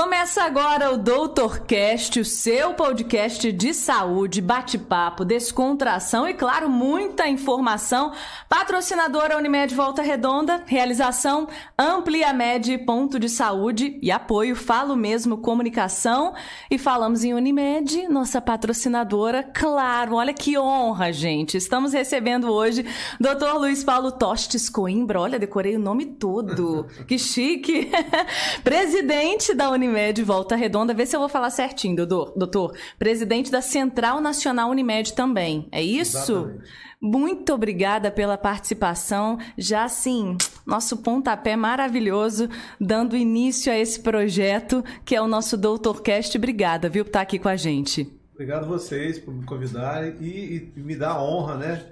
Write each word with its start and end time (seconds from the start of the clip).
Começa 0.00 0.44
agora 0.44 0.92
o 0.92 0.96
Doutorcast, 0.96 2.20
o 2.20 2.24
seu 2.24 2.72
podcast 2.72 3.50
de 3.50 3.74
saúde, 3.74 4.40
bate-papo, 4.40 5.24
descontração 5.24 6.28
e, 6.28 6.34
claro, 6.34 6.70
muita 6.70 7.26
informação. 7.26 8.12
Patrocinadora 8.48 9.36
Unimed 9.36 9.74
Volta 9.74 10.00
Redonda, 10.00 10.62
realização 10.66 11.48
Ampliamed 11.76 12.78
Ponto 12.86 13.18
de 13.18 13.28
Saúde 13.28 13.98
e 14.00 14.12
apoio 14.12 14.54
Falo 14.54 14.94
Mesmo 14.94 15.38
Comunicação. 15.38 16.32
E 16.70 16.78
falamos 16.78 17.24
em 17.24 17.34
Unimed, 17.34 18.06
nossa 18.06 18.40
patrocinadora, 18.40 19.42
claro, 19.42 20.14
olha 20.14 20.32
que 20.32 20.56
honra, 20.56 21.12
gente. 21.12 21.56
Estamos 21.56 21.92
recebendo 21.92 22.52
hoje 22.52 22.86
Dr. 23.18 23.58
Luiz 23.58 23.82
Paulo 23.82 24.12
Tostes 24.12 24.68
Coimbra, 24.68 25.20
olha, 25.20 25.40
decorei 25.40 25.74
o 25.74 25.80
nome 25.80 26.06
todo, 26.06 26.86
que 27.08 27.18
chique. 27.18 27.90
Presidente 28.62 29.52
da 29.54 29.68
Unimed 29.68 29.87
Unimed 29.88 30.22
Volta 30.22 30.54
Redonda. 30.54 30.92
Vê 30.92 31.06
se 31.06 31.16
eu 31.16 31.20
vou 31.20 31.28
falar 31.28 31.50
certinho, 31.50 31.96
doutor. 31.96 32.32
doutor. 32.36 32.76
Presidente 32.98 33.50
da 33.50 33.62
Central 33.62 34.20
Nacional 34.20 34.70
Unimed 34.70 35.14
também. 35.14 35.66
É 35.72 35.82
isso? 35.82 36.18
Exatamente. 36.18 36.88
Muito 37.00 37.54
obrigada 37.54 38.10
pela 38.10 38.36
participação. 38.36 39.38
Já 39.56 39.84
assim, 39.84 40.36
nosso 40.66 40.96
pontapé 40.98 41.56
maravilhoso, 41.56 42.48
dando 42.80 43.16
início 43.16 43.72
a 43.72 43.78
esse 43.78 44.00
projeto 44.00 44.84
que 45.04 45.14
é 45.14 45.22
o 45.22 45.28
nosso 45.28 45.56
Doutorcast. 45.56 46.36
Obrigada, 46.36 46.88
viu, 46.88 47.04
por 47.04 47.10
estar 47.10 47.20
aqui 47.20 47.38
com 47.38 47.48
a 47.48 47.56
gente. 47.56 48.12
Obrigado 48.32 48.64
a 48.64 48.68
vocês 48.68 49.18
por 49.18 49.32
me 49.32 49.44
convidarem 49.44 50.16
e, 50.20 50.72
e 50.76 50.80
me 50.80 50.94
dar 50.94 51.12
a 51.12 51.22
honra, 51.22 51.56
né, 51.56 51.86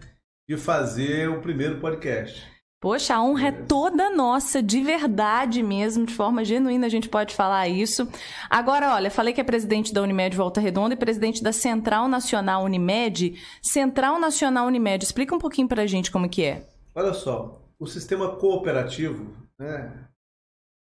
de 0.48 0.56
fazer 0.56 1.28
o 1.28 1.40
primeiro 1.40 1.80
podcast. 1.80 2.55
Poxa, 2.80 3.14
a 3.14 3.22
honra 3.22 3.48
é 3.48 3.52
toda 3.52 4.10
nossa, 4.10 4.62
de 4.62 4.82
verdade 4.82 5.62
mesmo, 5.62 6.04
de 6.04 6.12
forma 6.12 6.44
genuína 6.44 6.86
a 6.86 6.90
gente 6.90 7.08
pode 7.08 7.34
falar 7.34 7.66
isso. 7.68 8.06
Agora, 8.50 8.94
olha, 8.94 9.10
falei 9.10 9.32
que 9.32 9.40
é 9.40 9.44
presidente 9.44 9.94
da 9.94 10.02
Unimed 10.02 10.36
Volta 10.36 10.60
Redonda 10.60 10.94
e 10.94 10.98
presidente 10.98 11.42
da 11.42 11.52
Central 11.52 12.06
Nacional 12.06 12.64
Unimed. 12.64 13.34
Central 13.62 14.20
Nacional 14.20 14.66
Unimed, 14.66 15.02
explica 15.02 15.34
um 15.34 15.38
pouquinho 15.38 15.66
pra 15.66 15.86
gente 15.86 16.10
como 16.10 16.28
que 16.28 16.44
é. 16.44 16.68
Olha 16.94 17.14
só, 17.14 17.62
o 17.78 17.86
sistema 17.86 18.36
cooperativo, 18.36 19.34
né, 19.58 20.06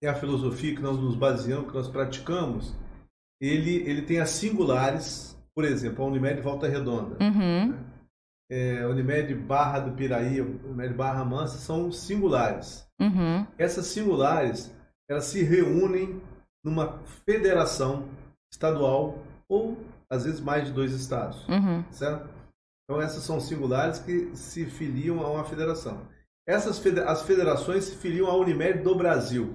é 0.03 0.09
a 0.09 0.15
filosofia 0.15 0.75
que 0.75 0.81
nós 0.81 0.97
nos 0.97 1.15
baseamos, 1.15 1.69
que 1.69 1.77
nós 1.77 1.87
praticamos, 1.87 2.75
ele, 3.39 3.77
ele 3.89 4.01
tem 4.01 4.19
as 4.19 4.31
singulares, 4.31 5.37
por 5.55 5.63
exemplo, 5.63 6.03
a 6.03 6.07
Unimed 6.07 6.41
Volta 6.41 6.67
Redonda. 6.67 7.17
Uhum. 7.23 7.69
né? 7.69 7.96
É, 8.49 8.85
Unimed 8.87 9.33
Barra 9.35 9.79
do 9.79 9.91
Piraí, 9.91 10.41
Unimed 10.41 10.93
Barra 10.93 11.23
Mansa, 11.25 11.57
são 11.57 11.91
singulares. 11.91 12.87
Uhum. 12.99 13.45
Essas 13.57 13.87
singulares, 13.87 14.73
elas 15.09 15.25
se 15.25 15.43
reúnem 15.43 16.21
numa 16.63 16.99
federação 17.25 18.05
estadual 18.51 19.19
ou, 19.49 19.77
às 20.09 20.25
vezes, 20.25 20.39
mais 20.39 20.65
de 20.65 20.71
dois 20.73 20.93
estados, 20.93 21.47
Uhum. 21.47 21.83
certo? 21.91 22.29
Então, 22.83 23.01
essas 23.01 23.23
são 23.23 23.39
singulares 23.39 23.99
que 23.99 24.31
se 24.35 24.65
filiam 24.65 25.19
a 25.19 25.29
uma 25.29 25.43
federação. 25.43 25.99
Essas 26.47 26.81
as 27.05 27.21
federações 27.23 27.83
se 27.83 27.95
filiam 27.97 28.27
à 28.27 28.35
Unimed 28.35 28.79
do 28.81 28.95
Brasil, 28.95 29.53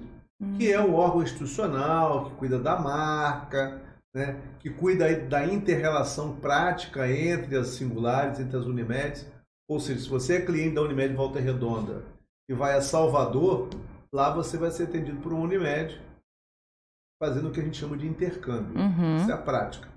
que 0.57 0.71
é 0.71 0.79
um 0.79 0.93
órgão 0.93 1.23
institucional 1.23 2.25
que 2.25 2.35
cuida 2.35 2.59
da 2.59 2.77
marca, 2.77 3.81
né, 4.13 4.39
que 4.59 4.69
cuida 4.69 5.13
da 5.27 5.45
inter-relação 5.45 6.35
prática 6.37 7.09
entre 7.11 7.57
as 7.57 7.67
singulares, 7.69 8.39
entre 8.39 8.57
as 8.57 8.65
Unimedes. 8.65 9.25
Ou 9.67 9.79
seja, 9.79 10.01
se 10.01 10.09
você 10.09 10.35
é 10.37 10.45
cliente 10.45 10.75
da 10.75 10.81
Unimed 10.81 11.15
Volta 11.15 11.39
Redonda 11.39 12.03
e 12.49 12.53
vai 12.53 12.75
a 12.75 12.81
Salvador, 12.81 13.69
lá 14.13 14.33
você 14.33 14.57
vai 14.57 14.69
ser 14.71 14.83
atendido 14.83 15.19
por 15.21 15.33
uma 15.33 15.43
Unimed, 15.43 15.99
fazendo 17.21 17.49
o 17.49 17.51
que 17.51 17.59
a 17.59 17.63
gente 17.63 17.77
chama 17.77 17.97
de 17.97 18.07
intercâmbio. 18.07 18.77
Uhum. 18.79 19.17
Isso 19.17 19.31
é 19.31 19.33
a 19.33 19.37
prática. 19.37 19.87
O 19.87 19.91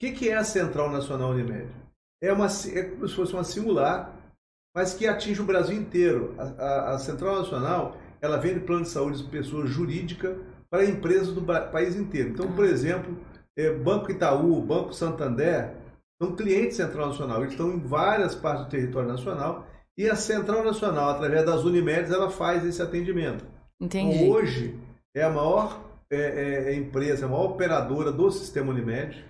que, 0.00 0.12
que 0.12 0.28
é 0.28 0.36
a 0.36 0.44
Central 0.44 0.90
Nacional 0.90 1.30
Unimed? 1.30 1.68
É, 2.22 2.32
uma, 2.32 2.46
é 2.46 2.82
como 2.90 3.08
se 3.08 3.14
fosse 3.16 3.32
uma 3.32 3.44
singular, 3.44 4.14
mas 4.74 4.94
que 4.94 5.06
atinge 5.06 5.40
o 5.40 5.44
Brasil 5.46 5.76
inteiro. 5.76 6.34
A, 6.38 6.42
a- 6.44 6.94
a 6.94 6.98
Central 6.98 7.36
Nacional 7.36 7.96
ela 8.20 8.36
vende 8.36 8.60
plano 8.60 8.82
de 8.84 8.90
saúde 8.90 9.22
de 9.22 9.28
pessoa 9.30 9.66
jurídica 9.66 10.36
para 10.72 10.86
empresas 10.86 11.34
do 11.34 11.42
país 11.42 11.94
inteiro. 11.94 12.30
Então, 12.30 12.50
por 12.50 12.64
exemplo, 12.64 13.14
é, 13.58 13.70
Banco 13.74 14.10
Itaú, 14.10 14.58
Banco 14.62 14.94
Santander 14.94 15.74
são 16.20 16.34
clientes 16.34 16.78
Central 16.78 17.08
Nacional. 17.08 17.42
Eles 17.42 17.52
estão 17.52 17.70
em 17.70 17.78
várias 17.78 18.34
partes 18.34 18.64
do 18.64 18.70
território 18.70 19.08
nacional 19.10 19.66
e 19.98 20.08
a 20.08 20.16
Central 20.16 20.64
Nacional, 20.64 21.10
através 21.10 21.44
das 21.44 21.62
Unimedes, 21.64 22.10
ela 22.10 22.30
faz 22.30 22.64
esse 22.64 22.80
atendimento. 22.80 23.44
Entendi. 23.78 24.16
Então, 24.16 24.30
hoje 24.30 24.80
é 25.14 25.22
a 25.22 25.28
maior 25.28 25.78
é, 26.10 26.16
é, 26.16 26.72
é, 26.72 26.74
empresa, 26.74 27.26
a 27.26 27.28
maior 27.28 27.50
operadora 27.50 28.10
do 28.10 28.30
sistema 28.30 28.70
Unimed. 28.72 29.22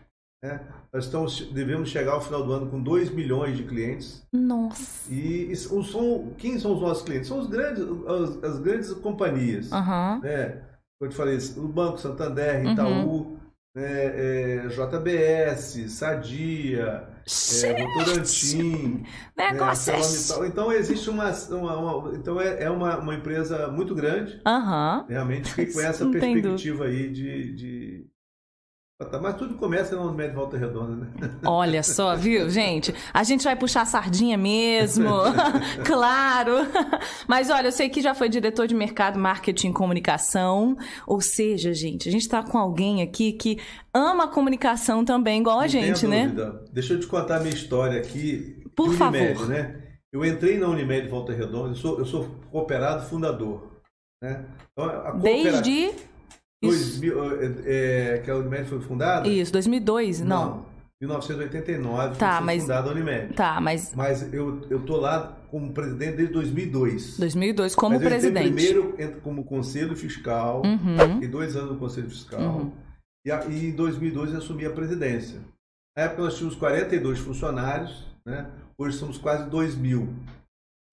né? 0.45 0.61
Nós 0.93 1.07
estamos, 1.07 1.41
devemos 1.53 1.89
chegar 1.89 2.13
ao 2.13 2.21
final 2.21 2.45
do 2.45 2.53
ano 2.53 2.71
com 2.71 2.81
2 2.81 3.11
milhões 3.11 3.57
de 3.57 3.65
clientes. 3.65 4.23
Nossa. 4.33 5.13
E, 5.13 5.51
e 5.51 5.57
são, 5.57 6.33
quem 6.39 6.61
são 6.61 6.75
os 6.75 6.81
nossos 6.81 7.03
clientes? 7.03 7.27
São 7.27 7.41
os 7.41 7.49
grandes, 7.49 7.83
as, 8.07 8.45
as 8.45 8.59
grandes 8.61 8.93
companhias. 8.93 9.73
Aham. 9.73 10.21
Né? 10.23 10.63
Como 11.03 11.07
eu 11.07 11.11
te 11.11 11.17
falei, 11.17 11.37
o 11.57 11.67
Banco 11.67 11.99
Santander, 11.99 12.65
Uhum. 12.65 12.73
Itaú, 12.73 13.37
né, 13.75 14.63
é, 14.65 14.69
JBS, 14.69 15.89
Sadia, 15.91 17.09
é, 17.65 17.83
Votorantim, 17.83 19.03
né, 19.37 19.51
negócio 19.51 19.93
é... 19.93 20.47
Então 20.47 20.71
existe 20.73 21.11
uma, 21.11 21.33
uma- 21.51 21.77
uma- 21.77 22.15
então 22.17 22.41
é, 22.41 22.63
é 22.63 22.71
uma, 22.71 22.99
uma 22.99 23.15
empresa 23.17 23.67
muito 23.67 23.97
grande. 23.97 24.41
Aham. 24.47 25.05
realmente 25.09 25.53
que 25.57 25.67
com 25.73 25.81
essa 25.81 26.05
Não 26.05 26.13
perspectiva 26.13 26.85
aí 26.85 27.11
de, 27.11 27.53
de... 27.53 28.07
Mas 29.21 29.37
tudo 29.37 29.55
começa 29.55 29.97
na 29.97 30.03
Unimed 30.03 30.35
Volta 30.35 30.57
Redonda, 30.57 30.97
né? 30.97 31.31
Olha 31.45 31.83
só, 31.83 32.17
viu, 32.17 32.49
gente? 32.51 32.95
A 33.13 33.23
gente 33.23 33.45
vai 33.45 33.57
puxar 33.57 33.83
a 33.83 33.87
sardinha 33.87 34.37
mesmo, 34.37 35.09
claro. 35.85 36.59
Mas 37.27 37.51
olha, 37.51 37.69
eu 37.69 37.73
sei 37.73 37.89
que 37.89 38.01
já 38.01 38.15
foi 38.15 38.29
diretor 38.29 38.67
de 38.67 38.75
mercado, 38.75 39.19
marketing 39.19 39.71
e 39.71 39.73
comunicação. 39.73 40.77
Ou 41.07 41.21
seja, 41.21 41.73
gente, 41.73 42.09
a 42.09 42.13
gente 42.13 42.29
tá 42.29 42.43
com 42.43 42.59
alguém 42.59 43.03
aqui 43.03 43.33
que 43.33 43.59
ama 43.93 44.25
a 44.25 44.29
comunicação 44.29 45.05
também, 45.05 45.41
igual 45.41 45.59
a 45.59 45.63
Não 45.63 45.69
gente, 45.69 46.07
né? 46.07 46.33
Deixa 46.73 46.95
eu 46.95 47.01
te 47.01 47.07
contar 47.07 47.37
a 47.37 47.41
minha 47.41 47.55
história 47.55 48.01
aqui. 48.01 48.63
Por 48.75 48.89
Unimed, 48.89 49.35
favor. 49.35 49.49
né? 49.49 49.83
Eu 50.13 50.25
entrei 50.25 50.59
na 50.59 50.69
Unimed 50.69 51.09
Volta 51.09 51.33
Redonda, 51.33 51.71
eu 51.71 51.75
sou, 51.75 51.99
eu 51.99 52.05
sou 52.05 52.29
cooperado 52.51 53.07
fundador. 53.07 53.73
Né? 54.23 54.45
Então, 54.73 55.19
Desde. 55.21 55.91
Isso, 56.63 57.01
2000, 57.01 57.41
é, 57.41 58.15
é, 58.15 58.19
que 58.19 58.31
a 58.31 58.37
Unimed 58.37 58.69
foi 58.69 58.81
fundada? 58.81 59.27
isso 59.29 59.53
2002, 59.53 60.21
não. 60.21 60.65
1989 61.01 62.17
Tá, 62.17 62.37
foi 62.37 62.47
mas- 62.47 62.63
fundada 62.63 62.89
a 62.89 62.93
Unimed. 62.93 63.35
Tá, 63.35 63.61
mas 63.61 63.93
Mas 63.95 64.33
eu, 64.33 64.61
eu 64.71 64.81
tô 64.81 64.97
lá 64.97 65.37
como 65.51 65.73
presidente 65.73 66.17
desde 66.17 66.33
2002. 66.33 67.19
2002 67.19 67.75
como 67.75 67.97
Mas 67.97 68.05
presidente. 68.09 68.45
primeiro 68.53 68.95
como 69.23 69.45
conselho 69.45 69.97
fiscal, 69.97 70.63
Uhum. 70.65 71.15
fiquei 71.15 71.29
dois 71.29 71.57
anos 71.57 71.73
no 71.73 71.79
conselho 71.79 72.09
fiscal. 72.09 72.41
Uhum. 72.41 72.73
E, 73.27 73.31
e 73.31 73.67
em 73.71 73.73
2002 73.73 74.31
eu 74.33 74.39
assumi 74.39 74.65
a 74.65 74.71
presidência. 74.71 75.41
Na 75.97 76.05
época 76.05 76.23
nós 76.23 76.37
tínhamos 76.37 76.57
42 76.57 77.19
funcionários, 77.19 78.07
né? 78.25 78.47
hoje 78.79 78.97
somos 78.97 79.19
quase 79.19 79.51
2 79.51 79.75
mil. 79.77 80.09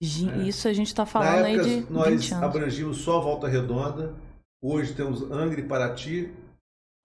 Gi- 0.02 0.30
É. 0.30 0.38
Isso 0.48 0.68
a 0.68 0.74
gente 0.74 0.94
tá 0.94 1.04
Na 1.04 1.06
falando 1.06 1.46
aí 1.46 1.54
época 1.56 1.70
de 1.70 1.86
nós 1.94 2.10
20 2.10 2.34
anos. 2.34 2.44
abrangimos 2.46 2.98
só 2.98 3.22
Volta 3.22 3.48
Redonda, 3.48 4.14
hoje 4.62 4.94
temos 4.94 5.22
Angra 5.32 5.60
e 5.60 5.64
Paraty, 5.68 6.32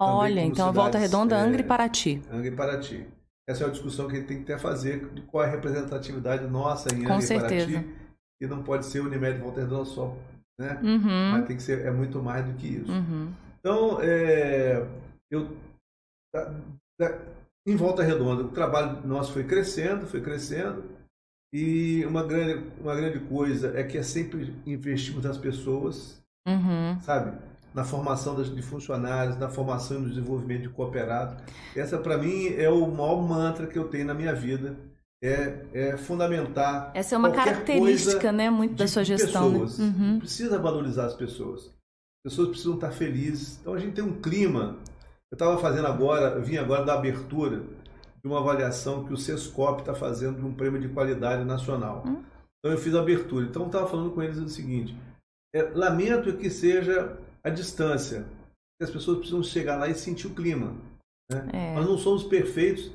Olha, 0.00 0.40
então 0.40 0.68
a 0.68 0.72
Volta 0.72 0.98
Redonda, 0.98 1.36
é, 1.36 1.40
Angra 1.40 1.60
e 1.60 1.64
Paraty. 1.64 2.20
Angra 2.30 2.48
e 2.48 2.56
Paraty. 2.56 3.06
Essa 3.48 3.62
é 3.62 3.66
uma 3.66 3.72
discussão 3.72 4.08
que 4.08 4.16
a 4.16 4.18
gente 4.18 4.26
tem 4.26 4.38
que 4.38 4.52
até 4.52 4.60
fazer 4.60 5.08
de 5.14 5.22
qual 5.22 5.44
é 5.44 5.46
a 5.46 5.50
representatividade 5.50 6.46
nossa 6.48 6.92
em 6.92 7.04
Com 7.04 7.12
Angra 7.12 7.18
e 7.18 7.26
certeza. 7.26 7.66
Paraty. 7.72 7.88
E 8.42 8.46
não 8.46 8.62
pode 8.62 8.86
ser 8.86 9.00
Unimed 9.00 9.38
Volta 9.38 9.60
Redonda 9.60 9.84
só, 9.84 10.16
né? 10.58 10.80
Uhum. 10.82 11.30
Mas 11.32 11.46
tem 11.46 11.56
que 11.56 11.62
ser, 11.62 11.86
é 11.86 11.90
muito 11.92 12.20
mais 12.22 12.44
do 12.44 12.54
que 12.54 12.66
isso. 12.66 12.90
Uhum. 12.90 13.32
Então, 13.60 13.98
é, 14.02 14.84
eu, 15.30 15.56
da- 16.34 16.52
da- 17.00 17.18
em 17.66 17.76
Volta 17.76 18.02
Redonda, 18.02 18.42
o 18.42 18.48
trabalho 18.50 19.06
nosso 19.06 19.32
foi 19.32 19.44
crescendo, 19.44 20.06
foi 20.06 20.20
crescendo, 20.20 20.84
e 21.54 22.04
uma 22.06 22.24
grande, 22.24 22.62
uma 22.80 22.94
grande 22.96 23.20
coisa 23.20 23.78
é 23.78 23.84
que 23.84 23.96
é 23.96 24.02
sempre 24.02 24.54
investimos 24.66 25.22
nas 25.24 25.38
pessoas, 25.38 26.20
Uhum. 26.46 26.98
sabe? 27.00 27.38
Na 27.74 27.84
formação 27.84 28.40
de 28.40 28.62
funcionários, 28.62 29.36
na 29.36 29.48
formação 29.48 29.96
e 29.96 30.00
no 30.00 30.08
desenvolvimento 30.08 30.62
de 30.62 30.68
cooperados. 30.68 31.42
Essa, 31.74 31.98
para 31.98 32.16
mim, 32.16 32.54
é 32.56 32.70
o 32.70 32.86
maior 32.86 33.20
mantra 33.20 33.66
que 33.66 33.76
eu 33.76 33.88
tenho 33.88 34.06
na 34.06 34.14
minha 34.14 34.32
vida, 34.32 34.76
é, 35.24 35.64
é 35.72 35.96
fundamentar 35.96 36.90
Essa 36.94 37.14
é 37.14 37.18
uma 37.18 37.30
característica, 37.30 38.30
né, 38.30 38.50
muito 38.50 38.74
da 38.74 38.86
sua 38.86 39.02
gestão. 39.02 39.50
né? 39.50 39.66
Uhum. 39.78 40.18
Precisa 40.18 40.58
valorizar 40.58 41.06
as 41.06 41.14
pessoas. 41.14 41.66
As 41.66 42.30
pessoas 42.30 42.48
precisam 42.50 42.74
estar 42.74 42.92
felizes. 42.92 43.58
Então 43.60 43.74
a 43.74 43.78
gente 43.78 43.94
tem 43.94 44.04
um 44.04 44.20
clima. 44.20 44.78
Eu 45.32 45.36
estava 45.36 45.58
fazendo 45.58 45.86
agora, 45.86 46.38
vim 46.40 46.58
agora 46.58 46.84
da 46.84 46.94
abertura 46.94 47.64
de 48.22 48.28
uma 48.28 48.38
avaliação 48.38 49.04
que 49.04 49.12
o 49.12 49.16
Sescop 49.16 49.80
está 49.80 49.94
fazendo 49.94 50.38
de 50.38 50.44
um 50.44 50.54
prêmio 50.54 50.80
de 50.80 50.88
qualidade 50.88 51.44
nacional. 51.44 52.02
Hum. 52.06 52.22
Então 52.58 52.72
eu 52.72 52.78
fiz 52.78 52.94
a 52.94 53.00
abertura. 53.00 53.46
Então 53.46 53.62
eu 53.62 53.66
estava 53.66 53.86
falando 53.86 54.10
com 54.12 54.22
eles 54.22 54.38
o 54.38 54.48
seguinte: 54.48 54.96
é, 55.54 55.62
lamento 55.74 56.36
que 56.36 56.50
seja 56.50 57.18
a 57.44 57.50
distância, 57.50 58.24
as 58.80 58.90
pessoas 58.90 59.18
precisam 59.18 59.42
chegar 59.42 59.76
lá 59.76 59.88
e 59.88 59.94
sentir 59.94 60.26
o 60.26 60.34
clima. 60.34 60.74
Né? 61.30 61.48
É. 61.52 61.74
Nós 61.74 61.86
não 61.86 61.98
somos 61.98 62.24
perfeitos, 62.24 62.90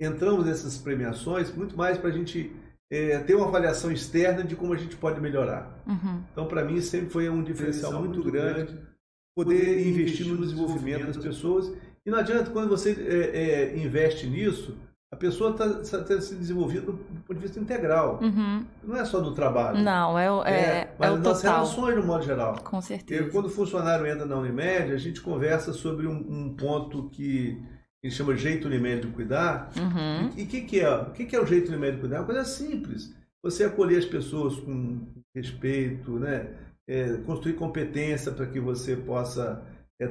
entramos 0.00 0.46
nessas 0.46 0.76
premiações 0.78 1.54
muito 1.54 1.76
mais 1.76 1.98
para 1.98 2.10
a 2.10 2.12
gente 2.12 2.54
é, 2.92 3.18
ter 3.20 3.34
uma 3.34 3.48
avaliação 3.48 3.90
externa 3.90 4.44
de 4.44 4.54
como 4.54 4.72
a 4.72 4.76
gente 4.76 4.96
pode 4.96 5.20
melhorar. 5.20 5.82
Uhum. 5.86 6.22
Então, 6.32 6.46
para 6.46 6.64
mim, 6.64 6.80
sempre 6.80 7.10
foi 7.10 7.28
um 7.28 7.42
diferencial 7.42 7.92
muito, 7.92 8.20
muito 8.20 8.30
grande, 8.30 8.72
grande 8.72 8.94
poder 9.34 9.86
investir 9.86 10.26
no 10.26 10.38
desenvolvimento 10.38 11.06
das 11.06 11.16
pessoas. 11.16 11.72
E 12.06 12.10
não 12.10 12.18
adianta, 12.18 12.50
quando 12.50 12.68
você 12.68 12.92
é, 12.92 13.72
é, 13.72 13.76
investe 13.76 14.26
nisso, 14.26 14.76
a 15.14 15.16
pessoa 15.16 15.52
está 15.52 16.02
tá 16.02 16.20
se 16.20 16.34
desenvolvendo 16.34 16.92
do 16.92 17.20
ponto 17.20 17.34
de 17.34 17.40
vista 17.40 17.60
integral. 17.60 18.18
Uhum. 18.20 18.64
Não 18.82 18.96
é 18.96 19.04
só 19.04 19.20
do 19.20 19.32
trabalho. 19.32 19.78
Não, 19.78 20.18
é, 20.18 20.26
é, 20.44 20.52
é, 20.52 20.94
mas 20.98 21.10
é 21.10 21.12
o 21.12 21.18
das 21.18 21.40
total. 21.40 21.54
relações, 21.54 21.96
no 21.96 22.02
modo 22.04 22.24
geral. 22.24 22.56
Com 22.64 22.80
certeza. 22.80 23.30
Quando 23.30 23.46
o 23.46 23.50
funcionário 23.50 24.04
entra 24.06 24.26
na 24.26 24.36
Unimed, 24.36 24.92
a 24.92 24.96
gente 24.96 25.20
conversa 25.20 25.72
sobre 25.72 26.08
um, 26.08 26.16
um 26.16 26.56
ponto 26.56 27.08
que 27.10 27.62
a 28.02 28.08
gente 28.08 28.16
chama 28.16 28.36
jeito 28.36 28.66
Unimed 28.66 29.06
de 29.06 29.12
cuidar. 29.12 29.70
Uhum. 29.76 30.30
E 30.36 30.42
o 30.42 30.46
que, 30.48 30.62
que, 30.62 30.80
é? 30.80 30.90
O 30.90 31.12
que, 31.12 31.24
que 31.26 31.36
é 31.36 31.40
o 31.40 31.46
jeito 31.46 31.70
Unimed 31.70 31.94
de 31.94 32.00
cuidar? 32.00 32.16
É 32.16 32.18
uma 32.18 32.26
coisa 32.26 32.44
simples. 32.44 33.14
Você 33.40 33.62
acolher 33.62 33.98
as 33.98 34.04
pessoas 34.04 34.56
com 34.56 35.06
respeito, 35.32 36.18
né? 36.18 36.48
É, 36.88 37.18
construir 37.18 37.54
competência 37.54 38.32
para 38.32 38.46
que 38.46 38.58
você 38.58 38.96
possa 38.96 39.62
é, 40.00 40.04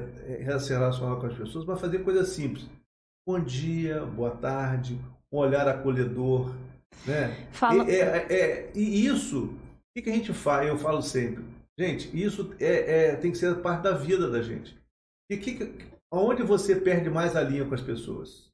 é, 0.44 0.58
se 0.58 0.72
relacionar 0.72 1.16
com 1.16 1.26
as 1.26 1.34
pessoas, 1.34 1.66
mas 1.66 1.80
fazer 1.80 1.98
coisas 1.98 2.28
simples 2.28 2.66
bom 3.26 3.40
dia, 3.40 4.04
boa 4.04 4.30
tarde, 4.30 5.00
um 5.32 5.38
olhar 5.38 5.66
acolhedor. 5.66 6.54
Né? 7.06 7.48
Fala... 7.52 7.90
E, 7.90 7.94
é, 7.94 8.32
é, 8.32 8.72
e 8.74 9.06
isso, 9.06 9.46
o 9.46 10.02
que, 10.02 10.10
a 10.10 10.12
gente 10.12 10.32
faz? 10.32 10.68
Eu 10.68 10.78
falo 10.78 11.02
sempre, 11.02 11.44
gente, 11.78 12.10
isso 12.14 12.54
é, 12.60 13.12
é 13.12 13.16
tem 13.16 13.32
que 13.32 13.38
ser 13.38 13.54
parte 13.62 13.82
da 13.82 13.92
vida 13.92 14.30
da 14.30 14.42
gente. 14.42 14.78
E 15.30 15.36
que, 15.38 15.74
onde 16.12 16.42
você 16.42 16.76
perde 16.76 17.08
mais 17.08 17.34
a 17.34 17.42
linha 17.42 17.64
com 17.64 17.74
as 17.74 17.80
pessoas? 17.80 18.52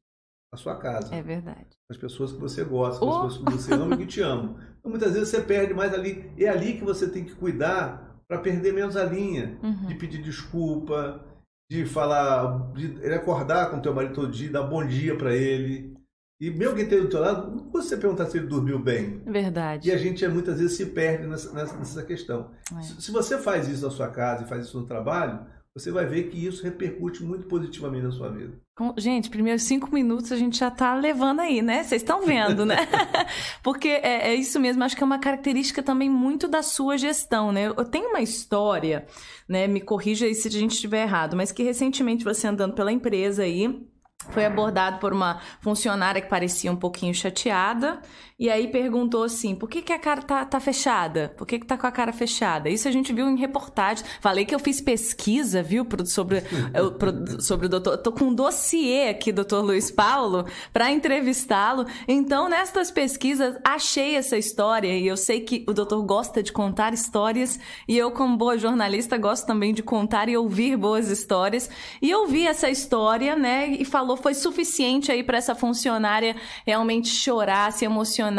Na 0.52 0.58
sua 0.58 0.76
casa. 0.76 1.14
É 1.14 1.22
verdade. 1.22 1.78
As 1.88 1.96
pessoas 1.96 2.32
que 2.32 2.38
você 2.38 2.64
gosta, 2.64 3.04
oh. 3.04 3.10
as 3.10 3.22
pessoas 3.22 3.44
que 3.44 3.52
você 3.52 3.74
ama 3.74 3.94
e 3.94 3.98
que 3.98 4.06
te 4.06 4.20
amam. 4.20 4.58
Então, 4.78 4.90
muitas 4.90 5.12
vezes 5.12 5.28
você 5.28 5.40
perde 5.40 5.72
mais 5.72 5.94
ali. 5.94 6.28
É 6.36 6.48
ali 6.48 6.76
que 6.76 6.84
você 6.84 7.08
tem 7.08 7.24
que 7.24 7.36
cuidar 7.36 8.20
para 8.26 8.40
perder 8.40 8.72
menos 8.72 8.96
a 8.96 9.04
linha. 9.04 9.56
Uhum. 9.62 9.86
De 9.86 9.94
pedir 9.94 10.20
desculpa, 10.20 11.24
de 11.70 11.86
falar, 11.86 12.72
de 12.72 12.98
ele 13.00 13.14
acordar 13.14 13.70
com 13.70 13.76
o 13.76 13.80
teu 13.80 13.94
marido 13.94 14.12
todo 14.12 14.32
dia, 14.32 14.50
dar 14.50 14.64
bom 14.64 14.84
dia 14.84 15.16
para 15.16 15.32
ele. 15.32 15.96
E 16.40 16.50
mesmo 16.50 16.74
que 16.74 16.82
esteja 16.82 17.02
do 17.02 17.08
teu 17.08 17.20
lado, 17.20 17.48
não 17.48 17.70
você 17.70 17.96
perguntar 17.96 18.26
se 18.26 18.38
ele 18.38 18.48
dormiu 18.48 18.76
bem. 18.76 19.22
Verdade. 19.24 19.88
E 19.88 19.92
a 19.92 19.96
gente 19.96 20.26
muitas 20.26 20.58
vezes 20.58 20.76
se 20.76 20.86
perde 20.86 21.28
nessa, 21.28 21.52
nessa 21.52 22.02
questão. 22.02 22.50
É. 22.76 22.82
Se 22.82 23.12
você 23.12 23.38
faz 23.38 23.68
isso 23.68 23.84
na 23.84 23.90
sua 23.90 24.08
casa 24.08 24.42
e 24.42 24.48
faz 24.48 24.66
isso 24.66 24.80
no 24.80 24.86
trabalho, 24.86 25.46
você 25.74 25.92
vai 25.92 26.04
ver 26.04 26.24
que 26.24 26.46
isso 26.46 26.64
repercute 26.64 27.22
muito 27.22 27.46
positivamente 27.46 28.04
na 28.04 28.10
sua 28.10 28.28
vida. 28.28 28.58
Gente, 28.96 29.30
primeiros 29.30 29.62
cinco 29.62 29.92
minutos 29.92 30.32
a 30.32 30.36
gente 30.36 30.58
já 30.58 30.68
está 30.68 30.94
levando 30.94 31.40
aí, 31.40 31.62
né? 31.62 31.84
Vocês 31.84 32.02
estão 32.02 32.22
vendo, 32.22 32.64
né? 32.66 32.76
Porque 33.62 33.88
é, 33.88 34.30
é, 34.30 34.34
isso 34.34 34.58
mesmo, 34.58 34.82
acho 34.82 34.96
que 34.96 35.02
é 35.02 35.06
uma 35.06 35.18
característica 35.18 35.82
também 35.82 36.10
muito 36.10 36.48
da 36.48 36.62
sua 36.62 36.96
gestão, 36.98 37.52
né? 37.52 37.68
Eu 37.68 37.84
tenho 37.84 38.08
uma 38.08 38.20
história, 38.20 39.06
né? 39.48 39.66
Me 39.68 39.80
corrija 39.80 40.26
aí 40.26 40.34
se 40.34 40.48
a 40.48 40.50
gente 40.50 40.72
estiver 40.72 41.02
errado, 41.02 41.36
mas 41.36 41.52
que 41.52 41.62
recentemente 41.62 42.24
você 42.24 42.48
andando 42.48 42.74
pela 42.74 42.90
empresa 42.90 43.42
aí, 43.42 43.86
foi 44.30 44.44
abordado 44.44 44.98
por 44.98 45.12
uma 45.12 45.40
funcionária 45.60 46.20
que 46.20 46.28
parecia 46.28 46.70
um 46.70 46.76
pouquinho 46.76 47.14
chateada 47.14 48.00
e 48.40 48.48
aí 48.48 48.68
perguntou 48.68 49.22
assim: 49.22 49.54
por 49.54 49.68
que, 49.68 49.82
que 49.82 49.92
a 49.92 49.98
cara 49.98 50.22
tá, 50.22 50.42
tá 50.46 50.58
fechada? 50.58 51.30
Por 51.36 51.46
que, 51.46 51.58
que 51.58 51.66
tá 51.66 51.76
com 51.76 51.86
a 51.86 51.92
cara 51.92 52.10
fechada? 52.10 52.70
Isso 52.70 52.88
a 52.88 52.90
gente 52.90 53.12
viu 53.12 53.28
em 53.28 53.36
reportagem. 53.36 54.02
Falei 54.18 54.46
que 54.46 54.54
eu 54.54 54.58
fiz 54.58 54.80
pesquisa, 54.80 55.62
viu, 55.62 55.86
sobre, 56.06 56.42
sobre 57.38 57.66
o 57.66 57.68
doutor. 57.68 57.98
Tô 57.98 58.10
com 58.10 58.24
um 58.24 58.34
dossiê 58.34 59.10
aqui, 59.10 59.30
doutor 59.30 59.62
Luiz 59.62 59.90
Paulo, 59.90 60.46
para 60.72 60.90
entrevistá-lo. 60.90 61.84
Então, 62.08 62.48
nestas 62.48 62.90
pesquisas, 62.90 63.58
achei 63.62 64.16
essa 64.16 64.38
história 64.38 64.98
e 64.98 65.06
eu 65.06 65.18
sei 65.18 65.40
que 65.40 65.62
o 65.68 65.74
doutor 65.74 66.02
gosta 66.02 66.42
de 66.42 66.50
contar 66.50 66.94
histórias 66.94 67.60
e 67.86 67.98
eu, 67.98 68.10
como 68.10 68.38
boa 68.38 68.56
jornalista, 68.56 69.18
gosto 69.18 69.46
também 69.46 69.74
de 69.74 69.82
contar 69.82 70.30
e 70.30 70.36
ouvir 70.38 70.78
boas 70.78 71.10
histórias. 71.10 71.68
E 72.00 72.08
eu 72.08 72.26
vi 72.26 72.46
essa 72.46 72.70
história, 72.70 73.36
né, 73.36 73.68
e 73.68 73.84
falou 73.84 74.16
foi 74.16 74.32
suficiente 74.32 75.12
aí 75.12 75.22
para 75.22 75.36
essa 75.36 75.54
funcionária 75.54 76.34
realmente 76.64 77.08
chorar, 77.08 77.70
se 77.70 77.84
emocionar 77.84 78.29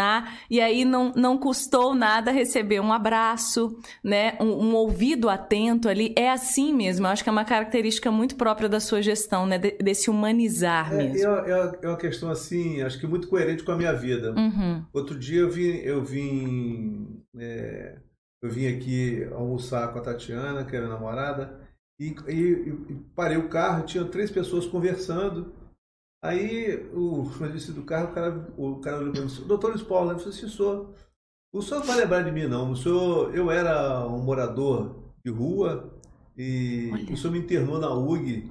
e 0.50 0.60
aí 0.62 0.86
não, 0.86 1.12
não 1.16 1.38
custou 1.38 1.94
nada 1.94 2.32
receber 2.32 2.80
um 2.80 2.92
abraço, 2.92 3.78
né? 4.04 4.38
Um, 4.40 4.70
um, 4.70 4.76
ouvido 4.76 5.30
atento 5.30 5.90
ali. 5.90 6.14
É 6.18 6.30
assim 6.30 6.74
mesmo. 6.74 7.06
Eu 7.06 7.12
acho 7.12 7.24
que 7.24 7.30
é 7.30 7.32
uma 7.32 7.46
característica 7.46 8.12
muito 8.12 8.36
própria 8.36 8.70
da 8.70 8.80
sua 8.80 9.02
gestão, 9.02 9.46
né? 9.46 9.58
De, 9.58 9.72
desse 9.80 10.10
humanizar 10.10 10.94
é, 10.94 10.98
mesmo. 10.98 11.32
É, 11.32 11.80
é, 11.82 11.88
uma 11.88 11.98
questão 11.98 12.30
assim, 12.30 12.82
acho 12.82 13.00
que 13.00 13.08
muito 13.08 13.28
coerente 13.28 13.64
com 13.64 13.72
a 13.72 13.78
minha 13.78 13.94
vida. 13.94 14.34
Uhum. 14.34 14.86
Outro 14.94 15.18
dia 15.18 15.42
eu 15.42 15.50
vim, 15.50 15.78
eu 15.78 16.04
vim, 16.04 17.24
é, 17.38 17.98
eu 18.42 18.50
vim 18.50 18.68
aqui 18.68 19.28
almoçar 19.32 19.92
com 19.92 20.00
a 20.00 20.02
Tatiana, 20.02 20.66
que 20.66 20.76
é 20.76 20.80
minha 20.80 20.94
namorada, 20.94 21.60
e, 22.00 22.16
e, 22.28 22.70
e 22.90 22.96
parei 23.16 23.38
o 23.38 23.50
carro, 23.50 23.86
tinha 23.86 24.04
três 24.06 24.32
pessoas 24.32 24.66
conversando. 24.66 25.54
Aí 26.24 26.88
o 26.94 27.26
jornalista 27.26 27.72
do 27.72 27.84
carro, 27.84 28.12
o 28.12 28.14
cara, 28.14 28.54
o 28.56 28.76
cara 28.80 29.00
olhou 29.00 29.12
para 29.12 29.22
mim 29.24 29.48
doutor 29.48 29.72
Luiz 29.72 29.82
Paulo, 29.82 30.12
eu 30.12 30.20
falei 30.20 30.34
assim, 30.34 30.48
senhor, 30.48 30.94
o 31.52 31.62
senhor 31.64 31.80
não 31.80 31.88
vai 31.88 31.98
lembrar 31.98 32.22
de 32.22 32.32
mim 32.32 32.46
não, 32.46 32.72
o 32.72 32.76
senhor, 32.76 33.36
eu 33.36 33.50
era 33.50 34.06
um 34.06 34.20
morador 34.20 34.96
de 35.26 35.32
rua 35.32 36.00
e 36.38 36.92
Olha. 36.94 37.14
o 37.14 37.18
senhor 37.18 37.34
me 37.34 37.40
internou 37.40 37.80
na 37.80 37.92
UG, 37.92 38.48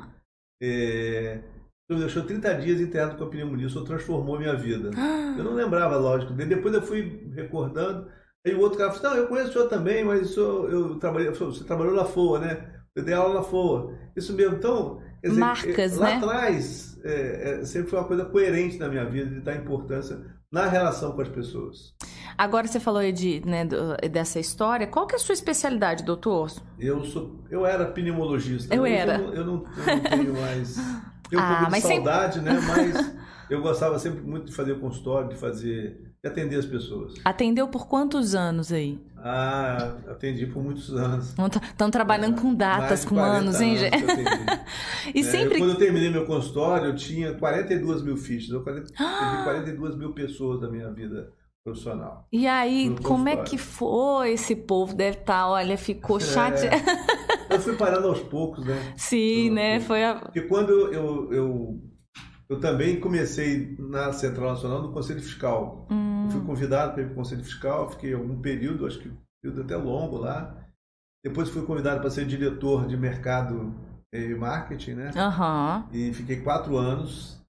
é, 0.61 1.43
o 1.45 1.93
senhor 1.93 2.01
me 2.01 2.07
deixou 2.07 2.25
30 2.25 2.55
dias 2.55 2.81
internado 2.81 3.17
com 3.17 3.25
a 3.25 3.29
pneumonia, 3.29 3.69
o 3.69 3.71
senhor 3.71 3.85
transformou 3.85 4.35
a 4.35 4.39
minha 4.41 4.57
vida. 4.57 4.91
Eu 5.39 5.45
não 5.45 5.55
lembrava, 5.55 5.97
lógico, 5.97 6.33
depois 6.33 6.75
eu 6.75 6.83
fui 6.83 7.31
recordando, 7.37 8.11
aí 8.45 8.53
o 8.53 8.61
outro 8.61 8.79
cara 8.79 8.91
falou, 8.91 9.17
não, 9.17 9.23
eu 9.23 9.29
conheço 9.29 9.51
o 9.51 9.53
senhor 9.53 9.69
também, 9.69 10.05
mas 10.05 10.31
o 10.31 10.35
senhor, 10.35 10.73
eu 10.73 10.95
trabalhei, 10.97 11.31
você 11.31 11.63
trabalhou 11.63 11.95
na 11.95 12.05
FOA, 12.05 12.41
né? 12.41 12.81
Eu 12.97 13.05
dei 13.05 13.15
aula 13.15 13.35
na 13.35 13.43
FOA. 13.43 13.97
Isso 14.17 14.33
mesmo, 14.33 14.57
então... 14.57 15.01
Dizer, 15.23 15.39
Marcas, 15.39 15.97
lá 15.97 16.07
né? 16.07 16.17
atrás, 16.17 16.90
é, 17.05 17.61
é, 17.61 17.65
sempre 17.65 17.91
foi 17.91 17.99
uma 17.99 18.07
coisa 18.07 18.25
coerente 18.25 18.79
na 18.79 18.89
minha 18.89 19.05
vida 19.05 19.29
de 19.31 19.41
dar 19.41 19.57
importância 19.57 20.21
na 20.51 20.67
relação 20.67 21.13
com 21.13 21.23
as 21.23 21.29
pessoas. 21.29 21.95
Agora 22.37 22.67
você 22.67 22.81
falou 22.81 23.01
aí 23.01 23.13
de, 23.13 23.43
né, 23.47 23.65
dessa 24.11 24.41
história. 24.41 24.87
Qual 24.87 25.07
que 25.07 25.15
é 25.15 25.17
a 25.17 25.21
sua 25.21 25.33
especialidade, 25.33 26.05
doutor? 26.05 26.51
Eu 26.79 27.05
sou, 27.05 27.45
eu 27.51 27.65
era 27.65 27.87
pneumologista. 27.87 28.75
Eu 28.75 28.85
era. 28.85 29.19
Eu, 29.19 29.35
eu, 29.35 29.45
não, 29.45 29.65
eu 29.65 29.97
não 29.97 30.01
tenho 30.03 30.41
mais. 30.41 30.77
Tenho 31.31 31.41
um 31.41 31.45
ah, 31.45 31.59
pouco 31.61 31.75
de 31.75 31.81
saudade, 31.81 32.35
sempre... 32.35 32.53
né? 32.53 32.61
Mas 32.67 33.17
eu 33.49 33.63
gostava 33.63 34.01
sempre 34.01 34.21
muito 34.21 34.47
de 34.47 34.53
fazer 34.53 34.81
consultório, 34.81 35.29
de 35.29 35.37
fazer 35.37 36.11
e 36.23 36.29
atender 36.29 36.57
as 36.57 36.67
pessoas. 36.67 37.15
Atendeu 37.25 37.69
por 37.69 37.87
quantos 37.87 38.35
anos 38.35 38.73
aí? 38.73 39.01
Ah, 39.23 39.97
atendi 40.09 40.47
por 40.47 40.63
muitos 40.63 40.95
anos. 40.95 41.29
Estão 41.29 41.49
tá, 41.49 41.91
trabalhando 41.91 42.39
é, 42.39 42.41
com 42.41 42.55
datas, 42.55 43.05
com 43.05 43.19
anos, 43.19 43.61
hein, 43.61 43.77
gente? 43.77 43.97
e 45.15 45.21
é, 45.21 45.23
sempre... 45.23 45.59
quando 45.59 45.71
eu 45.71 45.79
terminei 45.79 46.11
meu 46.11 46.25
consultório, 46.25 46.87
eu 46.87 46.97
tinha 46.97 47.35
42 47.35 48.03
mil 48.03 48.17
fichas. 48.17 48.51
Eu 48.51 48.61
atendi 48.61 48.93
42 49.45 49.97
mil 49.97 50.13
pessoas 50.13 50.61
da 50.61 50.71
minha 50.71 50.91
vida 50.91 51.33
profissional. 51.63 52.27
E 52.33 52.47
aí, 52.47 52.97
como 53.03 53.29
é 53.29 53.37
que 53.37 53.59
foi 53.59 54.33
esse 54.33 54.57
povo? 54.57 54.95
Deve 54.95 55.19
estar, 55.19 55.41
tá, 55.41 55.49
olha, 55.49 55.77
ficou 55.77 56.17
é, 56.17 56.21
chateado. 56.21 56.83
eu 57.51 57.61
fui 57.61 57.77
parando 57.77 58.09
aos 58.09 58.21
poucos, 58.21 58.65
né? 58.65 58.95
Sim, 58.97 59.51
né? 59.51 59.81
Foi 59.81 60.03
a... 60.03 60.15
Porque 60.15 60.43
quando 60.43 60.71
eu, 60.71 61.33
eu 61.33 61.90
eu 62.51 62.59
também 62.59 62.99
comecei 62.99 63.77
na 63.79 64.13
Central 64.13 64.51
Nacional 64.51 64.83
no 64.83 64.93
Conselho 64.93 65.23
Fiscal. 65.23 65.87
Hum. 65.89 66.29
fui 66.33 66.41
convidado 66.45 66.95
para 66.95 67.03
ir 67.03 67.07
para 67.07 67.13
o 67.13 67.17
Conselho 67.17 67.45
Fiscal, 67.45 67.91
fiquei 67.91 68.13
algum 68.13 68.41
período, 68.41 68.87
acho 68.87 68.99
que 68.99 69.09
um 69.09 69.17
período 69.41 69.63
até 69.63 69.77
longo 69.77 70.17
lá. 70.17 70.67
Depois 71.25 71.49
fui 71.49 71.65
convidado 71.65 72.01
para 72.01 72.11
ser 72.11 72.27
diretor 72.27 72.89
de 72.89 72.97
mercado 72.97 73.73
e 74.13 74.35
marketing, 74.35 74.95
né? 74.95 75.11
Uhum. 75.15 75.85
E 75.93 76.13
fiquei 76.13 76.41
quatro 76.41 76.77
anos. 76.77 77.41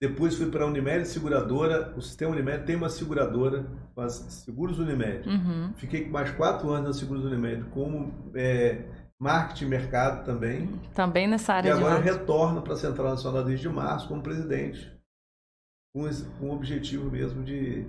Depois 0.00 0.36
fui 0.36 0.48
para 0.48 0.62
a 0.62 0.68
Unimed 0.68 1.08
Seguradora. 1.08 1.92
O 1.96 2.00
sistema 2.00 2.30
Unimed 2.30 2.64
tem 2.64 2.76
uma 2.76 2.88
seguradora, 2.88 3.66
as 3.96 4.12
Seguros 4.12 4.78
Unimed. 4.78 5.28
Uhum. 5.28 5.72
Fiquei 5.74 6.08
mais 6.08 6.30
quatro 6.30 6.70
anos 6.70 6.88
na 6.88 6.92
Seguros 6.92 7.24
Unimed 7.24 7.64
como 7.70 8.12
é, 8.34 8.84
marketing 9.20 9.66
mercado 9.66 10.24
também. 10.24 10.78
Também 10.94 11.26
nessa 11.26 11.54
área 11.54 11.68
e 11.68 11.72
agora 11.72 11.98
retorno 11.98 12.62
para 12.62 12.74
a 12.74 12.76
Central 12.76 13.10
Nacional 13.10 13.44
desde 13.44 13.68
março 13.68 14.08
como 14.08 14.22
presidente, 14.22 14.92
com, 15.94 16.02
com 16.38 16.50
o 16.50 16.54
objetivo 16.54 17.10
mesmo 17.10 17.42
de 17.42 17.86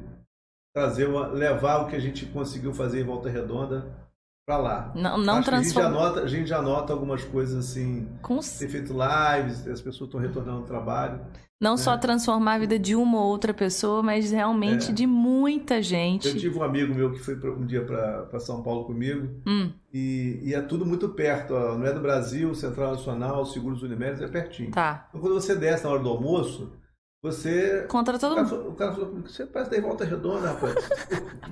trazer 0.74 1.08
levar 1.08 1.80
o 1.80 1.88
que 1.88 1.96
a 1.96 2.00
gente 2.00 2.26
conseguiu 2.28 2.74
fazer 2.74 3.02
em 3.02 3.06
Volta 3.06 3.30
Redonda 3.30 4.07
para 4.48 4.58
lá. 4.58 4.92
Não, 4.96 5.18
não 5.18 5.44
transforma. 5.44 5.90
A 5.90 5.92
gente, 5.92 5.98
anota, 5.98 6.22
a 6.22 6.28
gente 6.28 6.48
já 6.48 6.62
nota 6.62 6.94
algumas 6.94 7.22
coisas 7.26 7.66
assim. 7.66 8.08
Com... 8.22 8.40
Tem 8.40 8.70
feito 8.70 8.94
lives, 8.94 9.68
as 9.68 9.82
pessoas 9.82 10.08
estão 10.08 10.22
retornando 10.22 10.60
ao 10.60 10.64
trabalho. 10.64 11.20
Não 11.60 11.74
é. 11.74 11.78
só 11.78 11.98
transformar 11.98 12.54
a 12.54 12.60
vida 12.60 12.80
de 12.80 12.96
uma 12.96 13.20
ou 13.20 13.26
outra 13.26 13.54
pessoa, 13.54 14.02
mas 14.02 14.32
realmente 14.32 14.92
é. 14.92 14.94
de 14.94 15.06
muita 15.06 15.82
gente. 15.82 16.30
Eu 16.30 16.38
tive 16.38 16.58
um 16.58 16.64
amigo 16.64 16.96
meu 16.96 17.12
que 17.12 17.20
foi 17.20 17.36
um 17.50 17.66
dia 17.66 17.84
para 17.84 18.40
São 18.40 18.64
Paulo 18.64 18.86
comigo 18.86 19.28
hum. 19.46 19.70
e, 19.94 20.40
e, 20.44 20.54
é 20.54 20.62
tudo 20.62 20.86
muito 20.86 21.10
perto. 21.10 21.54
Ó, 21.54 21.78
não 21.78 21.86
é 21.86 21.92
do 21.92 22.00
Brasil, 22.00 22.56
Central 22.56 22.92
Nacional, 22.92 23.44
Seguros 23.46 23.84
Unimed, 23.84 24.24
é 24.24 24.28
pertinho. 24.28 24.72
Tá. 24.72 25.08
Então 25.10 25.20
quando 25.20 25.34
você 25.34 25.56
desce 25.56 25.84
na 25.84 25.90
hora 25.90 26.00
do 26.04 26.10
almoço, 26.10 26.72
você. 27.22 27.86
Contra 27.90 28.18
todo 28.18 28.38
mundo. 28.38 28.70
O 28.70 28.76
cara 28.76 28.94
falou: 28.94 29.14
você 29.26 29.46
parece 29.46 29.72
ter 29.72 29.82
volta 29.82 30.06
redonda, 30.06 30.52
rapaz. 30.52 30.76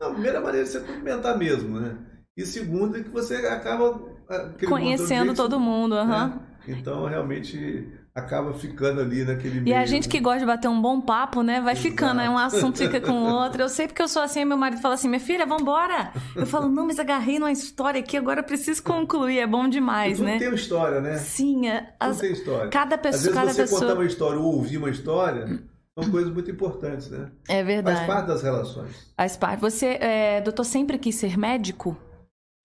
Não, 0.00 0.08
a 0.08 0.10
primeira 0.12 0.40
maneira 0.40 0.66
é 0.66 0.68
você 0.68 0.80
cumprimentar 0.80 1.38
mesmo, 1.38 1.78
né? 1.78 1.96
E 2.36 2.46
segundo 2.46 2.96
é 2.96 3.02
que 3.02 3.10
você 3.10 3.36
acaba 3.36 4.00
ah, 4.28 4.50
conhecendo 4.66 5.34
todo 5.34 5.60
mundo, 5.60 5.94
aham. 5.94 6.24
Uhum. 6.24 6.28
Né? 6.28 6.40
Então 6.68 7.06
realmente 7.06 7.88
acaba 8.14 8.52
ficando 8.54 9.00
ali 9.00 9.24
naquele 9.24 9.60
meio. 9.60 9.68
E 9.68 9.74
a 9.74 9.84
gente 9.86 10.08
que 10.08 10.20
gosta 10.20 10.40
de 10.40 10.46
bater 10.46 10.68
um 10.68 10.80
bom 10.80 11.00
papo, 11.00 11.42
né? 11.42 11.60
Vai 11.60 11.72
Exato. 11.72 11.88
ficando, 11.88 12.20
aí 12.20 12.28
um 12.28 12.38
assunto 12.38 12.78
fica 12.78 13.00
com 13.00 13.12
o 13.12 13.32
outro. 13.32 13.62
Eu 13.62 13.68
sei 13.68 13.86
porque 13.86 14.02
eu 14.02 14.08
sou 14.08 14.22
assim, 14.22 14.44
meu 14.44 14.56
marido 14.56 14.80
fala 14.80 14.94
assim, 14.94 15.08
minha 15.08 15.20
filha, 15.20 15.46
vambora. 15.46 16.12
Eu 16.36 16.46
falo, 16.46 16.68
não, 16.68 16.86
mas 16.86 16.98
agarrei 16.98 17.38
numa 17.38 17.50
história 17.50 18.00
aqui, 18.00 18.16
agora 18.16 18.40
eu 18.40 18.44
preciso 18.44 18.82
concluir, 18.82 19.38
é 19.38 19.46
bom 19.46 19.68
demais, 19.68 20.20
né? 20.20 20.38
tem 20.38 20.48
uma 20.48 20.54
história, 20.54 21.00
né? 21.00 21.16
Sim, 21.16 21.68
é, 21.68 21.94
as... 21.98 22.18
tem 22.18 22.32
história. 22.32 22.68
Cada 22.68 22.98
pessoa, 22.98 23.16
Às 23.16 23.22
vezes 23.22 23.34
cada 23.34 23.52
você 23.52 23.62
pessoa... 23.62 23.80
contar 23.80 23.94
uma 23.94 24.06
história 24.06 24.38
ou 24.38 24.56
ouvir 24.56 24.76
uma 24.76 24.90
história 24.90 25.62
são 25.98 26.10
coisas 26.10 26.32
muito 26.32 26.50
importantes, 26.50 27.10
né? 27.10 27.30
É 27.48 27.62
verdade. 27.62 27.98
Faz 27.98 28.06
parte 28.06 28.26
das 28.26 28.42
relações. 28.42 29.12
Faz 29.16 29.36
parte. 29.36 29.60
Você, 29.60 29.98
é, 30.00 30.40
doutor, 30.40 30.64
sempre 30.64 30.98
quis 30.98 31.14
ser 31.14 31.36
médico? 31.38 31.96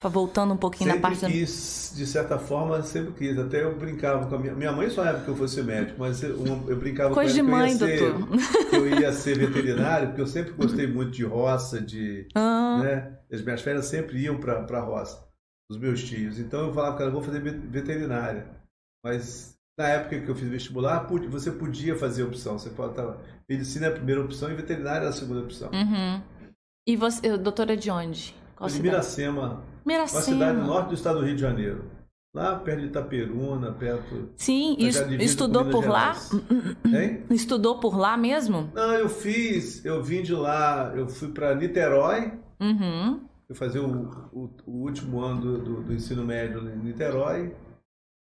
Voltando 0.04 0.54
um 0.54 0.58
pouquinho 0.58 0.92
sempre 0.92 1.02
na 1.02 1.08
parte. 1.08 1.20
Sempre 1.22 1.40
quis, 1.40 1.94
de 1.96 2.06
certa 2.06 2.38
forma, 2.38 2.84
sempre 2.84 3.14
quis. 3.14 3.38
Até 3.40 3.64
eu 3.64 3.76
brincava 3.76 4.28
com 4.28 4.36
a 4.36 4.38
minha, 4.38 4.54
minha 4.54 4.72
mãe 4.72 4.92
só 4.92 5.04
era 5.04 5.20
que 5.20 5.28
eu 5.28 5.36
fosse 5.36 5.64
médico, 5.64 6.00
mas 6.00 6.22
eu, 6.22 6.38
eu 6.68 6.78
brincava 6.78 7.16
Coisa 7.16 7.44
com 7.44 7.50
ela 7.50 7.68
de 7.68 7.76
mãe, 7.76 7.78
que 7.78 7.84
eu, 7.84 8.14
doutor. 8.14 8.40
Ser, 8.40 8.66
que 8.70 8.76
eu 8.76 9.00
ia 9.00 9.12
ser 9.12 9.40
veterinário, 9.40 10.10
porque 10.10 10.22
eu 10.22 10.28
sempre 10.28 10.54
gostei 10.54 10.86
muito 10.86 11.12
de 11.12 11.24
roça, 11.24 11.82
de. 11.82 12.28
Ah. 12.36 12.80
Né? 12.84 13.18
As 13.32 13.42
minhas 13.42 13.62
férias 13.62 13.86
sempre 13.88 14.20
iam 14.20 14.40
para 14.40 14.60
a 14.60 14.82
roça, 14.82 15.28
os 15.68 15.80
meus 15.80 16.04
tios. 16.04 16.38
Então 16.38 16.68
eu 16.68 16.74
falava, 16.76 16.96
cara, 16.96 17.10
eu 17.10 17.14
vou 17.14 17.24
fazer 17.24 17.40
veterinária. 17.40 18.48
Mas 19.04 19.58
na 19.80 19.88
época 19.88 20.22
que 20.22 20.30
eu 20.30 20.36
fiz 20.36 20.48
vestibular, 20.48 21.08
você 21.28 21.52
podia 21.52 21.96
fazer 21.96 22.22
opção. 22.22 22.60
Você 22.60 22.70
pode 22.70 22.92
estar. 22.92 23.18
Medicina 23.50 23.88
é 23.88 23.90
a 23.90 23.94
primeira 23.94 24.22
opção 24.22 24.52
e 24.52 24.54
veterinária 24.54 25.06
é 25.06 25.10
a 25.10 25.14
segunda 25.14 25.42
opção. 25.42 25.72
Uhum. 25.72 26.22
E 26.88 26.96
você, 26.96 27.36
doutora 27.36 27.76
de 27.76 27.90
onde? 27.90 28.36
Qual 28.58 28.70
de 28.70 28.82
Miracema. 28.82 29.64
Miracema. 29.86 30.20
Uma 30.20 30.26
cidade 30.26 30.58
no 30.58 30.66
norte 30.66 30.88
do 30.90 30.94
estado 30.96 31.20
do 31.20 31.26
Rio 31.26 31.36
de 31.36 31.42
Janeiro. 31.42 31.86
Lá 32.36 32.56
perto 32.60 32.82
de 32.82 32.88
Itaperuna, 32.88 33.72
perto. 33.72 34.30
Sim, 34.36 34.76
estudou 35.20 35.70
por 35.70 35.88
lá? 35.88 36.16
Hein? 36.86 37.24
Estudou 37.30 37.80
por 37.80 37.98
lá 37.98 38.18
mesmo? 38.18 38.72
Não, 38.74 38.94
eu 38.94 39.10
fiz, 39.10 39.84
eu 39.86 40.04
vim 40.04 40.22
de 40.22 40.34
lá, 40.34 40.92
eu 40.96 41.08
fui 41.08 41.30
para 41.30 41.56
Niterói. 41.56 42.34
Uhum. 42.60 43.22
Fui 43.48 43.56
fazer 43.56 43.80
o, 43.80 44.10
o, 44.34 44.50
o 44.66 44.72
último 44.84 45.22
ano 45.22 45.42
do, 45.42 45.58
do, 45.58 45.84
do, 45.84 45.94
ensino 45.94 46.24
médio 46.26 46.60
em 46.68 46.78
Niterói. 46.78 47.56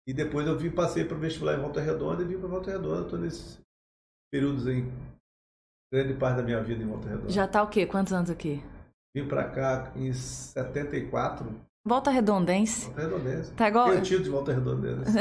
E 0.07 0.13
depois 0.13 0.48
eu 0.48 0.57
vim, 0.57 0.69
passei 0.69 1.03
para 1.03 1.17
o 1.17 1.19
vestibular 1.19 1.57
em 1.57 1.62
Volta 1.62 1.81
Redonda 1.81 2.22
e 2.22 2.25
vim 2.25 2.38
para 2.38 2.48
Volta 2.48 2.72
Redonda. 2.72 3.01
Estou 3.01 3.19
nesses 3.19 3.60
períodos 4.31 4.67
aí, 4.67 4.86
grande 5.91 6.13
parte 6.13 6.38
da 6.38 6.43
minha 6.43 6.62
vida 6.62 6.84
em 6.84 6.88
Volta 6.88 7.10
Redonda. 7.10 7.29
Já 7.29 7.48
tá 7.48 7.63
o 7.63 7.67
quê? 7.67 7.86
Quantos 7.86 8.13
anos 8.13 8.29
aqui? 8.29 8.62
Vim 9.17 9.25
pra 9.25 9.45
cá 9.45 9.91
em 9.95 10.13
74. 10.13 11.50
Volta 11.83 12.12
Redondense. 12.12 12.86
Volta 12.86 13.01
Redondense. 13.01 13.51
Tá 13.53 13.67
igual... 13.67 13.89
Tem 13.89 13.97
o 13.97 14.01
tio 14.03 14.21
de 14.21 14.29
Volta 14.29 14.53
Redondense. 14.53 15.12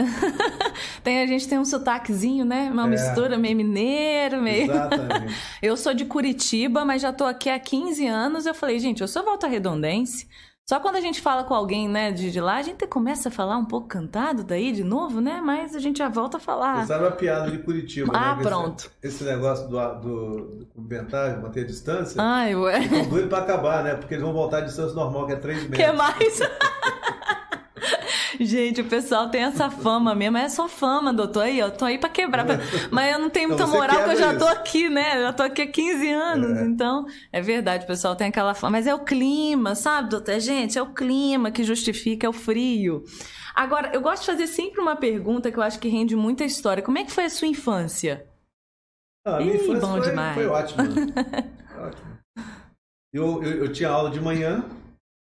tem, 1.02 1.22
a 1.22 1.26
gente 1.26 1.48
tem 1.48 1.58
um 1.58 1.64
sotaquezinho, 1.64 2.44
né? 2.44 2.68
Uma 2.70 2.84
é. 2.84 2.90
mistura 2.90 3.38
meio 3.38 3.56
mineiro, 3.56 4.42
meio... 4.42 4.70
Exatamente. 4.70 5.34
eu 5.62 5.78
sou 5.78 5.94
de 5.94 6.04
Curitiba, 6.04 6.84
mas 6.84 7.00
já 7.00 7.10
tô 7.10 7.24
aqui 7.24 7.48
há 7.48 7.58
15 7.58 8.06
anos. 8.06 8.44
Eu 8.44 8.54
falei, 8.54 8.78
gente, 8.78 9.00
eu 9.00 9.08
sou 9.08 9.24
Volta 9.24 9.46
Redondense. 9.46 10.28
Só 10.68 10.80
quando 10.80 10.96
a 10.96 11.00
gente 11.00 11.20
fala 11.20 11.44
com 11.44 11.54
alguém, 11.54 11.88
né, 11.88 12.10
de, 12.10 12.32
de 12.32 12.40
lá, 12.40 12.56
a 12.56 12.62
gente 12.62 12.84
começa 12.88 13.28
a 13.28 13.32
falar 13.32 13.56
um 13.56 13.64
pouco 13.64 13.86
cantado 13.86 14.42
daí 14.42 14.72
de 14.72 14.82
novo, 14.82 15.20
né? 15.20 15.40
Mas 15.40 15.76
a 15.76 15.78
gente 15.78 15.98
já 15.98 16.08
volta 16.08 16.38
a 16.38 16.40
falar. 16.40 16.82
Usaram 16.82 17.04
uma 17.04 17.12
piada 17.12 17.52
de 17.52 17.58
Curitiba, 17.58 18.12
ah, 18.12 18.34
né? 18.34 18.42
pronto. 18.42 18.90
Esse, 19.00 19.22
esse 19.22 19.24
negócio 19.24 19.68
do, 19.68 19.94
do, 20.00 20.36
do 20.56 20.66
cumprimentar, 20.74 21.40
manter 21.40 21.60
a 21.60 21.66
distância. 21.66 22.20
Ai, 22.20 22.56
ué. 22.56 22.80
Estão 22.80 23.08
doidos 23.08 23.28
pra 23.28 23.38
acabar, 23.38 23.84
né? 23.84 23.94
Porque 23.94 24.14
eles 24.14 24.24
vão 24.24 24.32
voltar 24.32 24.58
à 24.58 24.60
distância 24.62 24.92
normal, 24.92 25.26
que 25.26 25.34
é 25.34 25.36
3 25.36 25.68
metros. 25.68 25.86
Que 25.86 25.92
mais? 25.92 26.40
Gente, 28.46 28.80
o 28.80 28.84
pessoal 28.84 29.28
tem 29.28 29.42
essa 29.42 29.68
fama 29.68 30.14
mesmo. 30.14 30.38
É 30.38 30.48
só 30.48 30.68
fama, 30.68 31.12
doutor. 31.12 31.42
Aí, 31.42 31.58
eu 31.58 31.70
tô 31.70 31.84
aí 31.84 31.98
pra 31.98 32.08
quebrar. 32.08 32.46
Mas 32.90 33.12
eu 33.12 33.18
não 33.18 33.28
tenho 33.28 33.48
muita 33.48 33.64
então, 33.64 33.74
moral, 33.74 33.96
porque 33.96 34.12
eu 34.12 34.16
já 34.16 34.30
isso. 34.30 34.38
tô 34.38 34.46
aqui, 34.46 34.88
né? 34.88 35.18
Eu 35.18 35.22
já 35.22 35.32
tô 35.32 35.42
aqui 35.42 35.62
há 35.62 35.66
15 35.66 36.10
anos. 36.10 36.58
É. 36.58 36.64
Então, 36.64 37.06
é 37.32 37.40
verdade, 37.40 37.84
o 37.84 37.86
pessoal 37.86 38.14
tem 38.14 38.28
aquela 38.28 38.54
fama. 38.54 38.72
Mas 38.72 38.86
é 38.86 38.94
o 38.94 39.00
clima, 39.00 39.74
sabe, 39.74 40.10
doutor? 40.10 40.38
Gente, 40.38 40.78
é 40.78 40.82
o 40.82 40.94
clima 40.94 41.50
que 41.50 41.64
justifica, 41.64 42.26
é 42.26 42.30
o 42.30 42.32
frio. 42.32 43.04
Agora, 43.54 43.90
eu 43.92 44.00
gosto 44.00 44.20
de 44.20 44.26
fazer 44.26 44.46
sempre 44.46 44.80
uma 44.80 44.94
pergunta 44.94 45.50
que 45.50 45.58
eu 45.58 45.62
acho 45.62 45.80
que 45.80 45.88
rende 45.88 46.14
muita 46.14 46.44
história. 46.44 46.82
Como 46.82 46.98
é 46.98 47.04
que 47.04 47.12
foi 47.12 47.24
a 47.24 47.30
sua 47.30 47.48
infância? 47.48 48.26
Ah, 49.26 49.38
minha 49.38 49.54
Ih, 49.54 49.56
infância 49.56 49.80
bom 49.80 49.96
foi, 49.98 50.08
demais. 50.08 50.34
foi 50.34 50.46
ótima. 50.46 50.84
ótimo. 51.84 52.16
Eu, 53.12 53.42
eu, 53.42 53.64
eu, 53.64 53.72
tinha 53.72 53.88
aula 53.88 54.10
de 54.10 54.20
manhã. 54.20 54.62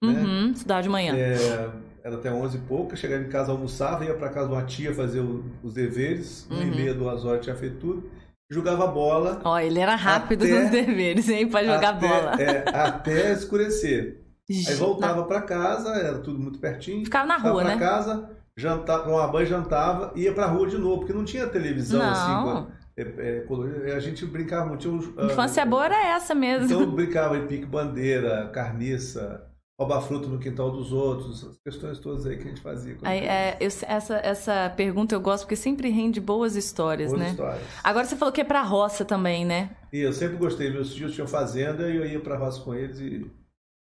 Né? 0.02 0.11
Uhum, 0.11 0.46
né? 0.49 0.52
estudar 0.52 0.82
de 0.82 0.88
manhã. 0.88 1.14
É, 1.16 1.70
era 2.06 2.14
até 2.14 2.30
11 2.30 2.56
e 2.56 2.60
pouca, 2.60 2.94
chegava 2.94 3.25
em 3.25 3.28
casa, 3.28 3.50
almoçava, 3.50 4.04
ia 4.04 4.14
para 4.14 4.28
casa 4.28 4.46
de 4.46 4.52
uma 4.54 4.62
tia 4.62 4.94
fazer 4.94 5.18
o, 5.18 5.44
os 5.60 5.75
deveres, 5.75 6.46
uhum. 6.48 6.56
uma 6.56 6.64
e 6.64 6.70
meia, 6.70 6.94
duas 6.94 7.25
horas 7.25 7.42
tinha 7.42 7.56
feito 7.56 7.78
tudo, 7.78 8.08
jogava 8.48 8.86
bola. 8.86 9.40
Ó, 9.42 9.58
ele 9.58 9.80
era 9.80 9.96
rápido 9.96 10.44
até, 10.44 10.62
nos 10.62 10.70
deveres, 10.70 11.28
hein, 11.28 11.48
para 11.48 11.66
jogar 11.66 11.94
até, 11.94 12.08
bola. 12.08 12.40
É, 12.40 12.64
até 12.68 13.32
escurecer. 13.32 14.22
Aí 14.48 14.75
voltava 14.75 15.25
para 15.25 15.42
casa, 15.42 15.96
era 15.96 16.20
tudo 16.20 16.38
muito 16.38 16.60
pertinho. 16.60 17.04
Ficava 17.04 17.26
na 17.26 17.38
rua, 17.38 17.62
pra 17.62 17.75
né? 17.75 17.76
casa, 17.76 18.30
jantava, 18.56 19.02
tomava 19.02 19.32
banho, 19.32 19.46
jantava, 19.46 20.12
ia 20.14 20.32
pra 20.32 20.46
rua 20.46 20.68
de 20.68 20.78
novo, 20.78 20.98
porque 20.98 21.12
não 21.12 21.25
tinha 21.25 21.48
televisão 21.48 21.98
não. 21.98 22.58
assim. 22.58 22.66
É, 22.96 23.44
é, 23.88 23.94
a 23.96 23.98
gente 23.98 24.25
brincava 24.25 24.64
muito. 24.66 24.80
Tinha 24.80 25.26
Infância 25.26 25.64
uh, 25.64 25.68
boa 25.68 25.86
era 25.86 26.14
essa 26.14 26.36
mesmo. 26.36 26.66
Então 26.66 26.88
brincava 26.88 27.36
em 27.36 27.48
pique-bandeira, 27.48 28.48
carniça, 28.54 29.44
roubar 29.78 30.00
fruto 30.00 30.28
no 30.28 30.38
quintal 30.38 30.71
dos 30.71 30.90
outros, 30.90 31.45
as 31.45 31.59
questões 31.59 31.99
todas 31.99 32.26
aí 32.26 32.37
que 32.37 32.45
a 32.45 32.49
gente 32.49 32.61
fazia. 32.61 32.97
Aí, 33.02 33.18
é, 33.18 33.56
eu, 33.61 33.66
essa, 33.66 34.16
essa 34.16 34.73
pergunta 34.75 35.14
eu 35.14 35.21
gosto 35.21 35.45
porque 35.45 35.56
sempre 35.56 35.90
rende 35.90 36.18
boas 36.21 36.56
histórias, 36.56 37.11
boas 37.11 37.23
né? 37.23 37.30
Histórias. 37.30 37.62
Agora 37.85 38.06
você 38.06 38.16
falou 38.16 38.33
que 38.33 38.40
é 38.40 38.45
pra 38.45 38.62
roça 38.62 39.04
também, 39.04 39.45
né? 39.45 39.71
E 39.92 40.00
eu 40.00 40.12
sempre 40.12 40.37
gostei, 40.37 40.71
meus 40.71 40.95
tios 40.95 41.12
tinham 41.14 41.28
fazenda 41.28 41.90
e 41.90 41.97
eu 41.97 42.06
ia 42.06 42.21
pra 42.21 42.38
roça 42.38 42.62
com 42.62 42.75
eles 42.75 42.99
e, 42.99 43.30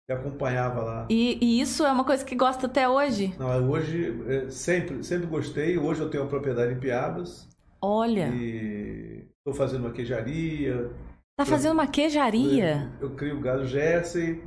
e 0.08 0.12
acompanhava 0.12 0.82
lá. 0.82 1.06
E, 1.08 1.38
e, 1.40 1.60
isso 1.60 1.84
é 1.84 1.92
uma 1.92 2.04
coisa 2.04 2.24
que 2.24 2.34
gosta 2.34 2.66
até 2.66 2.88
hoje? 2.88 3.32
Não, 3.38 3.70
hoje 3.70 4.20
é, 4.26 4.50
sempre, 4.50 5.04
sempre 5.04 5.28
gostei, 5.28 5.78
hoje 5.78 6.00
eu 6.00 6.10
tenho 6.10 6.24
uma 6.24 6.30
propriedade 6.30 6.72
em 6.72 6.80
Piabas. 6.80 7.48
Olha! 7.80 8.28
E 8.34 9.28
estou 9.38 9.54
fazendo 9.54 9.84
uma 9.84 9.92
queijaria. 9.92 10.90
Tá 11.36 11.44
fazendo 11.44 11.72
uma 11.72 11.86
queijaria? 11.86 12.90
Eu, 13.00 13.10
eu 13.10 13.14
crio 13.14 13.40
gado 13.40 13.66
Jersey 13.66 14.42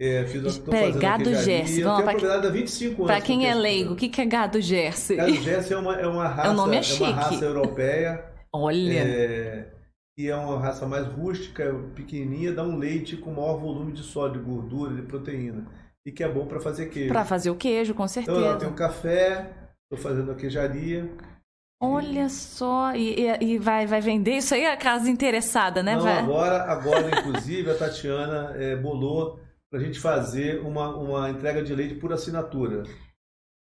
é, 0.00 0.26
fiz, 0.26 0.56
Peraí, 0.56 0.92
gado 0.92 1.34
Jersey. 1.34 1.82
Vamos 1.82 2.06
lá, 2.06 2.14
pra, 2.14 2.34
há 2.36 2.48
25 2.48 3.02
anos. 3.02 3.06
Para 3.06 3.20
quem 3.20 3.46
é 3.46 3.54
leigo, 3.54 3.92
o 3.92 3.96
que, 3.96 4.08
que 4.08 4.22
é 4.22 4.24
gado 4.24 4.58
Jersey? 4.58 5.18
Gado 5.18 5.34
Jersey 5.34 5.76
é 5.76 5.78
uma, 5.78 5.94
é 5.94 6.06
uma 6.06 6.26
raça, 6.26 6.50
o 6.50 6.54
nome 6.54 6.76
é, 6.76 6.80
é 6.80 7.02
uma 7.02 7.12
raça 7.12 7.44
europeia. 7.44 8.24
Olha! 8.50 8.98
É, 8.98 9.68
e 10.16 10.28
é 10.28 10.34
uma 10.34 10.58
raça 10.58 10.86
mais 10.86 11.06
rústica, 11.06 11.74
pequenininha, 11.94 12.50
dá 12.50 12.62
um 12.62 12.78
leite 12.78 13.14
com 13.18 13.30
maior 13.30 13.58
volume 13.58 13.92
de 13.92 14.02
sódio, 14.02 14.40
de 14.40 14.46
gordura, 14.48 14.94
de 14.94 15.02
proteína. 15.02 15.66
E 16.06 16.10
que 16.10 16.24
é 16.24 16.28
bom 16.28 16.46
para 16.46 16.60
fazer 16.60 16.86
queijo. 16.86 17.12
Para 17.12 17.26
fazer 17.26 17.50
o 17.50 17.54
queijo, 17.54 17.92
com 17.92 18.08
certeza. 18.08 18.38
Então, 18.38 18.50
eu 18.52 18.58
tenho 18.58 18.72
café, 18.72 19.50
estou 19.84 20.02
fazendo 20.02 20.32
a 20.32 20.34
queijaria. 20.34 21.10
Olha 21.82 22.30
só, 22.30 22.94
e, 22.94 23.26
e, 23.42 23.58
vai, 23.58 23.86
vai 23.86 24.00
vender 24.00 24.38
isso 24.38 24.54
aí 24.54 24.64
a 24.64 24.78
casa 24.78 25.10
interessada, 25.10 25.82
né? 25.82 25.94
Não, 25.94 26.02
vai... 26.02 26.18
agora, 26.18 26.62
agora, 26.62 27.10
inclusive, 27.20 27.70
a 27.70 27.74
Tatiana 27.74 28.54
é, 28.56 28.76
bolou 28.76 29.38
para 29.70 29.78
a 29.78 29.82
gente 29.82 30.00
fazer 30.00 30.60
uma, 30.60 30.96
uma 30.96 31.30
entrega 31.30 31.62
de 31.62 31.74
leite 31.74 31.94
por 31.94 32.12
assinatura. 32.12 32.82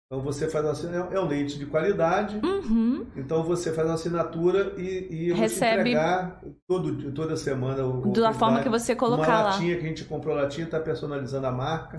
Então 0.06 0.22
você 0.22 0.48
faz 0.48 0.66
assim, 0.66 0.94
é 0.94 1.20
um 1.20 1.28
leite 1.28 1.58
de 1.58 1.66
qualidade. 1.66 2.40
Uhum. 2.46 3.08
Então 3.16 3.44
você 3.44 3.74
faz 3.74 3.90
a 3.90 3.94
assinatura 3.94 4.74
e, 4.78 5.08
e 5.10 5.34
Recebe... 5.34 5.90
entregar 5.90 6.42
todo, 6.68 7.12
toda 7.12 7.36
semana. 7.36 7.86
O, 7.86 8.12
da 8.12 8.34
forma 8.34 8.62
que 8.62 8.70
você 8.70 8.96
colocar 8.96 9.24
uma 9.24 9.42
lá. 9.42 9.50
latinha 9.52 9.78
que 9.78 9.86
a 9.86 9.88
gente 9.88 10.06
comprou 10.06 10.36
latinha, 10.36 10.66
está 10.66 10.80
personalizando 10.80 11.48
a 11.48 11.52
marca. 11.52 11.98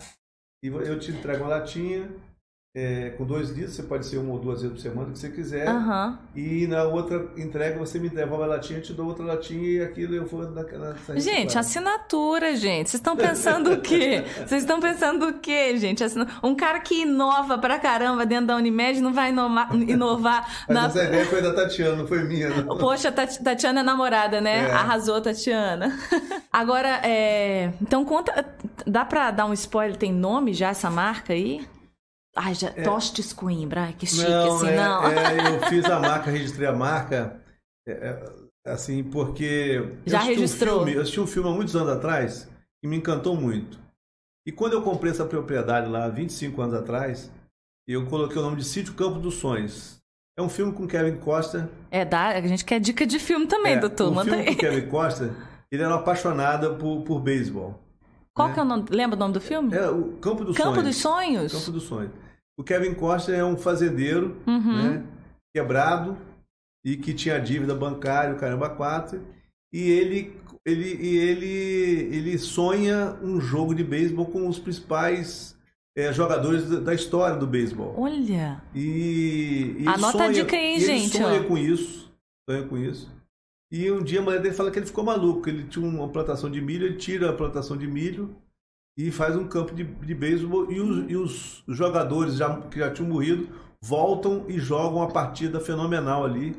E 0.63 0.69
eu 0.69 0.99
te 0.99 1.11
entrego 1.11 1.43
uma 1.43 1.51
latinha 1.51 2.09
é, 2.79 3.09
com 3.17 3.25
dois 3.25 3.49
litros, 3.49 3.75
você 3.75 3.83
pode 3.85 4.05
ser 4.05 4.19
uma 4.19 4.35
ou 4.35 4.39
duas 4.39 4.61
vezes 4.61 4.77
por 4.77 4.83
semana, 4.83 5.11
que 5.11 5.19
você 5.19 5.31
quiser. 5.31 5.67
Aham. 5.67 6.19
E 6.35 6.67
na 6.67 6.85
outra 6.85 7.27
entrega 7.39 7.79
você 7.79 7.99
me 7.99 8.11
devolve 8.11 8.45
a 8.45 8.47
latinha, 8.49 8.81
eu 8.81 8.83
te 8.83 8.93
dou 8.93 9.07
outra 9.07 9.25
latinha 9.25 9.67
e 9.67 9.83
aquilo 9.83 10.15
eu 10.15 10.27
vou 10.27 10.43
na, 10.43 10.63
na, 10.63 10.95
na 11.09 11.19
Gente, 11.19 11.57
assinatura, 11.59 12.55
gente. 12.55 12.91
Vocês 12.91 13.01
estão 13.01 13.17
pensando 13.17 13.73
o 13.73 13.81
quê? 13.81 14.23
Vocês 14.47 14.63
estão 14.63 14.79
pensando 14.79 15.27
o 15.29 15.33
quê, 15.39 15.75
gente? 15.79 16.05
Assina- 16.05 16.29
Um 16.43 16.55
cara 16.55 16.79
que 16.81 17.01
inova 17.03 17.57
pra 17.57 17.79
caramba 17.79 18.27
dentro 18.27 18.49
da 18.49 18.57
Unimed 18.57 19.01
não 19.01 19.15
vai 19.15 19.31
inovar 19.31 20.47
Mas 20.69 20.77
na. 20.77 20.87
essa 20.87 21.05
ideia 21.05 21.25
foi 21.25 21.41
da 21.41 21.55
Tatiana, 21.55 21.97
não 21.97 22.07
foi 22.07 22.25
minha. 22.25 22.51
Não. 22.63 22.77
Poxa, 22.77 23.11
Tati- 23.11 23.43
Tatiana 23.43 23.81
é 23.81 23.83
namorada, 23.83 24.39
né? 24.41 24.69
É. 24.69 24.71
Arrasou, 24.73 25.19
Tatiana. 25.23 25.99
Agora, 26.53 27.01
é... 27.05 27.73
então 27.81 28.05
conta. 28.05 28.45
Dá 28.87 29.03
pra 29.05 29.31
dar 29.31 29.47
um 29.47 29.53
spoiler? 29.55 29.97
Tem 29.97 30.13
nome 30.13 30.53
já 30.53 30.69
essa 30.69 30.91
marca 30.91 31.33
aí? 31.33 31.67
Ai, 32.37 32.55
já. 32.55 32.71
Tostes 32.71 33.33
Coimbra. 33.33 33.85
Ai, 33.85 33.95
que 33.95 34.07
chique, 34.07 34.29
não, 34.29 34.57
assim, 34.57 34.69
é, 34.69 34.77
não. 34.77 35.07
é, 35.09 35.57
eu 35.57 35.61
fiz 35.69 35.85
a 35.87 35.99
marca, 35.99 36.31
registrei 36.31 36.69
a 36.69 36.73
marca, 36.73 37.41
é, 37.89 37.93
é, 37.93 38.71
assim, 38.71 39.03
porque... 39.03 39.45
eu 39.81 39.97
Já 40.07 40.19
assisti 40.19 40.37
um 40.37 40.41
registrou? 40.41 40.77
filme- 40.79 40.95
eu 40.95 41.01
assisti 41.01 41.21
um 41.21 41.27
filme 41.27 41.49
há 41.49 41.53
muitos 41.53 41.75
anos 41.75 41.89
atrás 41.89 42.49
que 42.83 42.87
me 42.89 42.97
encantou 42.97 43.35
muito. 43.35 43.79
E 44.47 44.53
quando 44.53 44.75
eu 44.75 44.83
comprei 44.83 45.11
essa 45.11 45.25
propriedade 45.25 45.89
lá, 45.89 46.09
25 46.09 46.61
anos 46.61 46.75
atrás, 46.75 47.33
eu 47.89 48.05
coloquei 48.07 48.37
o 48.39 48.43
nome 48.43 48.57
de 48.57 48.65
Sítio 48.65 48.95
Campo 48.95 49.19
dos 49.19 49.35
Sonhos. 49.37 49.97
É 50.39 50.43
um 50.43 50.49
filme 50.51 50.73
com 50.73 50.87
Kevin 50.87 51.17
Costa. 51.17 51.71
É, 51.91 52.05
dá, 52.05 52.29
a 52.29 52.41
gente 52.43 52.65
quer 52.65 52.79
dica 52.79 53.07
de 53.07 53.19
filme 53.19 53.47
também, 53.47 53.73
é, 53.75 53.79
doutor. 53.81 54.13
Manda 54.13 54.31
filme 54.33 54.49
aí. 54.49 54.55
com 54.55 54.61
Kevin 54.61 54.89
Costa, 54.89 55.35
ele 55.73 55.83
era 55.83 55.93
um 55.95 55.99
apaixonado 55.99 56.77
por, 56.77 57.01
por 57.03 57.21
beisebol. 57.21 57.81
Qual 58.35 58.53
que 58.53 58.61
é 58.61 58.63
o 58.63 58.67
nome? 58.67 58.85
Lembra 58.91 59.17
o 59.17 59.19
nome 59.19 59.33
do 59.33 59.41
filme? 59.41 59.75
É 59.75 59.89
o 59.89 60.13
Campo 60.19 60.45
dos 60.45 60.55
Campo 60.55 60.75
Sonhos. 60.75 60.85
dos 60.85 60.97
Sonhos? 60.99 61.53
Campo 61.55 61.71
dos 61.73 61.83
Sonhos. 61.85 62.13
O 62.59 62.65
Kevin 62.65 62.95
Costa 62.95 63.33
é 63.33 63.45
um 63.45 63.57
fazendeiro, 63.57 64.37
Uhum. 64.47 64.83
né, 64.83 65.07
quebrado 65.55 66.17
e 66.85 66.97
que 66.97 67.13
tinha 67.13 67.39
dívida 67.39 67.75
bancária, 67.75 68.35
o 68.35 68.39
caramba 68.39 68.71
quatro, 68.71 69.21
e 69.73 69.91
ele 69.91 70.37
ele 70.65 70.95
e 71.01 71.17
ele 71.19 72.17
ele 72.17 72.39
sonha 72.39 73.17
um 73.23 73.41
jogo 73.41 73.75
de 73.75 73.85
beisebol 73.85 74.27
com 74.27 74.49
os 74.49 74.59
principais 74.59 75.57
eh, 75.97 76.13
jogadores 76.13 76.69
da- 76.83 76.95
história 76.95 77.37
do 77.37 77.47
beisebol. 77.47 77.95
Olha. 77.99 78.63
E, 78.75 79.77
e 79.79 79.87
Anota 79.87 80.07
a 80.09 80.13
sonha- 80.13 80.33
dica 80.33 80.57
aí, 80.57 80.73
e 80.73 80.75
ele 80.75 80.85
gente, 80.99 81.17
sonha 81.19 81.41
ó. 81.41 81.45
com 81.45 81.57
isso, 81.59 82.13
sonha 82.49 82.63
com 82.67 82.77
isso. 82.77 83.11
E 83.73 83.91
um 83.91 84.03
dia 84.03 84.21
a 84.21 84.23
mulher 84.23 84.41
dele 84.41 84.55
fala 84.55 84.71
que 84.71 84.79
ele 84.79 84.87
ficou 84.87 85.03
maluco, 85.05 85.49
ele 85.49 85.65
tinha 85.65 85.87
uma 85.87 86.09
plantação 86.09 86.51
de 86.51 86.61
milho, 86.61 86.87
ele 86.87 86.97
tira 86.97 87.31
a 87.31 87.33
plantação 87.33 87.77
de 87.77 87.87
milho 87.87 88.35
e 88.97 89.11
faz 89.11 89.37
um 89.37 89.47
campo 89.47 89.75
de, 89.75 89.85
de 89.85 90.15
beisebol 90.15 90.71
e 90.73 90.81
os, 90.81 91.11
e 91.11 91.17
os 91.17 91.63
jogadores 91.69 92.35
já, 92.37 92.57
que 92.63 92.79
já 92.79 92.91
tinham 92.91 93.09
morrido 93.11 93.49
voltam 93.83 94.45
e 94.49 94.59
jogam 94.59 94.97
uma 94.99 95.09
partida 95.09 95.61
fenomenal 95.61 96.25
ali 96.25 96.57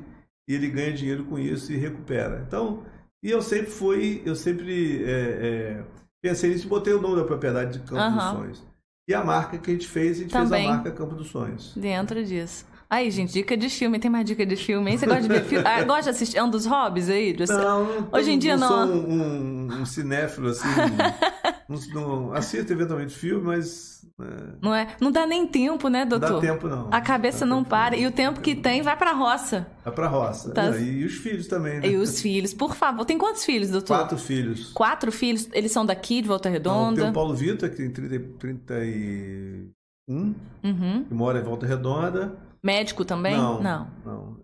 e 0.47 0.53
ele 0.53 0.69
ganha 0.69 0.93
dinheiro 0.93 1.25
com 1.25 1.37
isso 1.39 1.73
e 1.73 1.77
recupera. 1.77 2.43
Então, 2.47 2.83
e 3.23 3.31
eu 3.31 3.41
sempre 3.41 3.71
fui, 3.71 4.21
eu 4.23 4.35
sempre 4.35 5.03
é, 5.03 5.09
é, 5.09 5.83
pensei 6.21 6.51
nisso 6.51 6.67
e 6.67 6.69
botei 6.69 6.93
o 6.93 7.01
nome 7.01 7.15
da 7.17 7.23
propriedade 7.23 7.73
de 7.73 7.79
Campo 7.79 7.95
dos 7.95 8.23
Aham. 8.23 8.35
Sonhos. 8.37 8.63
E 9.09 9.13
a 9.13 9.23
marca 9.23 9.57
que 9.57 9.71
a 9.71 9.73
gente 9.73 9.87
fez, 9.87 10.17
a 10.17 10.21
gente 10.21 10.31
Também. 10.31 10.49
fez 10.63 10.65
a 10.65 10.73
marca 10.75 10.91
Campo 10.91 11.15
dos 11.15 11.27
Sonhos. 11.29 11.73
Dentro 11.75 12.23
disso. 12.23 12.65
Aí, 12.89 13.09
gente, 13.11 13.33
dica 13.33 13.57
de 13.57 13.69
filme. 13.69 13.99
Tem 13.99 14.09
mais 14.09 14.25
dica 14.25 14.45
de 14.45 14.55
filme, 14.55 14.91
hein? 14.91 14.97
Você 14.97 15.05
gosta 15.05 15.21
de 15.23 15.27
ver 15.27 15.43
filme? 15.43 15.63
Ah, 15.67 15.83
gosta 15.83 16.03
de 16.03 16.09
assistir? 16.11 16.37
É 16.37 16.43
um 16.43 16.49
dos 16.49 16.65
hobbies 16.65 17.09
aí? 17.09 17.33
de 17.33 17.45
você- 17.45 17.53
Não, 17.53 17.83
não- 17.83 18.09
Hoje 18.13 18.31
em 18.31 18.39
dia 18.39 18.55
não. 18.55 18.69
não. 18.69 18.87
sou 18.87 18.95
um, 18.95 19.11
um, 19.11 19.81
um 19.81 19.85
cinéfilo, 19.85 20.49
assim. 20.49 20.67
não, 21.69 21.79
não- 21.93 22.33
assisto 22.33 22.71
eventualmente 22.71 23.13
filme, 23.13 23.43
mas 23.45 24.05
é, 24.19 24.23
Não 24.61 24.73
é? 24.73 24.95
Não 25.01 25.11
dá 25.11 25.25
nem 25.27 25.45
tempo, 25.47 25.89
né, 25.89 26.05
não 26.05 26.17
dá 26.17 26.27
doutor? 26.29 26.41
tempo 26.41 26.67
não. 26.67 26.87
A 26.91 27.01
cabeça 27.01 27.45
não 27.45 27.63
para. 27.63 27.95
E 27.95 28.07
o 28.07 28.11
tempo 28.11 28.39
que 28.41 28.55
tem 28.55 28.81
vai 28.81 28.95
pra 28.97 29.11
roça. 29.11 29.67
É 29.85 29.91
pra 29.91 30.07
roça. 30.07 30.51
Tá. 30.51 30.75
É, 30.75 30.81
E 30.81 31.05
os 31.05 31.13
filhos 31.15 31.47
também, 31.47 31.79
né? 31.79 31.87
E 31.87 31.97
os 31.97 32.21
filhos, 32.21 32.53
por 32.53 32.73
favor. 32.75 33.05
Tem 33.05 33.17
quantos 33.17 33.43
filhos, 33.45 33.69
doutor? 33.69 33.97
Quatro 33.97 34.17
filhos. 34.17 34.71
Quatro 34.73 35.11
filhos? 35.11 35.47
Eles 35.53 35.71
são 35.71 35.85
daqui, 35.85 36.21
de 36.21 36.27
Volta 36.27 36.49
Não, 36.49 36.53
Redonda? 36.53 37.01
tem 37.01 37.09
o 37.09 37.13
Paulo 37.13 37.35
Vitor, 37.35 37.69
que 37.69 37.75
tem 37.75 37.89
30, 37.91 38.19
31, 38.39 40.33
Uhum. 40.63 41.03
que 41.07 41.13
mora 41.13 41.39
em 41.39 41.43
Volta 41.43 41.65
Redonda. 41.65 42.35
Médico 42.63 43.05
também? 43.05 43.35
Não, 43.37 43.61
Não. 43.61 43.87
não. 44.05 44.37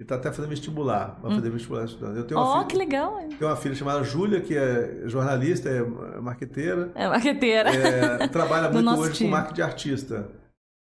Ele 0.00 0.06
tá 0.08 0.14
até 0.14 0.30
fazendo 0.30 0.50
vestibular. 0.50 1.18
Vai 1.20 1.34
fazer 1.34 1.50
vestibular 1.50 1.84
estudando. 1.84 2.16
Eu 2.16 2.24
tenho 2.24 2.38
uma, 2.38 2.48
oh, 2.48 2.52
filha, 2.58 2.66
que 2.68 2.76
legal. 2.76 3.16
tenho 3.16 3.50
uma 3.50 3.56
filha 3.56 3.74
chamada 3.74 4.04
Júlia, 4.04 4.40
que 4.40 4.56
é 4.56 5.02
jornalista, 5.06 5.68
é 5.68 5.82
marqueteira. 6.20 6.92
É 6.94 7.08
marqueteira. 7.08 7.70
É, 7.74 8.28
trabalha 8.28 8.70
muito 8.72 8.88
hoje 8.90 9.14
time. 9.14 9.28
com 9.30 9.36
marketing 9.36 9.54
de 9.56 9.62
artista. 9.62 10.28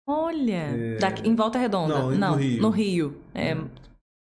Olha. 0.06 0.98
Daqui, 1.00 1.26
em 1.28 1.34
Volta 1.34 1.58
Redonda? 1.58 1.98
Não, 1.98 2.10
no 2.32 2.34
Rio. 2.36 2.62
No 2.62 2.68
Rio. 2.70 3.16
É. 3.34 3.56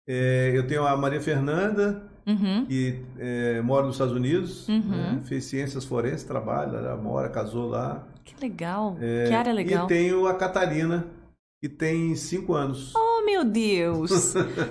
É, 0.09 0.53
eu 0.55 0.66
tenho 0.66 0.87
a 0.87 0.96
Maria 0.96 1.20
Fernanda, 1.20 2.03
Uhum. 2.27 2.66
que 2.66 3.03
é, 3.18 3.61
mora 3.62 3.87
nos 3.87 3.94
Estados 3.94 4.12
Unidos, 4.14 4.68
Uhum. 4.68 4.81
né? 4.90 5.20
fez 5.24 5.44
ciências 5.44 5.85
forenses, 5.85 6.24
trabalha, 6.24 6.77
ela 6.77 6.96
mora, 6.96 7.29
casou 7.29 7.68
lá. 7.68 8.07
Que 8.24 8.35
legal. 8.40 8.96
que 9.29 9.33
área 9.33 9.53
legal. 9.53 9.85
E 9.85 9.88
tenho 9.88 10.27
a 10.27 10.35
Catarina, 10.35 11.07
que 11.62 11.68
tem 11.68 12.14
cinco 12.16 12.53
anos. 12.55 12.92
Oh, 12.96 13.06
meu 13.27 13.45
Deus. 13.45 14.11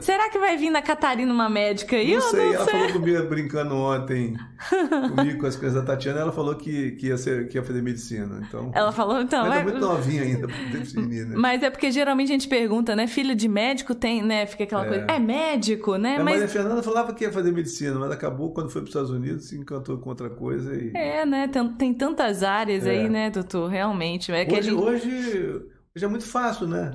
Será 0.01 0.29
que 0.29 0.39
vai 0.39 0.57
vir 0.57 0.69
na 0.69 0.81
Catarina 0.81 1.31
uma 1.31 1.49
médica 1.49 1.95
aí? 1.97 2.13
não 2.15 2.21
sei, 2.21 2.45
não 2.45 2.53
ela 2.53 2.65
sei. 2.65 2.73
falou 2.73 2.93
comigo 2.93 3.23
brincando 3.27 3.75
ontem, 3.75 4.35
comigo 5.15 5.41
com 5.41 5.45
as 5.45 5.55
coisas 5.55 5.79
da 5.79 5.85
Tatiana, 5.85 6.21
ela 6.21 6.31
falou 6.31 6.55
que, 6.55 6.91
que, 6.93 7.07
ia, 7.07 7.17
ser, 7.17 7.47
que 7.49 7.57
ia 7.57 7.63
fazer 7.63 7.81
medicina. 7.81 8.41
Então, 8.47 8.71
Ela 8.73 8.91
falou, 8.91 9.21
então, 9.21 9.41
mas 9.41 9.49
vai... 9.49 9.59
é 9.59 9.63
muito 9.63 9.79
novinha 9.79 10.21
ainda 10.23 10.47
pra 10.47 10.55
definir, 10.79 11.25
né? 11.27 11.35
Mas 11.37 11.61
é 11.61 11.69
porque 11.69 11.91
geralmente 11.91 12.29
a 12.29 12.33
gente 12.33 12.47
pergunta, 12.47 12.95
né? 12.95 13.05
Filho 13.07 13.35
de 13.35 13.47
médico 13.47 13.93
tem, 13.93 14.23
né? 14.23 14.45
Fica 14.45 14.63
aquela 14.63 14.85
É. 14.85 14.87
coisa. 14.87 15.05
É 15.09 15.19
médico, 15.19 15.97
né? 15.97 16.15
A 16.17 16.23
Maria 16.23 16.41
Mas. 16.41 16.53
Fernanda 16.53 16.81
falava 16.81 17.13
que 17.13 17.23
ia 17.25 17.31
fazer 17.31 17.51
medicina, 17.51 17.99
mas 17.99 18.11
acabou 18.11 18.51
quando 18.53 18.69
foi 18.69 18.81
para 18.81 18.87
os 18.87 18.95
Estados 18.95 19.11
Unidos, 19.11 19.45
se 19.49 19.57
encantou 19.57 19.97
com 19.97 20.09
outra 20.09 20.29
coisa 20.29 20.73
e... 20.75 20.91
É, 20.95 21.25
né? 21.25 21.47
Tem, 21.47 21.67
tem 21.73 21.93
tantas 21.93 22.41
áreas 22.43 22.85
É. 22.85 22.91
aí, 22.91 23.09
né, 23.09 23.29
doutor? 23.29 23.69
Realmente. 23.69 24.31
É 24.31 24.45
que 24.45 24.55
a 24.55 24.57
Hoje, 24.59 24.69
gente... 24.69 24.81
hoje, 24.81 25.61
hoje 25.95 26.05
é 26.05 26.07
muito 26.07 26.25
fácil, 26.25 26.67
né? 26.67 26.93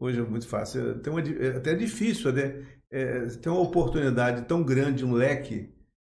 Hoje 0.00 0.18
é 0.18 0.22
muito 0.22 0.48
fácil. 0.48 0.98
Tem 1.00 1.12
uma, 1.12 1.20
é 1.20 1.56
até 1.58 1.74
difícil, 1.74 2.32
né? 2.32 2.64
É, 2.90 3.26
tem 3.26 3.52
uma 3.52 3.60
oportunidade 3.60 4.46
tão 4.48 4.62
grande, 4.64 5.04
um 5.04 5.12
leque 5.12 5.68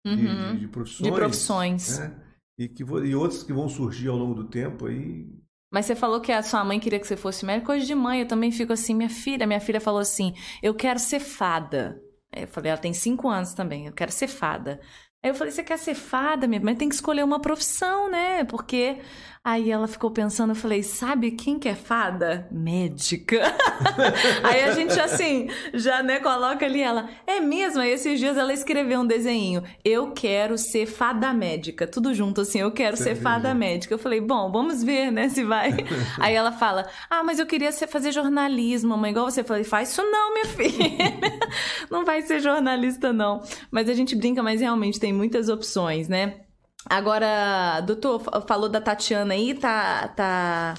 de, 0.06 0.10
Uhum. 0.12 0.54
de- 0.54 0.60
de 0.62 0.68
profissões. 0.70 1.10
De 1.12 1.16
profissões. 1.16 2.00
né? 2.00 2.20
E, 2.58 2.68
que, 2.70 2.84
e 2.84 3.16
outros 3.16 3.44
que 3.44 3.52
vão 3.54 3.68
surgir 3.68 4.08
ao 4.08 4.16
longo 4.18 4.36
do 4.36 4.46
tempo 4.50 4.86
aí. 4.86 5.28
Mas 5.72 5.86
você 5.88 5.96
falou 5.96 6.22
que 6.22 6.32
a 6.32 6.44
sua 6.44 6.64
mãe 6.64 6.80
queria 6.80 7.00
que 7.00 7.08
você 7.08 7.18
fosse 7.18 7.46
médico. 7.46 7.72
Hoje 7.72 7.86
de 7.86 7.96
mãe 7.96 8.22
eu 8.22 8.28
também 8.28 8.52
fico 8.52 8.72
assim, 8.72 8.94
minha 8.96 9.10
filha, 9.10 9.48
minha 9.48 9.60
filha 9.60 9.82
falou 9.82 10.00
assim, 10.00 10.34
eu 10.62 10.74
quero 10.76 11.00
ser 11.00 11.20
fada. 11.20 12.00
Eu 12.36 12.48
falei, 12.48 12.72
ela 12.72 12.80
tem 12.80 12.94
cinco 12.94 13.28
anos 13.28 13.54
também, 13.54 13.88
eu 13.88 13.94
quero 13.94 14.12
ser 14.12 14.28
fada. 14.28 14.80
Aí 15.24 15.32
eu 15.32 15.36
falei, 15.36 15.52
você 15.52 15.64
quer 15.64 15.78
ser 15.80 15.96
fada, 15.96 16.48
minha 16.48 16.62
mas 16.62 16.78
tem 16.78 16.90
que 16.90 16.96
escolher 16.96 17.24
uma 17.24 17.40
profissão, 17.42 18.10
né? 18.10 18.44
Porque 18.44 19.00
aí 19.46 19.70
ela 19.70 19.88
ficou 19.90 20.10
pensando, 20.10 20.52
eu 20.52 20.56
falei, 20.56 20.82
sabe 20.82 21.32
quem 21.32 21.60
que 21.60 21.68
é 21.68 21.76
fada? 21.76 22.48
Médica. 22.50 23.42
aí 24.42 24.64
a 24.64 24.72
gente 24.72 24.98
assim, 24.98 25.50
já 25.74 26.02
né, 26.02 26.20
coloca 26.20 26.66
ali 26.66 26.82
ela, 26.82 27.10
é 27.28 27.42
mesmo? 27.42 27.82
Aí 27.82 27.92
esses 27.92 28.20
dias 28.20 28.38
ela 28.38 28.54
escreveu 28.54 29.02
um 29.02 29.06
desenho, 29.06 29.62
eu 29.84 30.12
quero 30.12 30.58
ser 30.58 30.86
fada 30.86 31.34
médica, 31.34 31.86
tudo 31.86 32.14
junto 32.14 32.40
assim, 32.42 32.60
eu 32.60 32.72
quero 32.72 32.96
ser 32.96 33.16
fada 33.16 33.54
médica. 33.54 33.94
Eu 33.94 34.00
falei, 34.00 34.22
bom, 34.22 34.50
vamos 34.50 34.82
ver, 34.82 35.12
né, 35.12 35.28
se 35.28 35.44
vai. 35.44 35.72
Aí 36.20 36.34
ela 36.34 36.54
fala, 36.54 36.88
ah, 37.10 37.22
mas 37.22 37.38
eu 37.38 37.46
queria 37.46 37.72
ser- 37.72 37.88
fazer 37.88 38.14
jornalismo, 38.14 38.98
mãe, 38.98 39.12
igual 39.12 39.30
você. 39.30 39.44
Falei, 39.44 39.66
faz 39.66 39.92
isso 39.92 40.02
não, 40.04 40.34
minha 40.34 40.46
filha. 40.46 41.14
não 41.92 42.06
vai 42.06 42.22
ser 42.22 42.40
jornalista, 42.40 43.12
não. 43.12 43.44
Mas 43.70 43.90
a 43.90 43.94
gente 43.94 44.16
brinca, 44.16 44.42
mas 44.42 44.62
realmente 44.62 45.00
tem 45.00 45.12
muitas 45.12 45.50
opções, 45.50 46.08
né? 46.08 46.43
Agora, 46.98 47.82
doutor, 47.82 48.20
fa- 48.20 48.42
falou 48.42 48.70
da 48.70 48.80
Tatiana 48.80 49.34
aí, 49.34 49.54
tá. 49.56 50.08
tá 50.10 50.74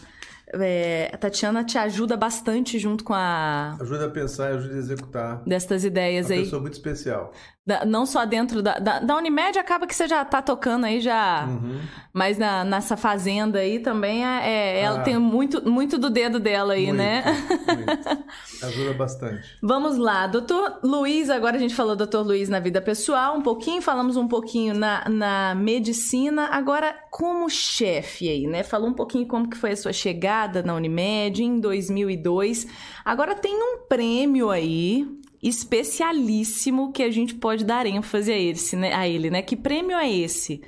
é, 0.52 1.10
a 1.12 1.16
Tatiana 1.16 1.64
te 1.64 1.76
ajuda 1.76 2.16
bastante 2.16 2.78
junto 2.78 3.02
com 3.02 3.12
a. 3.14 3.76
Ajuda 3.80 4.06
a 4.06 4.10
pensar 4.10 4.52
e 4.52 4.56
ajuda 4.56 4.74
a 4.74 4.78
executar. 4.78 5.42
Destas 5.44 5.84
ideias 5.84 6.26
Uma 6.26 6.34
aí. 6.36 6.44
pessoa 6.44 6.62
muito 6.62 6.74
especial. 6.74 7.32
Da- 7.66 7.82
não 7.86 8.04
só 8.04 8.26
dentro 8.26 8.62
da, 8.62 8.78
da, 8.78 8.98
da 9.00 9.16
Unimed, 9.16 9.58
acaba 9.58 9.86
que 9.86 9.94
você 9.94 10.06
já 10.06 10.22
tá 10.22 10.42
tocando 10.42 10.84
aí 10.84 11.00
já. 11.00 11.46
Uhum. 11.48 11.80
Mas 12.12 12.36
na, 12.36 12.62
nessa 12.62 12.94
fazenda 12.94 13.58
aí 13.60 13.78
também 13.78 14.22
é, 14.22 14.46
é- 14.46 14.80
ela 14.82 14.98
Ah. 15.00 15.02
tem 15.02 15.16
muito, 15.18 15.66
muito 15.66 15.96
do 15.96 16.10
dedo 16.10 16.38
dela 16.38 16.74
aí, 16.74 16.88
Muito, 16.88 16.98
né? 16.98 17.24
muito. 17.66 18.24
Ajuda 18.66 18.92
bastante. 18.92 19.56
Vamos 19.62 19.96
lá, 19.96 20.26
doutor 20.26 20.78
Luiz, 20.82 21.30
agora 21.30 21.56
a 21.56 21.58
gente 21.58 21.74
falou 21.74 21.96
doutor 21.96 22.26
Luiz 22.26 22.50
na 22.50 22.60
vida 22.60 22.82
pessoal, 22.82 23.34
um 23.34 23.40
pouquinho, 23.42 23.80
falamos 23.80 24.18
um 24.18 24.28
pouquinho 24.28 24.74
na, 24.74 25.08
na 25.08 25.54
medicina, 25.54 26.48
agora 26.52 26.94
como 27.10 27.48
chefe 27.48 28.28
aí, 28.28 28.46
né? 28.46 28.62
Falou 28.62 28.90
um 28.90 28.94
pouquinho 28.94 29.26
como 29.26 29.48
que 29.48 29.56
foi 29.56 29.72
a 29.72 29.76
sua 29.76 29.92
chegada 29.92 30.62
na 30.62 30.74
Unimed 30.74 31.42
em 31.42 31.58
2002. 31.60 32.66
Agora 33.02 33.34
tem 33.34 33.54
um 33.54 33.86
prêmio 33.88 34.50
aí 34.50 35.06
especialíssimo 35.44 36.90
que 36.92 37.02
a 37.02 37.10
gente 37.10 37.34
pode 37.34 37.64
dar 37.64 37.86
ênfase 37.86 38.32
a 38.32 38.38
esse, 38.38 38.74
né? 38.74 38.94
A 38.94 39.06
ele, 39.06 39.30
né? 39.30 39.42
Que 39.42 39.56
prêmio 39.56 39.96
é 39.96 40.10
esse? 40.10 40.62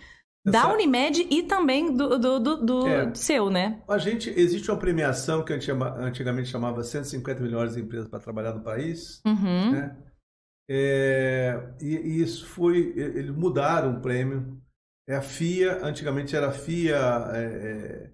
Da 0.45 0.73
Unimed 0.73 1.27
e 1.29 1.43
também 1.43 1.93
do, 1.93 2.19
do, 2.21 2.39
do, 2.39 2.57
do 2.65 2.87
é. 2.87 3.13
seu, 3.15 3.51
né? 3.51 3.83
A 3.89 3.99
gente, 3.99 4.31
existe 4.31 4.71
uma 4.71 4.79
premiação 4.79 5.45
que 5.45 5.53
antigamente 5.53 6.49
chamava 6.49 6.85
150 6.85 7.43
melhores 7.43 7.77
empresas 7.77 8.09
para 8.09 8.21
trabalhar 8.21 8.55
no 8.55 8.63
país, 8.63 9.21
uhum. 9.27 9.73
né? 9.73 9.97
É, 10.69 11.75
e, 11.81 11.97
e, 11.97 12.23
isso 12.23 12.47
foi, 12.47 12.93
eles 12.97 13.31
mudaram 13.31 13.97
o 13.97 14.01
prêmio. 14.01 14.61
É 15.09 15.17
a 15.17 15.23
FIA, 15.23 15.85
antigamente 15.85 16.37
era 16.37 16.49
a 16.49 16.53
FIA. 16.53 16.97
É, 17.35 18.11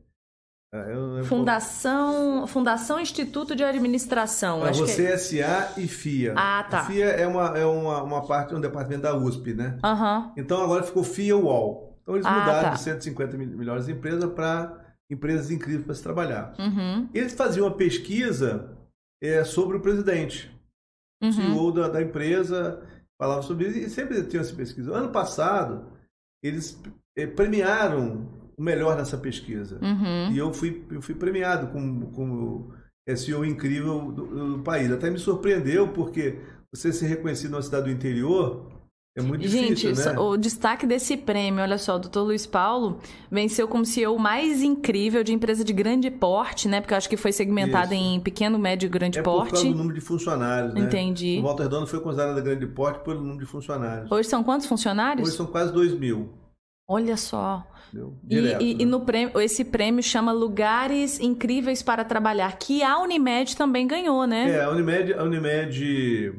é, 0.75 1.23
Fundação, 1.25 2.47
Fundação 2.47 2.99
Instituto 2.99 3.55
de 3.55 3.63
Administração. 3.63 4.67
É 4.67 4.71
acho 4.71 4.87
você 4.87 5.13
que... 5.13 5.19
SA 5.19 5.75
e 5.77 5.87
FIA. 5.87 6.35
Ah, 6.35 6.65
tá. 6.65 6.81
A 6.81 6.85
FIA 6.87 7.07
é 7.07 7.27
uma, 7.27 7.59
é 7.59 7.67
uma, 7.67 8.03
uma 8.03 8.27
parte, 8.27 8.55
um 8.55 8.61
departamento 8.61 9.03
da 9.03 9.15
USP, 9.15 9.53
né? 9.53 9.79
Uhum. 9.85 10.33
Então 10.37 10.63
agora 10.63 10.83
ficou 10.83 11.05
FIA 11.05 11.37
UOL. 11.37 11.99
Então 12.03 12.15
eles 12.15 12.27
ah, 12.27 12.33
mudaram 12.33 12.71
tá. 12.71 12.75
de 12.75 12.81
150 12.81 13.37
melhores 13.37 13.87
empresas 13.87 14.25
para 14.33 14.83
empresas 15.11 15.51
incríveis 15.51 15.85
para 15.85 15.95
se 15.95 16.03
trabalhar. 16.03 16.55
Uhum. 16.59 17.07
Eles 17.13 17.35
faziam 17.35 17.67
uma 17.67 17.77
pesquisa 17.77 18.75
é, 19.23 19.45
sobre 19.45 19.77
o 19.77 19.81
presidente 19.81 20.51
uhum. 21.23 21.33
CEO 21.33 21.73
da, 21.73 21.89
da, 21.89 22.03
empresa, 22.03 22.83
falava 23.21 23.43
sobre 23.43 23.69
isso 23.69 23.79
e 23.79 23.91
sempre 23.91 24.23
tinha 24.25 24.41
essa 24.41 24.55
pesquisa. 24.55 24.97
Ano 24.97 25.11
passado, 25.11 25.87
eles 26.43 26.81
premiaram 27.37 28.42
o 28.57 28.63
melhor 28.63 28.97
nessa 28.97 29.17
pesquisa. 29.17 29.79
Uhum. 29.83 30.33
E 30.33 30.39
eu 30.39 30.53
fui, 30.53 30.85
eu 30.91 31.03
fui 31.03 31.15
premiado 31.15 31.69
como, 31.69 32.11
como 32.13 32.75
CEO 33.17 33.45
incrível 33.45 34.13
do, 34.13 34.57
do 34.57 34.63
país. 34.63 34.91
Até 34.91 35.11
me 35.11 35.19
surpreendeu, 35.19 35.89
porque 35.89 36.39
você 36.73 36.93
ser 36.93 37.07
reconhecido 37.07 37.53
numa 37.53 37.63
cidade 37.63 37.85
do 37.85 37.91
interior 37.91 38.73
é 39.15 39.21
muito 39.21 39.43
difícil, 39.43 39.95
Gente, 39.95 40.07
né? 40.07 40.19
o 40.19 40.39
destaque 40.39 40.87
desse 40.87 41.19
prêmio, 41.19 41.63
olha 41.63 41.77
só, 41.77 41.97
o 41.97 41.99
doutor 41.99 42.23
Luiz 42.23 42.47
Paulo 42.47 42.99
venceu 43.31 43.69
como 43.69 43.85
CEO 43.85 44.19
mais 44.19 44.63
incrível 44.63 45.23
de 45.23 45.35
empresa 45.35 45.63
de 45.63 45.71
grande 45.71 46.11
porte, 46.11 46.67
né? 46.67 46.81
Porque 46.81 46.95
eu 46.95 46.99
acho 46.99 47.11
que 47.11 47.17
foi 47.19 47.31
segmentado 47.31 47.93
Isso. 47.93 48.03
em 48.03 48.21
pequeno, 48.21 48.59
médio 48.59 48.87
e 48.87 48.89
grande 48.89 49.19
é 49.19 49.23
porte. 49.23 49.51
Por 49.51 49.57
causa 49.57 49.69
do 49.69 49.77
número 49.77 49.95
de 49.95 50.01
funcionários, 50.01 50.73
né? 50.73 50.81
Entendi. 50.81 51.41
O 51.41 51.43
Walter 51.43 51.65
Redondo 51.65 51.87
foi 51.87 52.01
considerado 52.01 52.43
grande 52.43 52.67
porte 52.67 53.05
pelo 53.05 53.21
número 53.21 53.41
de 53.41 53.45
funcionários. 53.45 54.11
Hoje 54.11 54.31
são 54.31 54.43
quantos 54.43 54.67
funcionários? 54.67 55.29
Hoje 55.29 55.37
são 55.37 55.45
quase 55.45 55.71
2 55.75 55.93
mil. 55.99 56.31
Olha 56.89 57.17
só. 57.17 57.67
Direto, 58.23 58.63
e, 58.63 58.71
e, 58.71 58.75
né? 58.75 58.83
e, 58.83 58.87
no 58.87 59.01
prêmio, 59.01 59.39
esse 59.41 59.65
prêmio 59.65 60.03
chama 60.03 60.33
Lugares 60.33 61.21
Incríveis 61.21 61.83
para 61.83 62.05
Trabalhar, 62.05 62.57
que 62.59 62.83
a 62.83 62.99
Unimed 62.99 63.57
também 63.57 63.87
ganhou, 63.87 64.27
né? 64.27 64.51
É, 64.51 64.65
a 64.65 64.71
Unimed, 64.71 65.13
a 65.13 65.23
Unimed 65.23 66.33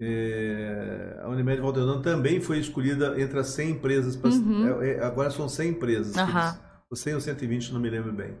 é, 0.00 1.20
a 1.22 1.28
Unimed 1.28 1.60
Valdeirão 1.60 2.00
também 2.00 2.40
foi 2.40 2.58
escolhida 2.58 3.20
entre 3.20 3.38
as 3.38 3.48
100 3.48 3.70
empresas. 3.70 4.16
Pra, 4.16 4.30
uhum. 4.30 4.82
é, 4.82 4.92
é 4.92 5.04
agora 5.04 5.30
são 5.30 5.48
100 5.48 5.70
empresas. 5.70 6.16
Uhum. 6.16 6.60
Ou 6.90 6.96
100 6.96 7.14
ou 7.14 7.20
120, 7.20 7.72
não 7.72 7.80
me 7.80 7.90
lembro 7.90 8.12
bem. 8.12 8.34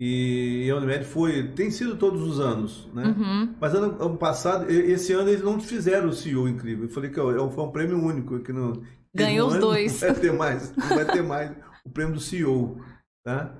E 0.00 0.70
a 0.70 0.76
Unimed 0.76 1.04
foi, 1.04 1.48
tem 1.48 1.70
sido 1.70 1.96
todos 1.96 2.22
os 2.22 2.40
anos, 2.40 2.88
né? 2.94 3.04
Uhum. 3.04 3.54
Mas 3.60 3.74
ano, 3.74 4.02
ano, 4.02 4.16
passado, 4.16 4.70
esse 4.70 5.12
ano 5.12 5.28
eles 5.28 5.42
não 5.42 5.60
fizeram 5.60 6.08
o 6.08 6.12
CEO 6.12 6.48
incrível. 6.48 6.86
Eu 6.86 6.90
falei 6.90 7.10
que 7.10 7.20
é 7.20 7.22
foi 7.22 7.64
um 7.64 7.70
prêmio 7.70 8.02
único 8.02 8.40
que 8.40 8.52
não 8.52 8.82
ganhou 9.14 9.48
os 9.48 9.58
dois. 9.58 9.92
Não 9.92 10.08
vai 10.08 10.20
ter 10.20 10.32
mais, 10.32 10.74
não 10.74 10.88
vai 10.88 11.04
ter 11.04 11.22
mais 11.22 11.52
o 11.84 11.90
prêmio 11.90 12.14
do 12.14 12.20
CEO, 12.20 12.80
tá? 13.22 13.54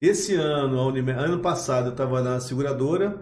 Esse 0.00 0.34
ano, 0.34 0.78
a 0.78 0.86
Unimed, 0.86 1.18
ano 1.18 1.40
passado 1.40 1.86
eu 1.86 1.92
estava 1.92 2.20
na 2.20 2.38
seguradora 2.38 3.18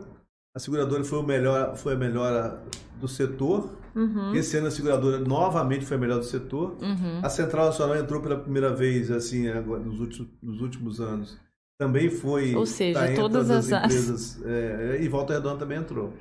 a 0.57 0.59
seguradora 0.59 1.05
foi, 1.05 1.19
o 1.19 1.23
melhor, 1.23 1.77
foi 1.77 1.93
a 1.93 1.97
melhor 1.97 2.63
do 2.99 3.07
setor. 3.07 3.77
Uhum. 3.95 4.35
Esse 4.35 4.57
ano 4.57 4.69
a 4.69 4.71
seguradora 4.71 5.19
novamente 5.19 5.85
foi 5.85 5.99
a 5.99 6.01
melhor 6.01 6.19
do 6.19 6.25
setor. 6.25 6.79
Uhum. 6.81 7.21
A 7.23 7.29
Central 7.29 7.67
Nacional 7.67 7.95
entrou 7.95 8.23
pela 8.23 8.39
primeira 8.39 8.75
vez 8.75 9.11
assim 9.11 9.49
agora, 9.49 9.83
nos, 9.83 10.01
últimos, 10.01 10.31
nos 10.43 10.63
últimos 10.63 10.99
anos. 10.99 11.39
Também 11.79 12.09
foi. 12.09 12.55
Ou 12.55 12.65
seja, 12.65 13.09
tá 13.09 13.15
todas 13.15 13.51
as, 13.51 13.71
empresas. 13.71 14.43
É, 14.45 14.99
e 15.01 15.09
Volta 15.09 15.35
Redonda 15.35 15.59
também 15.59 15.79
entrou. 15.79 16.12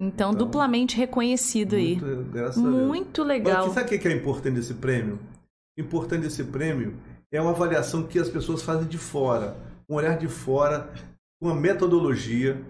Então, 0.00 0.30
então 0.30 0.34
duplamente 0.34 0.96
reconhecido 0.96 1.76
muito, 1.76 2.04
aí. 2.04 2.24
Graças 2.32 2.62
muito 2.62 3.22
a 3.22 3.24
Deus. 3.24 3.28
legal. 3.28 3.66
Mas, 3.66 3.74
sabe 3.74 3.96
o 3.96 3.98
que 3.98 4.08
é 4.08 4.12
importante 4.12 4.54
desse 4.54 4.74
prêmio? 4.74 5.18
Importante 5.76 6.22
desse 6.22 6.44
prêmio 6.44 6.96
é 7.30 7.40
uma 7.40 7.50
avaliação 7.50 8.06
que 8.06 8.18
as 8.18 8.28
pessoas 8.28 8.62
fazem 8.62 8.86
de 8.86 8.98
fora. 8.98 9.56
Um 9.88 9.94
olhar 9.94 10.16
de 10.16 10.28
fora, 10.28 10.90
uma 11.40 11.54
metodologia 11.54 12.62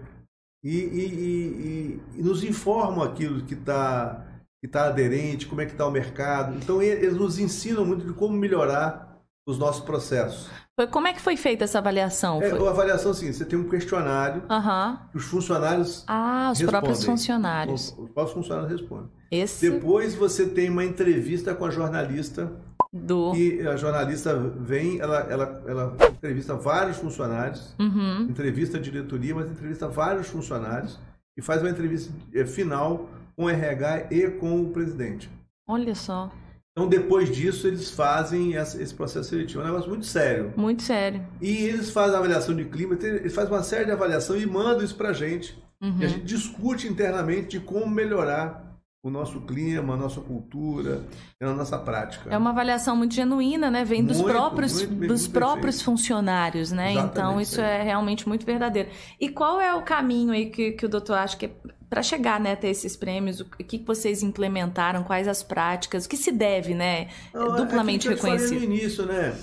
e, 0.63 0.75
e, 0.77 1.05
e, 1.05 2.01
e 2.17 2.23
nos 2.23 2.43
informam 2.43 3.01
aquilo 3.01 3.43
que 3.45 3.53
está 3.53 4.25
que 4.61 4.67
tá 4.67 4.87
aderente, 4.87 5.47
como 5.47 5.61
é 5.61 5.65
que 5.65 5.71
está 5.71 5.87
o 5.87 5.91
mercado. 5.91 6.57
Então 6.57 6.81
eles 6.81 7.15
nos 7.15 7.39
ensinam 7.39 7.85
muito 7.85 8.05
de 8.05 8.11
como 8.11 8.35
melhorar 8.37 9.08
os 9.47 9.57
nossos 9.57 9.83
processos. 9.83 10.49
Como 10.91 11.07
é 11.07 11.13
que 11.13 11.21
foi 11.21 11.35
feita 11.35 11.65
essa 11.65 11.79
avaliação? 11.79 12.41
É. 12.41 12.51
A 12.51 12.69
avaliação 12.69 13.11
assim, 13.11 13.33
você 13.33 13.43
tem 13.43 13.59
um 13.59 13.67
questionário 13.67 14.43
uhum. 14.49 14.97
que 15.11 15.17
os 15.17 15.25
funcionários 15.25 16.03
Ah, 16.07 16.49
os 16.51 16.59
respondem. 16.59 16.67
próprios 16.67 17.03
funcionários. 17.03 17.81
Os, 17.81 17.99
os 17.99 18.09
próprios 18.11 18.33
funcionários 18.33 18.71
respondem. 18.71 19.09
Esse... 19.31 19.69
Depois 19.69 20.15
você 20.15 20.47
tem 20.47 20.69
uma 20.69 20.85
entrevista 20.85 21.53
com 21.53 21.65
a 21.65 21.69
jornalista 21.69 22.51
do... 22.93 23.35
E 23.35 23.67
a 23.67 23.75
jornalista 23.75 24.35
vem, 24.35 24.99
ela, 24.99 25.19
ela, 25.29 25.63
ela 25.67 25.95
entrevista 26.11 26.55
vários 26.55 26.97
funcionários, 26.97 27.75
uhum. 27.79 28.21
entrevista 28.29 28.77
a 28.77 28.81
diretoria, 28.81 29.35
mas 29.35 29.51
entrevista 29.51 29.87
vários 29.87 30.27
funcionários 30.27 30.99
e 31.37 31.41
faz 31.41 31.61
uma 31.61 31.69
entrevista 31.69 32.11
eh, 32.33 32.45
final 32.45 33.09
com 33.35 33.45
o 33.45 33.49
RH 33.49 34.07
e 34.11 34.29
com 34.31 34.61
o 34.61 34.69
presidente. 34.71 35.29
Olha 35.67 35.93
só. 35.93 36.31
Então, 36.71 36.87
depois 36.87 37.29
disso, 37.29 37.67
eles 37.67 37.89
fazem 37.89 38.53
esse 38.53 38.93
processo 38.93 39.29
seletivo. 39.29 39.61
É 39.61 39.65
um 39.65 39.67
negócio 39.67 39.89
muito 39.89 40.05
sério. 40.05 40.53
Muito 40.55 40.83
sério. 40.83 41.25
E 41.41 41.65
eles 41.65 41.89
fazem 41.89 42.15
a 42.15 42.19
avaliação 42.19 42.55
de 42.55 42.63
clima, 42.65 42.97
eles 43.01 43.33
fazem 43.33 43.51
uma 43.51 43.63
série 43.63 43.85
de 43.85 43.91
avaliação 43.91 44.37
e 44.37 44.45
mandam 44.45 44.83
isso 44.83 44.95
pra 44.95 45.11
gente. 45.11 45.61
Uhum. 45.81 45.97
E 45.99 46.05
a 46.05 46.07
gente 46.07 46.25
discute 46.25 46.87
internamente 46.87 47.49
de 47.49 47.59
como 47.59 47.87
melhorar 47.89 48.68
o 49.01 49.09
nosso 49.09 49.39
clima, 49.41 49.93
a 49.93 49.97
nossa 49.97 50.19
cultura, 50.19 51.05
a 51.41 51.53
nossa 51.53 51.77
prática. 51.77 52.29
É 52.29 52.37
uma 52.37 52.49
avaliação 52.49 52.95
muito 52.97 53.13
genuína, 53.13 53.71
né? 53.71 53.85
Vem 53.85 54.03
dos 54.03 54.17
muito, 54.17 54.31
próprios, 54.31 54.73
muito, 54.85 55.07
dos 55.07 55.21
muito 55.21 55.33
próprios 55.33 55.81
funcionários, 55.81 56.71
né? 56.71 56.91
Exatamente, 56.91 57.11
então 57.11 57.41
isso 57.41 57.61
é. 57.61 57.79
é 57.79 57.83
realmente 57.83 58.27
muito 58.27 58.45
verdadeiro. 58.45 58.89
E 59.19 59.29
qual 59.29 59.61
é 59.61 59.73
o 59.73 59.83
caminho 59.83 60.33
aí 60.33 60.49
que, 60.49 60.73
que 60.73 60.85
o 60.85 60.89
doutor 60.89 61.13
acha 61.13 61.37
que 61.37 61.45
é 61.45 61.51
para 61.89 62.03
chegar 62.03 62.39
né, 62.39 62.51
até 62.51 62.69
esses 62.69 62.95
prêmios? 62.97 63.39
O 63.39 63.45
que 63.45 63.77
vocês 63.79 64.21
implementaram? 64.21 65.03
Quais 65.03 65.27
as 65.27 65.41
práticas? 65.41 66.05
O 66.05 66.09
que 66.09 66.17
se 66.17 66.31
deve, 66.31 66.75
né? 66.75 67.07
Não, 67.33 67.55
é 67.55 67.57
duplamente 67.57 68.07
é 68.07 68.11
reconhecido. 68.11 68.59
No 68.59 68.65
início, 68.65 69.05
né? 69.05 69.33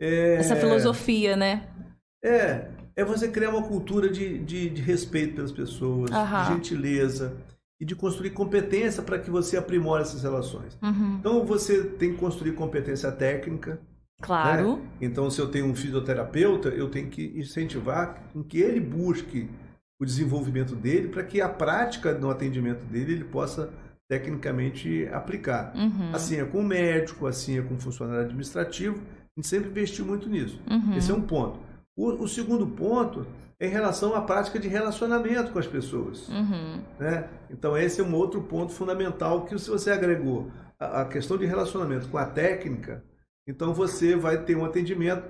É... 0.00 0.34
Essa 0.36 0.54
filosofia, 0.54 1.34
né? 1.34 1.66
É, 2.22 2.68
é 2.94 3.04
você 3.04 3.28
criar 3.28 3.50
uma 3.50 3.62
cultura 3.62 4.10
de, 4.10 4.38
de, 4.38 4.68
de 4.68 4.82
respeito 4.82 5.34
pelas 5.34 5.50
pessoas, 5.50 6.10
de 6.10 6.54
gentileza 6.54 7.36
e 7.80 7.84
de 7.84 7.94
construir 7.94 8.30
competência 8.30 9.02
para 9.02 9.18
que 9.18 9.30
você 9.30 9.56
aprimore 9.56 10.02
essas 10.02 10.22
relações. 10.22 10.76
Uhum. 10.82 11.16
Então 11.20 11.44
você 11.44 11.84
tem 11.84 12.12
que 12.12 12.18
construir 12.18 12.52
competência 12.52 13.10
técnica. 13.12 13.80
Claro. 14.20 14.76
Né? 14.76 14.82
Então, 15.00 15.30
se 15.30 15.40
eu 15.40 15.48
tenho 15.48 15.66
um 15.66 15.74
fisioterapeuta, 15.76 16.70
eu 16.70 16.90
tenho 16.90 17.08
que 17.08 17.32
incentivar 17.36 18.20
em 18.34 18.42
que 18.42 18.58
ele 18.58 18.80
busque 18.80 19.48
o 20.00 20.04
desenvolvimento 20.04 20.74
dele 20.74 21.08
para 21.08 21.22
que 21.22 21.40
a 21.40 21.48
prática 21.48 22.12
no 22.14 22.30
atendimento 22.30 22.84
dele 22.86 23.12
ele 23.12 23.24
possa 23.24 23.70
tecnicamente 24.08 25.08
aplicar. 25.12 25.72
Uhum. 25.76 26.10
Assim 26.12 26.40
é 26.40 26.44
com 26.44 26.60
o 26.60 26.64
médico, 26.64 27.26
assim 27.26 27.58
é 27.58 27.62
com 27.62 27.74
o 27.74 27.80
funcionário 27.80 28.24
administrativo. 28.24 28.96
A 28.96 29.40
gente 29.40 29.48
sempre 29.48 29.70
investiu 29.70 30.04
muito 30.04 30.28
nisso. 30.28 30.60
Uhum. 30.68 30.96
Esse 30.96 31.10
é 31.10 31.14
um 31.14 31.20
ponto. 31.20 31.60
O, 31.98 32.22
o 32.22 32.28
segundo 32.28 32.64
ponto 32.64 33.26
em 33.60 33.68
relação 33.68 34.14
à 34.14 34.20
prática 34.20 34.56
de 34.56 34.68
relacionamento 34.68 35.50
com 35.50 35.58
as 35.58 35.66
pessoas. 35.66 36.28
Uhum. 36.28 36.80
Né? 36.98 37.28
Então, 37.50 37.76
esse 37.76 38.00
é 38.00 38.04
um 38.04 38.14
outro 38.14 38.40
ponto 38.40 38.72
fundamental 38.72 39.44
que, 39.44 39.58
se 39.58 39.68
você 39.68 39.90
agregou 39.90 40.48
a, 40.78 41.02
a, 41.02 41.04
questão 41.04 41.36
de 41.36 41.44
relacionamento 41.44 42.08
com 42.08 42.16
a 42.16 42.24
técnica, 42.24 43.02
então 43.48 43.74
você 43.74 44.14
vai 44.14 44.44
ter 44.44 44.56
um 44.56 44.64
atendimento. 44.64 45.24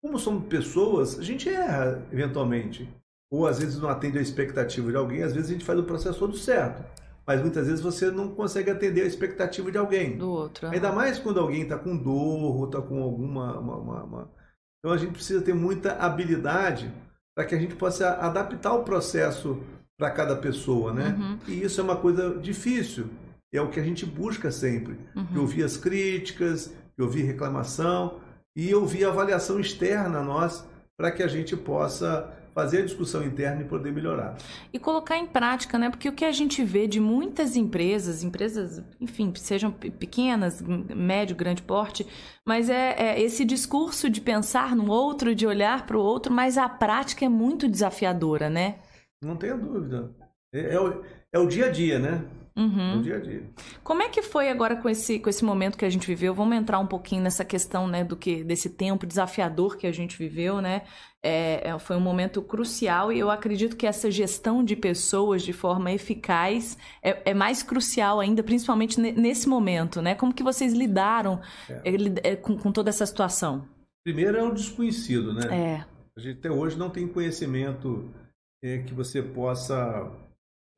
Como 0.00 0.16
somos 0.16 0.46
pessoas, 0.46 1.18
a 1.18 1.22
gente 1.22 1.48
erra 1.48 2.00
eventualmente. 2.12 2.88
Ou 3.28 3.46
às 3.46 3.58
vezes 3.58 3.80
não 3.80 3.88
atende 3.88 4.18
a 4.18 4.22
expectativa 4.22 4.90
de 4.90 4.96
alguém, 4.96 5.22
às 5.22 5.32
vezes 5.32 5.50
a 5.50 5.52
gente 5.54 5.64
faz 5.64 5.78
o 5.78 5.84
processo 5.84 6.20
todo 6.20 6.36
certo. 6.36 6.84
Mas 7.26 7.40
muitas 7.40 7.66
vezes 7.66 7.80
você 7.80 8.10
não 8.10 8.28
consegue 8.28 8.70
atender 8.70 9.02
a 9.02 9.06
expectativa 9.06 9.72
de 9.72 9.78
alguém. 9.78 10.18
Do 10.18 10.30
outro. 10.30 10.68
Ainda 10.68 10.92
mais 10.92 11.18
quando 11.18 11.40
alguém 11.40 11.62
está 11.62 11.78
com 11.78 11.96
dor 11.96 12.56
ou 12.56 12.64
está 12.66 12.80
com 12.80 13.02
alguma. 13.02 13.58
Uma, 13.58 13.76
uma, 13.78 14.04
uma... 14.04 14.41
Então 14.82 14.92
a 14.92 14.98
gente 14.98 15.12
precisa 15.12 15.40
ter 15.40 15.54
muita 15.54 15.92
habilidade 15.92 16.92
para 17.36 17.44
que 17.44 17.54
a 17.54 17.58
gente 17.58 17.76
possa 17.76 18.14
adaptar 18.14 18.72
o 18.74 18.82
processo 18.82 19.62
para 19.96 20.10
cada 20.10 20.34
pessoa, 20.34 20.92
né? 20.92 21.16
Uhum. 21.18 21.38
E 21.46 21.62
isso 21.62 21.80
é 21.80 21.84
uma 21.84 21.96
coisa 21.96 22.36
difícil. 22.38 23.06
É 23.54 23.60
o 23.60 23.68
que 23.68 23.78
a 23.78 23.84
gente 23.84 24.04
busca 24.04 24.50
sempre. 24.50 24.98
Uhum. 25.14 25.40
ouvir 25.40 25.62
as 25.62 25.76
críticas, 25.76 26.72
ouvir 26.98 27.22
reclamação 27.22 28.20
e 28.56 28.74
ouvir 28.74 29.04
a 29.04 29.08
avaliação 29.08 29.60
externa 29.60 30.18
a 30.18 30.24
nós 30.24 30.66
para 30.96 31.10
que 31.10 31.22
a 31.22 31.28
gente 31.28 31.56
possa 31.56 32.28
fazer 32.54 32.78
a 32.78 32.84
discussão 32.84 33.24
interna 33.24 33.62
e 33.62 33.64
poder 33.64 33.92
melhorar. 33.92 34.36
E 34.72 34.78
colocar 34.78 35.16
em 35.16 35.26
prática, 35.26 35.78
né? 35.78 35.90
Porque 35.90 36.08
o 36.08 36.12
que 36.12 36.24
a 36.24 36.32
gente 36.32 36.62
vê 36.64 36.86
de 36.86 37.00
muitas 37.00 37.56
empresas, 37.56 38.22
empresas, 38.22 38.82
enfim, 39.00 39.32
sejam 39.34 39.70
pequenas, 39.70 40.62
médio, 40.62 41.34
grande 41.34 41.62
porte, 41.62 42.06
mas 42.46 42.68
é, 42.68 42.94
é 42.98 43.20
esse 43.20 43.44
discurso 43.44 44.10
de 44.10 44.20
pensar 44.20 44.76
no 44.76 44.90
outro, 44.90 45.34
de 45.34 45.46
olhar 45.46 45.86
para 45.86 45.96
o 45.96 46.00
outro, 46.00 46.32
mas 46.32 46.58
a 46.58 46.68
prática 46.68 47.24
é 47.24 47.28
muito 47.28 47.68
desafiadora, 47.68 48.50
né? 48.50 48.76
Não 49.22 49.36
tenha 49.36 49.56
dúvida. 49.56 50.10
É, 50.52 50.74
é, 50.74 50.80
o, 50.80 51.02
é 51.32 51.38
o 51.38 51.46
dia 51.46 51.66
a 51.66 51.70
dia, 51.70 51.98
né? 51.98 52.24
Uhum. 52.54 52.96
No 52.96 53.02
dia 53.02 53.16
a 53.16 53.20
dia. 53.20 53.42
Como 53.82 54.02
é 54.02 54.08
que 54.08 54.20
foi 54.20 54.50
agora 54.50 54.76
com 54.76 54.88
esse, 54.88 55.18
com 55.18 55.30
esse 55.30 55.44
momento 55.44 55.78
que 55.78 55.84
a 55.84 55.90
gente 55.90 56.06
viveu? 56.06 56.34
Vamos 56.34 56.56
entrar 56.56 56.78
um 56.78 56.86
pouquinho 56.86 57.22
nessa 57.22 57.44
questão, 57.44 57.86
né, 57.86 58.04
do 58.04 58.16
que 58.16 58.44
desse 58.44 58.68
tempo 58.68 59.06
desafiador 59.06 59.76
que 59.76 59.86
a 59.86 59.92
gente 59.92 60.18
viveu, 60.18 60.60
né? 60.60 60.82
É, 61.24 61.68
é, 61.68 61.78
foi 61.78 61.96
um 61.96 62.00
momento 62.00 62.42
crucial 62.42 63.12
e 63.12 63.18
eu 63.18 63.30
acredito 63.30 63.76
que 63.76 63.86
essa 63.86 64.10
gestão 64.10 64.64
de 64.64 64.74
pessoas 64.74 65.42
de 65.42 65.52
forma 65.52 65.92
eficaz 65.92 66.76
é, 67.00 67.30
é 67.30 67.34
mais 67.34 67.62
crucial 67.62 68.18
ainda, 68.18 68.42
principalmente 68.42 69.00
nesse 69.00 69.48
momento, 69.48 70.02
né? 70.02 70.16
Como 70.16 70.34
que 70.34 70.42
vocês 70.42 70.72
lidaram 70.72 71.40
é. 71.68 72.30
É, 72.30 72.36
com, 72.36 72.58
com 72.58 72.72
toda 72.72 72.90
essa 72.90 73.06
situação? 73.06 73.68
Primeiro 74.04 74.36
é 74.36 74.42
o 74.42 74.52
desconhecido, 74.52 75.32
né? 75.32 75.46
É. 75.50 75.84
A 76.16 76.20
gente 76.20 76.40
até 76.40 76.50
hoje 76.50 76.76
não 76.76 76.90
tem 76.90 77.06
conhecimento 77.06 78.12
que 78.60 78.94
você 78.94 79.22
possa 79.22 80.10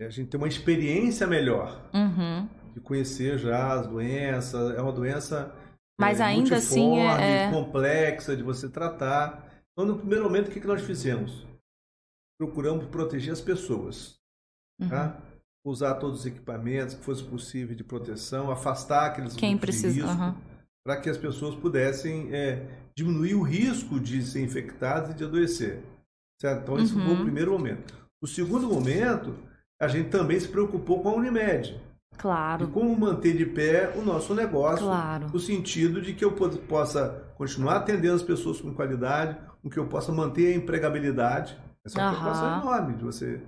a 0.01 0.09
gente 0.09 0.29
ter 0.29 0.37
uma 0.37 0.49
experiência 0.49 1.27
melhor 1.27 1.89
uhum. 1.95 2.49
de 2.75 2.81
conhecer 2.81 3.39
já 3.39 3.73
as 3.73 3.87
doenças. 3.87 4.77
É 4.77 4.81
uma 4.81 4.93
doença 4.93 5.55
mas 5.99 6.21
é, 6.21 6.25
ainda 6.25 6.57
assim 6.57 6.99
é, 6.99 7.47
é 7.47 7.51
complexa 7.51 8.37
de 8.37 8.43
você 8.43 8.69
tratar. 8.69 9.54
Então, 9.75 9.87
no 9.87 9.99
primeiro 9.99 10.25
momento, 10.25 10.49
o 10.49 10.51
que, 10.51 10.61
que 10.61 10.67
nós 10.67 10.83
fizemos? 10.83 11.45
Procuramos 12.39 12.87
proteger 12.87 13.33
as 13.33 13.41
pessoas. 13.41 14.17
Uhum. 14.81 14.89
Tá? 14.89 15.21
Usar 15.67 15.95
todos 15.95 16.21
os 16.21 16.27
equipamentos 16.27 16.95
que 16.95 17.05
fosse 17.05 17.25
possível 17.25 17.75
de 17.75 17.83
proteção, 17.83 18.51
afastar 18.51 19.07
aqueles 19.07 19.35
Quem 19.35 19.59
precisa, 19.59 20.07
uhum. 20.07 20.35
para 20.85 21.01
que 21.01 21.11
as 21.11 21.19
pessoas 21.19 21.55
pudessem 21.57 22.33
é, 22.35 22.69
diminuir 22.97 23.35
o 23.35 23.43
risco 23.43 23.99
de 23.99 24.23
ser 24.23 24.43
infectadas 24.43 25.11
e 25.11 25.15
de 25.15 25.25
adoecer. 25.25 25.83
Certo? 26.41 26.63
Então, 26.63 26.79
esse 26.79 26.95
uhum. 26.95 27.05
foi 27.05 27.15
o 27.15 27.17
uhum. 27.17 27.25
primeiro 27.25 27.53
momento. 27.53 27.95
O 28.23 28.27
segundo 28.27 28.69
momento 28.69 29.37
a 29.81 29.89
gente 29.89 30.09
também 30.09 30.39
se 30.39 30.49
preocupou 30.49 31.03
com 31.03 31.09
a 31.09 31.15
Unimed. 31.15 31.81
Claro. 32.17 32.65
E 32.65 32.67
como 32.69 32.97
manter 32.97 33.37
de 33.37 33.45
pé 33.45 33.93
o 33.97 34.03
nosso 34.03 34.35
negócio, 34.35 34.87
claro. 34.87 35.27
no 35.33 35.39
sentido 35.41 36.01
de 36.01 36.15
que 36.15 36.25
eu 36.25 36.33
possa 36.33 37.24
continuar 37.37 37.77
atendendo 37.77 38.15
as 38.15 38.23
pessoas 38.23 38.61
com 38.61 38.75
qualidade, 38.75 39.37
com 39.63 39.71
que 39.71 39.79
eu 39.79 39.87
possa 39.87 40.13
manter 40.13 40.53
a 40.53 40.57
empregabilidade. 40.57 41.57
Essa 41.85 42.01
é 42.01 42.03
uma 42.03 42.11
preocupação 42.11 42.61
enorme 42.61 42.95
de 42.95 43.05
você. 43.05 43.41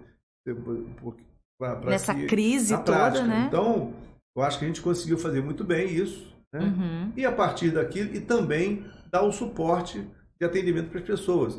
Pra, 1.58 1.76
pra 1.76 1.90
Nessa 1.90 2.14
crise 2.14 2.76
toda, 2.76 2.92
prática. 2.92 3.26
né? 3.26 3.46
Então, 3.48 3.92
eu 4.36 4.42
acho 4.42 4.58
que 4.58 4.64
a 4.64 4.68
gente 4.68 4.82
conseguiu 4.82 5.18
fazer 5.18 5.42
muito 5.42 5.64
bem 5.64 5.88
isso. 5.88 6.34
Né? 6.52 6.60
Uhum. 6.60 7.12
E 7.16 7.24
a 7.24 7.32
partir 7.32 7.70
daquilo, 7.70 8.14
e 8.14 8.20
também 8.20 8.84
dar 9.10 9.22
o 9.22 9.32
suporte 9.32 10.06
de 10.38 10.46
atendimento 10.46 10.90
para 10.90 11.00
as 11.00 11.06
pessoas. 11.06 11.58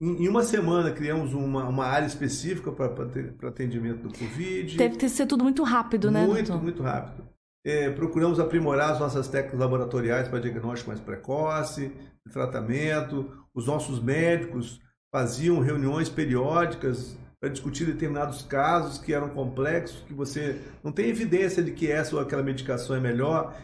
Em 0.00 0.28
uma 0.28 0.44
semana 0.44 0.92
criamos 0.92 1.34
uma, 1.34 1.64
uma 1.64 1.84
área 1.84 2.06
específica 2.06 2.70
para 2.70 3.48
atendimento 3.48 4.06
do 4.06 4.16
Covid. 4.16 4.76
Deve 4.76 4.96
ter 4.96 5.08
sido 5.08 5.30
tudo 5.30 5.42
muito 5.42 5.64
rápido, 5.64 6.08
né? 6.08 6.24
Muito, 6.24 6.52
muito 6.56 6.82
rápido. 6.84 7.28
É, 7.68 7.90
procuramos 7.90 8.40
aprimorar 8.40 8.92
as 8.92 8.98
nossas 8.98 9.28
técnicas 9.28 9.60
laboratoriais 9.60 10.26
para 10.26 10.38
diagnóstico 10.38 10.88
mais 10.88 11.02
precoce, 11.02 11.92
tratamento. 12.32 13.30
Os 13.54 13.66
nossos 13.66 14.02
médicos 14.02 14.80
faziam 15.12 15.60
reuniões 15.60 16.08
periódicas 16.08 17.14
para 17.38 17.50
discutir 17.50 17.84
determinados 17.84 18.40
casos 18.40 18.96
que 18.96 19.12
eram 19.12 19.28
complexos, 19.28 20.02
que 20.06 20.14
você 20.14 20.58
não 20.82 20.90
tem 20.90 21.10
evidência 21.10 21.62
de 21.62 21.70
que 21.72 21.92
essa 21.92 22.16
ou 22.16 22.22
aquela 22.22 22.42
medicação 22.42 22.96
é 22.96 23.00
melhor. 23.00 23.54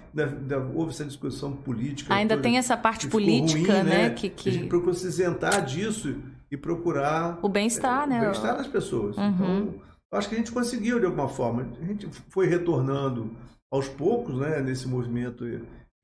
houve 0.75 0.91
essa 0.91 1.07
discussão 1.07 1.57
política. 1.57 2.13
Ainda 2.13 2.37
tem 2.37 2.59
essa 2.59 2.77
parte 2.77 3.09
política, 3.09 3.73
ruim, 3.73 3.85
né? 3.85 4.09
né? 4.09 4.11
Que, 4.11 4.29
que... 4.29 4.51
A 4.51 4.53
gente 4.53 4.69
procura 4.69 4.93
se 4.93 5.07
isentar 5.07 5.65
disso 5.65 6.15
e 6.51 6.59
procurar... 6.59 7.39
O 7.41 7.49
bem-estar, 7.49 8.05
é, 8.05 8.07
né? 8.07 8.19
O 8.19 8.21
bem-estar 8.25 8.55
das 8.55 8.67
pessoas. 8.67 9.17
Uhum. 9.17 9.33
Então, 9.33 9.81
acho 10.13 10.29
que 10.29 10.35
a 10.35 10.39
gente 10.39 10.53
conseguiu 10.53 11.01
de 11.01 11.07
alguma 11.07 11.27
forma. 11.27 11.67
A 11.81 11.85
gente 11.87 12.07
foi 12.29 12.47
retornando 12.47 13.35
aos 13.75 13.89
poucos, 13.89 14.39
né? 14.39 14.61
Nesse 14.61 14.87
movimento 14.87 15.45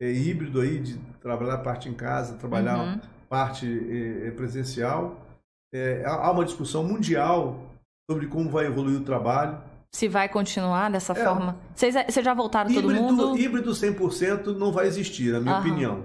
é, 0.01 0.13
híbrido 0.13 0.61
aí 0.61 0.79
de 0.79 0.99
trabalhar 1.21 1.59
parte 1.59 1.89
em 1.89 1.95
casa, 1.95 2.35
trabalhar 2.35 2.79
uhum. 2.79 3.01
parte 3.29 3.67
é, 3.67 4.31
presencial 4.33 5.27
é, 5.73 6.03
há 6.05 6.31
uma 6.31 6.45
discussão 6.45 6.83
mundial 6.83 7.71
sobre 8.11 8.27
como 8.27 8.51
vai 8.51 8.67
evoluir 8.67 9.01
o 9.01 9.05
trabalho. 9.05 9.59
Se 9.93 10.09
vai 10.09 10.29
continuar 10.29 10.91
dessa 10.91 11.13
é, 11.13 11.25
forma. 11.25 11.57
Vocês, 11.75 11.95
vocês 11.95 12.25
já 12.25 12.35
voltaram 12.35 12.71
híbrido, 12.71 12.89
todo 12.89 13.17
mundo? 13.17 13.39
Híbrido 13.39 13.71
100% 13.71 14.57
não 14.57 14.73
vai 14.73 14.87
existir, 14.87 15.33
na 15.33 15.41
minha 15.41 15.55
Aham. 15.55 15.61
opinião. 15.61 16.05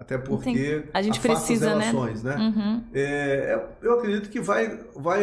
Até 0.00 0.18
porque 0.18 0.50
Entendi. 0.50 0.88
a 0.92 1.00
gente 1.00 1.20
precisa, 1.20 1.74
as 1.74 1.78
relações, 1.78 2.22
né? 2.22 2.36
né? 2.36 2.44
Uhum. 2.44 2.84
É, 2.92 3.66
eu 3.80 3.98
acredito 3.98 4.30
que 4.30 4.40
vai, 4.40 4.80
vai, 4.96 5.22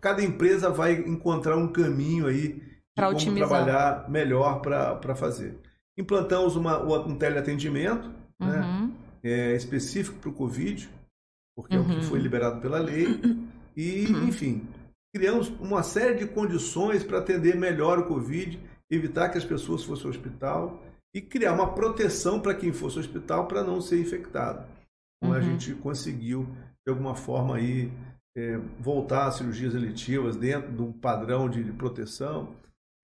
cada 0.00 0.22
empresa 0.22 0.68
vai 0.68 0.92
encontrar 0.92 1.56
um 1.56 1.68
caminho 1.68 2.26
aí 2.26 2.62
para 2.98 3.08
otimizar. 3.08 3.48
trabalhar 3.48 4.10
melhor 4.10 4.60
para 4.60 5.14
fazer. 5.14 5.58
Implantamos 5.98 6.56
uma, 6.56 6.80
um 6.82 7.16
teleatendimento 7.16 8.08
né? 8.40 8.60
uhum. 8.60 8.86
né? 8.86 8.92
é, 9.22 9.56
específico 9.56 10.18
para 10.18 10.30
o 10.30 10.32
Covid 10.32 10.88
porque 11.58 11.76
uhum. 11.76 11.82
é 11.82 11.84
o 11.84 11.88
que 11.88 11.96
uhum. 11.96 12.02
foi 12.02 12.20
liberado 12.20 12.60
pela 12.60 12.78
lei. 12.78 13.20
E, 13.76 14.06
uhum. 14.06 14.28
enfim, 14.28 14.66
criamos 15.14 15.48
uma 15.60 15.82
série 15.82 16.14
de 16.14 16.26
condições 16.26 17.02
para 17.02 17.18
atender 17.18 17.56
melhor 17.56 17.98
o 17.98 18.06
Covid, 18.06 18.60
evitar 18.88 19.28
que 19.28 19.38
as 19.38 19.44
pessoas 19.44 19.82
fossem 19.82 20.04
ao 20.04 20.10
hospital 20.10 20.82
e 21.14 21.20
criar 21.20 21.52
uma 21.52 21.74
proteção 21.74 22.40
para 22.40 22.54
quem 22.54 22.72
fosse 22.72 22.96
ao 22.96 23.04
hospital 23.04 23.48
para 23.48 23.64
não 23.64 23.80
ser 23.80 24.00
infectado. 24.00 24.66
Então, 25.16 25.32
uhum. 25.32 25.36
a 25.36 25.40
gente 25.40 25.74
conseguiu, 25.74 26.46
de 26.86 26.92
alguma 26.92 27.16
forma, 27.16 27.56
aí, 27.56 27.90
é, 28.36 28.56
voltar 28.78 29.26
às 29.26 29.34
cirurgias 29.34 29.74
eletivas 29.74 30.36
dentro 30.36 30.70
de 30.70 30.80
um 30.80 30.92
padrão 30.92 31.48
de 31.48 31.62
proteção. 31.72 32.54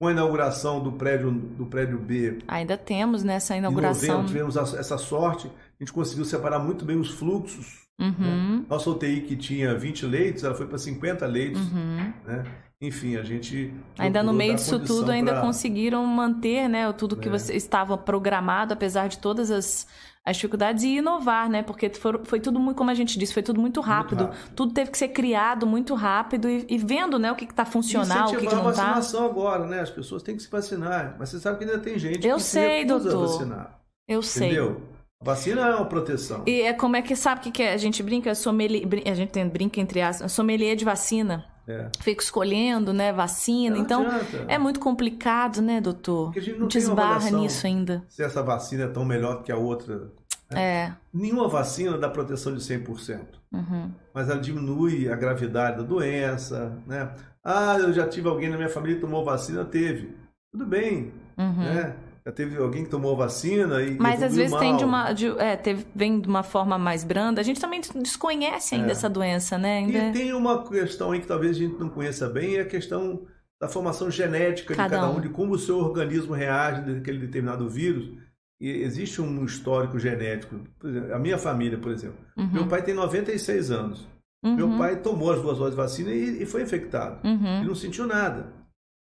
Com 0.00 0.08
a 0.08 0.12
inauguração 0.12 0.82
do 0.82 0.92
prédio, 0.92 1.30
do 1.30 1.66
prédio 1.66 1.98
B. 1.98 2.38
Ainda 2.48 2.76
temos 2.76 3.22
nessa 3.22 3.56
inauguração. 3.56 4.04
Em 4.04 4.08
novembro, 4.22 4.26
tivemos 4.26 4.56
essa 4.56 4.98
sorte. 4.98 5.46
A 5.48 5.84
gente 5.84 5.92
conseguiu 5.92 6.24
separar 6.24 6.58
muito 6.58 6.84
bem 6.84 6.98
os 6.98 7.10
fluxos 7.10 7.84
Uhum. 7.98 8.58
Né? 8.58 8.64
Nossa 8.68 8.90
UTI 8.90 9.20
que 9.20 9.36
tinha 9.36 9.74
20 9.74 10.06
leitos, 10.06 10.44
ela 10.44 10.54
foi 10.54 10.66
para 10.66 10.78
50 10.78 11.26
leitos. 11.26 11.60
Uhum. 11.60 12.12
Né? 12.26 12.44
Enfim, 12.80 13.16
a 13.16 13.22
gente. 13.22 13.72
Ainda 13.98 14.22
no 14.22 14.32
meio 14.32 14.56
disso 14.56 14.78
tudo, 14.80 15.10
ainda 15.10 15.32
pra... 15.32 15.40
conseguiram 15.40 16.04
manter 16.04 16.68
né, 16.68 16.92
tudo 16.92 17.16
que 17.16 17.28
é. 17.28 17.30
você 17.30 17.54
estava 17.54 17.96
programado, 17.96 18.74
apesar 18.74 19.08
de 19.08 19.18
todas 19.18 19.50
as, 19.50 19.86
as 20.24 20.36
dificuldades, 20.36 20.82
e 20.84 20.96
inovar, 20.96 21.50
né? 21.50 21.62
Porque 21.62 21.90
foi, 21.90 22.18
foi 22.24 22.40
tudo 22.40 22.58
muito, 22.58 22.76
como 22.76 22.90
a 22.90 22.94
gente 22.94 23.18
disse, 23.18 23.34
foi 23.34 23.42
tudo 23.42 23.60
muito 23.60 23.80
rápido. 23.82 24.24
Muito 24.24 24.36
rápido. 24.36 24.54
Tudo 24.54 24.72
teve 24.72 24.90
que 24.90 24.96
ser 24.96 25.08
criado 25.08 25.66
muito 25.66 25.94
rápido 25.94 26.48
e, 26.48 26.64
e 26.68 26.78
vendo 26.78 27.18
né, 27.18 27.30
o 27.30 27.36
que 27.36 27.44
está 27.44 27.66
funcional, 27.66 28.28
o 28.28 28.36
que, 28.36 28.46
que 28.46 28.54
não 28.54 28.70
está. 28.70 28.84
a 28.84 28.86
vacinação 28.94 29.26
agora, 29.26 29.66
né? 29.66 29.80
As 29.80 29.90
pessoas 29.90 30.22
têm 30.22 30.34
que 30.34 30.42
se 30.42 30.50
vacinar. 30.50 31.16
Mas 31.18 31.28
você 31.28 31.38
sabe 31.38 31.58
que 31.58 31.64
ainda 31.64 31.78
tem 31.78 31.98
gente 31.98 32.26
Eu 32.26 32.36
que 32.36 32.42
sei, 32.42 32.80
se 32.80 32.86
doutor. 32.86 33.26
vacinar. 33.26 33.78
Eu 34.08 34.22
sei. 34.22 34.48
Entendeu? 34.48 34.80
Vacina 35.22 35.60
é 35.62 35.74
uma 35.74 35.86
proteção. 35.86 36.42
E 36.46 36.62
é 36.62 36.72
como 36.72 36.96
é 36.96 37.02
que 37.02 37.14
sabe 37.14 37.40
o 37.40 37.44
que, 37.44 37.50
que 37.50 37.62
é? 37.62 37.72
a 37.72 37.78
gente 37.78 38.02
brinca, 38.02 38.34
sommelier, 38.34 38.86
a 39.06 39.14
gente 39.14 39.30
tem, 39.30 39.46
brinca 39.46 39.80
entre 39.80 40.00
as 40.00 40.30
sommelier 40.32 40.74
de 40.74 40.84
vacina. 40.84 41.44
É. 41.66 41.88
Fica 42.00 42.22
escolhendo, 42.22 42.92
né, 42.92 43.12
vacina. 43.12 43.76
Não 43.76 43.82
então, 43.82 44.06
adianta. 44.06 44.44
é 44.48 44.58
muito 44.58 44.80
complicado, 44.80 45.62
né, 45.62 45.80
doutor? 45.80 46.26
Porque 46.26 46.38
a 46.38 46.42
gente 46.42 46.58
não 46.58 46.68
te 46.68 46.78
esbarra 46.78 47.30
nisso 47.30 47.66
ainda. 47.66 48.04
Se 48.08 48.22
essa 48.22 48.42
vacina 48.42 48.84
é 48.84 48.88
tão 48.88 49.04
melhor 49.04 49.42
que 49.42 49.50
a 49.50 49.56
outra. 49.56 50.10
Né? 50.50 50.62
É. 50.62 50.92
Nenhuma 51.12 51.48
vacina 51.48 51.96
dá 51.96 52.08
proteção 52.08 52.54
de 52.54 52.60
100%. 52.60 53.20
Uhum. 53.52 53.90
Mas 54.12 54.28
ela 54.28 54.40
diminui 54.40 55.08
a 55.08 55.16
gravidade 55.16 55.78
da 55.78 55.82
doença, 55.82 56.76
né? 56.86 57.14
Ah, 57.42 57.76
eu 57.78 57.92
já 57.92 58.06
tive 58.08 58.28
alguém 58.28 58.48
na 58.48 58.56
minha 58.56 58.68
família 58.68 58.96
que 58.96 59.02
tomou 59.02 59.24
vacina, 59.24 59.64
teve. 59.64 60.16
Tudo 60.52 60.66
bem, 60.66 61.12
uhum. 61.36 61.56
né? 61.56 61.96
Já 62.26 62.32
teve 62.32 62.56
alguém 62.56 62.84
que 62.84 62.90
tomou 62.90 63.14
vacina 63.14 63.82
e. 63.82 63.98
Mas 63.98 64.22
às 64.22 64.34
vezes 64.34 64.50
mal. 64.50 64.60
tem 64.60 64.76
de 64.76 64.84
uma. 64.84 65.12
De, 65.12 65.26
é, 65.38 65.56
teve, 65.56 65.84
vem 65.94 66.18
de 66.18 66.26
uma 66.26 66.42
forma 66.42 66.78
mais 66.78 67.04
branda. 67.04 67.40
A 67.40 67.44
gente 67.44 67.60
também 67.60 67.82
desconhece 67.96 68.74
ainda 68.74 68.88
é. 68.88 68.92
essa 68.92 69.10
doença, 69.10 69.58
né? 69.58 69.78
Ainda... 69.78 69.98
E 69.98 70.12
tem 70.12 70.32
uma 70.32 70.66
questão 70.66 71.12
aí 71.12 71.20
que 71.20 71.26
talvez 71.26 71.54
a 71.56 71.58
gente 71.58 71.78
não 71.78 71.90
conheça 71.90 72.26
bem, 72.28 72.56
é 72.56 72.60
a 72.60 72.66
questão 72.66 73.26
da 73.60 73.68
formação 73.68 74.10
genética 74.10 74.74
cada 74.74 74.88
de 74.88 75.02
cada 75.02 75.12
um, 75.12 75.18
um, 75.18 75.20
de 75.20 75.28
como 75.28 75.52
o 75.52 75.58
seu 75.58 75.78
organismo 75.78 76.32
reage 76.32 76.90
naquele 76.90 77.18
determinado 77.18 77.68
vírus. 77.68 78.10
E 78.58 78.70
existe 78.70 79.20
um 79.20 79.44
histórico 79.44 79.98
genético. 79.98 80.58
Exemplo, 80.82 81.14
a 81.14 81.18
minha 81.18 81.36
família, 81.36 81.76
por 81.76 81.92
exemplo. 81.92 82.16
Uhum. 82.36 82.52
Meu 82.52 82.66
pai 82.66 82.82
tem 82.82 82.94
96 82.94 83.70
anos. 83.70 84.08
Uhum. 84.42 84.56
Meu 84.56 84.78
pai 84.78 84.96
tomou 84.96 85.30
as 85.30 85.42
duas 85.42 85.58
doses 85.58 85.74
de 85.74 85.76
vacina 85.76 86.10
e, 86.10 86.42
e 86.42 86.46
foi 86.46 86.62
infectado. 86.62 87.26
Uhum. 87.26 87.62
E 87.62 87.66
não 87.66 87.74
sentiu 87.74 88.06
nada. 88.06 88.63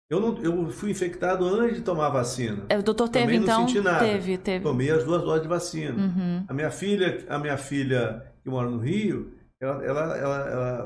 Eu, 0.09 0.19
não, 0.19 0.37
eu 0.43 0.69
fui 0.69 0.91
infectado 0.91 1.45
antes 1.45 1.77
de 1.77 1.81
tomar 1.81 2.07
a 2.07 2.11
vacina. 2.11 2.63
É, 2.69 2.77
o 2.77 2.83
doutor 2.83 3.09
teve, 3.09 3.25
Também 3.25 3.41
então? 3.41 3.61
Não 3.61 3.67
senti 3.67 3.81
nada. 3.81 4.05
Teve, 4.05 4.37
teve. 4.37 4.63
Tomei 4.63 4.91
as 4.91 5.03
duas 5.03 5.23
doses 5.23 5.41
de 5.41 5.47
vacina. 5.47 6.03
Uhum. 6.03 6.45
A 6.47 6.53
minha 6.53 6.69
filha, 6.69 7.25
a 7.27 7.39
minha 7.39 7.57
filha 7.57 8.23
que 8.43 8.49
mora 8.49 8.69
no 8.69 8.77
Rio, 8.77 9.33
ela, 9.59 9.83
ela, 9.83 10.17
ela, 10.17 10.39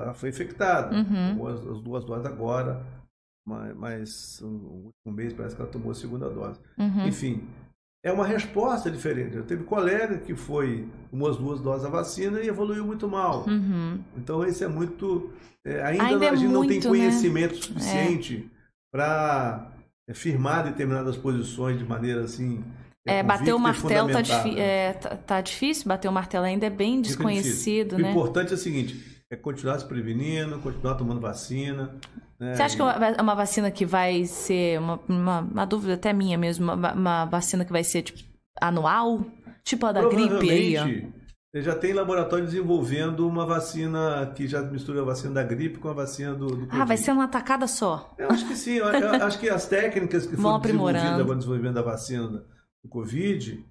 ela 0.03 0.13
foi 0.13 0.29
infectada. 0.29 0.95
Uhum. 0.95 1.29
Tomou 1.31 1.47
as, 1.49 1.59
as 1.67 1.81
duas 1.81 2.05
doses 2.05 2.25
agora, 2.25 2.85
mas, 3.45 3.75
mas 3.75 4.41
um, 4.41 4.89
um 5.05 5.11
mês 5.11 5.33
parece 5.33 5.53
que 5.53 5.61
ela 5.61 5.71
tomou 5.71 5.91
a 5.91 5.95
segunda 5.95 6.29
dose. 6.29 6.57
Uhum. 6.77 7.05
Enfim, 7.05 7.43
é 8.01 8.13
uma 8.13 8.25
resposta 8.25 8.89
diferente. 8.89 9.35
Eu 9.35 9.43
teve 9.43 9.65
colega 9.65 10.17
que 10.19 10.33
foi 10.33 10.87
tomou 11.11 11.29
as 11.29 11.35
duas 11.35 11.59
doses 11.59 11.83
da 11.83 11.89
vacina 11.89 12.39
e 12.39 12.47
evoluiu 12.47 12.85
muito 12.85 13.05
mal. 13.09 13.45
Uhum. 13.45 13.99
Então 14.15 14.45
isso 14.45 14.63
é 14.63 14.67
muito. 14.69 15.29
é, 15.65 15.83
ainda 15.83 16.03
Ainda 16.05 16.25
é 16.25 16.29
a 16.29 16.35
gente 16.35 16.53
não 16.53 16.61
tem 16.61 16.79
muito, 16.79 16.85
né? 16.85 16.97
conhecimento 16.99 17.55
suficiente 17.57 18.49
para 18.91 19.71
firmar 20.13 20.63
determinadas 20.63 21.17
posições 21.17 21.77
de 21.77 21.85
maneira 21.85 22.21
assim. 22.21 22.63
É, 23.07 23.23
bater 23.23 23.53
o 23.53 23.59
martelo 23.59 24.09
tá, 24.11 24.21
é, 24.57 24.93
tá, 24.93 25.15
tá 25.15 25.41
difícil, 25.41 25.87
bater 25.87 26.07
o 26.07 26.11
martelo 26.11 26.45
ainda 26.45 26.65
é 26.65 26.69
bem 26.69 27.01
desconhecido, 27.01 27.97
né? 27.97 28.09
O 28.09 28.11
importante 28.11 28.51
é 28.51 28.55
o 28.55 28.57
seguinte: 28.57 29.23
é 29.31 29.35
continuar 29.35 29.79
se 29.79 29.85
prevenindo, 29.85 30.59
continuar 30.59 30.95
tomando 30.95 31.21
vacina. 31.21 31.95
né? 32.39 32.55
Você 32.55 32.61
acha 32.63 32.75
que 32.75 32.81
é 32.81 33.21
uma 33.21 33.35
vacina 33.35 33.71
que 33.71 33.85
vai 33.85 34.25
ser, 34.25 34.79
uma, 34.79 34.99
uma, 35.07 35.39
uma 35.41 35.65
dúvida 35.65 35.93
até 35.93 36.11
minha 36.13 36.37
mesmo, 36.37 36.71
uma, 36.71 36.93
uma 36.93 37.25
vacina 37.25 37.63
que 37.63 37.71
vai 37.71 37.83
ser 37.83 38.01
tipo, 38.03 38.19
anual? 38.59 39.25
Tipo 39.63 39.85
a 39.85 39.91
da 39.91 40.07
gripe 40.07 40.49
aí, 40.49 40.77
ó. 40.77 41.18
Já 41.55 41.73
tem 41.73 41.93
laboratório 41.93 42.45
desenvolvendo 42.45 43.27
uma 43.27 43.43
vacina 43.43 44.31
que 44.35 44.47
já 44.47 44.61
mistura 44.61 45.01
a 45.01 45.05
vacina 45.05 45.33
da 45.33 45.43
gripe 45.43 45.79
com 45.79 45.89
a 45.89 45.93
vacina 45.93 46.35
do, 46.35 46.47
do 46.47 46.67
Ah, 46.69 46.85
vai 46.85 46.95
ser 46.95 47.11
uma 47.11 47.27
tacada 47.27 47.67
só. 47.67 48.13
Eu 48.19 48.29
acho 48.29 48.47
que 48.47 48.55
sim. 48.55 48.73
Eu, 48.75 48.85
eu 48.85 49.25
acho 49.25 49.39
que 49.39 49.49
as 49.49 49.65
técnicas 49.65 50.27
que 50.27 50.37
foram 50.37 50.59
desenvolvidas 50.59 51.25
no 51.25 51.35
desenvolvimento 51.35 51.73
da 51.73 51.81
vacina 51.81 52.27
do 52.27 52.89
Covid, 52.89 53.65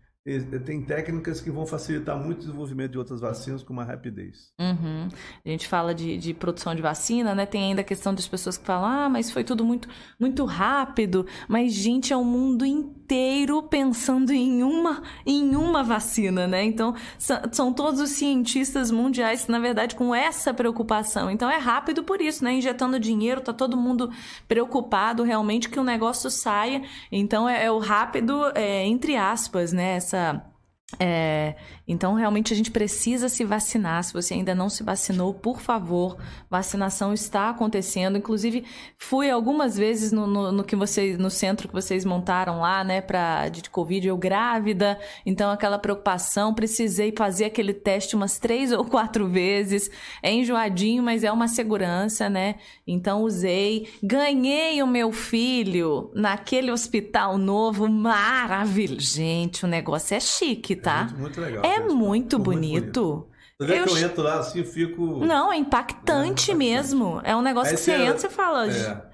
tem 0.65 0.83
técnicas 0.83 1.41
que 1.41 1.51
vão 1.51 1.67
facilitar 1.67 2.17
muito 2.17 2.39
o 2.39 2.41
desenvolvimento 2.41 2.93
de 2.93 2.99
outras 2.99 3.21
vacinas 3.21 3.63
com 3.63 3.73
uma 3.73 3.85
rapidez. 3.85 4.53
Uhum. 4.61 5.09
A 5.45 5.49
gente 5.49 5.67
fala 5.67 5.95
de, 5.95 6.19
de 6.19 6.35
produção 6.35 6.75
de 6.75 6.83
vacina, 6.83 7.35
né? 7.35 7.47
Tem 7.47 7.65
ainda 7.65 7.81
a 7.81 7.85
questão 7.85 8.15
das 8.15 8.29
pessoas 8.29 8.59
que 8.59 8.67
falam, 8.67 8.87
ah, 8.87 9.09
mas 9.09 9.31
foi 9.31 9.43
tudo 9.43 9.65
muito, 9.65 9.89
muito 10.21 10.45
rápido. 10.45 11.27
Mas, 11.49 11.73
gente, 11.73 12.13
é 12.13 12.17
o 12.17 12.25
mundo 12.25 12.67
inteiro 12.67 13.63
pensando 13.63 14.33
em 14.33 14.63
uma, 14.63 15.03
em 15.25 15.57
uma 15.57 15.83
vacina, 15.83 16.47
né? 16.47 16.63
Então, 16.65 16.95
são, 17.19 17.41
são 17.51 17.73
todos 17.73 18.01
os 18.01 18.11
cientistas 18.11 18.91
mundiais, 18.91 19.47
na 19.47 19.59
verdade, 19.59 19.95
com 19.95 20.15
essa 20.15 20.53
preocupação. 20.53 21.31
Então, 21.31 21.51
é 21.51 21.57
rápido 21.57 22.03
por 22.03 22.21
isso, 22.21 22.45
né? 22.45 22.53
Injetando 22.53 23.01
dinheiro, 23.01 23.41
tá 23.41 23.53
todo 23.53 23.77
mundo 23.77 24.11
preocupado 24.47 25.23
realmente 25.23 25.69
que 25.71 25.81
o 25.81 25.85
negócio 25.85 26.31
saia. 26.31 26.83
Então, 27.11 27.49
é, 27.49 27.65
é 27.65 27.71
o 27.71 27.79
rápido, 27.79 28.53
é, 28.55 28.85
entre 28.85 29.17
aspas, 29.17 29.73
né? 29.73 29.97
Essa. 29.97 30.18
a 30.19 30.58
É, 30.99 31.55
então, 31.87 32.15
realmente, 32.15 32.53
a 32.53 32.57
gente 32.57 32.71
precisa 32.71 33.29
se 33.29 33.45
vacinar. 33.45 34.03
Se 34.03 34.13
você 34.13 34.35
ainda 34.35 34.55
não 34.55 34.71
se 34.71 34.83
vacinou, 34.83 35.35
por 35.35 35.61
favor, 35.61 36.17
vacinação 36.51 37.13
está 37.13 37.51
acontecendo. 37.51 38.17
Inclusive, 38.17 38.65
fui 38.97 39.31
algumas 39.31 39.77
vezes 39.77 40.13
no, 40.13 40.27
no, 40.27 40.51
no 40.51 40.65
que 40.65 40.75
vocês, 40.75 41.19
no 41.19 41.31
centro 41.31 41.69
que 41.69 41.75
vocês 41.75 42.05
montaram 42.05 42.61
lá, 42.61 42.83
né, 42.83 43.01
pra, 43.03 43.49
de 43.49 43.69
Covid, 43.69 44.09
eu 44.09 44.17
grávida. 44.17 44.99
Então, 45.27 45.51
aquela 45.51 45.79
preocupação, 45.79 46.55
precisei 46.55 47.13
fazer 47.17 47.47
aquele 47.47 47.75
teste 47.75 48.17
umas 48.17 48.39
três 48.39 48.73
ou 48.73 48.85
quatro 48.85 49.29
vezes. 49.29 49.91
É 50.23 50.33
enjoadinho, 50.33 51.03
mas 51.03 51.23
é 51.23 51.31
uma 51.31 51.49
segurança, 51.49 52.31
né? 52.31 52.57
Então, 52.87 53.23
usei. 53.23 53.89
Ganhei 54.03 54.83
o 54.83 54.87
meu 54.87 55.13
filho 55.13 56.11
naquele 56.15 56.71
hospital 56.71 57.37
novo, 57.37 57.89
maravilhoso. 57.89 59.01
Gente, 59.01 59.65
o 59.65 59.69
negócio 59.69 60.17
é 60.17 60.21
chique, 60.21 60.78
tá? 60.81 61.05
Muito, 61.05 61.19
muito 61.21 61.41
legal. 61.41 61.65
É 61.65 61.81
Ficou 61.81 61.97
muito 61.97 62.39
bonito. 62.39 63.29
Toda 63.59 63.73
vez 63.73 63.81
Eu 63.81 63.87
que 63.87 63.93
eu 64.03 64.07
entro 64.09 64.23
lá 64.23 64.39
assim, 64.39 64.61
eu 64.61 64.65
fico. 64.65 65.25
Não, 65.25 65.53
é 65.53 65.57
impactante 65.57 66.53
É, 66.53 66.55
mesmo. 66.55 67.21
É 67.25 67.35
um 67.35 67.43
negócio 67.43 67.71
Aí 67.71 67.77
que 67.77 67.83
você 67.83 67.93
entra 67.93 68.17
e 68.17 68.21
você 68.21 68.29
fala. 68.29 68.71
É. 68.71 69.09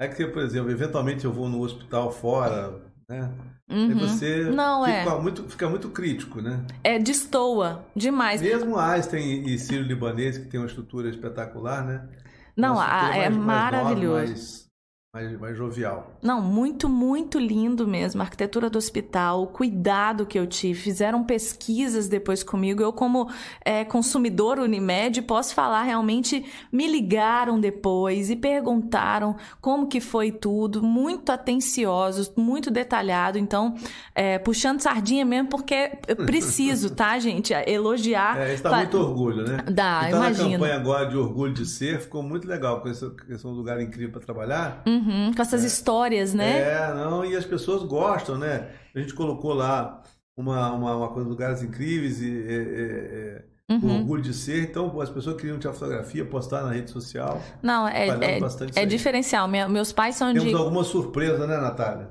É 0.00 0.08
que, 0.08 0.26
por 0.26 0.42
exemplo, 0.42 0.70
eventualmente 0.70 1.24
eu 1.26 1.32
vou 1.32 1.48
no 1.48 1.60
hospital 1.60 2.10
fora, 2.10 2.80
né? 3.08 3.30
Aí 3.68 3.92
Uhum. 3.92 3.98
você 3.98 4.44
Não, 4.50 4.84
é. 4.86 5.04
fica, 5.04 5.18
muito, 5.18 5.42
fica 5.48 5.68
muito 5.68 5.90
crítico, 5.90 6.40
né? 6.40 6.64
É, 6.82 6.98
destoa 6.98 7.84
demais. 7.94 8.40
Mesmo 8.40 8.76
Einstein 8.78 9.44
e 9.46 9.58
Sírio 9.58 9.84
Libanês, 9.84 10.38
que 10.38 10.46
tem 10.46 10.58
uma 10.58 10.66
estrutura 10.66 11.08
espetacular, 11.10 11.84
né? 11.84 12.08
Não, 12.56 12.80
a- 12.80 13.14
é 13.14 13.28
mais- 13.28 13.36
maravilhoso. 13.36 14.26
mais, 14.26 14.69
mais, 15.12 15.40
mais 15.40 15.56
jovial. 15.58 16.12
Não, 16.22 16.40
muito, 16.40 16.88
muito 16.88 17.36
lindo 17.36 17.86
mesmo. 17.86 18.20
A 18.22 18.24
arquitetura 18.24 18.70
do 18.70 18.78
hospital, 18.78 19.42
o 19.42 19.46
cuidado 19.48 20.24
que 20.24 20.38
eu 20.38 20.46
tive. 20.46 20.78
Fizeram 20.78 21.24
pesquisas 21.24 22.08
depois 22.08 22.44
comigo. 22.44 22.80
Eu, 22.80 22.92
como 22.92 23.28
é, 23.64 23.84
consumidor 23.84 24.60
Unimed, 24.60 25.22
posso 25.22 25.52
falar 25.52 25.82
realmente. 25.82 26.44
Me 26.70 26.86
ligaram 26.86 27.58
depois 27.58 28.30
e 28.30 28.36
perguntaram 28.36 29.34
como 29.60 29.88
que 29.88 30.00
foi 30.00 30.30
tudo. 30.30 30.80
Muito 30.80 31.32
atenciosos, 31.32 32.30
muito 32.36 32.70
detalhado. 32.70 33.36
Então, 33.36 33.74
é, 34.14 34.38
puxando 34.38 34.80
sardinha 34.80 35.24
mesmo, 35.24 35.48
porque 35.48 35.90
eu 36.06 36.14
preciso, 36.24 36.94
tá, 36.94 37.18
gente? 37.18 37.52
Elogiar. 37.66 38.38
É, 38.38 38.54
dá 38.58 38.70
Fa- 38.70 38.76
muito 38.76 38.96
orgulho, 38.96 39.42
né? 39.44 39.56
Dá, 39.68 40.02
e 40.06 40.10
tá 40.12 40.18
na 40.20 40.26
imagino. 40.28 40.50
campanha 40.52 40.76
agora 40.76 41.06
de 41.08 41.16
orgulho 41.16 41.52
de 41.52 41.66
ser, 41.66 41.98
ficou 42.00 42.22
muito 42.22 42.46
legal, 42.46 42.76
porque 42.76 42.90
esse, 42.90 43.10
esse 43.28 43.44
é 43.44 43.48
um 43.48 43.52
lugar 43.52 43.80
incrível 43.80 44.12
para 44.12 44.20
trabalhar. 44.20 44.82
Uhum, 44.86 44.99
com 45.34 45.42
essas 45.42 45.64
histórias, 45.64 46.34
né? 46.34 46.60
É, 46.60 46.94
não, 46.94 47.24
e 47.24 47.36
as 47.36 47.44
pessoas 47.44 47.82
gostam, 47.82 48.36
né? 48.38 48.68
A 48.94 48.98
gente 49.00 49.14
colocou 49.14 49.52
lá 49.54 50.02
uma, 50.36 50.72
uma, 50.72 50.96
uma 50.96 51.08
coisa, 51.08 51.28
lugares 51.28 51.62
incríveis 51.62 52.20
e 52.20 52.44
é, 52.48 52.52
é, 52.52 53.44
é, 53.46 53.50
o 53.72 53.86
Uhum. 53.86 53.98
orgulho 54.00 54.22
de 54.22 54.34
ser. 54.34 54.64
Então, 54.64 55.00
as 55.00 55.08
pessoas 55.08 55.36
queriam 55.36 55.56
tirar 55.58 55.72
fotografia, 55.72 56.24
postar 56.24 56.62
na 56.64 56.72
rede 56.72 56.90
social. 56.90 57.40
Não, 57.62 57.86
é, 57.86 58.08
é, 58.08 58.40
é 58.74 58.84
diferencial. 58.86 59.46
Minha- 59.46 59.68
meus 59.68 59.92
pais 59.92 60.16
são 60.16 60.32
Temos 60.32 60.48
de. 60.48 60.54
alguma 60.56 60.82
surpresa, 60.82 61.46
né, 61.46 61.56
Natália? 61.56 62.08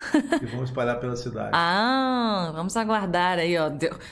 Que 0.00 0.46
vão 0.46 0.64
espalhar 0.64 0.98
pela 0.98 1.14
cidade. 1.14 1.50
Ah, 1.52 2.50
vamos 2.54 2.74
aguardar 2.74 3.38
aí, 3.38 3.56
ó. 3.58 3.68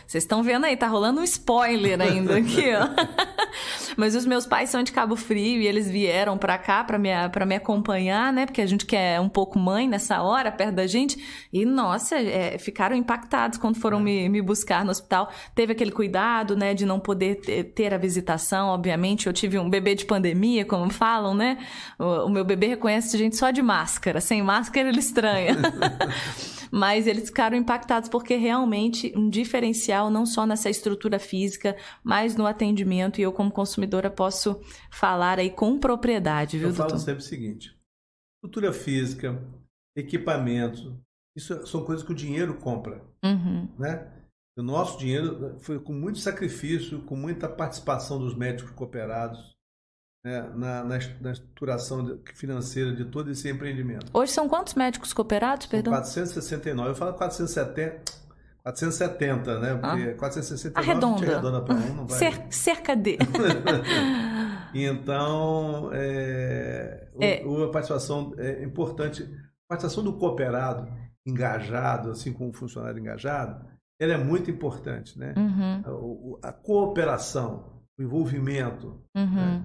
Vocês 0.07 0.23
estão 0.25 0.43
vendo 0.43 0.67
aí, 0.67 0.77
tá 0.77 0.87
rolando 0.87 1.21
um 1.21 1.25
spoiler 1.25 1.99
ainda 2.01 2.37
aqui, 2.37 2.71
ó. 2.75 2.89
Mas 3.97 4.15
os 4.15 4.27
meus 4.27 4.47
pais 4.47 4.69
são 4.69 4.83
de 4.83 4.93
Cabo 4.93 5.17
Frio 5.17 5.63
e 5.63 5.67
eles 5.67 5.91
vieram 5.91 6.37
pra 6.37 6.59
cá 6.59 6.85
pra 6.85 6.99
me, 6.99 7.09
pra 7.31 7.47
me 7.47 7.57
acompanhar, 7.57 8.33
né? 8.33 8.45
Porque 8.45 8.61
a 8.61 8.67
gente 8.67 8.85
quer 8.85 9.19
um 9.19 9.29
pouco 9.29 9.59
mãe 9.59 9.89
nessa 9.89 10.23
hora, 10.23 10.53
perto 10.53 10.75
da 10.75 10.87
gente. 10.87 11.49
E, 11.53 11.65
nossa, 11.65 12.17
é, 12.17 12.59
ficaram 12.59 12.95
impactados 12.95 13.59
quando 13.59 13.77
foram 13.77 13.99
me, 13.99 14.29
me 14.29 14.43
buscar 14.43 14.85
no 14.85 14.91
hospital. 14.91 15.33
Teve 15.55 15.73
aquele 15.73 15.91
cuidado, 15.91 16.55
né, 16.55 16.75
de 16.75 16.85
não 16.85 17.01
poder 17.01 17.37
ter, 17.75 17.95
a 17.95 17.99
visitação, 17.99 18.69
obviamente. 18.69 19.27
Eu 19.27 19.33
tive 19.33 19.59
um 19.59 19.71
bebê 19.71 19.95
de 19.95 20.05
pandemia, 20.05 20.65
como 20.67 20.91
falam, 20.91 21.35
né? 21.35 21.59
O, 21.99 22.27
o 22.27 22.29
meu 22.29 22.45
bebê 22.45 22.67
reconhece 22.67 23.17
gente 23.17 23.37
só 23.37 23.51
de 23.51 23.63
máscara. 23.63 24.21
Sem 24.21 24.43
máscara, 24.43 24.91
ele 24.91 24.99
estranha. 24.99 25.57
Mas 26.71 27.07
eles 27.07 27.27
ficaram 27.27 27.57
impactados 27.57 28.09
porque 28.09 28.37
realmente 28.37 29.13
um 29.17 29.31
diferencial 29.31 30.11
não 30.11 30.27
só 30.27 30.45
nessa 30.47 30.69
estrutura 30.69 31.19
física, 31.19 31.77
mas 32.05 32.37
no 32.37 32.47
atendimento. 32.47 33.19
E 33.19 33.23
eu, 33.23 33.33
como 33.33 33.51
consumidora, 33.51 34.11
posso 34.11 34.61
falar 34.91 35.39
aí 35.39 35.51
com 35.51 35.79
propriedade, 35.79 36.59
viu, 36.59 36.69
Eu 36.69 36.75
falo 36.75 36.91
doutor? 36.91 37.05
sempre 37.05 37.23
o 37.23 37.27
seguinte: 37.27 37.75
estrutura 38.37 38.73
física, 38.73 39.43
equipamentos, 39.97 40.93
isso 41.37 41.67
são 41.67 41.85
coisas 41.85 42.05
que 42.05 42.13
o 42.13 42.17
dinheiro 42.17 42.55
compra, 42.59 43.03
Uhum. 43.25 43.69
né? 43.79 44.13
O 44.59 44.63
nosso 44.63 44.99
dinheiro 44.99 45.57
foi 45.61 45.79
com 45.79 45.93
muito 45.93 46.19
sacrifício, 46.19 47.01
com 47.03 47.15
muita 47.17 47.49
participação 47.49 48.19
dos 48.19 48.35
médicos 48.35 48.73
cooperados 48.73 49.57
né, 50.25 50.43
na, 50.55 50.85
na, 50.85 50.97
est- 50.99 51.21
na 51.21 51.33
estruturação 51.33 52.19
financeira 52.35 52.93
de 52.95 53.05
todo 53.05 53.31
esse 53.31 53.49
empreendimento. 53.49 54.07
Hoje 54.13 54.33
são 54.33 54.49
quantos 54.49 54.75
médicos 54.75 55.13
cooperados, 55.13 55.65
São 55.67 55.71
perdão? 55.71 55.93
469, 55.93 56.91
eu 56.91 56.95
falo 56.95 57.15
470, 57.15 58.13
470, 58.63 59.61
né? 59.61 59.75
Porque 59.77 60.15
469 60.15 60.79
a 60.79 60.83
gente 60.83 61.05
Arredonda. 61.05 61.33
arredonda 61.33 61.63
para 61.63 61.75
um, 61.75 61.95
não 61.95 62.07
vai. 62.07 62.19
Cer- 62.19 62.47
cerca 62.51 62.95
de. 62.97 63.19
Então, 64.75 65.89
é, 65.95 67.09
o- 67.15 67.23
É. 67.25 67.43
o- 67.45 67.65
a 67.65 67.71
participação 67.71 68.35
é 68.37 68.63
importante. 68.63 69.23
A 69.23 69.69
participação 69.75 70.05
do 70.05 70.13
cooperado 70.19 70.87
engajado, 71.27 72.11
assim 72.11 72.33
como 72.35 72.51
um 72.51 72.53
funcionário 72.53 72.99
engajado, 72.99 73.65
ela 73.99 74.13
é 74.13 74.19
muito 74.19 74.51
importante, 74.51 75.19
né? 75.19 75.33
Uhum, 75.37 75.83
O- 75.95 76.33
o- 76.35 76.39
A 76.43 76.53
cooperação, 76.53 77.83
o 77.99 78.03
envolvimento, 78.03 79.03
uhum. 79.17 79.65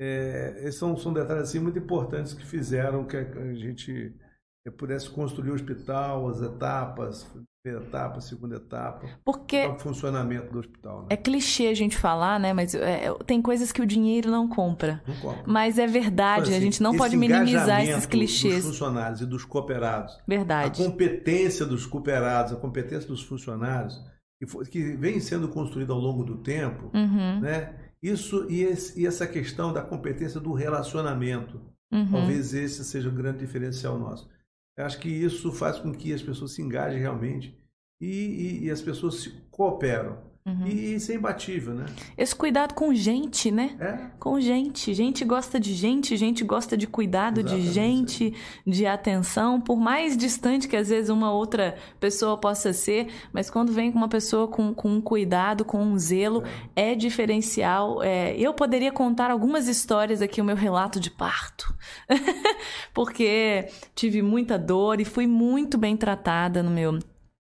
É, 0.00 0.60
esses 0.62 0.78
são, 0.78 0.96
são 0.96 1.12
detalhes 1.12 1.42
assim, 1.44 1.58
muito 1.58 1.78
importantes 1.78 2.32
que 2.32 2.44
fizeram 2.46 3.04
que 3.04 3.16
a, 3.16 3.20
a 3.20 3.54
gente 3.54 4.14
eh, 4.66 4.70
pudesse 4.70 5.10
construir 5.10 5.50
o 5.50 5.54
hospital, 5.54 6.26
as 6.28 6.40
etapas, 6.40 7.30
primeira 7.62 7.84
etapa, 7.86 8.20
segunda 8.22 8.56
etapa, 8.56 9.06
Porque 9.22 9.66
o 9.66 9.78
funcionamento 9.78 10.50
do 10.50 10.60
hospital. 10.60 11.02
Né? 11.02 11.08
é 11.10 11.16
clichê 11.18 11.66
a 11.66 11.74
gente 11.74 11.98
falar, 11.98 12.40
né? 12.40 12.54
Mas 12.54 12.74
é, 12.74 13.12
tem 13.26 13.42
coisas 13.42 13.70
que 13.70 13.82
o 13.82 13.86
dinheiro 13.86 14.30
não 14.30 14.48
compra. 14.48 15.02
Não 15.06 15.14
compra. 15.16 15.42
Mas 15.46 15.78
é 15.78 15.86
verdade, 15.86 16.44
Então, 16.44 16.54
a 16.54 16.56
assim, 16.56 16.64
gente 16.64 16.82
não 16.82 16.96
pode 16.96 17.16
minimizar 17.18 17.82
esses 17.82 18.06
clichês. 18.06 18.64
Dos 18.64 18.78
funcionários 18.78 19.20
e 19.20 19.26
dos 19.26 19.44
cooperados. 19.44 20.18
Verdade. 20.26 20.80
A 20.82 20.86
competência 20.86 21.66
dos 21.66 21.84
cooperados, 21.84 22.54
a 22.54 22.56
competência 22.56 23.06
dos 23.06 23.22
funcionários, 23.22 24.00
que, 24.42 24.46
que 24.70 24.96
vem 24.96 25.20
sendo 25.20 25.46
construída 25.50 25.92
ao 25.92 25.98
longo 25.98 26.24
do 26.24 26.38
tempo, 26.38 26.90
Uhum. 26.94 27.40
né? 27.40 27.74
Isso 28.02 28.46
e, 28.50 28.62
esse, 28.62 29.00
e 29.00 29.06
essa 29.06 29.26
questão 29.26 29.72
da 29.72 29.82
competência 29.82 30.40
do 30.40 30.52
relacionamento. 30.52 31.60
Uhum. 31.92 32.10
Talvez 32.10 32.54
esse 32.54 32.84
seja 32.84 33.08
o 33.08 33.12
grande 33.12 33.38
diferencial 33.38 33.98
nosso. 33.98 34.28
Eu 34.76 34.86
acho 34.86 34.98
que 34.98 35.08
isso 35.08 35.52
faz 35.52 35.78
com 35.78 35.92
que 35.92 36.12
as 36.12 36.22
pessoas 36.22 36.52
se 36.52 36.62
engajem 36.62 37.00
realmente 37.00 37.58
e, 38.00 38.06
e, 38.06 38.64
e 38.64 38.70
as 38.70 38.80
pessoas 38.80 39.16
se 39.16 39.30
cooperam. 39.50 40.29
Uhum. 40.44 40.66
E 40.66 40.94
isso 40.94 41.12
é 41.12 41.14
imbatível, 41.14 41.74
né? 41.74 41.86
Esse 42.16 42.34
cuidado 42.34 42.74
com 42.74 42.94
gente, 42.94 43.50
né? 43.50 43.76
É. 43.78 43.98
Com 44.18 44.40
gente. 44.40 44.94
Gente 44.94 45.24
gosta 45.24 45.60
de 45.60 45.74
gente, 45.74 46.16
gente 46.16 46.42
gosta 46.44 46.76
de 46.76 46.86
cuidado 46.86 47.40
Exatamente. 47.40 47.66
de 47.66 47.72
gente, 47.72 48.34
de 48.66 48.86
atenção, 48.86 49.60
por 49.60 49.78
mais 49.78 50.16
distante 50.16 50.66
que 50.66 50.76
às 50.76 50.88
vezes 50.88 51.10
uma 51.10 51.30
outra 51.30 51.76
pessoa 51.98 52.38
possa 52.38 52.72
ser, 52.72 53.08
mas 53.32 53.50
quando 53.50 53.72
vem 53.72 53.92
com 53.92 53.98
uma 53.98 54.08
pessoa 54.08 54.48
com, 54.48 54.72
com 54.72 54.88
um 54.88 55.00
cuidado, 55.00 55.64
com 55.64 55.82
um 55.82 55.98
zelo, 55.98 56.42
é, 56.74 56.90
é 56.90 56.94
diferencial. 56.94 58.02
É, 58.02 58.34
eu 58.36 58.52
poderia 58.54 58.90
contar 58.90 59.30
algumas 59.30 59.68
histórias 59.68 60.22
aqui, 60.22 60.40
o 60.40 60.44
meu 60.44 60.56
relato 60.56 60.98
de 60.98 61.10
parto, 61.10 61.74
porque 62.92 63.68
tive 63.94 64.22
muita 64.22 64.58
dor 64.58 65.00
e 65.00 65.04
fui 65.04 65.26
muito 65.26 65.78
bem 65.78 65.96
tratada 65.96 66.62
no 66.62 66.70
meu 66.70 66.98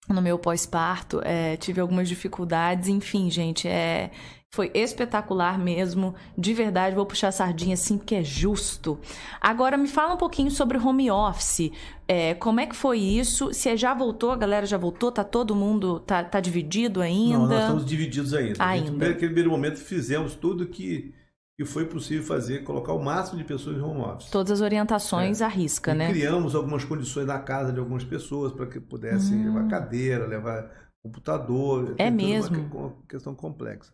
no 0.08 0.22
meu 0.22 0.40
pós-parto, 0.40 1.22
é, 1.24 1.58
tive 1.58 1.82
algumas 1.82 2.08
dificuldades, 2.08 2.88
enfim, 2.88 3.30
gente, 3.30 3.68
é, 3.68 4.10
foi 4.50 4.72
espetacular 4.74 5.60
mesmo, 5.60 6.16
de 6.38 6.54
verdade, 6.54 6.96
vou 6.96 7.06
puxar 7.06 7.28
a 7.28 7.32
sardinha 7.32 7.74
assim, 7.74 7.98
porque 7.98 8.16
é 8.16 8.24
justo. 8.24 8.98
Agora, 9.42 9.78
me 9.78 9.88
fala 9.88 10.14
um 10.14 10.18
pouquinho 10.18 10.50
sobre 10.50 10.78
home 10.78 11.12
office, 11.12 11.72
é, 12.08 12.34
como 12.36 12.60
é 12.60 12.66
que 12.66 12.76
foi 12.76 13.00
isso? 13.00 13.54
Se 13.54 13.76
já 13.76 13.94
voltou, 13.94 14.32
a 14.32 14.38
galera 14.38 14.66
já 14.66 14.78
voltou, 14.78 15.12
tá 15.12 15.24
todo 15.24 15.54
mundo, 15.54 16.00
tá, 16.00 16.24
tá 16.24 16.40
dividido 16.40 17.02
ainda? 17.02 17.38
Não, 17.38 17.48
nós 17.48 17.62
estamos 17.62 17.86
divididos 17.86 18.34
ainda. 18.34 18.66
Ainda. 18.66 19.10
Naquele 19.10 19.28
primeiro 19.28 19.52
momento 19.52 19.78
fizemos 19.78 20.36
tudo 20.36 20.68
que 20.68 21.14
que 21.58 21.66
foi 21.66 21.86
possível 21.86 22.24
fazer, 22.24 22.64
colocar 22.64 22.94
o 22.94 23.04
máximo 23.04 23.40
de 23.40 23.44
pessoas 23.44 23.78
em 23.78 23.82
home 23.82 24.02
office. 24.02 24.30
Todas 24.30 24.52
as 24.52 24.62
orientações 24.62 25.42
é. 25.42 25.46
à 25.46 25.48
risca, 25.48 25.92
e 25.92 25.96
né? 25.96 26.10
Criamos 26.10 26.54
algumas 26.54 26.86
condições 26.86 27.26
na 27.26 27.40
casa 27.40 27.74
de 27.74 27.80
algumas 27.80 28.04
pessoas 28.04 28.54
para 28.54 28.68
que 28.68 28.80
pudessem 28.80 29.40
hum. 29.40 29.46
levar 29.46 29.68
cadeira, 29.68 30.28
levar 30.28 30.72
computador. 31.02 31.96
É 31.98 32.12
mesmo. 32.12 32.58
Uma 32.72 32.94
questão 33.10 33.34
complexa. 33.34 33.92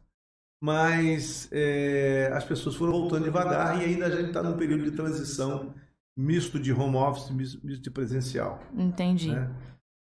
Mas 0.62 1.48
é, 1.52 2.32
as 2.34 2.44
pessoas 2.44 2.76
foram 2.76 2.92
voltando 2.92 3.24
devagar 3.24 3.82
e 3.82 3.86
ainda 3.86 4.08
a 4.08 4.10
gente 4.10 4.28
está 4.28 4.44
num 4.44 4.58
período 4.58 4.84
de 4.84 4.92
transição 4.92 5.74
misto 6.18 6.60
de 6.60 6.72
home 6.74 6.98
office, 6.98 7.30
misto 7.30 7.82
de 7.82 7.92
presencial. 7.92 8.62
Entendi. 8.74 9.32
Né? 9.32 9.50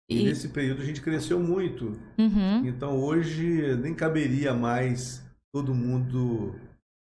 E, 0.09 0.19
e, 0.19 0.23
nesse 0.23 0.49
período 0.49 0.81
a 0.81 0.85
gente 0.85 1.01
cresceu 1.01 1.39
muito. 1.39 1.99
Uhum. 2.17 2.65
Então 2.65 2.99
hoje 2.99 3.75
nem 3.77 3.93
caberia 3.93 4.53
mais 4.53 5.23
todo 5.51 5.73
mundo 5.73 6.55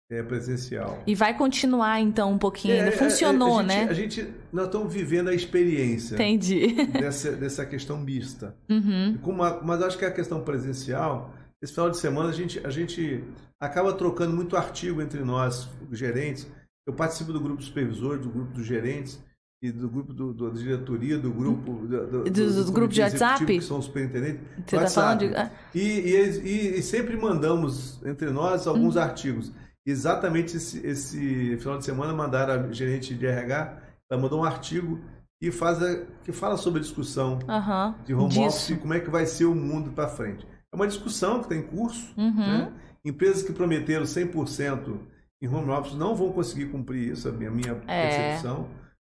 é, 0.10 0.24
presencial. 0.24 1.04
E 1.06 1.14
vai 1.14 1.38
continuar 1.38 2.00
então 2.00 2.32
um 2.32 2.38
pouquinho 2.38 2.76
é, 2.76 2.80
ainda. 2.80 2.90
É, 2.90 2.98
Funcionou, 2.98 3.56
a, 3.56 3.58
a, 3.58 3.60
a 3.60 3.64
né? 3.64 3.80
Gente, 3.80 3.92
a 3.92 3.94
gente, 3.94 4.34
nós 4.52 4.66
estamos 4.66 4.94
vivendo 4.94 5.30
a 5.30 5.34
experiência. 5.34 6.16
Entendi. 6.16 6.74
Dessa, 6.86 7.32
dessa 7.34 7.66
questão 7.66 7.98
mista. 7.98 8.56
Uhum. 8.70 9.18
Uma, 9.24 9.62
mas 9.62 9.82
acho 9.82 9.98
que 9.98 10.06
a 10.06 10.12
questão 10.12 10.42
presencial, 10.42 11.34
esse 11.62 11.74
final 11.74 11.90
de 11.90 11.98
semana 11.98 12.30
a 12.30 12.34
gente, 12.34 12.66
a 12.66 12.70
gente 12.70 13.24
acaba 13.60 13.94
trocando 13.94 14.36
muito 14.36 14.56
artigo 14.56 15.02
entre 15.02 15.24
nós, 15.24 15.70
gerentes. 15.92 16.48
Eu 16.88 16.94
participo 16.94 17.34
do 17.34 17.40
grupo 17.42 17.62
supervisor, 17.62 18.18
do 18.18 18.30
grupo 18.30 18.54
dos 18.54 18.66
gerentes 18.66 19.22
e 19.62 19.72
do 19.72 19.90
grupo 19.90 20.14
do, 20.14 20.34
do, 20.34 20.52
da 20.52 20.58
diretoria, 20.58 21.18
do 21.18 21.32
grupo 21.32 21.74
do, 21.86 22.08
do, 22.08 22.24
do, 22.24 22.64
do 22.64 22.72
grupo 22.72 22.94
de 22.94 23.02
WhatsApp, 23.02 23.46
que 23.46 23.60
são 23.60 23.82
superintendentes. 23.82 24.42
Você 24.66 24.76
está 24.78 24.88
falando 24.88 25.20
de... 25.20 25.36
Ah. 25.36 25.52
E, 25.74 25.82
e, 25.82 26.78
e, 26.78 26.82
sempre 26.84 27.18
mandamos 27.18 28.00
entre 28.06 28.30
nós 28.30 28.68
alguns 28.68 28.96
uhum. 28.96 29.02
artigos 29.02 29.52
exatamente 29.92 30.58
esse, 30.58 30.86
esse, 30.86 31.58
final 31.58 31.78
de 31.78 31.86
semana 31.86 32.14
mandaram 32.14 32.54
a 32.54 32.72
gerente 32.72 33.16
de 33.16 33.26
RH, 33.26 33.82
ela 34.10 34.22
mandou 34.22 34.42
um 34.42 34.44
artigo 34.44 35.00
e 35.42 35.52
faz 35.52 35.82
a, 35.82 36.06
que 36.24 36.32
fala 36.32 36.58
sobre 36.58 36.80
a 36.80 36.82
discussão 36.82 37.40
uhum, 37.48 38.04
de 38.06 38.14
home 38.14 38.30
disso. 38.30 38.42
office 38.42 38.70
e 38.72 38.78
como 38.78 38.94
é 38.94 39.00
que 39.00 39.10
vai 39.10 39.26
ser 39.26 39.46
o 39.46 39.56
mundo 39.56 39.92
para 39.92 40.08
frente. 40.08 40.46
É 40.72 40.76
uma 40.76 40.88
discussão 40.88 41.40
que 41.40 41.46
está 41.46 41.56
em 41.56 41.62
curso. 41.62 42.14
Uhum. 42.18 42.36
Né? 42.36 42.74
Empresas 43.06 43.44
que 43.44 43.54
prometeram 43.54 44.04
100% 44.04 45.00
em 45.42 45.48
home 45.48 45.70
office 45.70 45.94
não 45.94 46.16
vão 46.16 46.32
conseguir 46.32 46.66
cumprir 46.68 47.12
isso, 47.12 47.30
a 47.30 47.32
minha, 47.32 47.52
minha 47.52 47.82
é. 47.88 48.08
percepção. 48.08 48.68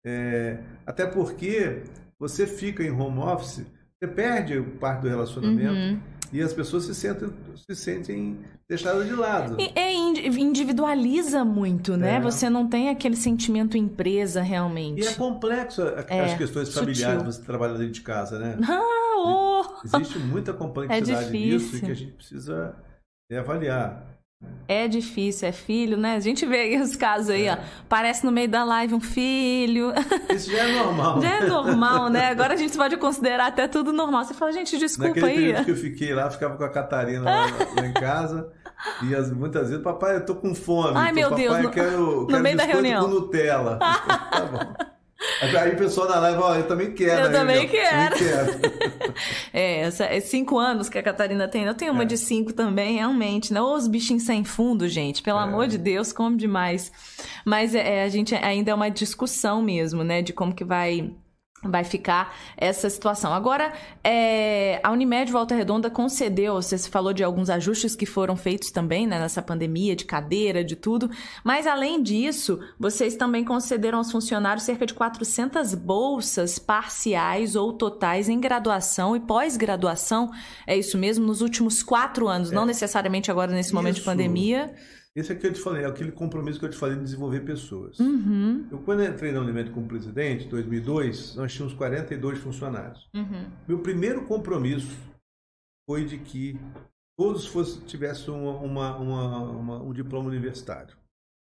É, 0.06 0.60
até 0.86 1.06
porque 1.06 1.84
você 2.20 2.46
fica 2.46 2.84
em 2.84 2.92
home 2.92 3.20
office, 3.20 3.66
você 4.00 4.08
perde 4.08 4.62
parte 4.80 5.02
do 5.02 5.10
relacionamento. 5.10 5.74
Uhum. 5.74 6.00
E 6.34 6.42
as 6.42 6.54
pessoas 6.54 6.84
se 6.84 6.96
sentem, 6.96 7.30
se 7.56 7.76
sentem 7.76 8.40
deixadas 8.68 9.06
de 9.06 9.14
lado. 9.14 9.58
E, 9.60 9.72
é, 9.76 9.94
individualiza 9.94 11.46
muito, 11.46 11.96
né? 11.96 12.16
É. 12.16 12.20
Você 12.20 12.50
não 12.50 12.68
tem 12.68 12.90
aquele 12.90 13.16
sentimento 13.16 13.78
empresa 13.78 14.42
realmente. 14.42 15.02
E 15.02 15.08
é 15.08 15.14
complexo 15.14 15.82
É, 16.10 16.26
as 16.26 16.38
questões 16.38 16.74
familiares, 16.74 17.20
sutil. 17.20 17.32
você 17.32 17.42
trabalha 17.44 17.74
dentro 17.74 17.94
de 17.94 18.02
casa, 18.02 18.40
né? 18.40 18.58
Ah, 18.68 18.82
oh! 19.18 19.64
Existe 19.86 20.20
muita 20.20 20.54
complexidade 20.54 21.32
nisso 21.32 21.78
e 21.78 21.82
que 21.82 21.92
a 21.92 21.96
gente 21.96 22.12
precisa 22.12 22.76
é, 23.32 23.38
avaliar. 23.38 24.15
É 24.68 24.88
difícil, 24.88 25.48
é 25.48 25.52
filho, 25.52 25.96
né? 25.96 26.16
A 26.16 26.20
gente 26.20 26.44
vê 26.44 26.58
aí 26.62 26.82
os 26.82 26.96
casos 26.96 27.30
aí, 27.30 27.46
É. 27.46 27.54
ó. 27.54 27.58
Parece 27.88 28.26
no 28.26 28.32
meio 28.32 28.50
da 28.50 28.64
live 28.64 28.96
um 28.96 29.00
filho. 29.00 29.94
Isso 30.34 30.52
já 30.52 30.64
é 30.64 30.74
normal. 30.84 31.22
Já 31.22 31.30
é 31.38 31.46
normal, 31.46 32.10
né? 32.10 32.30
Agora 32.30 32.56
a 32.56 32.58
gente 32.58 32.76
pode 32.76 32.98
considerar 32.98 33.46
até 33.48 33.68
tudo 33.68 33.94
normal. 33.94 34.24
Você 34.26 34.34
fala, 34.34 34.52
gente, 34.52 34.76
desculpa 34.80 35.10
Naquele 35.10 35.28
aí. 35.28 35.36
período 35.36 35.66
que 35.66 35.72
eu 35.72 35.76
fiquei 35.76 36.16
lá, 36.16 36.32
ficava 36.32 36.58
com 36.58 36.64
a 36.64 36.70
Catarina 36.70 37.24
lá, 37.24 37.46
lá 37.80 37.86
em 37.86 37.94
casa. 37.94 38.52
E 39.04 39.14
as, 39.14 39.32
muitas 39.32 39.70
vezes, 39.70 39.84
papai, 39.84 40.16
eu 40.16 40.26
tô 40.26 40.34
com 40.36 40.56
fome. 40.56 40.94
Ai, 40.98 41.12
Então, 41.12 41.14
meu 41.14 41.30
papai, 41.30 41.44
Deus, 41.44 41.58
eu 41.58 41.64
no- 41.64 41.70
quero, 41.70 42.22
no 42.22 42.28
quero 42.28 42.42
meio 42.44 42.58
da 42.58 42.64
reunião. 42.64 43.04
com 43.04 43.08
Nutella. 43.12 43.78
tá 43.78 44.50
bom. 44.52 44.86
Aí 45.42 45.72
o 45.74 45.78
pessoal 45.78 46.08
da 46.08 46.20
live, 46.20 46.40
ó, 46.42 46.56
eu 46.56 46.68
também 46.68 46.92
quero. 46.94 47.22
Eu 47.22 47.28
aí, 47.28 47.32
também 47.32 47.60
meu, 47.62 47.70
quero. 47.70 48.16
Quero. 48.16 49.16
É, 49.54 49.82
essa, 49.82 50.04
é 50.06 50.20
cinco 50.20 50.60
anos 50.60 50.90
que 50.90 50.98
a 50.98 51.04
Catarina 51.04 51.48
tem. 51.48 51.64
Eu 51.64 51.74
tenho 51.74 51.94
uma 51.94 52.04
É. 52.04 52.06
de 52.06 52.18
cinco 52.18 52.52
também, 52.52 52.96
realmente. 52.96 53.54
Né? 53.54 53.62
Ô, 53.62 53.74
Os 53.74 53.88
bichinhos 53.88 54.24
sem 54.24 54.44
fundo, 54.44 54.88
gente. 54.90 55.22
Pelo 55.24 55.40
É. 55.40 55.44
amor 55.44 55.68
de 55.68 55.78
Deus, 55.78 56.12
come 56.12 56.36
demais. 56.36 56.92
Mas 57.46 57.74
é, 57.74 58.04
a 58.04 58.10
gente 58.10 58.36
ainda 58.36 58.72
é 58.72 58.74
uma 58.74 58.90
discussão 58.90 59.62
mesmo, 59.62 60.04
né? 60.04 60.22
De 60.22 60.34
como 60.34 60.54
que 60.54 60.66
vai 60.66 61.10
vai 61.70 61.84
ficar 61.84 62.36
essa 62.58 62.90
situação. 62.90 63.34
Agora, 63.34 63.74
é, 64.04 64.80
a 64.84 64.92
Unimed 64.92 65.32
Volta 65.32 65.56
Redonda 65.56 65.90
concedeu, 65.90 66.56
você 66.56 66.78
falou 66.78 67.14
de 67.14 67.24
alguns 67.24 67.50
ajustes 67.50 67.96
que 67.96 68.06
foram 68.06 68.36
feitos 68.36 68.72
também 68.72 69.08
né, 69.08 69.20
nessa 69.20 69.42
pandemia, 69.42 69.96
de 69.96 70.06
cadeira, 70.06 70.64
de 70.64 70.76
tudo, 70.76 71.10
mas 71.44 71.68
além 71.68 72.02
disso, 72.02 72.60
vocês 72.80 73.16
também 73.16 73.44
concederam 73.44 74.00
aos 74.00 74.12
funcionários 74.12 74.64
cerca 74.64 74.86
de 74.86 74.94
400 74.94 75.74
bolsas 75.76 76.60
parciais 76.60 77.56
ou 77.56 77.74
totais 77.74 78.30
em 78.30 78.40
graduação 78.40 79.16
e 79.16 79.20
pós-graduação, 79.20 80.32
é 80.66 80.78
isso 80.78 80.98
mesmo, 80.98 81.26
nos 81.26 81.42
últimos 81.42 81.84
quatro 81.84 82.28
anos, 82.28 82.52
não 82.52 82.66
necessariamente 82.66 83.32
agora 83.32 83.52
nesse 83.52 83.74
momento 83.74 83.96
de 83.96 84.02
pandemia. 84.02 84.74
Esse 85.16 85.32
é 85.32 85.36
que 85.36 85.48
eu 85.48 85.54
te 85.54 85.62
falei, 85.62 85.84
é 85.84 85.88
aquele 85.88 86.12
compromisso 86.12 86.60
que 86.60 86.66
eu 86.66 86.70
te 86.70 86.76
falei 86.78 86.98
de 86.98 87.04
desenvolver 87.04 87.40
pessoas. 87.42 87.98
Uhum, 88.00 88.68
Eu, 88.70 88.80
quando 88.80 89.02
eu 89.02 89.10
entrei 89.14 89.32
na 89.32 89.40
Unimed 89.40 89.72
como 89.72 89.88
presidente, 89.88 90.46
em 90.46 90.50
2002, 90.50 91.36
nós 91.36 91.54
tínhamos 91.54 91.74
42 91.74 92.38
funcionários. 92.40 93.10
uhum. 93.16 93.50
Meu 93.68 93.80
primeiro 93.80 94.26
compromisso 94.26 94.94
foi 95.90 96.04
de 96.04 96.18
que 96.18 96.60
todos 97.18 97.46
fosse, 97.48 97.80
tivessem 97.86 98.34
uma, 98.34 98.98
uma- 98.98 98.98
uma- 98.98 99.82
um 99.84 99.94
diploma 99.94 100.28
universitário. 100.28 100.98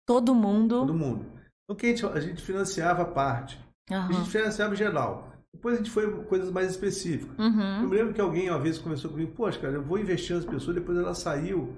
Todo 0.08 0.34
mundo. 0.34 0.80
Todo 0.80 0.94
mundo. 0.94 1.24
Então, 1.70 1.76
a, 1.78 1.86
gente, 1.86 2.06
a 2.06 2.20
gente 2.20 2.42
financiava 2.42 3.02
a 3.02 3.06
parte. 3.06 3.60
A 3.88 3.94
Aham. 3.96 4.12
gente 4.14 4.30
financiava 4.30 4.74
geral. 4.74 5.30
Depois 5.54 5.74
a 5.74 5.78
gente 5.78 5.90
foi 5.90 6.10
coisas 6.24 6.50
mais 6.50 6.68
específicas. 6.70 7.38
Eu 7.38 7.44
Uhum. 7.44 7.88
me 7.88 7.96
lembro 7.96 8.12
que 8.14 8.20
alguém 8.20 8.50
uma 8.50 8.58
vez 8.58 8.78
conversou 8.78 9.10
comigo, 9.10 9.32
poxa, 9.36 9.60
cara, 9.60 9.74
eu 9.74 9.82
vou 9.82 9.98
investir 9.98 10.34
nas 10.34 10.44
pessoas, 10.44 10.74
depois 10.74 10.98
ela 10.98 11.14
saiu. 11.14 11.72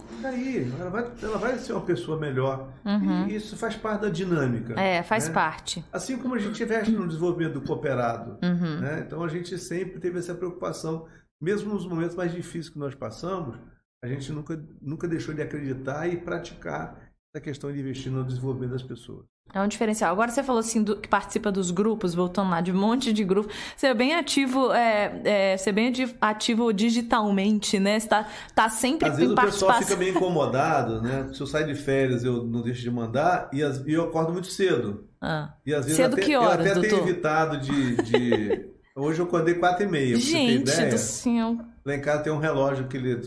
E 0.00 0.22
daí? 0.22 0.72
Ela 0.78 0.90
vai, 0.90 1.12
ela 1.22 1.38
vai 1.38 1.58
ser 1.58 1.72
uma 1.72 1.84
pessoa 1.84 2.18
melhor. 2.18 2.72
Uhum. 2.84 3.28
E 3.28 3.36
isso 3.36 3.56
faz 3.56 3.76
parte 3.76 4.02
da 4.02 4.08
dinâmica. 4.08 4.78
É, 4.78 5.02
faz 5.02 5.28
né? 5.28 5.34
parte. 5.34 5.84
Assim 5.92 6.18
como 6.18 6.34
a 6.34 6.38
gente 6.38 6.62
investe 6.62 6.90
no 6.90 7.06
desenvolvimento 7.06 7.54
do 7.54 7.62
cooperado. 7.62 8.38
Uhum. 8.42 8.80
né? 8.80 9.04
Então 9.06 9.22
a 9.22 9.28
gente 9.28 9.56
sempre 9.58 10.00
teve 10.00 10.18
essa 10.18 10.34
preocupação. 10.34 11.06
Mesmo 11.40 11.74
nos 11.74 11.86
momentos 11.86 12.16
mais 12.16 12.32
difíceis 12.32 12.70
que 12.70 12.78
nós 12.78 12.94
passamos, 12.94 13.56
a 14.02 14.08
gente 14.08 14.32
nunca, 14.32 14.62
nunca 14.80 15.06
deixou 15.06 15.34
de 15.34 15.42
acreditar 15.42 16.08
e 16.08 16.16
praticar 16.16 17.12
essa 17.32 17.42
questão 17.42 17.72
de 17.72 17.80
investir 17.80 18.10
no 18.10 18.24
desenvolvimento 18.24 18.72
das 18.72 18.82
pessoas. 18.82 19.26
É 19.52 19.60
um 19.60 19.68
diferencial. 19.68 20.10
Agora 20.10 20.30
você 20.32 20.42
falou 20.42 20.58
assim 20.60 20.82
do- 20.82 20.96
que 20.96 21.08
participa 21.08 21.52
dos 21.52 21.70
grupos, 21.70 22.12
voltando 22.12 22.50
lá, 22.50 22.60
de 22.60 22.72
um 22.72 22.76
monte 22.76 23.12
de 23.12 23.22
grupo. 23.22 23.48
Você 23.76 23.86
é 23.88 23.94
bem 23.94 24.12
ativo, 24.14 24.72
é, 24.72 25.20
é, 25.24 25.56
você 25.56 25.70
é 25.70 25.72
bem 25.72 25.88
ati- 25.88 26.16
ativo 26.20 26.72
digitalmente, 26.72 27.78
né? 27.78 28.00
Você 28.00 28.08
tá, 28.08 28.26
tá 28.52 28.68
sempre 28.68 29.08
Às 29.08 29.16
vezes 29.16 29.32
o 29.32 29.36
pessoal 29.36 29.78
fica 29.80 29.94
meio 29.96 30.10
incomodado, 30.16 31.00
né? 31.00 31.28
Se 31.32 31.40
eu 31.40 31.46
saio 31.46 31.66
de 31.68 31.74
férias, 31.76 32.24
eu 32.24 32.42
não 32.42 32.62
deixo 32.62 32.80
de 32.82 32.90
mandar 32.90 33.48
e, 33.52 33.62
as- 33.62 33.78
e 33.86 33.92
eu 33.92 34.04
acordo 34.04 34.32
muito 34.32 34.48
cedo. 34.48 35.04
Ah. 35.20 35.52
E 35.64 35.72
às 35.72 35.84
vezes 35.84 35.96
Cedo 35.98 36.14
até, 36.14 36.22
que 36.22 36.32
eu 36.32 36.40
horas, 36.42 36.66
até 36.66 36.80
tenho 36.80 36.90
doutor? 36.90 37.08
evitado 37.08 37.58
de. 37.58 37.96
de- 38.02 38.74
Hoje 38.96 39.20
eu 39.20 39.26
acordei 39.26 39.54
quatro 39.54 39.84
e 39.84 39.88
meia. 39.88 40.12
pra 40.16 40.20
você 40.20 40.32
ter 40.32 40.38
Gente 40.38 40.70
ideia. 40.70 40.90
do 40.90 40.98
céu. 40.98 41.58
Lá 41.84 41.94
em 41.94 42.00
casa 42.00 42.22
tem 42.24 42.32
um 42.32 42.38
relógio 42.38 42.86
que 42.88 42.96
ele 42.96 43.20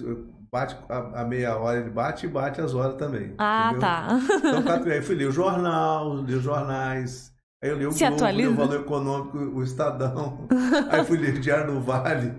bate 0.52 0.78
a, 0.90 1.22
a, 1.22 1.26
meia 1.26 1.56
hora, 1.56 1.80
ele 1.80 1.90
bate 1.90 2.26
e 2.26 2.30
bate 2.30 2.62
as 2.62 2.74
horas 2.74 2.96
também. 2.96 3.34
Ah, 3.38 3.70
entendeu? 3.72 3.82
tá. 3.82 4.20
Então, 4.78 4.92
aí 4.92 5.02
fui 5.02 5.16
ler 5.16 5.28
o 5.28 5.32
jornal, 5.32 6.24
li 6.24 6.36
os 6.36 6.44
jornais. 6.44 7.34
Aí 7.64 7.70
eu 7.70 7.78
li 7.78 7.88
o 7.88 7.92
Se 7.92 8.08
Globo, 8.08 8.30
li 8.30 8.48
o 8.48 8.56
Valor 8.56 8.82
Econômico, 8.82 9.38
o 9.38 9.64
Estadão. 9.64 10.48
aí 10.90 11.04
fui 11.04 11.18
ler 11.18 11.36
o 11.36 11.40
Diário 11.40 11.74
do 11.74 11.82
Vale 11.82 12.34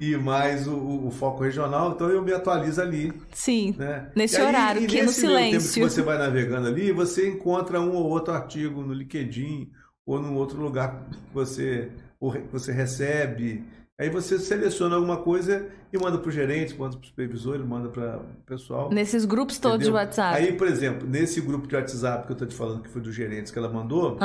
e 0.00 0.16
mais 0.16 0.66
o, 0.66 1.06
o 1.06 1.10
Foco 1.10 1.44
Regional. 1.44 1.92
Então 1.92 2.08
eu 2.08 2.22
me 2.22 2.32
atualizo 2.32 2.80
ali. 2.80 3.12
Sim. 3.32 3.74
Né? 3.78 4.10
Nesse 4.16 4.36
aí, 4.36 4.46
horário, 4.46 4.86
que 4.86 4.98
é 4.98 5.04
no 5.04 5.12
meio 5.12 5.50
tempo 5.50 5.60
silêncio. 5.60 5.82
que 5.84 5.90
você 5.90 6.02
vai 6.02 6.18
navegando 6.18 6.66
ali, 6.66 6.90
você 6.92 7.28
encontra 7.28 7.80
um 7.80 7.94
ou 7.94 8.08
outro 8.08 8.34
artigo 8.34 8.82
no 8.82 8.92
LinkedIn 8.92 9.70
ou 10.04 10.20
num 10.20 10.34
outro 10.34 10.60
lugar 10.60 11.06
que 11.08 11.34
você, 11.34 11.92
que 12.20 12.52
você 12.52 12.72
recebe. 12.72 13.64
Aí 14.02 14.10
você 14.10 14.36
seleciona 14.36 14.96
alguma 14.96 15.18
coisa 15.18 15.68
e 15.92 15.96
manda 15.96 16.18
para 16.18 16.28
o 16.28 16.32
gerente, 16.32 16.76
manda 16.76 16.96
para 16.96 17.04
o 17.04 17.06
supervisor, 17.06 17.56
manda 17.64 17.88
para 17.88 18.18
o 18.18 18.42
pessoal. 18.44 18.90
Nesses 18.92 19.24
grupos 19.24 19.60
todos 19.60 19.78
de 19.78 19.84
entendeu? 19.84 19.94
WhatsApp. 19.94 20.36
Aí, 20.36 20.56
por 20.56 20.66
exemplo, 20.66 21.08
nesse 21.08 21.40
grupo 21.40 21.68
de 21.68 21.76
WhatsApp 21.76 22.26
que 22.26 22.32
eu 22.32 22.34
estou 22.34 22.48
te 22.48 22.54
falando, 22.56 22.82
que 22.82 22.88
foi 22.88 23.00
dos 23.00 23.14
gerentes 23.14 23.52
que 23.52 23.58
ela 23.60 23.68
mandou, 23.68 24.16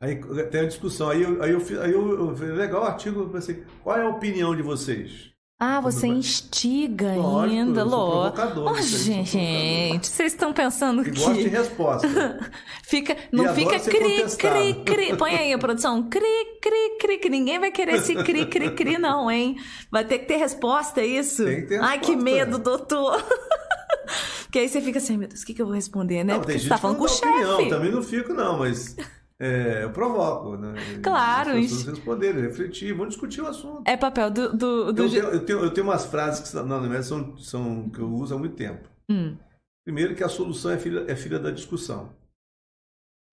aí 0.00 0.14
tem 0.52 0.60
uma 0.60 0.68
discussão. 0.68 1.10
Aí 1.10 1.22
eu, 1.22 1.42
aí 1.42 1.50
eu, 1.50 1.82
aí 1.82 1.92
eu, 1.92 2.36
eu 2.36 2.54
legal 2.54 2.82
o 2.82 2.86
artigo, 2.86 3.22
eu 3.22 3.30
pensei, 3.30 3.64
qual 3.82 3.96
é 3.96 4.02
a 4.02 4.08
opinião 4.08 4.54
de 4.54 4.62
vocês? 4.62 5.32
Ah, 5.64 5.80
você 5.80 6.08
vai- 6.08 6.16
instiga 6.16 7.14
Lógico, 7.14 7.56
ainda, 7.60 7.84
provocador, 7.86 8.72
Oh, 8.72 8.74
sou 8.82 8.98
gente, 8.98 10.06
vocês 10.08 10.32
estão 10.32 10.52
pensando 10.52 11.06
E 11.06 11.10
gosto 11.12 11.34
de 11.34 11.44
que 11.44 11.48
resposta. 11.50 12.08
fica, 12.82 13.16
não 13.30 13.54
fica 13.54 13.78
cri, 13.78 14.24
cri, 14.36 14.74
cri. 14.84 15.16
Põe 15.16 15.36
aí 15.36 15.52
a 15.52 15.58
produção, 15.58 16.02
cri, 16.08 16.20
cri, 16.60 16.96
cri, 17.00 17.18
que 17.18 17.28
ninguém 17.30 17.60
vai 17.60 17.70
querer 17.70 17.94
esse 17.94 18.12
cri, 18.16 18.46
cri, 18.46 18.72
cri 18.74 18.98
não, 18.98 19.30
hein? 19.30 19.56
Vai 19.88 20.04
ter 20.04 20.18
que 20.18 20.26
ter 20.26 20.36
resposta, 20.38 21.00
é 21.00 21.06
isso? 21.06 21.44
Tem 21.44 21.60
que 21.60 21.66
ter 21.68 21.80
Ai, 21.80 22.00
que 22.00 22.12
resposta. 22.14 22.24
medo, 22.24 22.58
doutor. 22.58 23.22
Porque 24.42 24.58
aí 24.58 24.68
você 24.68 24.80
fica 24.80 24.98
assim, 24.98 25.16
meu 25.16 25.28
Deus, 25.28 25.42
o 25.42 25.46
que, 25.46 25.54
que 25.54 25.62
eu 25.62 25.66
vou 25.66 25.74
responder, 25.76 26.24
né? 26.24 26.32
Não, 26.34 26.40
Porque 26.40 26.52
tem 26.54 26.58
você 26.58 26.62
gente 26.64 26.68
tá 26.70 26.74
que 26.74 26.82
falando 26.82 26.98
não 26.98 27.06
com 27.06 27.12
o 27.14 27.20
dá 27.20 27.28
opinião, 27.30 27.56
chefe. 27.58 27.70
também 27.70 27.92
não 27.92 28.02
fico, 28.02 28.34
não, 28.34 28.58
mas 28.58 28.96
é, 29.44 29.82
eu 29.82 29.90
provoco, 29.90 30.56
né? 30.56 30.74
Claro, 31.02 31.50
As 31.50 31.56
pessoas 31.62 31.86
responderem, 31.96 32.40
refletir, 32.42 32.94
vão 32.94 33.08
discutir 33.08 33.40
o 33.40 33.48
assunto. 33.48 33.82
É 33.84 33.96
papel 33.96 34.30
do... 34.30 34.56
do, 34.56 34.92
do... 34.92 35.02
Eu 35.02 35.10
tenho, 35.10 35.24
eu, 35.24 35.44
tenho, 35.44 35.58
eu 35.60 35.74
tenho 35.74 35.86
umas 35.88 36.04
frases 36.04 36.40
que 36.40 36.48
são- 36.48 36.64
na 36.64 37.02
são, 37.02 37.36
são, 37.38 37.90
que 37.90 37.98
eu 37.98 38.08
uso 38.08 38.34
há 38.34 38.38
muito 38.38 38.54
tempo. 38.54 38.88
Hum. 39.10 39.36
Primeiro 39.84 40.14
que 40.14 40.22
a 40.22 40.28
solução 40.28 40.70
é 40.70 40.78
filha, 40.78 41.04
é 41.08 41.16
filha 41.16 41.40
da 41.40 41.50
discussão, 41.50 42.10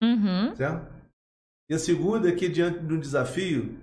Uhum. 0.02 0.56
certo? 0.56 0.90
E 1.70 1.74
a 1.74 1.78
segunda 1.78 2.28
é 2.28 2.32
que 2.32 2.48
diante 2.48 2.80
de 2.80 2.92
um 2.92 2.98
desafio, 2.98 3.78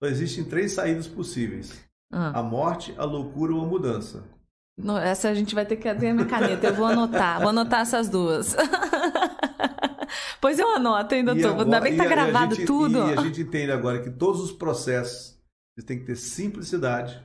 só 0.00 0.08
existem 0.08 0.44
três 0.44 0.70
saídas 0.72 1.08
possíveis. 1.08 1.82
Ah. 2.12 2.38
A 2.38 2.42
morte, 2.44 2.94
a 2.96 3.04
loucura 3.04 3.54
ou 3.54 3.62
a 3.62 3.66
mudança. 3.66 4.22
Essa 5.02 5.30
a 5.30 5.34
gente 5.34 5.54
vai 5.54 5.66
ter 5.66 5.76
que 5.76 5.82
ter 5.94 6.08
a 6.08 6.14
minha 6.14 6.26
caneta. 6.26 6.68
Eu 6.68 6.74
vou 6.74 6.86
anotar. 6.86 7.40
Vou 7.40 7.48
anotar 7.48 7.80
essas 7.80 8.08
duas. 8.08 8.54
pois 10.42 10.58
eu 10.58 10.68
anoto, 10.74 11.14
hein, 11.14 11.20
E 11.22 11.24
doutor? 11.24 11.60
Ainda 11.60 11.80
bem 11.80 11.92
que 11.92 11.98
tá 11.98 12.04
gravado 12.04 12.54
gente- 12.54 12.66
tudo. 12.66 12.98
E 12.98 13.12
a 13.12 13.22
gente 13.22 13.40
entende 13.40 13.72
agora 13.72 14.02
que 14.02 14.10
todos 14.10 14.40
os 14.42 14.52
processos 14.52 15.40
têm 15.86 15.98
que 16.00 16.04
ter 16.04 16.16
simplicidade, 16.16 17.18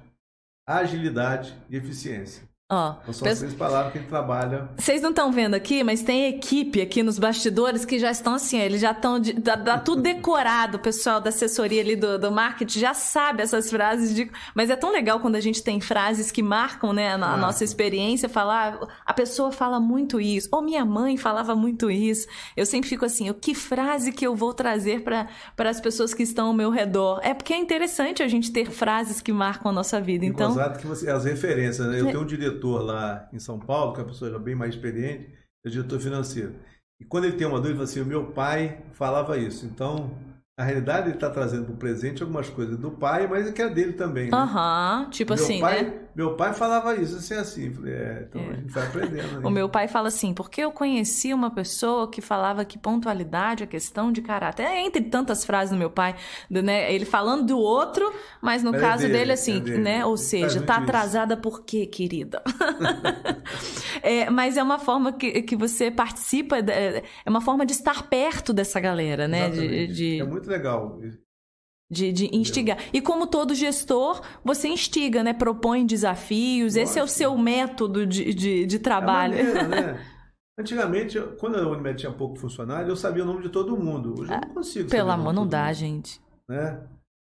agilidade 0.66 1.54
e 1.70 1.76
eficiência. 1.76 2.47
Ó, 2.70 2.96
Então, 3.02 3.14
são 3.14 3.28
as 3.30 3.40
três 3.40 3.54
palavras 3.54 3.94
que 3.94 4.00
gente 4.00 4.10
trabalha. 4.10 4.68
vocês 4.78 5.02
não 5.02 5.12
estão 5.12 5.32
vendo 5.32 5.54
aqui, 5.54 5.86
mas 5.86 6.02
tem 6.02 6.28
equipe 6.28 6.82
aqui 6.82 7.02
nos 7.02 7.18
bastidores 7.18 7.86
que 7.86 7.98
já 7.98 8.12
estão 8.12 8.34
assim, 8.34 8.60
eles 8.60 8.82
já 8.82 8.92
estão. 8.92 9.18
de- 9.20 9.36
Tá, 9.40 9.56
tá 9.56 9.80
tudo 9.80 10.02
decorado, 10.02 10.76
o 10.76 10.80
pessoal 10.82 11.22
da 11.22 11.30
assessoria 11.30 11.80
ali 11.82 11.96
do, 11.96 12.20
do 12.20 12.30
marketing 12.30 12.80
já 12.80 12.94
sabe 12.94 13.42
essas 13.42 13.70
frases. 13.70 14.14
De, 14.14 14.30
mas 14.54 14.70
é 14.70 14.76
tão 14.76 14.92
legal 14.92 15.22
quando 15.22 15.36
a 15.38 15.40
gente 15.40 15.64
tem 15.64 15.80
frases 15.80 16.30
que 16.30 16.44
marcam 16.44 16.92
né, 16.92 17.12
a, 17.12 17.16
a 17.16 17.18
Marcam. 17.18 17.38
nossa 17.40 17.64
experiência, 17.64 18.28
falar. 18.28 18.78
A 19.06 19.14
pessoa 19.14 19.50
fala 19.50 19.80
muito 19.80 20.20
isso, 20.20 20.50
ou 20.52 20.62
minha 20.62 20.84
mãe 20.84 21.16
falava 21.16 21.56
muito 21.56 21.90
isso. 21.90 22.28
Eu 22.58 22.66
sempre 22.66 22.90
fico 22.90 23.06
assim, 23.06 23.30
o 23.30 23.34
que 23.34 23.56
frase 23.56 24.12
que 24.12 24.28
eu 24.28 24.36
vou 24.36 24.54
trazer 24.54 25.04
para 25.04 25.30
as 25.60 25.80
pessoas 25.80 26.14
que 26.14 26.22
estão 26.24 26.48
ao 26.48 26.54
meu 26.54 26.70
redor? 26.70 27.22
É 27.24 27.34
porque 27.34 27.54
é 27.54 27.58
interessante 27.58 28.22
a 28.22 28.28
gente 28.28 28.52
ter 28.52 28.70
frases 28.70 29.22
que 29.22 29.32
marcam 29.32 29.72
a 29.72 29.74
nossa 29.74 30.02
vida. 30.02 30.26
E 30.26 30.28
Então. 30.28 30.50
gozado 30.50 30.78
que 30.80 30.86
você, 30.86 31.10
as 31.10 31.24
referências, 31.24 31.88
né? 31.88 32.02
Eu 32.02 32.08
tenho 32.08 32.22
um 32.22 32.26
diretor 32.26 32.57
lá 32.66 33.30
em 33.32 33.40
São 33.40 33.60
Paulo, 33.60 33.94
que 33.94 34.00
é 34.00 34.04
uma 34.04 34.10
pessoa 34.10 34.32
já 34.32 34.40
bem 34.40 34.56
mais 34.56 34.74
experiente, 34.74 35.32
é 35.66 35.70
diretor 35.70 36.00
financeiro. 36.00 36.56
E 37.00 37.06
quando 37.06 37.26
ele 37.26 37.38
tem 37.38 37.46
uma 37.46 37.58
dúvida, 37.58 37.70
ele 37.70 37.78
fala 37.78 37.90
assim, 37.90 38.02
o 38.02 38.06
meu 38.06 38.32
pai 38.32 38.84
falava 38.94 39.38
isso. 39.38 39.66
Então, 39.66 40.12
na 40.58 40.66
realidade, 40.66 41.08
ele 41.08 41.16
está 41.16 41.30
trazendo 41.30 41.66
para 41.66 41.74
o 41.74 41.78
presente 41.78 42.24
algumas 42.24 42.50
coisas 42.50 42.78
do 42.78 42.90
pai, 42.90 43.28
mas 43.28 43.50
que 43.52 43.62
é 43.62 43.70
dele 43.70 43.94
também. 43.94 44.32
Né? 44.32 44.36
Aham, 44.36 45.08
tipo 45.12 45.36
meu 45.36 45.44
assim, 45.44 45.62
pai, 45.62 45.84
né? 45.84 46.07
Meu 46.18 46.36
pai 46.36 46.52
falava 46.52 46.96
isso, 46.96 47.18
assim, 47.18 47.36
assim. 47.36 47.72
Falei, 47.72 47.94
é, 47.94 48.26
então 48.28 48.42
a 48.42 48.54
gente 48.56 48.72
vai 48.72 48.88
aprendendo. 48.88 49.38
O 49.48 49.52
meu 49.52 49.70
pai 49.70 49.88
fala 49.88 50.08
assim, 50.08 50.34
porque 50.34 50.62
eu 50.62 50.72
conheci 50.72 51.32
uma 51.32 51.52
pessoa 51.52 52.10
que 52.10 52.22
falava 52.22 52.66
que 52.66 52.80
pontualidade 52.80 53.64
é 53.64 53.68
questão 53.68 54.12
de 54.12 54.24
caráter. 54.24 54.64
É 54.64 54.82
entre 54.82 55.04
tantas 55.04 55.46
frases 55.46 55.70
do 55.70 55.78
meu 55.78 55.92
pai, 55.92 56.16
né? 56.50 56.92
Ele 56.92 57.06
falando 57.06 57.46
do 57.46 57.60
outro, 57.60 58.12
mas 58.42 58.64
no 58.64 58.76
é 58.76 58.80
caso 58.80 59.04
dele, 59.04 59.14
dele, 59.14 59.32
assim, 59.34 59.58
é 59.58 59.60
dele. 59.60 59.78
né? 59.78 60.06
Ou 60.06 60.18
seja, 60.18 60.60
tá 60.60 60.74
isso. 60.74 60.84
atrasada 60.84 61.38
por 61.38 61.64
quê, 61.64 61.86
querida? 61.86 62.42
É, 64.04 64.30
mas 64.30 64.58
é 64.58 64.64
uma 64.64 64.78
forma 64.78 65.12
que, 65.12 65.42
que 65.42 65.56
você 65.56 65.90
participa, 65.90 66.58
é 66.60 67.04
uma 67.26 67.42
forma 67.42 67.66
de 67.66 67.74
estar 67.74 68.04
perto 68.04 68.54
dessa 68.54 68.80
galera, 68.80 69.28
né? 69.28 69.50
De, 69.50 69.88
de, 69.88 70.22
É 70.22 70.24
muito 70.24 70.48
legal. 70.48 71.00
De, 71.90 72.12
de 72.12 72.30
instigar. 72.36 72.78
E 72.92 73.02
como 73.02 73.28
todo 73.28 73.56
gestor, 73.56 74.22
você 74.44 74.68
instiga, 74.68 75.24
né? 75.24 75.34
Propõe 75.34 75.86
desafios. 75.86 76.76
Esse 76.76 77.00
é 77.00 77.04
o 77.04 77.08
seu 77.08 77.38
método 77.38 78.06
de, 78.06 78.34
de, 78.34 78.66
de 78.66 78.76
É 78.76 78.80
trabalho. 78.80 79.36
maneiro, 79.36 79.68
né? 79.70 80.06
Antigamente, 80.60 81.16
eu- 81.18 81.34
quando 81.38 81.56
a 81.58 81.68
Unimed 81.70 82.00
tinha 82.00 82.12
pouco 82.12 82.36
funcionário, 82.38 82.90
eu 82.90 82.96
sabia 82.96 83.24
o 83.24 83.28
nome 83.28 83.44
de 83.44 83.50
todo 83.50 83.78
mundo. 83.78 84.16
Hoje 84.20 84.32
eu 84.34 84.42
não 84.42 84.50
consigo 84.56 84.90
saber 84.90 84.98
Pelo 84.98 85.12
amor, 85.12 85.32
não 85.34 85.46
dá, 85.48 85.66
mundo, 85.66 85.74
gente. 85.76 86.20
Né? 86.50 86.80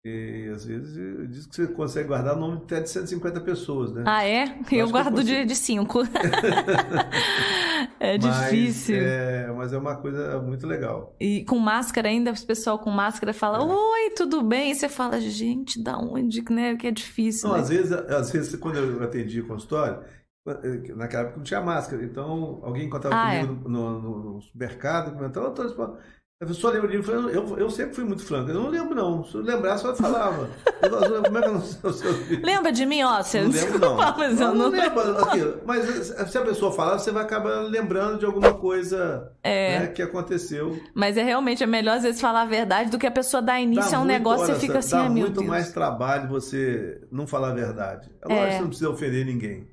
E 0.06 0.52
às 0.54 0.66
vezes 0.66 0.94
diz 1.32 1.48
que 1.48 1.56
você 1.56 1.68
consegue 1.68 2.10
guardar 2.10 2.36
o 2.36 2.40
nome 2.40 2.58
até 2.58 2.82
de 2.82 2.90
150 2.90 3.40
pessoas, 3.40 3.92
né? 3.94 4.04
Ah, 4.06 4.24
é? 4.26 4.60
Eu, 4.72 4.80
eu 4.80 4.90
guardo 4.90 5.16
consigo. 5.16 5.46
de 5.48 5.56
cinco. 5.56 6.00
é 8.06 8.18
Mas, 8.20 8.50
difícil. 8.52 8.98
É, 8.98 9.52
mas 9.52 9.72
é 9.74 9.78
uma 9.78 9.96
coisa 9.96 10.42
muito 10.42 10.68
legal. 10.68 11.16
E 11.20 11.44
com 11.46 11.58
máscara 11.58 12.10
ainda, 12.10 12.32
o 12.32 12.46
pessoal 12.46 12.78
com 12.80 12.90
máscara 12.90 13.34
fala, 13.34 13.60
É. 13.60 13.62
oi, 13.66 14.10
tudo 14.16 14.42
bem? 14.44 14.72
E 14.72 14.76
você 14.76 14.90
fala, 14.90 15.20
gente, 15.22 15.82
da 15.82 15.98
onde, 15.98 16.44
né? 16.52 16.76
Que 16.76 16.88
é 16.88 16.92
difícil, 16.92 17.48
Não, 17.50 17.56
né? 17.56 17.62
às 17.62 17.70
vezes, 17.70 17.92
às 17.92 18.32
vezes, 18.32 18.56
quando 18.58 18.78
eu 18.78 19.04
atendi 19.04 19.40
o 19.42 19.48
consultório, 19.48 20.04
eh, 20.48 20.94
naquela 20.96 21.24
época 21.24 21.38
não 21.38 21.44
tinha 21.44 21.62
máscara. 21.62 22.04
Então, 22.04 22.60
alguém 22.64 22.86
encontrava 22.88 23.16
Ah, 23.16 23.46
comigo 23.46 23.70
no, 23.70 24.00
no, 24.02 24.34
no 24.36 24.42
supermercado, 24.42 25.14
comentava, 25.16 25.48
"Ô, 25.48 25.50
Antônio, 25.52 25.98
a 26.42 26.46
pessoa 26.46 26.74
lembra 26.74 26.90
de 26.90 26.98
mim, 26.98 27.04
eu, 27.08 27.30
eu, 27.30 27.58
eu 27.58 27.70
sempre 27.70 27.96
fui 27.96 28.04
muito 28.04 28.26
franco. 28.26 28.50
Eu 28.50 28.56
não 28.56 28.70
lembro, 28.70 28.94
não. 28.94 29.24
Se 29.24 29.36
eu 29.36 29.42
lembrasse, 29.42 29.86
eu 29.86 29.96
falava. 29.96 30.50
Eu, 30.82 31.24
como 31.24 31.38
é 31.38 31.42
que 31.42 31.48
eu 31.48 31.54
não 31.54 31.62
sei? 31.62 32.38
Lembra 32.44 32.72
de 32.72 32.86
mim, 32.86 33.02
ó? 33.02 33.24
Você 33.24 33.42
Não 33.44 33.50
lembro, 33.52 33.80
não. 33.80 33.96
mas 34.18 34.42
eu 34.42 34.48
não... 34.50 34.56
não 34.56 34.70
lembro 34.70 35.24
aquilo. 35.24 35.62
Mas 35.66 35.86
se 36.30 36.38
a 36.38 36.42
pessoa 36.42 36.74
falar, 36.74 37.00
você 37.00 37.12
vai 37.12 37.24
acabar 37.24 37.62
lembrando 37.62 38.20
de 38.20 38.26
alguma 38.26 38.54
coisa 38.54 39.32
É. 39.42 39.80
né, 39.80 39.88
que 39.88 40.02
aconteceu. 40.02 40.78
Mas 40.94 41.16
é 41.16 41.24
realmente 41.24 41.64
é 41.64 41.68
melhor 41.68 41.96
às 41.98 42.04
vezes 42.04 42.20
falar 42.20 42.42
a 42.42 42.46
verdade 42.46 42.90
do 42.92 43.00
que 43.00 43.08
a 43.08 43.12
pessoa 43.12 43.42
dar 43.42 43.62
início 43.62 43.92
Dá 43.92 43.98
a 43.98 44.00
um 44.02 44.04
muito- 44.04 44.12
negócio 44.18 44.48
e 44.48 44.52
olha, 44.52 44.60
fica 44.60 44.80
assim, 44.80 44.92
Dá 44.98 45.06
ah, 45.06 45.10
muito 45.10 45.34
Deus. 45.40 45.48
mais 45.48 45.72
trabalho 45.72 46.28
você 46.28 47.00
não 47.10 47.26
falar 47.26 47.52
a 47.52 47.56
verdade. 47.56 48.12
É 48.22 48.28
lógico 48.28 48.44
É. 48.44 48.48
que 48.50 48.54
você 48.56 48.62
não 48.62 48.68
precisa 48.68 48.90
ofender 48.90 49.26
ninguém. 49.26 49.70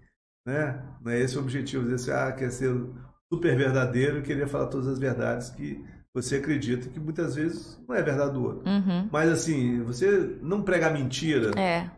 Né? 0.47 0.81
Não 1.05 1.11
é 1.11 1.19
esse 1.21 1.37
o 1.37 1.41
objetivo. 1.41 1.83
Dizer 1.83 1.95
assim, 1.97 2.11
ah, 2.13 2.33
quer 2.33 2.51
ser 2.53 2.73
super 3.33 3.57
verdadeiro 3.57 4.19
e 4.19 4.23
querer 4.23 4.47
falar 4.47 4.67
todas 4.67 4.87
as 4.87 4.99
verdades 5.01 5.51
que 5.51 5.85
você 6.13 6.37
acredita 6.37 6.89
que 6.89 6.99
muitas 6.99 7.37
vezes 7.37 7.79
não 7.89 7.95
é 7.95 8.03
verdade 8.03 8.33
do 8.33 8.43
outro. 8.45 8.69
Uhum. 8.69 9.09
Mas 9.13 9.31
assim, 9.31 9.83
você 9.83 10.37
não 10.43 10.63
pregar 10.63 10.93
mentira 10.93 11.53
É. 11.57 11.61
é 11.61 11.91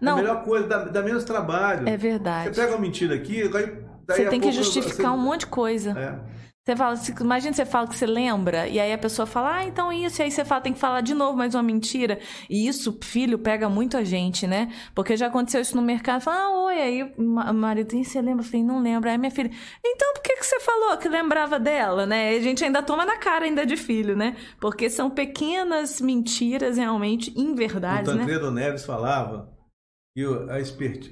Não, 0.00 0.14
a 0.14 0.16
melhor 0.16 0.42
coisa, 0.44 0.66
dá, 0.66 0.84
dá 0.84 1.02
menos 1.02 1.24
trabalho. 1.24 1.88
é 1.88 1.92
Você 1.92 1.96
verdade. 1.98 2.56
pega 2.56 2.72
uma 2.72 2.80
mentira 2.80 3.14
aqui, 3.14 3.42
aí, 3.42 3.48
daí 3.48 3.76
Você 4.08 4.24
tem 4.26 4.40
que 4.40 4.50
justificar 4.52 4.96
você- 5.12 5.18
um 5.18 5.18
monte 5.18 5.40
de 5.40 5.46
coisa. 5.46 5.90
É. 5.98 6.39
Você 6.62 6.76
fala, 6.76 6.94
imagina 7.20 7.52
você 7.54 7.64
fala 7.64 7.88
que 7.88 7.96
você 7.96 8.06
lembra, 8.06 8.68
e 8.68 8.78
aí 8.78 8.92
a 8.92 8.98
pessoa 8.98 9.24
fala, 9.24 9.56
ah, 9.56 9.64
então 9.64 9.90
isso, 9.90 10.20
e 10.20 10.24
aí 10.24 10.30
você 10.30 10.44
fala, 10.44 10.60
tem 10.60 10.74
que 10.74 10.78
falar 10.78 11.00
de 11.00 11.14
novo 11.14 11.36
mais 11.36 11.54
uma 11.54 11.62
mentira. 11.62 12.20
E 12.50 12.68
isso, 12.68 12.98
filho, 13.02 13.38
pega 13.38 13.66
muito 13.68 13.96
a 13.96 14.04
gente, 14.04 14.46
né? 14.46 14.70
Porque 14.94 15.16
já 15.16 15.28
aconteceu 15.28 15.62
isso 15.62 15.74
no 15.74 15.80
mercado, 15.80 16.20
fala, 16.20 16.36
ah, 16.36 16.64
oi, 16.66 16.74
aí 16.74 17.14
o 17.16 17.22
ma- 17.22 17.50
marido, 17.54 17.94
e 17.96 18.04
você 18.04 18.20
lembra? 18.20 18.44
Eu 18.44 18.46
falei, 18.46 18.62
não 18.62 18.82
lembro. 18.82 19.08
Aí 19.08 19.16
minha 19.16 19.30
filha, 19.30 19.50
então 19.82 20.12
por 20.12 20.22
que, 20.22 20.36
que 20.36 20.44
você 20.44 20.60
falou 20.60 20.98
que 20.98 21.08
lembrava 21.08 21.58
dela, 21.58 22.04
né? 22.04 22.34
E 22.34 22.38
a 22.38 22.42
gente 22.42 22.62
ainda 22.62 22.82
toma 22.82 23.06
na 23.06 23.16
cara 23.16 23.46
ainda 23.46 23.64
de 23.64 23.78
filho, 23.78 24.14
né? 24.14 24.36
Porque 24.60 24.90
são 24.90 25.08
pequenas 25.08 25.98
mentiras 25.98 26.76
realmente 26.76 27.30
O 27.30 27.40
inverdades, 27.40 28.12
né? 28.12 28.18
Tancredo 28.18 28.50
Neves 28.50 28.84
falava 28.84 29.50
que 30.14 30.26
o, 30.26 30.50
a 30.50 30.60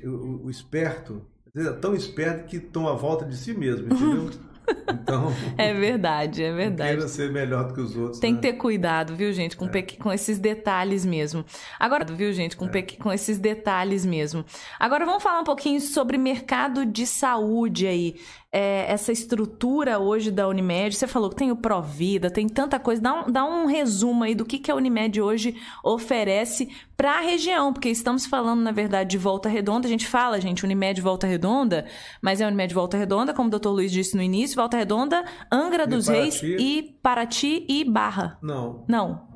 o, 0.07 0.45
o 0.45 0.51
esperto 0.51 1.27
às 1.47 1.53
vezes 1.55 1.71
é 1.71 1.81
tão 1.81 1.95
esperto 1.95 2.47
que 2.47 2.61
toma 2.61 2.91
a 2.91 2.95
volta 2.95 3.25
de 3.25 3.35
si 3.35 3.55
mesmo, 3.55 3.87
entendeu? 3.87 4.29
Então, 4.89 5.33
é 5.57 5.73
verdade, 5.73 6.43
é 6.43 6.53
verdade. 6.53 6.91
Queira 6.91 7.09
ser 7.09 7.31
melhor 7.31 7.69
do 7.69 7.75
que 7.75 7.81
os 7.81 7.97
outros. 7.97 8.19
Tem 8.19 8.33
né? 8.33 8.41
que 8.41 8.43
ter 8.43 8.53
cuidado, 8.55 9.15
viu, 9.17 9.33
gente, 9.33 9.57
com, 9.57 9.67
é. 9.67 9.83
com 9.83 10.13
esses 10.13 10.39
detalhes 10.39 11.05
mesmo. 11.05 11.45
Agora, 11.79 12.05
viu, 12.05 12.33
gente, 12.33 12.57
com, 12.57 12.67
é. 12.67 12.83
com 12.83 13.13
esses 13.13 13.39
detalhes 13.39 14.05
mesmo. 14.05 14.45
Agora 14.79 15.05
vamos 15.05 15.23
falar 15.23 15.41
um 15.41 15.45
pouquinho 15.45 15.81
sobre 15.81 16.19
mercado 16.19 16.85
de 16.85 17.07
saúde 17.07 17.87
aí 17.87 18.17
é, 18.53 18.91
essa 18.91 19.13
estrutura 19.13 19.99
hoje 19.99 20.31
da 20.31 20.49
Unimed? 20.49 20.95
Você 20.95 21.07
falou 21.07 21.31
que 21.31 21.37
tem 21.37 21.51
o 21.51 21.57
Provida, 21.57 22.31
tem 22.31 22.49
tanta 22.49 22.79
coisa. 22.79 23.03
Dá 23.03 23.15
um, 23.15 23.31
dá 23.31 23.45
um 23.45 23.67
resumo 23.67 24.25
aí 24.25 24.35
do 24.35 24.45
que, 24.45 24.59
que 24.59 24.71
a 24.71 24.75
Unimed 24.75 25.21
hoje 25.21 25.57
oferece 25.85 26.69
para 26.97 27.19
a 27.19 27.21
região, 27.21 27.73
porque 27.73 27.89
estamos 27.89 28.27
falando, 28.27 28.61
na 28.61 28.73
verdade, 28.73 29.11
de 29.11 29.19
Volta 29.19 29.49
Redonda. 29.49 29.87
A 29.87 29.91
gente 29.91 30.07
fala, 30.07 30.41
gente, 30.41 30.65
Unimed 30.65 31.01
Volta 31.01 31.27
Redonda, 31.27 31.87
mas 32.23 32.41
é 32.41 32.47
Unimed 32.47 32.73
Volta 32.75 32.97
Redonda, 32.97 33.35
como 33.35 33.49
o 33.49 33.51
doutor 33.51 33.71
Luiz 33.71 33.93
disse 33.93 34.17
no 34.17 34.23
início, 34.23 34.57
Volta 34.57 34.77
Redonda, 34.77 35.25
Angra 35.53 35.87
dos 35.87 36.09
Reis 36.09 36.43
e 36.43 36.99
Paraty 37.03 37.67
e 37.69 37.85
Barra. 37.85 38.39
Não. 38.43 38.85
Não. 38.89 39.29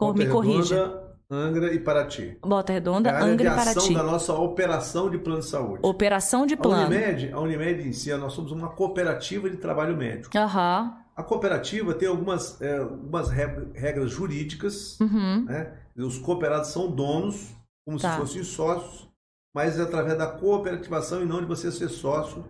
Volta 0.00 0.24
Me 0.24 0.28
corrija. 0.28 1.01
Angra 1.34 1.72
e 1.72 1.78
Paraty. 1.78 2.36
Volta 2.42 2.74
Redonda, 2.74 3.08
é 3.08 3.12
a 3.12 3.16
área 3.16 3.26
Angra 3.32 3.48
de 3.48 3.54
e 3.54 3.56
Paraty. 3.58 3.78
ação 3.78 3.92
da 3.94 4.02
nossa 4.02 4.34
operação 4.34 5.08
de 5.10 5.16
plano 5.16 5.40
de 5.40 5.46
saúde. 5.46 5.80
Operação 5.82 6.44
de 6.44 6.52
A 6.54 6.56
plano. 6.58 6.86
Unimed, 6.94 7.32
a 7.32 7.40
Unimed 7.40 7.88
em 7.88 7.92
si, 7.92 8.14
nós 8.16 8.34
somos 8.34 8.52
uma 8.52 8.68
cooperativa 8.68 9.48
de 9.48 9.56
trabalho 9.56 9.96
médico. 9.96 10.36
Aham. 10.36 10.98
A 11.16 11.22
cooperativa 11.22 11.94
tem 11.94 12.06
algumas, 12.08 12.60
é, 12.60 12.78
algumas 12.78 13.30
regras 13.30 14.10
jurídicas, 14.10 14.98
Uhum. 15.00 15.44
né? 15.44 15.72
Os 15.96 16.18
cooperados 16.18 16.68
são 16.68 16.90
donos, 16.90 17.48
como 17.86 17.98
Tá. 17.98 18.12
se 18.12 18.18
fossem 18.18 18.42
sócios, 18.44 19.08
mas 19.54 19.78
é 19.78 19.82
através 19.82 20.16
da 20.18 20.26
cooperativação 20.26 21.22
e 21.22 21.26
não 21.26 21.40
de 21.40 21.46
você 21.46 21.70
ser 21.72 21.88
sócio. 21.88 22.44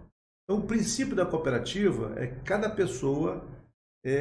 Então, 0.44 0.60
o 0.62 0.66
princípio 0.66 1.14
da 1.14 1.24
cooperativa 1.24 2.12
é 2.16 2.26
que 2.26 2.40
cada 2.40 2.68
pessoa 2.68 3.42
é, 4.04 4.14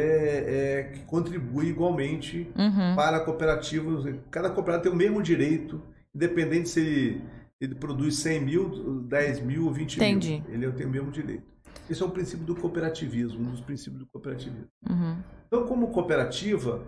é, 0.47 0.83
que 0.93 0.99
contribui 1.05 1.67
igualmente 1.67 2.51
Uhum. 2.57 2.95
para 2.95 3.17
a 3.17 3.19
cooperativa. 3.19 4.13
Cada 4.29 4.49
cooperativa 4.49 4.83
tem 4.83 4.91
o 4.91 4.95
mesmo 4.95 5.21
direito, 5.21 5.81
independente 6.13 6.69
se 6.69 6.79
ele, 6.79 7.21
ele 7.59 7.75
produz 7.75 8.15
100 8.17 8.41
mil, 8.41 9.01
10 9.03 9.39
mil 9.41 9.65
ou 9.65 9.71
20 9.73 9.95
Entendi. 9.95 10.43
mil. 10.47 10.53
Ele 10.53 10.71
tem 10.73 10.85
o 10.85 10.89
mesmo 10.89 11.11
direito. 11.11 11.43
Esse 11.89 12.01
é 12.01 12.05
o 12.05 12.09
princípio 12.09 12.45
do 12.45 12.55
cooperativismo, 12.55 13.39
um 13.41 13.51
dos 13.51 13.61
princípios 13.61 13.99
do 13.99 14.05
cooperativismo. 14.07 14.67
Uhum. 14.89 15.17
Então, 15.47 15.65
como 15.65 15.87
cooperativa 15.89 16.81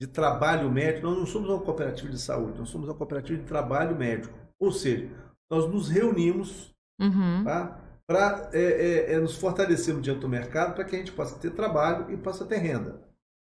de 0.00 0.06
trabalho 0.06 0.70
médico, 0.70 1.06
nós 1.08 1.18
não 1.18 1.26
somos 1.26 1.48
uma 1.48 1.58
cooperativa 1.60 2.10
de 2.10 2.18
saúde, 2.18 2.58
nós 2.58 2.68
somos 2.68 2.88
uma 2.88 2.94
cooperativa 2.94 3.38
de 3.38 3.44
trabalho 3.46 3.96
médico. 3.96 4.32
Ou 4.58 4.70
seja, 4.70 5.08
nós 5.50 5.68
nos 5.70 5.88
reunimos 5.88 6.74
Uhum. 6.98 7.44
tá, 7.44 7.78
para 8.08 8.50
é, 8.52 8.60
é, 8.62 9.12
é, 9.14 9.20
nos 9.20 9.36
fortalecermos 9.36 10.02
diante 10.02 10.20
do 10.20 10.28
mercado 10.28 10.74
para 10.74 10.84
que 10.84 10.94
a 10.94 10.98
gente 10.98 11.12
possa 11.12 11.38
ter 11.38 11.50
trabalho 11.50 12.10
e 12.12 12.16
possa 12.16 12.46
ter 12.46 12.58
renda. 12.58 13.02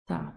Tá. 0.08 0.34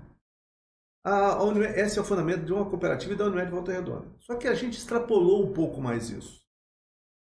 A, 1.04 1.34
a 1.34 1.44
Unimed- 1.44 1.78
esse 1.78 1.98
é 1.98 2.02
o 2.02 2.04
fundamento 2.04 2.44
de 2.44 2.52
uma 2.52 2.68
cooperativa 2.68 3.12
e 3.12 3.16
da 3.16 3.24
Unimed 3.26 3.50
Volta 3.50 3.72
Redonda. 3.72 4.06
Só 4.18 4.36
que 4.36 4.48
a 4.48 4.54
gente 4.54 4.76
extrapolou 4.78 5.46
um 5.48 5.52
pouco 5.52 5.80
mais 5.80 6.11
isso. 6.11 6.40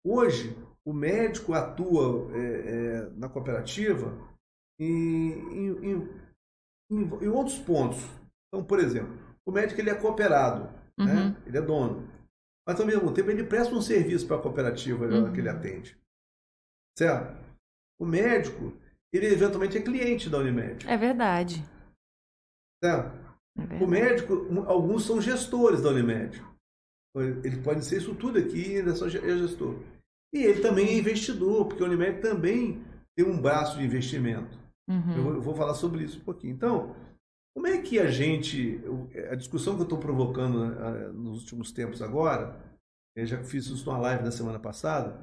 Hoje, 0.05 0.55
o 0.86 0.93
médico 0.93 1.53
atua 1.53 2.32
é, 2.34 2.39
é, 2.39 3.09
na 3.17 3.27
cooperativa 3.27 4.17
em, 4.80 5.32
em- 5.34 5.86
em- 5.91 6.09
em- 6.91 7.23
em 7.25 7.27
outros 7.27 7.59
pontos. 7.59 7.99
Então, 8.47 8.63
por 8.65 8.80
exemplo, 8.80 9.13
o 9.45 9.51
médico 9.51 9.80
ele 9.82 9.89
é 9.89 9.95
cooperado, 9.95 10.63
Uhum. 10.97 11.05
né? 11.05 11.38
ele 11.45 11.57
é 11.57 11.61
dono. 11.61 12.09
Mas, 12.65 12.80
ao 12.80 12.86
mesmo 12.88 13.13
tempo, 13.13 13.30
ele 13.30 13.43
presta 13.43 13.75
um 13.75 13.82
serviço 13.82 14.25
para 14.27 14.38
a 14.38 14.41
cooperativa 14.41 15.05
Uhum. 15.05 15.32
que 15.34 15.39
ele 15.41 15.49
atende. 15.49 15.99
Certo? 17.00 17.34
O 17.97 18.06
médico, 18.06 18.74
ele 19.14 19.28
eventualmente 19.28 19.78
é 19.78 19.82
cliente 19.82 20.30
da 20.30 20.38
Unimed. 20.39 20.86
É 20.86 20.97
verdade. 20.97 21.64
Certo? 22.84 23.18
É 23.58 23.62
verdade. 23.62 23.84
O 23.84 23.88
médico, 23.88 24.34
alguns 24.68 25.06
são 25.06 25.22
gestores 25.22 25.82
da 25.82 25.89
Unimed. 25.91 26.43
Ele 27.16 27.62
pode 27.64 27.86
ser 27.86 27.97
isso 27.97 28.14
tudo 28.16 28.38
aqui, 28.38 28.62
ele 28.74 28.89
é 28.91 28.95
só 28.95 29.08
ge- 29.08 29.18
é 29.18 29.38
gestor. 29.38 29.76
E 30.34 30.43
ele 30.43 30.62
também 30.62 30.88
é 30.89 30.97
investidor, 31.00 31.68
porque 31.68 31.82
a 31.82 31.86
Unimed 31.88 32.22
também 32.22 32.84
tem 33.18 33.26
um 33.26 33.41
braço 33.41 33.78
de 33.78 33.86
investimento. 33.86 34.58
Uhum. 34.89 35.16
Eu, 35.16 35.24
vou, 35.24 35.34
eu 35.36 35.41
vou 35.41 35.56
falar 35.56 35.76
sobre 35.76 36.04
isso 36.04 36.20
um 36.20 36.24
pouquinho. 36.24 36.54
Então, 36.54 36.95
como 37.56 37.66
é 37.68 37.82
que 37.82 37.97
a 38.00 38.12
gente. 38.12 38.80
A 39.32 39.36
discussão 39.36 39.76
que 39.76 39.82
eu 39.82 39.84
estou 39.86 39.97
provocando 40.00 40.66
eh, 40.66 41.12
nos 41.14 41.39
últimos 41.41 41.72
tempos 41.72 42.02
agora, 42.02 42.60
eu 43.16 43.26
já 43.26 43.41
fiz 43.43 43.66
isso 43.68 43.86
numa 43.86 43.97
live 43.97 44.24
na 44.24 44.32
semana 44.32 44.60
passada, 44.60 45.20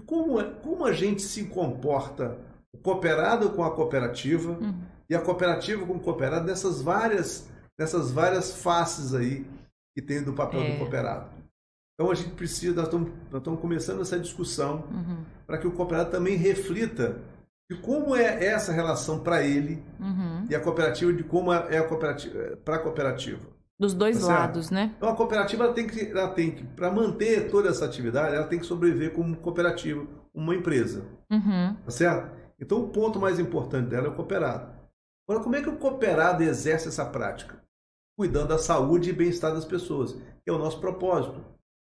de 0.00 0.06
como, 0.06 0.40
é- 0.40 0.50
como 0.62 0.84
a 0.84 0.92
gente 0.92 1.22
se 1.22 1.44
comporta, 1.44 2.38
o 2.72 2.78
cooperado 2.78 3.50
com 3.50 3.62
a 3.64 3.70
cooperativa, 3.74 4.52
Uhum. 4.52 4.80
e 5.08 5.14
a 5.14 5.20
cooperativa 5.20 5.84
como 5.86 6.00
cooperado 6.00 6.46
nessas 6.46 6.80
várias, 6.80 7.48
nessas 7.78 8.10
várias 8.10 8.54
faces 8.62 9.14
aí 9.14 9.44
que 9.96 10.02
tem 10.02 10.22
do 10.22 10.32
papel 10.32 10.60
É. 10.62 10.72
do 10.72 10.78
cooperado. 10.78 11.28
Então 11.94 12.10
a 12.10 12.14
gente 12.14 12.30
precisa, 12.30 12.74
nós 12.74 12.84
estamos, 12.84 13.10
nós 13.30 13.40
estamos 13.40 13.60
começando 13.60 14.00
essa 14.00 14.18
discussão 14.18 14.84
Uhum. 14.90 15.24
para 15.46 15.58
que 15.58 15.66
o 15.66 15.72
cooperado 15.72 16.10
também 16.10 16.36
reflita 16.36 17.16
de 17.70 17.76
como 17.78 18.16
é 18.16 18.44
essa 18.44 18.72
relação 18.72 19.18
para 19.20 19.42
ele 19.42 19.82
Uhum. 20.00 20.46
e 20.48 20.54
a 20.54 20.60
cooperativa 20.60 21.12
de 21.12 21.22
como 21.24 21.52
é 21.52 21.78
a 21.78 21.86
cooperativa 21.86 22.56
para 22.64 22.76
a 22.76 22.78
cooperativa. 22.78 23.46
Dos 23.80 23.94
dois 23.94 24.18
certo? 24.18 24.28
lados, 24.28 24.70
né? 24.70 24.92
Então 24.98 25.08
a 25.08 25.16
cooperativa 25.16 25.64
ela 25.64 25.72
tem 25.72 25.86
que, 25.86 26.10
ela 26.10 26.28
tem 26.28 26.50
que 26.50 26.62
para 26.62 26.92
manter 26.92 27.50
toda 27.50 27.70
essa 27.70 27.86
atividade, 27.86 28.36
ela 28.36 28.46
tem 28.46 28.58
que 28.58 28.66
sobreviver 28.66 29.14
como 29.14 29.34
cooperativa, 29.38 30.06
uma 30.34 30.54
empresa. 30.54 31.06
Uhum. 31.30 31.74
Tá 31.82 31.90
certo? 31.90 32.30
Então 32.60 32.82
o 32.84 32.88
ponto 32.90 33.18
mais 33.18 33.38
importante 33.38 33.88
dela 33.88 34.08
é 34.08 34.10
o 34.10 34.14
cooperado. 34.14 34.70
Agora, 35.26 35.42
como 35.42 35.56
é 35.56 35.62
que 35.62 35.70
o 35.70 35.78
cooperado 35.78 36.42
exerce 36.42 36.88
essa 36.88 37.06
prática? 37.06 37.58
Cuidando 38.18 38.48
da 38.48 38.58
saúde 38.58 39.08
e 39.08 39.14
bem-estar 39.14 39.54
das 39.54 39.64
pessoas, 39.64 40.12
que 40.12 40.50
é 40.50 40.52
o 40.52 40.58
nosso 40.58 40.78
propósito. 40.78 41.42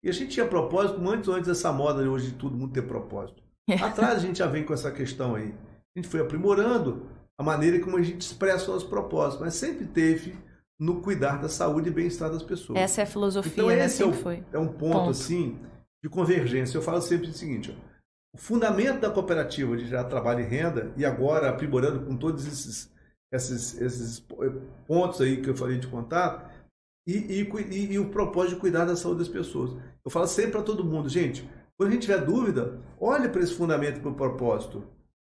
E 0.02 0.08
a 0.08 0.12
gente 0.12 0.30
tinha 0.30 0.46
propósito 0.46 0.98
muito 0.98 1.30
antes 1.32 1.48
dessa 1.48 1.70
moda 1.70 2.02
de 2.02 2.08
hoje 2.08 2.30
de 2.30 2.38
todo 2.38 2.56
mundo 2.56 2.72
ter 2.72 2.82
propósito. 2.82 3.42
Atrás 3.82 4.14
a 4.14 4.20
gente 4.20 4.38
já 4.38 4.46
vem 4.46 4.64
com 4.64 4.72
essa 4.72 4.90
questão 4.90 5.34
aí. 5.34 5.54
A 5.94 6.00
gente 6.00 6.08
foi 6.08 6.20
aprimorando 6.20 7.10
a 7.38 7.42
maneira 7.42 7.78
como 7.80 7.98
a 7.98 8.02
gente 8.02 8.22
expressa 8.22 8.70
o 8.70 8.74
nosso 8.74 8.88
propósito, 8.88 9.40
mas 9.42 9.52
sempre 9.52 9.84
teve 9.84 10.34
no 10.84 11.00
cuidar 11.00 11.40
da 11.40 11.48
saúde 11.48 11.88
e 11.88 11.92
bem-estar 11.92 12.30
das 12.30 12.42
pessoas. 12.42 12.78
Essa 12.78 13.00
é 13.00 13.04
a 13.04 13.06
filosofia, 13.06 13.52
Então 13.52 13.66
né? 13.68 13.84
esse 13.84 14.02
é, 14.02 14.06
o- 14.06 14.12
foi. 14.12 14.42
é 14.52 14.58
um 14.58 14.68
ponto, 14.68 14.92
Ponto. 14.98 15.10
assim 15.10 15.58
de 16.02 16.10
convergência. 16.10 16.76
Eu 16.76 16.82
falo 16.82 17.00
sempre 17.00 17.28
o 17.28 17.32
seguinte: 17.32 17.74
ó, 17.76 17.94
o 18.34 18.38
fundamento 18.38 19.00
da 19.00 19.10
cooperativa 19.10 19.76
de 19.76 19.86
gerar 19.86 20.04
trabalho 20.04 20.40
e 20.40 20.44
renda 20.44 20.92
e 20.96 21.04
agora 21.04 21.48
aprimorando 21.48 22.04
com 22.04 22.16
todos 22.16 22.46
esses, 22.46 22.92
esses, 23.32 23.80
esses 23.80 24.26
pontos 24.86 25.20
aí 25.20 25.40
que 25.40 25.48
eu 25.48 25.56
falei 25.56 25.78
de 25.78 25.86
contato 25.86 26.50
e, 27.06 27.12
e, 27.12 27.40
e- 27.70 27.92
e 27.94 27.98
o 27.98 28.10
propósito 28.10 28.54
de 28.56 28.60
cuidar 28.60 28.84
da 28.84 28.96
saúde 28.96 29.20
das 29.20 29.28
pessoas. 29.28 29.70
Eu 30.04 30.10
falo 30.10 30.26
sempre 30.26 30.52
para 30.52 30.62
todo 30.62 30.84
mundo, 30.84 31.08
gente, 31.08 31.48
quando 31.78 31.90
a 31.90 31.92
gente 31.92 32.02
tiver 32.02 32.18
dúvida, 32.24 32.78
olhe 33.00 33.28
para 33.28 33.40
esse 33.42 33.54
fundamento 33.54 34.00
para 34.00 34.10
o 34.10 34.14
propósito. 34.14 34.84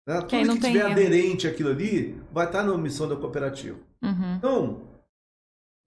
Né? 0.07 0.20
Tudo 0.22 0.44
não 0.46 0.55
que 0.57 0.66
tiver 0.66 0.80
erro. 0.80 0.92
aderente 0.92 1.46
àquilo 1.49 1.70
ali 1.70 2.20
vai 2.32 2.46
estar 2.46 2.62
na 2.62 2.76
missão 2.78 3.09
da 3.09 3.16
cooperativa. 3.16 3.78
Uhum. 4.03 4.34
Então, 4.36 4.88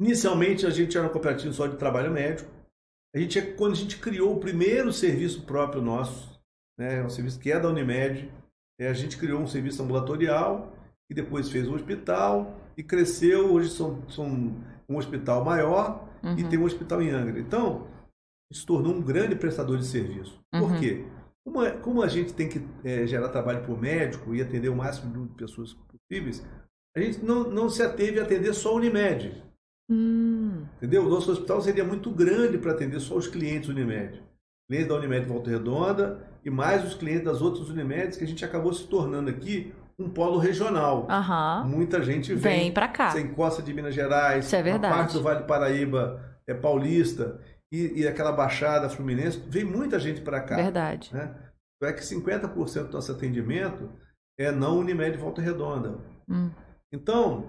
inicialmente 0.02 0.66
a 0.66 0.70
gente 0.70 0.97
era 0.97 1.06
uma 1.06 1.12
cooperativa 1.14 1.54
só 1.54 1.68
de 1.68 1.78
trabalho 1.78 2.12
médico. 2.12 2.49
A 3.16 3.20
gente, 3.20 3.38
é- 3.39 3.41
quando 3.54 3.74
a 3.74 3.76
gente 3.76 3.97
criou 3.97 4.36
o 4.36 4.39
primeiro 4.39 4.91
serviço 4.91 5.43
próprio 5.43 5.82
nosso, 5.82 6.39
né, 6.80 7.04
um 7.04 7.10
serviço 7.10 7.39
que 7.39 7.52
é 7.52 7.60
da 7.60 7.70
Unimed, 7.70 8.32
é, 8.80 8.88
a 8.88 8.93
gente 8.93 9.18
criou 9.18 9.39
um 9.41 9.47
serviço 9.47 9.84
ambulatorial 9.84 10.76
e 11.10 11.14
depois 11.14 11.49
fez 11.49 11.68
um 11.68 11.76
hospital 11.76 12.58
e 12.76 12.82
cresceu. 12.82 13.54
Hoje 13.54 13.70
são, 13.70 14.02
são 14.10 14.26
um 14.89 14.97
hospital 14.97 15.43
maior 15.45 16.10
e 16.24 16.43
Uhum. 16.43 16.49
tem 16.49 16.58
um 16.60 16.64
hospital 16.66 17.02
em 17.02 17.10
Angra. 17.12 17.39
Então, 17.39 17.88
se 18.52 18.66
tornou 18.66 18.93
um 18.93 19.02
grande 19.02 19.36
prestador 19.36 19.78
de 19.78 19.86
serviço. 19.86 20.39
Por 20.52 20.72
Uhum. 20.72 20.80
quê? 20.80 21.06
Como, 21.45 21.64
é- 21.64 21.72
como 21.78 22.02
a 22.02 22.08
gente 22.08 22.34
tem 22.34 22.47
que 22.49 22.62
é, 22.84 23.06
gerar 23.06 23.30
trabalho 23.30 23.64
por 23.66 23.80
médico 23.80 24.34
e 24.34 24.41
atender 24.41 24.70
o 24.70 24.76
máximo 24.76 25.28
de 25.28 25.34
pessoas 25.36 25.74
possíveis, 25.74 26.45
a 26.95 26.99
gente 26.99 27.24
não, 27.24 27.49
não 27.49 27.70
se 27.70 27.82
ateve 27.84 28.20
a 28.20 28.24
atender 28.24 28.54
só 28.54 28.70
a 28.72 28.76
Unimed. 28.76 29.43
Hum. 29.92 30.64
Entendeu? 30.78 31.06
O 31.06 31.10
nosso 31.10 31.32
hospital 31.32 31.62
seria 31.62 31.84
muito 31.84 32.10
grande 32.12 32.58
para 32.58 32.72
atender 32.72 33.00
só 33.02 33.16
os 33.16 33.28
clientes 33.28 33.68
Unimed. 33.70 34.24
Clientes 34.70 34.88
da 34.88 34.96
Unimed 34.96 35.26
Volta 35.28 35.50
Redonda 35.50 36.26
e 36.46 36.50
mais 36.50 36.86
os 36.86 36.94
clientes 36.94 37.26
das 37.26 37.42
outras 37.42 37.70
Unimedes, 37.70 38.18
que 38.18 38.24
a 38.24 38.28
gente 38.28 38.44
acabou 38.46 38.74
se 38.74 38.88
tornando 38.88 39.30
aqui 39.30 39.74
um 40.00 40.10
polo 40.10 40.38
regional. 40.38 41.06
Aham. 41.10 41.66
Muita 41.68 42.02
gente 42.02 42.34
vem, 42.34 42.60
Vem 42.60 42.72
pra 42.72 42.88
cá. 42.88 43.12
você 43.12 43.22
encosta 43.22 43.62
de 43.62 43.74
Minas 43.74 43.94
Gerais, 43.94 44.46
Isso 44.46 44.56
é 44.56 44.64
verdade. 44.64 44.96
parte 44.96 45.14
do 45.14 45.22
Vale 45.22 45.39
do 45.42 45.46
Paraíba 45.46 46.24
é 46.48 46.54
paulista 46.54 47.39
e, 47.72 48.02
e 48.02 48.08
aquela 48.08 48.32
baixada 48.32 48.89
fluminense, 48.89 49.44
vem 49.48 49.64
muita 49.64 50.00
gente 50.00 50.22
para 50.22 50.42
cá. 50.42 50.56
Verdade. 50.56 51.14
Né? 51.14 51.36
Então 51.78 51.89
é 51.89 51.94
que 51.94 52.02
50% 52.02 52.88
do 52.88 52.94
nosso 52.94 53.12
atendimento 53.12 53.89
é 54.39 54.52
não 54.52 54.80
Unimed 54.80 55.18
Volta 55.18 55.42
Redonda. 55.42 56.00
Hum. 56.30 56.50
Então, 56.94 57.46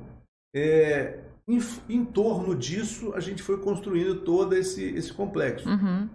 é, 0.55 1.21
em, 1.49 1.61
em 1.89 2.05
torno 2.05 2.55
disso, 2.55 3.13
a 3.15 3.21
gente 3.21 3.43
foi 3.43 3.59
construindo 3.59 4.21
todo 4.21 4.55
esse, 4.55 4.85
esse 4.85 5.13
complexo. 5.13 5.69
Uhum. 5.69 6.09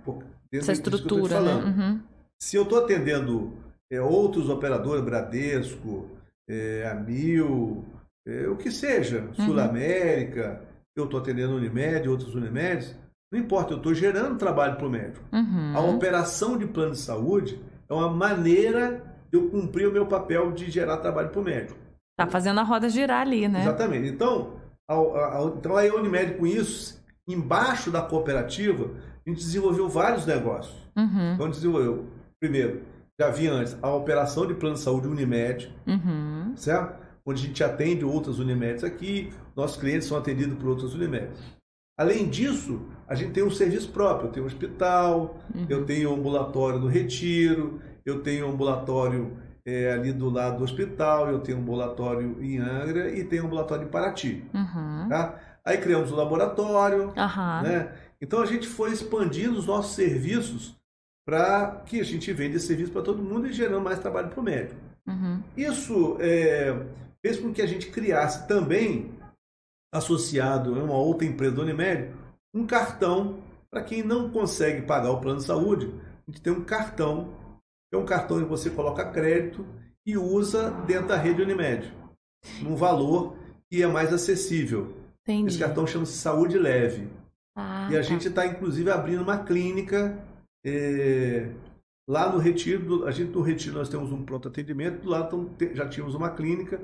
Essa 0.52 0.72
estrutura, 0.72 1.42
né? 1.42 1.54
Uhum. 1.56 2.02
Se 2.42 2.56
eu 2.56 2.64
estou 2.64 2.84
atendendo 2.84 3.54
é, 3.92 4.02
outros 4.02 4.50
operadores, 4.50 5.04
Bradesco, 5.04 6.10
é, 6.50 6.88
a 6.90 6.96
Mil, 6.96 7.86
é, 8.26 8.48
o 8.48 8.56
que 8.56 8.72
seja, 8.72 9.30
uhum. 9.38 9.46
Sul 9.46 9.60
América, 9.60 10.62
eu 10.96 11.06
estou 11.06 11.20
atendendo 11.20 11.56
Unimed, 11.56 12.08
outros 12.08 12.34
Unimedes, 12.34 12.96
não 13.32 13.40
importa, 13.40 13.74
eu 13.74 13.78
estou 13.78 13.94
gerando 13.94 14.38
trabalho 14.38 14.78
para 14.78 14.88
o 14.88 14.90
médico. 14.90 15.26
Uhum. 15.34 15.74
A 15.76 15.82
operação 15.82 16.58
de 16.58 16.66
plano 16.66 16.94
de 16.94 17.00
saúde 17.00 17.62
é 17.90 17.94
uma 17.94 18.10
maneira 18.10 19.04
de 19.30 19.38
eu 19.38 19.50
cumprir 19.50 19.88
o 19.88 19.92
meu 19.92 20.06
papel 20.06 20.52
de 20.54 20.72
gerar 20.72 20.98
trabalho 20.98 21.30
para 21.30 21.42
o 21.42 21.44
médico. 21.44 21.78
Tá 22.18 22.26
fazendo 22.26 22.60
a 22.60 22.64
roda 22.64 22.90
girar 22.90 23.22
ali, 23.22 23.48
né? 23.48 23.62
Exatamente. 23.62 24.08
Então, 24.08 24.54
a, 24.88 24.94
a, 24.94 25.40
a, 25.40 25.46
então 25.56 25.78
a 25.78 25.84
Unimed 25.84 26.36
com 26.36 26.48
isso, 26.48 27.04
embaixo 27.28 27.92
da 27.92 28.02
cooperativa, 28.02 28.92
a 29.26 29.30
gente 29.30 29.40
desenvolveu 29.40 29.90
vários 29.90 30.26
negócios. 30.26 30.76
Uhum. 30.96 31.34
Então, 31.34 31.50
desenvolveu, 31.50 32.06
primeiro, 32.40 32.82
já 33.20 33.28
havia 33.28 33.52
antes 33.52 33.78
a 33.82 33.94
operação 33.94 34.46
de 34.48 34.54
plano 34.54 34.76
de 34.76 34.82
saúde 34.82 35.08
Unimed, 35.08 35.74
uhum. 35.86 36.54
certo? 36.56 37.06
Onde 37.26 37.44
a 37.44 37.48
gente 37.48 37.64
atende 37.64 38.06
outras 38.06 38.40
Unimedes 38.40 38.84
aqui, 38.84 39.34
nossos 39.56 39.78
clientes 39.78 40.08
são 40.08 40.18
atendidos 40.18 40.58
por 40.58 40.70
outras 40.70 40.94
Unimedes. 40.94 41.42
Além 42.00 42.30
disso, 42.30 42.80
a 43.08 43.16
gente 43.16 43.32
tem 43.32 43.44
um 43.44 43.50
serviço 43.50 43.90
próprio. 43.90 44.28
Eu 44.28 44.32
tenho 44.32 44.46
um 44.46 44.48
hospital, 44.48 45.38
uhum. 45.54 45.66
eu 45.68 45.86
tenho 45.86 46.12
um 46.12 46.14
ambulatório 46.14 46.80
no 46.80 46.88
Retiro, 46.88 47.82
eu 48.06 48.22
tenho 48.22 48.46
um 48.46 48.52
ambulatório 48.52 49.36
é, 49.68 49.92
ali 49.92 50.14
do 50.14 50.30
lado 50.30 50.60
do 50.60 50.64
hospital, 50.64 51.30
eu 51.30 51.40
tenho 51.40 51.58
um 51.58 51.62
ambulatório 51.62 52.42
em 52.42 52.58
Angra 52.58 53.12
e 53.12 53.22
tenho 53.26 53.44
um 53.44 53.48
ambulatório 53.48 53.84
em 53.84 53.90
Paraty. 53.90 54.46
Uhum. 54.54 55.10
Tá? 55.10 55.38
Aí 55.66 55.78
criamos 55.78 56.10
o 56.10 56.14
um 56.14 56.18
laboratório, 56.18 57.08
uhum. 57.08 57.62
né? 57.64 57.92
Então 58.22 58.42
a 58.42 58.46
gente 58.46 58.66
foi 58.66 58.94
expandindo 58.94 59.60
os 59.60 59.66
nossos 59.66 59.94
serviços 59.94 60.74
para 61.26 61.84
que 61.86 62.00
a 62.00 62.04
gente 62.06 62.32
venda 62.32 62.56
esse 62.56 62.68
serviço 62.68 62.94
para 62.94 63.02
todo 63.02 63.22
mundo 63.22 63.46
e 63.46 63.52
gerando 63.52 63.84
mais 63.84 64.00
trabalho 64.00 64.30
para 64.30 64.40
o 64.40 64.44
médico. 64.44 64.80
Uhum. 65.06 65.44
Isso 65.58 66.16
é, 66.22 66.74
fez 67.22 67.38
com 67.38 67.52
que 67.52 67.62
a 67.62 67.68
gente 67.68 67.88
criasse 67.88 68.48
também, 68.48 69.12
associado 69.94 70.80
a 70.80 70.84
uma 70.84 70.96
outra 70.96 71.28
empresa 71.28 71.56
do 71.56 71.64
Unimed, 71.64 72.14
um 72.54 72.66
cartão 72.66 73.40
para 73.70 73.84
quem 73.84 74.02
não 74.02 74.30
consegue 74.30 74.84
pagar 74.84 75.12
o 75.12 75.20
plano 75.20 75.40
de 75.40 75.46
saúde. 75.46 75.94
A 76.26 76.32
gente 76.32 76.42
tem 76.42 76.54
um 76.54 76.64
cartão 76.64 77.34
é 77.92 77.98
um 77.98 78.06
cartão 78.06 78.40
que 78.40 78.46
você 78.46 78.70
coloca 78.70 79.10
crédito 79.12 79.66
e 80.06 80.18
usa 80.18 80.72
dentro 80.86 81.08
da 81.08 81.18
rede 81.18 81.42
Unimed, 81.42 81.94
num 82.62 82.76
valor 82.76 83.38
que 83.70 83.82
é 83.82 83.88
mais 83.88 84.14
acessível. 84.14 84.96
Entendi. 85.24 85.50
Esse 85.50 85.60
cartão 85.60 85.86
chama-se 85.86 86.14
Saúde 86.14 86.58
Leve. 86.58 87.10
Ah, 87.56 87.90
e 87.92 87.96
a 87.96 88.00
tá. 88.00 88.02
gente 88.02 88.28
está, 88.28 88.46
inclusive, 88.46 88.90
abrindo 88.90 89.22
uma 89.22 89.44
clínica 89.44 90.18
é, 90.66 91.50
lá 92.08 92.32
no 92.32 92.38
Retiro. 92.38 93.06
A 93.06 93.12
gente 93.12 93.32
no 93.32 93.42
Retiro 93.42 93.76
nós 93.76 93.90
temos 93.90 94.12
um 94.12 94.24
pronto 94.24 94.48
atendimento, 94.48 95.02
do 95.02 95.10
lado 95.10 95.52
já 95.74 95.88
tínhamos 95.88 96.16
uma 96.16 96.30
clínica. 96.30 96.80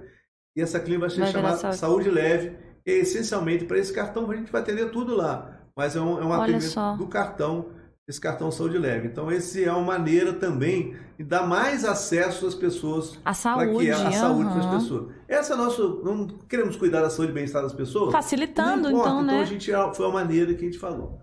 E 0.56 0.62
essa 0.62 0.80
clínica 0.80 1.08
vai 1.08 1.10
ser 1.10 1.22
vai 1.22 1.32
chamada 1.32 1.58
saúde. 1.58 1.78
saúde. 1.78 2.10
Leve. 2.10 2.58
E, 2.86 2.92
essencialmente, 2.92 3.66
para 3.66 3.78
esse 3.78 3.94
cartão, 3.94 4.30
a 4.30 4.36
gente 4.36 4.52
vai 4.52 4.62
atender 4.62 4.92
tudo 4.92 5.16
lá. 5.16 5.62
Mas 5.76 5.96
é 5.96 6.02
um, 6.02 6.20
é 6.20 6.26
um 6.26 6.34
atendimento 6.34 6.98
do 6.98 7.08
cartão 7.08 7.70
esse 8.08 8.20
cartão 8.20 8.52
saúde 8.52 8.78
leve. 8.78 9.08
Então, 9.08 9.32
esse 9.32 9.64
é 9.64 9.72
uma 9.72 9.82
maneira 9.82 10.34
também 10.34 10.96
de 11.18 11.24
dar 11.24 11.48
mais 11.48 11.86
acesso 11.86 12.46
às 12.46 12.54
pessoas. 12.54 13.18
A 13.24 13.34
saúde. 13.34 13.90
a, 13.92 14.08
a 14.08 14.12
saúde 14.12 14.50
para 14.50 14.60
as 14.60 14.82
pessoas. 14.82 15.14
Essa 15.28 15.54
é 15.54 15.56
a 15.56 15.58
nossa. 15.58 15.82
Não 15.82 16.28
queremos 16.50 16.76
cuidar 16.76 17.02
da 17.02 17.10
saúde 17.10 17.32
e 17.32 17.36
bem-estar 17.36 17.62
das 17.62 17.74
pessoas? 17.74 18.12
Facilitando, 18.12 18.90
então, 18.90 19.00
então, 19.00 19.24
né? 19.24 19.34
Então, 19.34 19.42
a 19.42 19.46
gente, 19.46 19.72
foi 19.96 20.06
uma 20.06 20.14
maneira 20.14 20.54
que 20.54 20.62
a 20.62 20.66
gente 20.66 20.80
falou. 20.80 21.20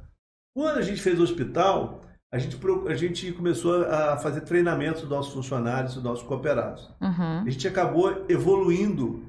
Quando 0.55 0.79
a 0.79 0.83
gente 0.83 1.01
fez 1.01 1.21
o 1.21 1.23
hospital, 1.23 2.01
a 2.33 2.39
gente, 2.39 2.59
a 2.89 2.95
gente 2.95 3.33
começou 3.33 3.85
a 3.85 4.17
fazer 4.17 4.41
treinamentos 4.41 5.03
dos 5.03 5.11
nossos 5.11 5.35
funcionários, 5.35 5.95
dos 5.95 6.03
nossos 6.03 6.27
cooperados. 6.27 6.89
Uhum. 7.01 7.43
A 7.47 7.51
gente 7.51 7.69
acabou 7.69 8.25
evoluindo 8.29 9.23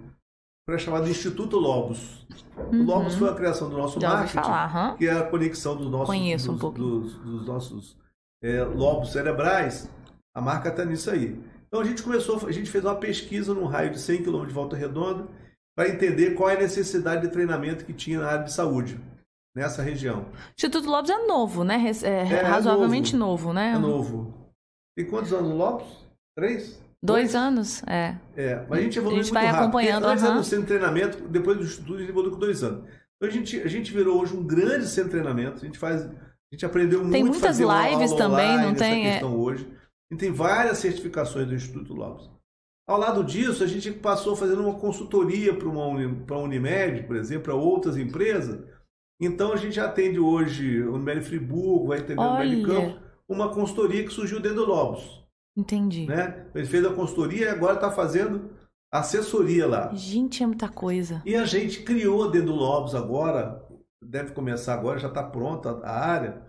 para 0.72 0.78
chamado 0.78 1.10
Instituto 1.10 1.58
Lobos. 1.58 2.26
Uhum. 2.56 2.82
O 2.82 2.86
Lobos 2.86 3.16
foi 3.16 3.30
a 3.30 3.34
criação 3.34 3.70
do 3.70 3.78
nosso 3.78 4.00
Já 4.00 4.10
marketing, 4.10 4.34
falar, 4.36 4.98
que 4.98 5.06
é 5.06 5.12
a 5.12 5.24
conexão 5.24 5.76
dos 5.76 5.92
nossos, 5.92 6.18
dos, 6.18 6.48
um 6.48 6.56
dos, 6.56 7.14
dos 7.16 7.46
nossos 7.46 7.98
é, 8.42 8.64
lobos 8.64 9.12
cerebrais. 9.12 9.90
A 10.34 10.40
marca 10.40 10.70
está 10.70 10.86
nisso 10.86 11.12
aí. 11.12 11.38
Então 11.68 11.82
a 11.82 11.84
gente 11.84 12.02
começou, 12.02 12.48
a 12.48 12.52
gente 12.54 12.70
fez 12.70 12.86
uma 12.86 12.96
pesquisa 12.96 13.54
num 13.54 13.66
raio 13.66 13.92
de 13.92 14.00
100 14.00 14.24
km 14.24 14.46
de 14.46 14.54
Volta 14.54 14.78
Redonda 14.78 15.28
para 15.76 15.90
entender 15.90 16.36
qual 16.36 16.50
é 16.50 16.56
a 16.56 16.62
necessidade 16.62 17.24
de 17.24 17.34
treinamento 17.34 17.84
que 17.84 17.94
tinha 17.94 18.20
na 18.22 18.28
área 18.28 18.46
de 18.46 18.54
saúde 18.54 18.98
nessa 19.54 19.82
região. 19.82 20.26
Instituto 20.58 20.90
Lobos 20.90 21.10
é 21.10 21.26
novo, 21.26 21.66
né? 21.66 21.84
É, 22.04 22.08
é, 22.08 22.34
é 22.34 22.42
razoavelmente 22.42 23.14
novo, 23.16 23.48
novo, 23.48 23.54
né? 23.54 23.74
É 23.76 23.78
novo. 23.78 24.34
Tem 24.96 25.06
quantos 25.06 25.34
anos 25.34 25.52
o 25.52 25.56
Lobos? 25.56 25.88
Três? 26.38 26.81
Dois, 27.04 27.34
anos? 27.34 27.82
É. 27.88 28.16
É, 28.36 28.66
mas 28.70 28.80
a 28.80 28.84
gente 28.84 29.00
evoluiu 29.00 29.22
a 29.22 29.24
gente 29.24 29.34
vai 29.34 29.46
rápido. 29.46 29.62
acompanhando. 29.64 30.06
Antes 30.06 30.24
era 30.24 30.36
um 30.36 30.44
centro 30.44 30.62
de 30.62 30.68
treinamento, 30.68 31.28
depois 31.28 31.58
do 31.58 31.64
estudo 31.64 31.96
a 31.96 32.00
gente 32.00 32.10
evoluiu 32.10 32.34
com 32.34 32.40
dois 32.40 32.64
anos. 32.64 32.84
Então 33.18 33.30
a 33.30 33.32
gente, 33.32 33.60
a 33.60 33.68
gente 33.68 33.92
virou 33.92 34.22
hoje 34.22 34.36
um 34.36 34.44
grande 34.44 34.88
centro 34.88 35.10
de 35.10 35.18
treinamento. 35.18 35.58
A 35.58 35.66
gente 35.66 35.80
faz. 35.80 36.04
A 36.04 36.54
gente 36.54 36.66
aprendeu 36.66 37.00
muito. 37.00 37.12
Tem 37.12 37.24
muitas 37.24 37.60
lives 37.60 38.14
também, 38.14 38.58
não 38.58 38.76
tem? 38.76 39.08
É. 39.08 39.26
hoje. 39.26 39.66
A 39.66 40.14
gente 40.14 40.20
tem 40.20 40.32
várias 40.32 40.78
certificações 40.78 41.48
do 41.48 41.56
Instituto 41.56 41.94
Lopes. 41.94 42.30
Ao 42.88 43.00
lado 43.00 43.24
disso, 43.24 43.64
a 43.64 43.68
gente 43.68 43.92
passou 43.92 44.36
fazendo 44.36 44.62
uma 44.62 44.78
consultoria 44.78 45.54
para 45.54 45.68
uma, 45.68 46.16
para 46.26 46.36
a 46.36 46.40
Unimed, 46.40 47.04
por 47.04 47.16
exemplo, 47.16 47.44
para 47.44 47.56
outras 47.56 47.96
empresas. 47.96 48.62
Então 49.22 49.54
a 49.54 49.56
gente 49.56 49.80
atende 49.80 50.20
hoje 50.20 50.82
o 50.84 50.96
Unimed 50.96 51.22
Friburgo, 51.26 51.88
vai 51.88 52.00
atender 52.00 52.20
o 52.20 52.36
Unimed 52.36 52.66
Campo, 52.66 53.00
uma 53.30 53.54
consultoria 53.54 54.04
que 54.04 54.12
surgiu 54.12 54.40
dentro 54.40 54.58
do 54.58 54.66
Lobos. 54.66 55.21
Entendi. 55.56 56.06
Né? 56.06 56.46
Ele 56.56 56.66
fez 56.66 56.86
a 56.86 56.94
consultoria 56.94 57.46
e 57.46 57.50
agora 57.50 57.76
está 57.76 57.92
fazendo 57.92 58.50
assessoria 58.92 59.68
lá. 59.68 59.94
Gente, 59.94 60.44
é 60.44 60.48
muita 60.48 60.68
coisa. 60.68 61.22
E 61.26 61.36
a 61.36 61.46
gente 61.46 61.84
criou 61.84 62.30
dentro 62.30 62.48
do 62.48 62.56
Lobos 62.56 62.94
agora, 62.94 63.64
deve 64.04 64.32
começar 64.34 64.74
agora, 64.74 65.00
já 65.00 65.08
está 65.08 65.24
pronta 65.24 65.80
a 65.84 66.06
área, 66.06 66.42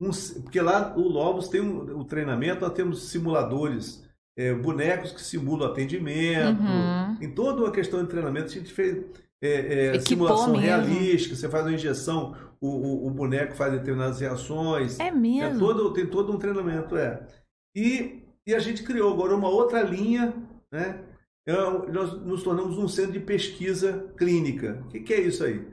um, 0.00 0.10
porque 0.42 0.60
lá 0.60 0.94
o 0.96 1.02
Lobos 1.02 1.48
tem 1.48 1.60
um, 1.60 1.98
o 1.98 2.04
treinamento, 2.04 2.62
nós 2.62 2.72
temos 2.72 3.10
simuladores, 3.10 4.02
é, 4.36 4.54
bonecos 4.54 5.12
que 5.12 5.20
simulam 5.20 5.70
atendimento, 5.70 6.62
uhum. 6.62 7.18
em 7.20 7.34
toda 7.34 7.62
uma 7.62 7.70
questão 7.70 8.02
de 8.02 8.08
treinamento 8.08 8.46
a 8.46 8.54
gente 8.54 8.72
fez 8.72 9.04
é, 9.42 9.96
é, 9.96 10.00
simulação 10.00 10.52
mesmo. 10.52 10.64
realística, 10.64 11.34
você 11.34 11.48
faz 11.48 11.66
uma 11.66 11.74
injeção, 11.74 12.34
o, 12.60 12.68
o, 12.68 13.06
o, 13.06 13.10
boneco 13.10 13.54
faz 13.54 13.72
determinadas 13.72 14.20
reações. 14.20 14.98
É 15.00 15.10
mesmo? 15.10 15.56
É 15.56 15.58
todo, 15.58 15.92
tem 15.92 16.06
todo 16.06 16.32
um 16.32 16.38
treinamento, 16.38 16.96
é. 16.96 17.26
E 17.74 18.19
e 18.46 18.54
a 18.54 18.58
gente 18.58 18.82
criou 18.82 19.12
agora 19.12 19.34
uma 19.34 19.48
outra 19.48 19.82
linha, 19.82 20.34
né? 20.72 21.04
É, 21.46 21.52
nós 21.90 22.12
nos 22.22 22.42
tornamos 22.42 22.78
um 22.78 22.88
centro 22.88 23.12
de 23.12 23.20
pesquisa 23.20 24.12
clínica. 24.16 24.82
O 24.84 24.88
que, 24.88 25.00
que 25.00 25.14
é 25.14 25.20
isso 25.20 25.42
aí? 25.42 25.66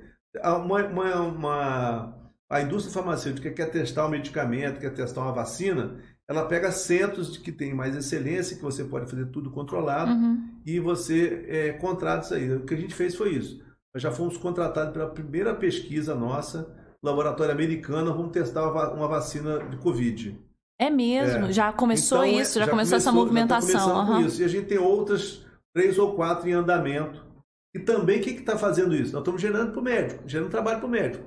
Uma, 0.43 0.86
uma, 0.86 1.22
uma, 1.22 2.32
a 2.49 2.61
indústria 2.61 2.93
farmacêutica 2.93 3.51
quer 3.51 3.70
testar 3.70 4.07
um 4.07 4.09
medicamento, 4.09 4.80
quer 4.80 4.93
testar 4.93 5.22
uma 5.22 5.34
vacina, 5.34 5.99
ela 6.28 6.45
pega 6.45 6.72
centros 6.72 7.34
de 7.34 7.39
que 7.39 7.51
tem 7.51 7.74
mais 7.74 7.95
excelência, 7.95 8.55
que 8.55 8.61
você 8.61 8.84
pode 8.84 9.09
fazer 9.09 9.28
tudo 9.28 9.51
controlado, 9.51 10.11
uhum. 10.11 10.49
e 10.65 10.80
você 10.80 11.45
é, 11.47 11.74
contrata 11.74 12.26
isso 12.26 12.34
aí. 12.34 12.53
O 12.53 12.65
que 12.65 12.74
a 12.74 12.78
gente 12.78 12.93
fez 12.93 13.15
foi 13.15 13.34
isso. 13.34 13.63
Nós 13.93 14.03
já 14.03 14.11
fomos 14.11 14.38
contratados 14.38 14.93
pela 14.93 15.09
primeira 15.09 15.55
pesquisa 15.55 16.13
nossa, 16.13 16.76
laboratório 17.01 17.53
americano, 17.53 18.13
vamos 18.13 18.32
testar 18.32 18.70
uma 18.93 19.07
vacina 19.07 19.59
de 19.59 19.78
Covid. 19.78 20.38
É 20.80 20.90
mesmo? 20.90 21.48
É. 21.48 21.52
Já 21.52 21.74
começou 21.74 22.24
então, 22.24 22.40
é, 22.40 22.42
isso? 22.42 22.60
Já, 22.60 22.66
já 22.66 22.72
começou, 22.72 22.92
começou, 22.92 22.98
essa 22.98 23.12
movimentação? 23.12 23.72
Já 23.72 24.06
tá 24.06 24.12
uhum. 24.12 24.26
isso. 24.26 24.42
E 24.42 24.46
a 24.46 24.48
gente 24.48 24.68
tem 24.68 24.78
outras 24.78 25.46
três 25.74 25.98
ou 25.98 26.16
quatro 26.16 26.48
em 26.48 26.54
andamento. 26.54 27.26
E 27.76 27.80
também, 27.80 28.20
o 28.20 28.24
que 28.24 28.32
está 28.32 28.58
fazendo 28.58 28.96
isso? 28.96 29.14
Nós 29.14 29.22
estamos 29.22 29.42
gerando 29.42 29.72
para 29.72 29.80
o 29.80 29.84
médico, 29.84 30.24
gerando 30.28 30.50
trabalho 30.50 30.80
para 30.80 30.88
o 30.88 30.90
médico, 30.90 31.24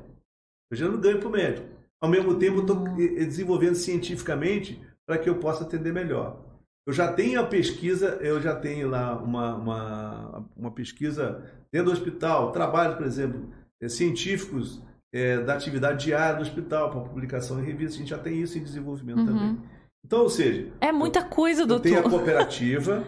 gerando 0.73 0.99
ganho 0.99 1.19
para 1.19 1.29
o 1.29 1.33
médico. 1.33 1.69
Ao 2.01 2.09
mesmo 2.09 2.37
tempo, 2.37 2.61
estou 2.61 2.77
uhum. 2.77 2.97
desenvolvendo 2.97 3.75
cientificamente 3.75 4.81
para 5.07 5.19
que 5.19 5.29
eu 5.29 5.39
possa 5.39 5.65
atender 5.65 5.93
melhor. 5.93 6.45
Eu 6.87 6.93
já 6.93 7.13
tenho 7.13 7.41
a 7.41 7.47
pesquisa, 7.47 8.19
eu 8.21 8.41
já 8.41 8.57
tenho 8.57 8.89
lá 8.89 9.17
uma, 9.17 9.55
uma, 9.55 10.49
uma 10.57 10.71
pesquisa 10.71 11.45
dentro 11.71 11.91
do 11.91 11.93
hospital, 11.93 12.53
trabalho, 12.53 12.97
por 12.97 13.07
exemplo, 13.07 13.53
é, 13.81 13.89
científicos 13.89 14.83
é, 15.13 15.39
da 15.39 15.55
atividade 15.55 16.05
diária 16.05 16.37
do 16.37 16.43
hospital, 16.43 16.91
para 16.91 17.01
publicação 17.01 17.61
em 17.61 17.65
revista, 17.65 17.97
a 17.97 17.99
gente 17.99 18.11
já 18.11 18.19
tem 18.19 18.41
isso 18.41 18.57
em 18.59 18.63
desenvolvimento 18.63 19.19
uhum. 19.19 19.27
também. 19.27 19.59
Então, 20.05 20.23
ou 20.23 20.31
seja. 20.31 20.69
É 20.81 20.93
muita 20.93 21.23
coisa, 21.23 21.67
doutor. 21.67 21.89
Eu 21.89 21.95
tenho 21.95 22.07
a 22.07 22.11
cooperativa, 22.11 23.05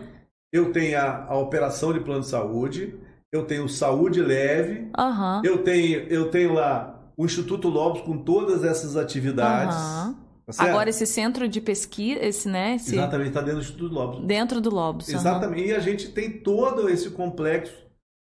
eu 0.53 0.73
tenho 0.73 0.99
a, 0.99 1.27
a, 1.27 1.39
operação 1.39 1.93
de 1.93 2.01
plano 2.01 2.21
de 2.21 2.29
saúde, 2.29 2.95
eu 3.33 3.47
tenho 3.47 3.69
saúde 3.69 4.21
leve, 4.21 4.91
uhum. 4.99 5.43
eu, 5.45 5.59
tenho, 5.63 6.01
eu 6.09 6.31
tenho 6.31 6.53
lá 6.53 7.01
o 7.17 7.25
Instituto 7.25 7.69
Lobos 7.69 8.03
com 8.03 8.19
todas 8.19 8.65
essas 8.65 8.97
atividades. 8.97 9.77
Uhum. 9.77 10.23
Tá 10.45 10.65
Agora, 10.65 10.91
esse 10.91 11.07
centro 11.07 11.49
de 11.49 11.61
pesquisa, 11.61 12.21
esse, 12.21 12.49
né? 12.49 12.75
Esse... 12.75 12.97
Exatamente, 12.97 13.29
está 13.29 13.41
dentro 13.41 13.61
do 13.61 13.63
Instituto 13.63 13.95
Lobos. 13.95 14.27
Dentro 14.27 14.61
do 14.61 14.71
Lobos. 14.71 15.09
Exatamente. 15.09 15.69
E 15.69 15.73
a 15.73 15.79
gente 15.79 16.09
tem 16.09 16.31
todo 16.43 16.89
esse 16.91 17.11
complexo 17.11 17.73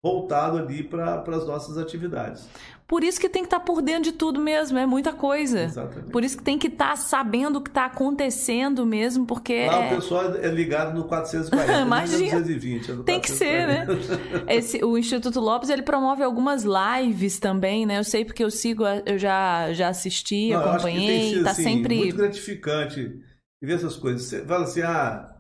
voltado 0.06 0.60
ali 0.60 0.84
para 0.84 1.24
as 1.26 1.48
nossas 1.48 1.80
atividades. 1.80 2.48
Por 2.88 3.04
isso 3.04 3.20
que 3.20 3.28
tem 3.28 3.42
que 3.42 3.48
estar 3.48 3.58
tá 3.58 3.66
por 3.66 3.82
dentro 3.82 4.04
de 4.04 4.12
tudo 4.12 4.40
mesmo, 4.40 4.78
é 4.78 4.86
muita 4.86 5.12
coisa. 5.12 5.64
Exatamente. 5.64 6.12
Por 6.12 6.24
isso 6.24 6.38
que 6.38 6.44
tem 6.44 6.60
que 6.60 6.68
estar 6.68 6.90
tá 6.90 6.96
sabendo 6.96 7.58
o 7.58 7.62
que 7.62 7.72
está 7.72 7.86
acontecendo 7.86 8.86
mesmo, 8.86 9.26
porque. 9.26 9.66
Lá 9.66 9.86
é... 9.86 9.92
o 9.92 9.96
pessoal 9.96 10.36
é 10.36 10.48
ligado 10.50 10.94
no 10.94 11.06
440, 11.06 11.82
Imagina. 11.82 12.40
220. 12.40 12.92
É 12.92 12.96
tem 12.98 13.20
440. 13.20 13.20
que 13.20 13.32
ser, 13.32 13.68
né? 13.68 13.88
Esse, 14.48 14.86
o 14.86 14.96
Instituto 14.96 15.40
Lopes 15.40 15.70
ele 15.70 15.82
promove 15.82 16.22
algumas 16.22 16.64
lives 16.64 17.40
também, 17.40 17.88
né? 17.88 17.98
Eu 17.98 18.04
sei 18.04 18.24
porque 18.24 18.44
eu 18.44 18.52
sigo, 18.52 18.84
eu 18.86 19.18
já, 19.18 19.74
já 19.74 19.88
assisti, 19.88 20.52
Não, 20.52 20.60
acompanhei, 20.60 21.34
sido, 21.34 21.44
tá 21.44 21.52
assim, 21.52 21.64
sempre. 21.64 21.98
Muito 21.98 22.18
gratificante 22.18 23.20
ver 23.64 23.74
essas 23.74 23.96
coisas. 23.96 24.22
Você 24.22 24.46
fala 24.46 24.66
assim, 24.66 24.84
ah, 24.84 25.36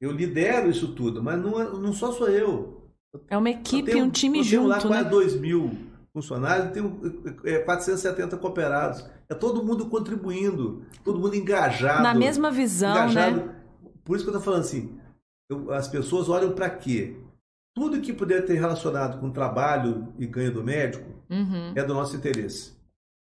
eu 0.00 0.10
lidero 0.10 0.68
isso 0.68 0.92
tudo, 0.92 1.22
mas 1.22 1.40
não, 1.40 1.60
é, 1.60 1.64
não 1.70 1.92
só 1.92 2.10
sou 2.10 2.28
eu. 2.28 2.79
É 3.28 3.36
uma 3.36 3.50
equipe, 3.50 3.90
tenho, 3.90 4.04
um 4.04 4.10
time 4.10 4.42
junto. 4.42 4.68
Lá 4.68 4.80
quase 4.80 5.04
né? 5.04 5.10
2 5.10 5.40
mil 5.40 5.76
funcionários, 6.12 6.72
tem 6.72 6.82
é, 7.44 7.58
470 7.58 8.36
cooperados. 8.36 9.04
É 9.28 9.34
todo 9.34 9.64
mundo 9.64 9.86
contribuindo, 9.86 10.84
todo 11.04 11.18
mundo 11.18 11.34
engajado. 11.34 12.02
Na 12.02 12.14
mesma 12.14 12.50
visão, 12.50 12.90
engajado. 12.90 13.36
né? 13.36 13.56
Por 14.04 14.16
isso 14.16 14.24
que 14.24 14.30
eu 14.30 14.36
estou 14.36 14.42
falando 14.42 14.60
assim, 14.60 14.98
eu, 15.48 15.72
as 15.72 15.88
pessoas 15.88 16.28
olham 16.28 16.52
para 16.52 16.70
quê? 16.70 17.16
Tudo 17.74 18.00
que 18.00 18.12
puder 18.12 18.44
ter 18.44 18.54
relacionado 18.54 19.20
com 19.20 19.30
trabalho 19.30 20.12
e 20.18 20.26
ganho 20.26 20.52
do 20.52 20.62
médico 20.62 21.08
uhum. 21.30 21.72
é 21.74 21.82
do 21.84 21.94
nosso 21.94 22.16
interesse. 22.16 22.72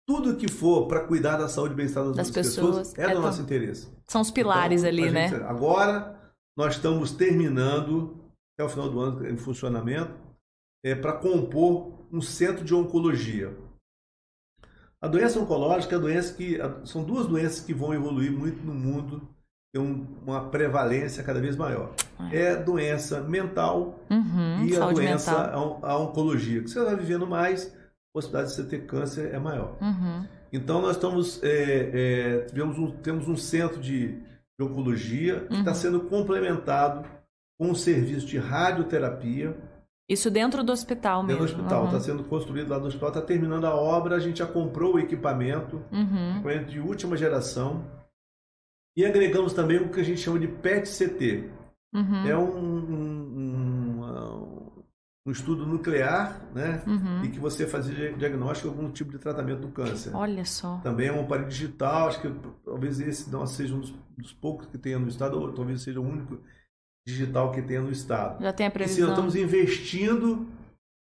Tudo 0.06 0.36
que 0.36 0.50
for 0.50 0.86
para 0.86 1.00
cuidar 1.00 1.36
da 1.36 1.48
saúde 1.48 1.74
e 1.74 1.76
bem-estar 1.76 2.04
das, 2.04 2.16
das 2.16 2.30
pessoas, 2.30 2.88
pessoas, 2.88 2.98
é, 2.98 3.02
é 3.02 3.08
do 3.08 3.12
tão... 3.14 3.22
nosso 3.22 3.42
interesse. 3.42 3.88
São 4.06 4.20
os 4.20 4.30
pilares 4.30 4.82
então, 4.82 4.92
ali, 4.92 5.10
né? 5.10 5.28
Gente, 5.28 5.42
agora 5.42 6.20
nós 6.56 6.74
estamos 6.76 7.12
terminando, 7.12 8.19
até 8.60 8.64
o 8.64 8.68
final 8.68 8.90
do 8.90 9.00
ano, 9.00 9.26
em 9.26 9.36
funcionamento, 9.36 10.14
é, 10.84 10.94
para 10.94 11.14
compor 11.14 12.06
um 12.12 12.20
centro 12.20 12.64
de 12.64 12.74
oncologia. 12.74 13.56
A 15.02 15.08
doença 15.08 15.40
oncológica 15.40 15.94
é 15.94 15.98
a 15.98 16.00
doença 16.00 16.34
que 16.34 16.58
são 16.84 17.02
duas 17.02 17.26
doenças 17.26 17.60
que 17.60 17.72
vão 17.72 17.94
evoluir 17.94 18.30
muito 18.30 18.62
no 18.62 18.74
mundo, 18.74 19.26
tem 19.72 19.80
uma 19.80 20.50
prevalência 20.50 21.24
cada 21.24 21.40
vez 21.40 21.56
maior. 21.56 21.94
É, 22.30 22.52
é 22.52 22.56
doença 22.56 23.22
mental 23.22 23.98
uhum, 24.10 24.66
e 24.66 24.76
a 24.76 24.90
doença 24.90 25.32
mental. 25.32 25.80
a 25.82 25.98
oncologia. 25.98 26.62
Que 26.62 26.68
você 26.68 26.84
vai 26.84 26.96
vivendo 26.96 27.26
mais, 27.26 27.68
a 27.68 28.12
possibilidade 28.12 28.50
de 28.50 28.56
você 28.56 28.64
ter 28.64 28.86
câncer 28.86 29.32
é 29.32 29.38
maior. 29.38 29.78
Uhum. 29.80 30.26
Então 30.52 30.82
nós 30.82 30.96
estamos 30.96 31.42
é, 31.42 31.90
é, 31.94 32.40
tivemos 32.46 32.76
um, 32.76 32.90
temos 32.90 33.28
um 33.28 33.36
centro 33.36 33.80
de, 33.80 34.18
de 34.18 34.64
oncologia 34.64 35.46
que 35.46 35.54
está 35.54 35.70
uhum. 35.70 35.76
sendo 35.76 36.00
complementado 36.00 37.04
com 37.04 37.19
um 37.60 37.74
serviço 37.74 38.26
de 38.26 38.38
radioterapia 38.38 39.56
isso 40.10 40.28
dentro 40.28 40.64
do 40.64 40.72
hospital 40.72 41.22
mesmo? 41.22 41.42
Dentro 41.42 41.54
do 41.54 41.60
hospital. 41.60 41.84
Está 41.84 41.96
uhum. 41.96 42.02
sendo 42.02 42.24
construído 42.24 42.68
lá 42.68 42.80
no 42.80 42.86
hospital, 42.86 43.10
está 43.10 43.22
terminando 43.22 43.64
a 43.64 43.76
obra, 43.76 44.16
a 44.16 44.18
gente 44.18 44.40
já 44.40 44.46
comprou 44.46 44.96
o 44.96 44.98
equipamento, 44.98 45.80
uhum. 45.92 46.32
equipamento 46.32 46.68
de 46.68 46.80
última 46.80 47.16
geração. 47.16 47.84
E 48.96 49.04
agregamos 49.04 49.52
também 49.52 49.78
o 49.78 49.88
que 49.88 50.00
a 50.00 50.02
gente 50.02 50.20
chama 50.20 50.40
de 50.40 50.48
PET-CT. 50.48 51.48
Uhum. 51.94 52.26
É 52.26 52.36
um, 52.36 52.58
um, 52.58 53.30
um, 53.38 54.82
um, 55.26 55.30
estudo 55.30 55.64
nuclear, 55.64 56.44
né? 56.52 56.82
Uhum. 56.88 57.24
E 57.24 57.28
que 57.28 57.38
você 57.38 57.64
fazia 57.68 58.12
diagnóstico 58.12 58.68
de 58.68 58.74
algum 58.74 58.90
tipo 58.90 59.12
de 59.12 59.18
tratamento 59.18 59.60
do 59.60 59.68
câncer. 59.68 60.12
Olha 60.12 60.44
só. 60.44 60.78
Também 60.78 61.06
é 61.06 61.12
um 61.12 61.20
aparelho 61.20 61.48
digital, 61.48 62.08
acho 62.08 62.20
que 62.20 62.28
talvez 62.64 62.98
esse 62.98 63.30
não 63.30 63.46
seja 63.46 63.76
um 63.76 63.80
dos, 63.80 63.94
dos 64.18 64.32
poucos 64.32 64.66
que 64.66 64.76
tenha 64.76 64.98
no 64.98 65.06
estado, 65.06 65.40
ou 65.40 65.52
talvez 65.52 65.82
seja 65.82 66.00
o 66.00 66.04
único 66.04 66.40
digital 67.10 67.52
que 67.52 67.62
tenha 67.62 67.80
no 67.80 67.90
Estado. 67.90 68.42
Já 68.42 68.52
tem 68.52 68.66
a 68.66 68.70
previsão. 68.70 68.98
E 68.98 69.06
sim, 69.06 69.10
estamos 69.10 69.36
investindo 69.36 70.46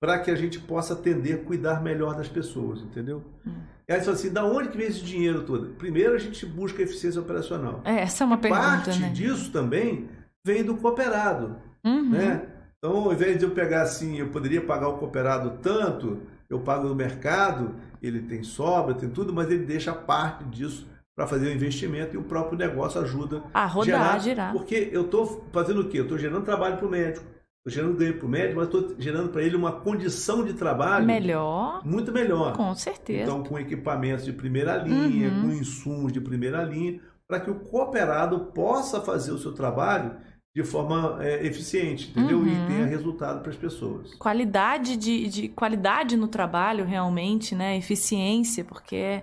para 0.02 0.20
que 0.20 0.32
a 0.32 0.36
gente 0.36 0.60
possa 0.60 0.94
atender, 0.94 1.44
cuidar 1.44 1.82
melhor 1.82 2.16
das 2.16 2.28
pessoas, 2.28 2.82
entendeu? 2.82 3.24
Hum. 3.46 3.52
E 3.88 3.94
aí, 3.94 4.00
assim, 4.00 4.32
da 4.32 4.46
onde 4.46 4.70
que 4.70 4.78
vem 4.78 4.88
esse 4.88 5.02
dinheiro 5.02 5.44
todo? 5.44 5.74
Primeiro, 5.74 6.14
a 6.14 6.18
gente 6.20 6.46
busca 6.46 6.82
eficiência 6.82 7.20
operacional. 7.20 7.82
É, 7.84 8.02
essa 8.02 8.24
é 8.24 8.28
uma 8.28 8.38
pergunta, 8.38 8.62
Parte 8.62 9.00
né? 9.00 9.10
disso 9.10 9.52
também 9.52 10.08
vem 10.46 10.64
do 10.64 10.78
cooperado, 10.78 11.58
uhum. 11.84 12.12
né? 12.12 12.44
Então, 12.78 13.06
ao 13.06 13.14
invés 13.14 13.38
de 13.38 13.44
eu 13.44 13.52
pegar 13.52 13.82
assim, 13.82 14.18
eu 14.20 14.30
poderia 14.30 14.62
pagar 14.62 14.88
o 14.88 14.98
cooperado 14.98 15.58
tanto, 15.62 16.20
eu 16.50 16.60
pago 16.60 16.88
no 16.88 16.96
mercado, 16.96 17.76
ele 18.02 18.22
tem 18.22 18.42
sobra, 18.42 18.94
tem 18.94 19.10
tudo, 19.10 19.34
mas 19.34 19.52
ele 19.52 19.66
deixa 19.66 19.92
parte 19.92 20.46
disso 20.46 20.88
para 21.20 21.28
fazer 21.28 21.50
o 21.50 21.52
investimento 21.52 22.16
e 22.16 22.18
o 22.18 22.24
próprio 22.24 22.58
negócio 22.58 23.02
ajuda 23.02 23.44
a 23.54 23.66
rodar, 23.66 23.86
gerar, 23.86 24.20
girar. 24.20 24.54
Porque 24.54 24.90
eu 24.94 25.02
estou 25.02 25.46
fazendo 25.52 25.82
o 25.82 25.90
quê? 25.90 26.00
Eu 26.00 26.04
estou 26.04 26.18
gerando 26.18 26.46
trabalho 26.46 26.78
para 26.78 26.88
o 26.88 26.90
médico, 26.90 27.26
estou 27.58 27.74
gerando 27.84 27.98
ganho 27.98 28.18
para 28.18 28.26
o 28.26 28.30
médico, 28.30 28.56
mas 28.56 28.66
estou 28.68 28.96
gerando 28.98 29.28
para 29.28 29.44
ele 29.44 29.58
uma 29.58 29.74
condição 29.74 30.46
de 30.46 30.54
trabalho 30.54 31.06
melhor, 31.06 31.86
muito 31.86 32.14
melhor. 32.14 32.56
Com 32.56 32.74
certeza. 32.74 33.24
Então, 33.24 33.44
com 33.44 33.60
equipamentos 33.60 34.24
de 34.24 34.32
primeira 34.32 34.78
linha, 34.78 35.28
uhum. 35.28 35.42
com 35.42 35.48
insumos 35.50 36.14
de 36.14 36.22
primeira 36.22 36.64
linha, 36.64 37.02
para 37.28 37.42
que 37.42 37.52
o 37.52 37.56
cooperado 37.56 38.40
possa 38.54 39.02
fazer 39.02 39.34
o 39.34 39.38
seu 39.38 39.52
trabalho 39.52 40.16
de 40.56 40.64
forma 40.64 41.18
é, 41.22 41.46
eficiente, 41.46 42.12
entendeu? 42.12 42.38
Uhum. 42.38 42.48
E 42.48 42.68
tenha 42.68 42.86
resultado 42.86 43.42
para 43.42 43.52
as 43.52 43.58
pessoas. 43.58 44.16
Qualidade 44.16 44.96
de, 44.96 45.28
de 45.28 45.50
qualidade 45.50 46.16
no 46.16 46.30
trabalho, 46.30 46.86
realmente, 46.86 47.54
né? 47.54 47.76
Eficiência, 47.76 48.64
porque 48.64 49.22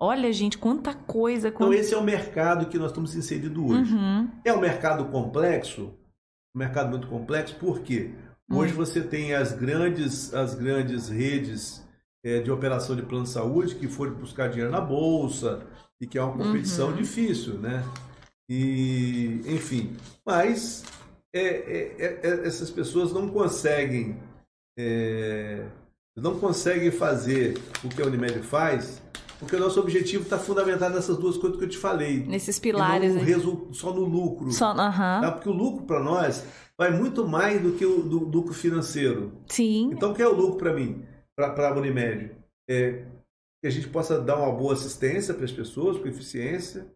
Olha, 0.00 0.32
gente, 0.32 0.58
quanta 0.58 0.92
coisa. 0.94 1.48
Então, 1.48 1.72
esse 1.72 1.94
é 1.94 1.96
o 1.96 2.02
mercado 2.02 2.66
que 2.66 2.78
nós 2.78 2.90
estamos 2.90 3.14
inseridos 3.14 3.62
hoje. 3.62 3.94
Uhum. 3.94 4.28
É 4.44 4.52
um 4.52 4.60
mercado 4.60 5.04
complexo, 5.06 5.94
um 6.54 6.58
mercado 6.58 6.90
muito 6.90 7.06
complexo, 7.06 7.56
por 7.56 7.80
quê? 7.80 8.12
Hoje 8.50 8.72
uhum. 8.72 8.78
você 8.78 9.00
tem 9.00 9.34
as 9.34 9.52
grandes, 9.52 10.34
as 10.34 10.54
grandes 10.54 11.08
redes 11.08 11.86
é, 12.24 12.40
de 12.40 12.50
operação 12.50 12.94
de 12.94 13.02
plano 13.02 13.24
de 13.24 13.30
saúde 13.30 13.76
que 13.76 13.88
foram 13.88 14.14
buscar 14.14 14.48
dinheiro 14.48 14.70
na 14.70 14.80
bolsa 14.80 15.66
e 16.00 16.06
que 16.06 16.18
é 16.18 16.22
uma 16.22 16.36
competição 16.36 16.88
uhum. 16.88 16.96
difícil, 16.96 17.54
né? 17.54 17.82
E, 18.48 19.40
enfim, 19.46 19.96
mas 20.26 20.84
é, 21.32 21.40
é, 21.40 21.96
é, 21.98 22.20
é 22.22 22.46
essas 22.46 22.70
pessoas 22.70 23.12
não 23.12 23.28
conseguem 23.28 24.20
é, 24.78 25.66
não 26.16 26.38
conseguem 26.38 26.90
fazer 26.90 27.58
o 27.82 27.88
que 27.88 28.02
a 28.02 28.06
Unimed 28.06 28.42
faz 28.42 29.02
porque 29.44 29.56
o 29.56 29.60
nosso 29.60 29.78
objetivo 29.78 30.24
está 30.24 30.38
fundamentado 30.38 30.94
nessas 30.94 31.18
duas 31.18 31.36
coisas 31.36 31.58
que 31.58 31.64
eu 31.64 31.68
te 31.68 31.78
falei. 31.78 32.24
Nesses 32.24 32.58
pilares. 32.58 33.14
No 33.14 33.74
só 33.74 33.92
no 33.92 34.04
lucro. 34.04 34.50
Só, 34.50 34.72
uh 34.72 34.76
-huh. 34.76 35.20
tá? 35.20 35.32
Porque 35.32 35.48
o 35.48 35.52
lucro 35.52 35.84
para 35.84 36.00
nós 36.00 36.44
vai 36.76 36.90
muito 36.90 37.26
mais 37.26 37.60
do 37.62 37.72
que 37.72 37.84
o 37.84 38.02
do, 38.02 38.18
lucro 38.18 38.54
financeiro. 38.54 39.32
Sim. 39.46 39.90
Então, 39.92 40.12
o 40.12 40.14
que 40.14 40.22
é 40.22 40.26
o 40.26 40.34
lucro 40.34 40.58
para 40.58 40.72
mim, 40.72 41.04
para 41.36 41.68
a 41.68 41.74
Unimed? 41.74 42.32
É 42.68 43.04
que 43.62 43.68
a 43.68 43.70
gente 43.70 43.88
possa 43.88 44.20
dar 44.20 44.36
uma 44.36 44.52
boa 44.52 44.74
assistência 44.74 45.32
para 45.32 45.44
as 45.44 45.52
pessoas, 45.52 45.96
com 45.96 46.06
eficiência, 46.06 46.86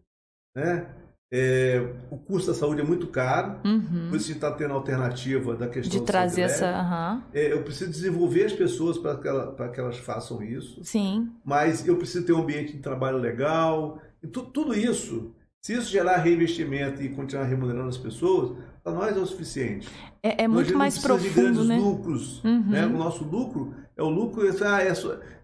né? 0.55 0.93
É, 1.31 1.93
o 2.09 2.17
custo 2.17 2.51
da 2.51 2.57
saúde 2.57 2.81
é 2.81 2.83
muito 2.83 3.05
caro, 3.05 3.59
uhum. 3.63 4.07
por 4.09 4.15
isso 4.17 4.25
a 4.25 4.27
gente 4.27 4.35
está 4.37 4.51
tendo 4.51 4.71
a 4.71 4.73
alternativa 4.73 5.55
da 5.55 5.67
questão 5.67 5.99
de 5.99 6.05
trazer 6.05 6.41
essa. 6.41 6.65
Uhum. 6.65 7.21
É, 7.31 7.53
eu 7.53 7.61
preciso 7.61 7.91
desenvolver 7.91 8.45
as 8.45 8.53
pessoas 8.53 8.97
para 8.97 9.15
que, 9.15 9.27
ela, 9.27 9.69
que 9.69 9.79
elas 9.79 9.97
façam 9.97 10.41
isso. 10.41 10.83
Sim. 10.83 11.29
Mas 11.45 11.87
eu 11.87 11.97
preciso 11.97 12.25
ter 12.25 12.33
um 12.33 12.41
ambiente 12.41 12.73
de 12.73 12.79
trabalho 12.79 13.19
legal. 13.19 14.01
E 14.23 14.27
tu, 14.27 14.41
tudo 14.41 14.73
isso, 14.73 15.31
se 15.61 15.73
isso 15.73 15.91
gerar 15.91 16.17
reinvestimento 16.17 17.03
e 17.03 17.09
continuar 17.09 17.45
remunerando 17.45 17.89
as 17.89 17.97
pessoas, 17.97 18.57
para 18.83 18.93
nós 18.93 19.15
é 19.15 19.19
o 19.19 19.25
suficiente. 19.25 19.87
É, 20.23 20.45
é 20.45 20.47
muito 20.47 20.75
mais 20.75 20.97
profundo, 20.97 21.29
de 21.29 21.35
grandes 21.35 21.67
né? 21.67 21.77
lucros. 21.77 22.43
Uhum. 22.43 22.69
Né? 22.69 22.87
O 22.87 22.97
nosso 22.97 23.23
lucro 23.23 23.71
é 23.99 24.01
o 24.01 24.09
lucro, 24.09 24.41
ah, 24.65 24.81
é, 24.81 24.93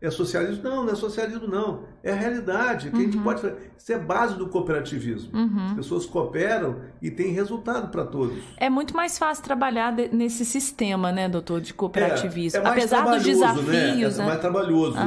é 0.02 0.10
socialismo. 0.10 0.64
Não, 0.64 0.86
não 0.86 0.94
é 0.94 0.96
socialismo, 0.96 1.46
não. 1.46 1.84
É 2.02 2.14
a 2.14 2.16
realidade 2.16 2.90
que 2.90 2.96
uhum. 2.96 3.02
a 3.02 3.06
gente 3.06 3.18
uhum. 3.18 3.24
pode 3.24 3.42
fazer. 3.42 3.72
Isso 3.78 3.92
é 3.92 4.00
base 4.00 4.38
do 4.38 4.48
cooperativismo. 4.48 5.38
Uhum. 5.38 5.68
As 5.72 5.74
pessoas 5.74 6.06
cooperam 6.06 6.78
e 7.02 7.12
tem 7.12 7.34
resultado 7.34 7.90
para 7.90 8.06
todos. 8.06 8.42
É 8.56 8.70
muito 8.70 8.96
mais 8.96 9.18
fácil 9.18 9.44
trabalhar 9.44 9.92
de, 9.92 10.08
nesse 10.08 10.46
sistema, 10.46 11.12
né, 11.12 11.28
doutor, 11.28 11.60
de 11.60 11.74
cooperativismo. 11.74 12.62
É, 12.62 12.64
é 12.64 12.68
Apesar 12.70 13.04
dos 13.04 13.26
né? 13.26 13.34
desafios. 13.34 13.68
Né? 13.68 14.24
É 14.24 14.26
né? 14.26 14.26
mais 14.26 14.40
trabalhoso. 14.40 14.98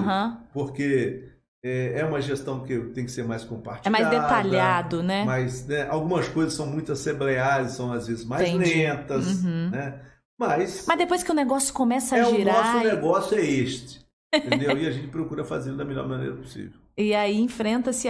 Porque 0.53 1.25
é, 1.65 2.01
é 2.01 2.05
uma 2.05 2.21
gestão 2.21 2.61
que 2.61 2.79
tem 2.79 3.07
que 3.07 3.11
ser 3.11 3.25
mais 3.25 3.45
compartilhada. 3.45 3.89
É 3.89 4.11
mais 4.11 4.23
detalhado, 4.23 5.03
né? 5.03 5.25
Mas 5.25 5.67
né, 5.67 5.89
algumas 5.89 6.29
coisas 6.29 6.53
são 6.53 6.67
muito 6.67 6.93
assembleares, 6.93 7.73
são 7.73 7.91
às 7.93 8.09
vezes 8.09 8.27
mais 8.27 8.47
Entendi. 8.47 8.75
lentas, 8.75 9.43
uhum. 9.43 9.71
né? 9.71 10.01
Mas, 10.39 10.85
Mas 10.87 10.99
depois 10.99 11.23
que 11.23 11.33
o 11.33 11.35
negócio 11.35 11.75
começa 11.75 12.15
a 12.15 12.19
é, 12.19 12.25
girar. 12.25 12.55
O 12.55 12.75
nosso 12.75 12.87
negócio 12.87 13.39
é 13.39 13.45
este. 13.45 14.07
Entendeu? 14.33 14.79
e 14.79 14.87
a 14.87 14.91
gente 14.91 15.09
procura 15.09 15.45
fazê-lo 15.45 15.77
da 15.77 15.85
melhor 15.85 16.07
maneira 16.07 16.37
possível. 16.37 16.79
E 17.01 17.15
aí 17.15 17.39
enfrenta-se 17.39 18.09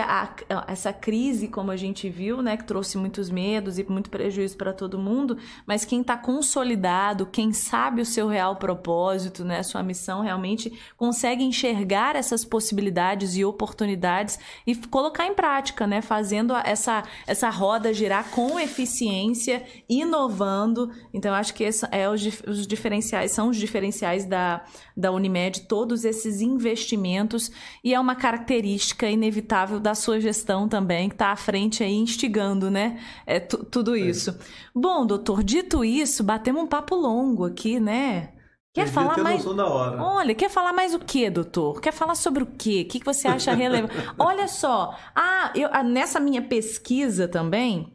essa 0.67 0.95
crise, 0.95 1.47
como 1.47 1.71
a 1.71 1.77
gente 1.77 2.09
viu, 2.09 2.41
né, 2.41 2.57
que 2.57 2.65
trouxe 2.65 2.97
muitos 2.97 3.29
medos 3.29 3.79
e 3.79 3.85
muito 3.85 4.09
prejuízo 4.09 4.57
para 4.57 4.73
todo 4.73 4.99
mundo, 4.99 5.37
mas 5.67 5.85
quem 5.85 6.01
está 6.01 6.17
consolidado, 6.17 7.27
quem 7.27 7.53
sabe 7.53 8.01
o 8.01 8.07
seu 8.07 8.27
real 8.29 8.57
propósito, 8.57 9.45
né, 9.45 9.63
sua 9.63 9.83
missão 9.83 10.23
realmente 10.23 10.73
consegue 10.97 11.45
enxergar 11.45 12.17
essas 12.17 12.47
possibilidades 12.47 13.37
e 13.37 13.45
oportunidades 13.45 14.39
e 14.67 14.75
colocar 14.75 15.27
em 15.27 15.35
prática, 15.35 15.87
né, 15.87 16.01
fazendo 16.01 16.57
essa, 16.57 17.03
essa 17.27 17.51
roda 17.51 17.93
girar 17.93 18.31
com 18.31 18.59
eficiência, 18.59 19.67
inovando. 19.87 20.91
Então, 21.13 21.35
acho 21.35 21.53
que 21.53 21.63
esse 21.63 21.87
é 21.93 22.09
os, 22.09 22.23
os 22.47 22.67
diferenciais, 22.67 23.33
são 23.33 23.51
os 23.51 23.59
diferenciais 23.59 24.25
da, 24.25 24.65
da 24.97 25.13
Unimed, 25.13 25.69
todos 25.69 26.07
esses 26.07 26.41
investimentos, 26.41 27.53
e 27.85 27.93
é 27.93 28.01
uma 28.01 28.15
característica 28.15 28.78
característica 28.79 29.09
inevitável 29.09 29.81
da 29.81 29.95
sua 29.95 30.21
gestão 30.21 30.69
também, 30.69 31.09
que 31.09 31.15
está 31.15 31.33
à 31.33 31.37
frente 31.37 31.83
aí 31.83 31.95
instigando, 31.95 32.71
né? 32.71 33.01
É, 33.27 33.41
tudo 33.41 33.97
é. 33.97 34.01
isso. 34.01 34.31
É. 34.31 34.35
Bom, 34.75 35.05
doutor, 35.05 35.43
dito 35.43 35.85
isso, 35.85 36.23
batemos 36.23 36.63
um 36.63 36.67
papo 36.67 36.95
longo 36.95 37.45
aqui, 37.45 37.81
né? 37.81 38.31
Quer 38.73 38.87
falar 38.87 39.19
mais? 39.19 39.45
Olha, 39.45 40.35
quer 40.35 40.49
falar 40.49 40.73
mais 40.73 40.95
o 40.95 41.01
que, 41.01 41.29
doutor? 41.29 41.81
Quer 41.81 41.93
falar 41.93 42.15
sobre 42.15 42.45
o 42.45 42.47
quê? 42.47 42.87
O 42.87 42.91
que 42.91 43.05
você 43.05 43.27
acha 43.27 43.53
relevante? 43.53 43.95
Olha 44.17 44.47
só, 44.47 44.97
ah, 45.17 45.53
eu, 45.55 45.69
nessa 45.83 46.21
minha 46.21 46.43
pesquisa 46.43 47.27
também, 47.27 47.93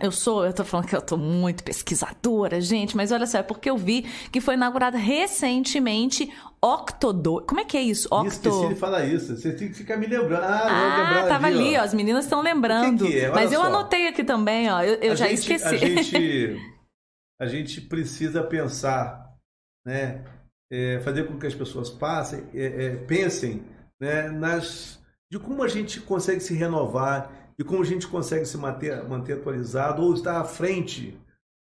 eu 0.00 0.12
sou, 0.12 0.46
eu 0.46 0.52
tô 0.52 0.64
falando 0.64 0.86
que 0.86 0.94
eu 0.94 1.02
tô 1.02 1.16
muito 1.16 1.64
pesquisadora, 1.64 2.60
gente, 2.60 2.96
mas 2.96 3.10
olha 3.10 3.26
só, 3.26 3.38
é 3.38 3.42
porque 3.42 3.68
eu 3.68 3.76
vi 3.76 4.02
que 4.30 4.40
foi 4.40 4.54
inaugurada 4.54 4.96
recentemente 4.96 6.32
Octo 6.62 7.42
Como 7.46 7.60
é 7.60 7.64
que 7.64 7.76
é 7.76 7.82
isso? 7.82 8.06
Octo... 8.12 8.26
Esqueci 8.26 8.68
de 8.68 8.74
falar 8.74 9.06
isso. 9.06 9.36
Você 9.36 9.52
tem 9.52 9.68
que 9.68 9.74
ficar 9.74 9.96
me 9.96 10.06
lembrando. 10.06 10.44
Ah, 10.44 11.22
ah 11.22 11.26
tava 11.26 11.46
ali, 11.46 11.68
ali 11.68 11.78
ó. 11.78 11.82
As 11.82 11.94
meninas 11.94 12.24
estão 12.24 12.42
lembrando. 12.42 13.06
Que 13.06 13.12
que 13.12 13.20
é? 13.20 13.30
Mas 13.30 13.50
eu 13.50 13.62
anotei 13.62 14.06
aqui 14.06 14.22
também, 14.22 14.70
ó. 14.70 14.82
Eu, 14.82 14.94
eu 14.96 15.16
já 15.16 15.26
gente, 15.26 15.38
esqueci. 15.38 15.74
A 15.74 15.76
gente, 15.76 16.56
a 17.40 17.46
gente 17.46 17.80
precisa 17.80 18.42
pensar, 18.42 19.34
né? 19.86 20.24
É, 20.70 21.00
fazer 21.00 21.24
com 21.24 21.38
que 21.38 21.46
as 21.46 21.54
pessoas 21.54 21.90
passem, 21.90 22.44
é, 22.54 22.84
é, 22.84 22.96
pensem 22.96 23.64
né, 24.00 24.30
nas, 24.30 25.00
de 25.28 25.36
como 25.36 25.64
a 25.64 25.68
gente 25.68 26.00
consegue 26.00 26.40
se 26.40 26.54
renovar 26.54 27.52
e 27.58 27.64
como 27.64 27.82
a 27.82 27.84
gente 27.84 28.06
consegue 28.06 28.44
se 28.46 28.56
manter, 28.56 29.02
manter 29.08 29.32
atualizado 29.32 30.00
ou 30.02 30.14
estar 30.14 30.40
à 30.40 30.44
frente 30.44 31.18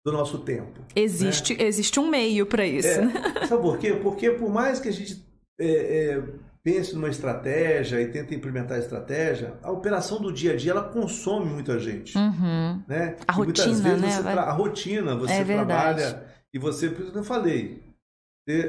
do 0.06 0.12
nosso 0.12 0.39
tempo. 0.39 0.82
Existe, 0.95 1.56
né? 1.56 1.64
existe 1.64 2.00
um 2.00 2.10
meio 2.10 2.45
para 2.45 2.66
isso. 2.66 2.88
É, 2.88 3.47
sabe 3.47 3.62
por 3.62 3.78
quê? 3.78 3.93
Porque 3.93 4.32
por 4.32 4.50
mais 4.50 4.80
que 4.80 4.89
a 4.89 4.93
gente 4.93 5.24
é, 5.60 5.68
é, 5.68 6.24
pense 6.64 6.93
numa 6.93 7.10
estratégia 7.10 8.02
e 8.02 8.08
tente 8.08 8.34
implementar 8.34 8.78
a 8.78 8.80
estratégia, 8.80 9.56
a 9.62 9.72
operação 9.72 10.22
do 10.22 10.32
dia 10.32 10.54
a 10.54 10.56
dia 10.56 10.72
ela 10.72 10.84
consome 10.84 11.47
muita 11.47 11.80
gente. 11.80 12.18
Uhum. 12.18 12.82
Né? 12.88 13.16
A 13.28 13.34
rotina, 13.34 13.97
né? 13.97 14.22
Vai... 14.22 14.38
A 14.38 14.52
rotina, 14.52 15.16
você 15.16 15.34
é 15.34 15.43
trabalha 15.43 16.24
e 16.54 16.60
você, 16.60 16.89
por 16.89 17.04
isso 17.04 17.12
que 17.12 17.18
eu 17.18 17.24
falei, 17.24 17.84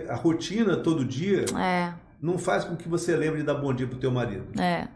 a 0.08 0.14
rotina 0.14 0.76
todo 0.76 1.04
dia 1.04 1.44
é. 1.58 1.94
não 2.20 2.38
faz 2.38 2.64
com 2.64 2.76
que 2.76 2.88
você 2.88 3.16
lembre 3.16 3.38
de 3.38 3.46
dar 3.46 3.54
bom 3.54 3.72
dia 3.72 3.86
pro 3.86 3.98
teu 3.98 4.10
marido. 4.10 4.60
É. 4.60 4.88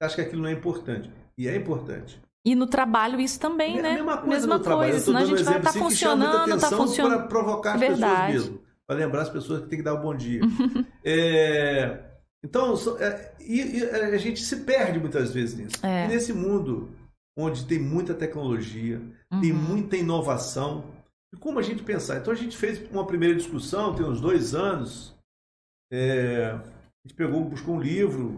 Acho 0.00 0.14
que 0.14 0.20
aquilo 0.20 0.42
não 0.42 0.48
é 0.48 0.52
importante. 0.52 1.10
E 1.36 1.48
é 1.48 1.56
importante. 1.56 2.20
E 2.44 2.54
no 2.54 2.66
trabalho 2.66 3.20
isso 3.20 3.38
também, 3.38 3.78
é 3.78 3.82
né? 3.82 3.90
A 3.90 3.94
mesma 3.94 4.18
coisa, 4.18 4.46
mesma 4.46 4.60
coisa 4.60 4.98
senão 5.00 5.20
a 5.20 5.24
gente 5.24 5.42
vai 5.42 5.58
estar 5.58 5.72
tá 5.72 5.78
funcionando, 5.78 6.60
tá 6.60 6.70
funcionando. 6.70 7.18
para 7.18 7.26
provocar 7.26 7.74
as 7.74 7.80
Verdade. 7.80 8.32
pessoas 8.32 8.48
mesmo. 8.48 8.68
Para 8.86 8.96
lembrar 8.96 9.22
as 9.22 9.28
pessoas 9.28 9.62
que 9.62 9.68
tem 9.68 9.78
que 9.78 9.84
dar 9.84 9.94
um 9.94 10.00
bom 10.00 10.14
dia. 10.14 10.40
é, 11.04 12.00
então, 12.42 12.74
é, 13.00 13.32
e, 13.40 13.78
e, 13.78 13.84
a 13.84 14.16
gente 14.16 14.40
se 14.40 14.56
perde 14.56 14.98
muitas 14.98 15.32
vezes 15.32 15.58
nisso. 15.58 15.84
É. 15.84 16.06
E 16.06 16.08
nesse 16.08 16.32
mundo 16.32 16.90
onde 17.36 17.66
tem 17.66 17.78
muita 17.78 18.14
tecnologia, 18.14 19.00
uhum. 19.30 19.40
tem 19.40 19.52
muita 19.52 19.96
inovação, 19.96 20.84
e 21.32 21.36
como 21.36 21.58
a 21.58 21.62
gente 21.62 21.82
pensar? 21.82 22.16
Então 22.16 22.32
a 22.32 22.36
gente 22.36 22.56
fez 22.56 22.80
uma 22.90 23.06
primeira 23.06 23.34
discussão, 23.34 23.94
tem 23.94 24.04
uns 24.04 24.20
dois 24.20 24.54
anos, 24.54 25.14
é, 25.92 26.46
a 26.46 27.06
gente 27.06 27.14
pegou, 27.14 27.44
buscou 27.44 27.76
um 27.76 27.80
livro 27.80 28.36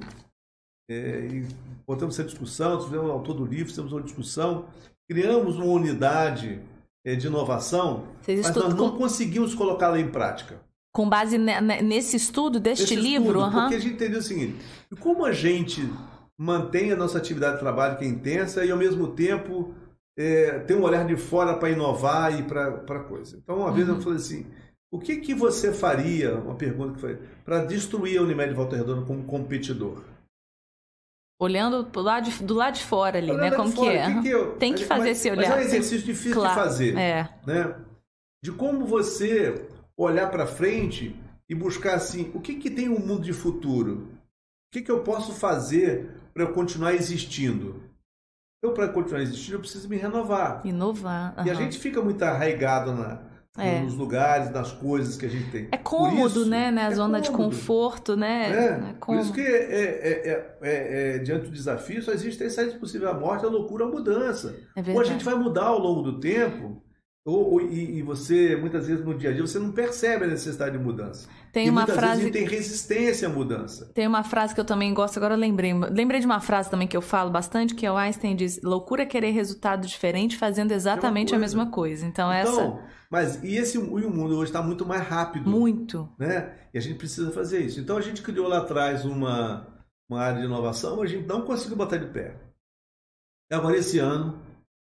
é, 0.91 1.29
e 1.31 1.47
botamos 1.87 2.19
essa 2.19 2.25
discussão, 2.25 2.83
tivemos 2.83 3.09
o 3.09 3.13
autor 3.13 3.35
do 3.35 3.45
livro, 3.45 3.69
fizemos 3.69 3.93
uma 3.93 4.03
discussão, 4.03 4.67
criamos 5.09 5.57
uma 5.57 5.67
unidade 5.67 6.61
é, 7.07 7.15
de 7.15 7.29
inovação, 7.29 8.09
Vocês 8.21 8.43
mas 8.43 8.57
nós 8.57 8.75
não 8.75 8.91
com... 8.91 8.99
conseguimos 8.99 9.55
colocá-la 9.55 10.01
em 10.01 10.09
prática. 10.09 10.61
Com 10.93 11.09
base 11.09 11.39
nesse 11.39 12.17
estudo 12.17 12.59
deste 12.59 12.97
livro? 12.97 13.39
Estudo, 13.39 13.45
uhum. 13.45 13.61
Porque 13.61 13.77
a 13.77 13.79
gente 13.79 13.95
entendeu 13.95 14.19
o 14.19 14.23
seguinte, 14.23 14.57
como 14.99 15.25
a 15.25 15.31
gente 15.31 15.89
mantém 16.37 16.91
a 16.91 16.97
nossa 16.97 17.19
atividade 17.19 17.55
de 17.55 17.61
trabalho 17.61 17.97
que 17.97 18.05
é 18.05 18.09
intensa 18.09 18.65
e 18.65 18.73
ao 18.73 18.79
mesmo 18.79 19.07
tempo 19.09 19.73
é, 20.19 20.59
tem 20.61 20.77
um 20.77 20.83
olhar 20.83 21.07
de 21.07 21.17
fora 21.17 21.57
para 21.57 21.71
inovar 21.71 22.37
e 22.37 22.43
para 22.43 23.05
coisa. 23.05 23.39
Então, 23.41 23.59
uma 23.59 23.69
uhum. 23.69 23.73
vez 23.73 23.87
eu 23.87 23.95
uhum. 23.95 24.01
falei 24.01 24.19
assim, 24.19 24.47
o 24.91 24.99
que, 24.99 25.19
que 25.19 25.35
você 25.35 25.73
faria, 25.73 26.35
uma 26.35 26.57
pergunta 26.57 26.95
que 26.95 27.01
foi, 27.01 27.19
para 27.45 27.65
destruir 27.65 28.19
a 28.19 28.23
Unimed 28.23 28.53
Volta 28.55 28.75
Redonda 28.75 29.07
como 29.07 29.23
competidor? 29.23 30.03
Olhando 31.41 31.83
do 31.83 32.01
lado 32.03 32.31
de, 32.31 32.43
do 32.45 32.53
lado 32.53 32.75
de 32.75 32.85
fora 32.85 33.17
ali, 33.17 33.31
Olhando 33.31 33.51
né? 33.51 33.57
Como 33.57 33.73
que 33.73 33.89
é? 33.89 34.15
Que 34.15 34.23
que 34.23 34.29
eu, 34.29 34.57
Tem 34.59 34.75
que 34.75 34.85
fazer 34.85 35.09
mas, 35.09 35.19
esse 35.19 35.31
olhar. 35.31 35.49
Mas 35.49 35.51
é 35.51 35.55
um 35.57 35.67
exercício 35.67 36.07
difícil 36.07 36.35
claro, 36.35 36.55
de 36.55 36.67
fazer. 36.67 36.99
É. 36.99 37.31
Né? 37.47 37.75
De 38.45 38.53
como 38.53 38.85
você 38.85 39.67
olhar 39.97 40.31
para 40.31 40.47
frente 40.47 41.17
e 41.49 41.55
buscar 41.55 41.95
assim, 41.95 42.31
o 42.35 42.41
que, 42.41 42.57
que 42.57 42.69
tem 42.69 42.91
um 42.91 42.99
mundo 42.99 43.23
de 43.23 43.33
futuro? 43.33 44.09
O 44.69 44.73
que, 44.73 44.83
que 44.83 44.91
eu 44.91 45.03
posso 45.03 45.33
fazer 45.33 46.11
para 46.35 46.43
eu 46.43 46.53
continuar 46.53 46.93
existindo? 46.93 47.83
Eu, 48.63 48.75
para 48.75 48.89
continuar 48.89 49.23
existindo, 49.23 49.57
eu 49.57 49.61
preciso 49.61 49.89
me 49.89 49.97
renovar. 49.97 50.61
Inovar. 50.67 51.35
Uhum. 51.39 51.47
E 51.47 51.51
a 51.51 51.55
gente 51.55 51.79
fica 51.79 52.03
muito 52.03 52.23
arraigado 52.23 52.93
na, 52.93 53.19
é. 53.61 53.81
nos 53.81 53.95
lugares, 53.95 54.51
nas 54.51 54.73
coisas 54.73 55.17
que 55.17 55.27
a 55.27 55.29
gente 55.29 55.51
tem. 55.51 55.69
É 55.71 55.77
cômodo, 55.77 56.41
isso, 56.41 56.51
né? 56.51 56.71
né? 56.71 56.83
A 56.83 56.91
é 56.91 56.95
zona 56.95 57.21
cômodo. 57.21 57.23
de 57.23 57.31
conforto, 57.31 58.17
né? 58.17 58.51
É. 58.51 58.91
é 58.91 58.95
Por 59.01 59.17
isso 59.17 59.33
que 59.33 59.41
é, 59.41 60.49
é, 60.63 61.19
diante 61.19 61.47
do 61.47 61.53
desafio 61.53 62.03
só 62.03 62.13
existe 62.13 62.39
três 62.39 62.55
saídas 62.55 62.75
possíveis: 62.75 63.11
a 63.11 63.15
morte, 63.15 63.45
a 63.45 63.49
loucura, 63.49 63.85
a 63.85 63.89
mudança. 63.89 64.55
ou 64.93 65.01
a 65.01 65.05
gente 65.05 65.25
vai 65.25 65.35
mudar 65.35 65.65
ao 65.65 65.79
longo 65.79 66.03
do 66.03 66.21
tempo, 66.21 66.83
ou, 67.31 67.53
ou 67.53 67.61
e, 67.61 67.99
e, 67.99 68.03
você, 68.03 68.57
muitas 68.57 68.87
vezes 68.87 69.05
no 69.05 69.15
dia 69.17 69.31
a 69.31 69.33
dia, 69.33 69.43
você 69.43 69.59
não 69.59 69.73
percebe 69.73 70.25
a 70.25 70.29
necessidade 70.29 70.77
de 70.77 70.83
mudança. 70.83 71.29
Tem 71.53 71.67
e 71.67 71.71
uma 71.71 71.87
frase. 71.87 72.23
Vezes, 72.23 72.33
tem 72.33 72.47
resistência 72.47 73.29
à 73.29 73.31
mudança. 73.31 73.91
Tem 73.95 74.07
uma 74.07 74.25
frase 74.25 74.55
que 74.55 74.61
eu 74.61 74.65
também 74.65 74.93
gosto, 74.93 75.17
agora 75.17 75.35
eu 75.35 75.39
lembrei. 75.39 75.73
Lembrei 75.73 76.21
de 76.21 76.27
uma 76.27 76.41
frase 76.41 76.71
também 76.71 76.89
que 76.89 76.97
eu 76.97 77.03
falo 77.03 77.31
bastante, 77.31 77.75
que 77.75 77.87
é 77.87 77.93
o 77.93 77.97
Einstein 77.97 78.35
diz: 78.35 78.61
loucura 78.63 79.03
é 79.03 79.07
querer 79.07 79.31
resultado 79.31 79.87
diferente 79.87 80.37
fazendo 80.37 80.73
exatamente 80.73 81.35
a 81.35 81.39
mesma 81.39 81.71
coisa. 81.71 82.05
Então, 82.05 82.33
então 82.33 82.53
essa. 82.53 82.79
Mas 83.11 83.43
e 83.43 83.57
esse 83.57 83.77
e 83.77 83.81
o 83.81 84.11
mundo 84.11 84.37
hoje 84.37 84.51
está 84.51 84.63
muito 84.63 84.87
mais 84.87 85.03
rápido. 85.03 85.49
Muito. 85.49 86.09
Né? 86.19 86.55
E 86.73 86.79
a 86.79 86.81
gente 86.81 86.97
precisa 86.97 87.31
fazer 87.33 87.61
isso. 87.61 87.81
Então 87.81 87.97
a 87.97 88.01
gente 88.01 88.23
criou 88.23 88.47
lá 88.47 88.59
atrás 88.59 89.05
uma, 89.05 89.67
uma 90.09 90.21
área 90.21 90.41
de 90.41 90.47
inovação, 90.47 90.97
mas 90.97 91.11
a 91.11 91.15
gente 91.15 91.27
não 91.27 91.43
conseguiu 91.43 91.77
botar 91.77 91.97
de 91.97 92.07
pé. 92.07 92.37
Agora, 93.51 93.77
esse 93.77 93.99
ano, 93.99 94.41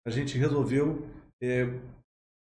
a 0.07 0.11
gente 0.11 0.39
resolveu 0.39 1.07
é, 1.43 1.69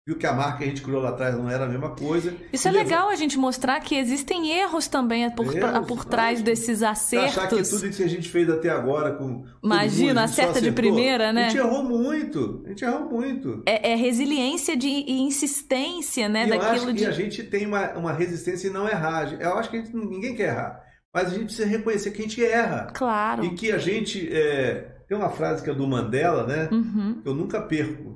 viu 0.07 0.19
que 0.19 0.27
a 0.27 0.33
marca 0.35 0.59
que 0.59 0.65
a 0.65 0.67
gente 0.67 0.83
criou 0.83 1.01
lá 1.01 1.11
atrás 1.11 1.35
não 1.35 1.49
era 1.49 1.65
a 1.65 1.69
mesma 1.69 1.91
coisa. 1.91 2.35
Isso 2.53 2.69
é 2.69 2.71
levou... 2.71 2.85
legal 2.85 3.09
a 3.09 3.17
gente 3.17 3.39
mostrar 3.39 3.81
que 3.81 3.95
existem 3.95 4.51
erros 4.51 4.87
também 4.87 5.31
por, 5.31 5.57
erros, 5.57 5.87
por 5.87 6.05
trás 6.05 6.41
não, 6.41 6.45
desses 6.45 6.83
acertos. 6.83 7.39
Achar 7.39 7.49
que 7.49 7.63
tudo 7.63 7.91
que 7.91 8.03
a 8.03 8.09
gente 8.09 8.29
fez 8.29 8.51
até 8.51 8.69
agora 8.69 9.15
com. 9.15 9.45
Imagina, 9.63 10.25
acerta 10.25 10.61
de 10.61 10.71
primeira, 10.73 11.33
né? 11.33 11.47
A 11.47 11.49
gente 11.49 11.59
errou 11.59 11.83
muito. 11.83 12.63
A 12.67 12.69
gente 12.69 12.85
errou 12.85 13.11
muito. 13.11 13.63
É, 13.67 13.93
é 13.93 13.95
resiliência 13.95 14.77
de, 14.77 14.89
e 14.89 15.23
insistência, 15.23 16.29
né? 16.29 16.47
E 16.47 16.51
daquilo 16.51 16.93
de... 16.93 17.07
a 17.07 17.11
gente 17.11 17.43
tem 17.43 17.67
uma, 17.67 17.93
uma 17.93 18.13
resistência 18.13 18.69
em 18.69 18.73
não 18.73 18.87
errar. 18.87 19.33
Eu 19.41 19.57
acho 19.57 19.71
que 19.71 19.79
gente, 19.79 19.97
ninguém 19.97 20.35
quer 20.35 20.49
errar. 20.49 20.85
Mas 21.15 21.29
a 21.29 21.31
gente 21.31 21.45
precisa 21.45 21.67
reconhecer 21.67 22.11
que 22.11 22.21
a 22.21 22.25
gente 22.25 22.45
erra. 22.45 22.89
Claro. 22.93 23.45
E 23.45 23.55
que 23.55 23.73
a 23.73 23.79
gente. 23.79 24.29
É... 24.31 24.91
Tem 25.09 25.17
uma 25.17 25.31
frase 25.31 25.63
que 25.63 25.71
é 25.71 25.75
do 25.75 25.87
Mandela, 25.87 26.47
né? 26.47 26.69
Uhum. 26.73 27.23
Eu 27.25 27.35
nunca 27.35 27.61
perco 27.61 28.14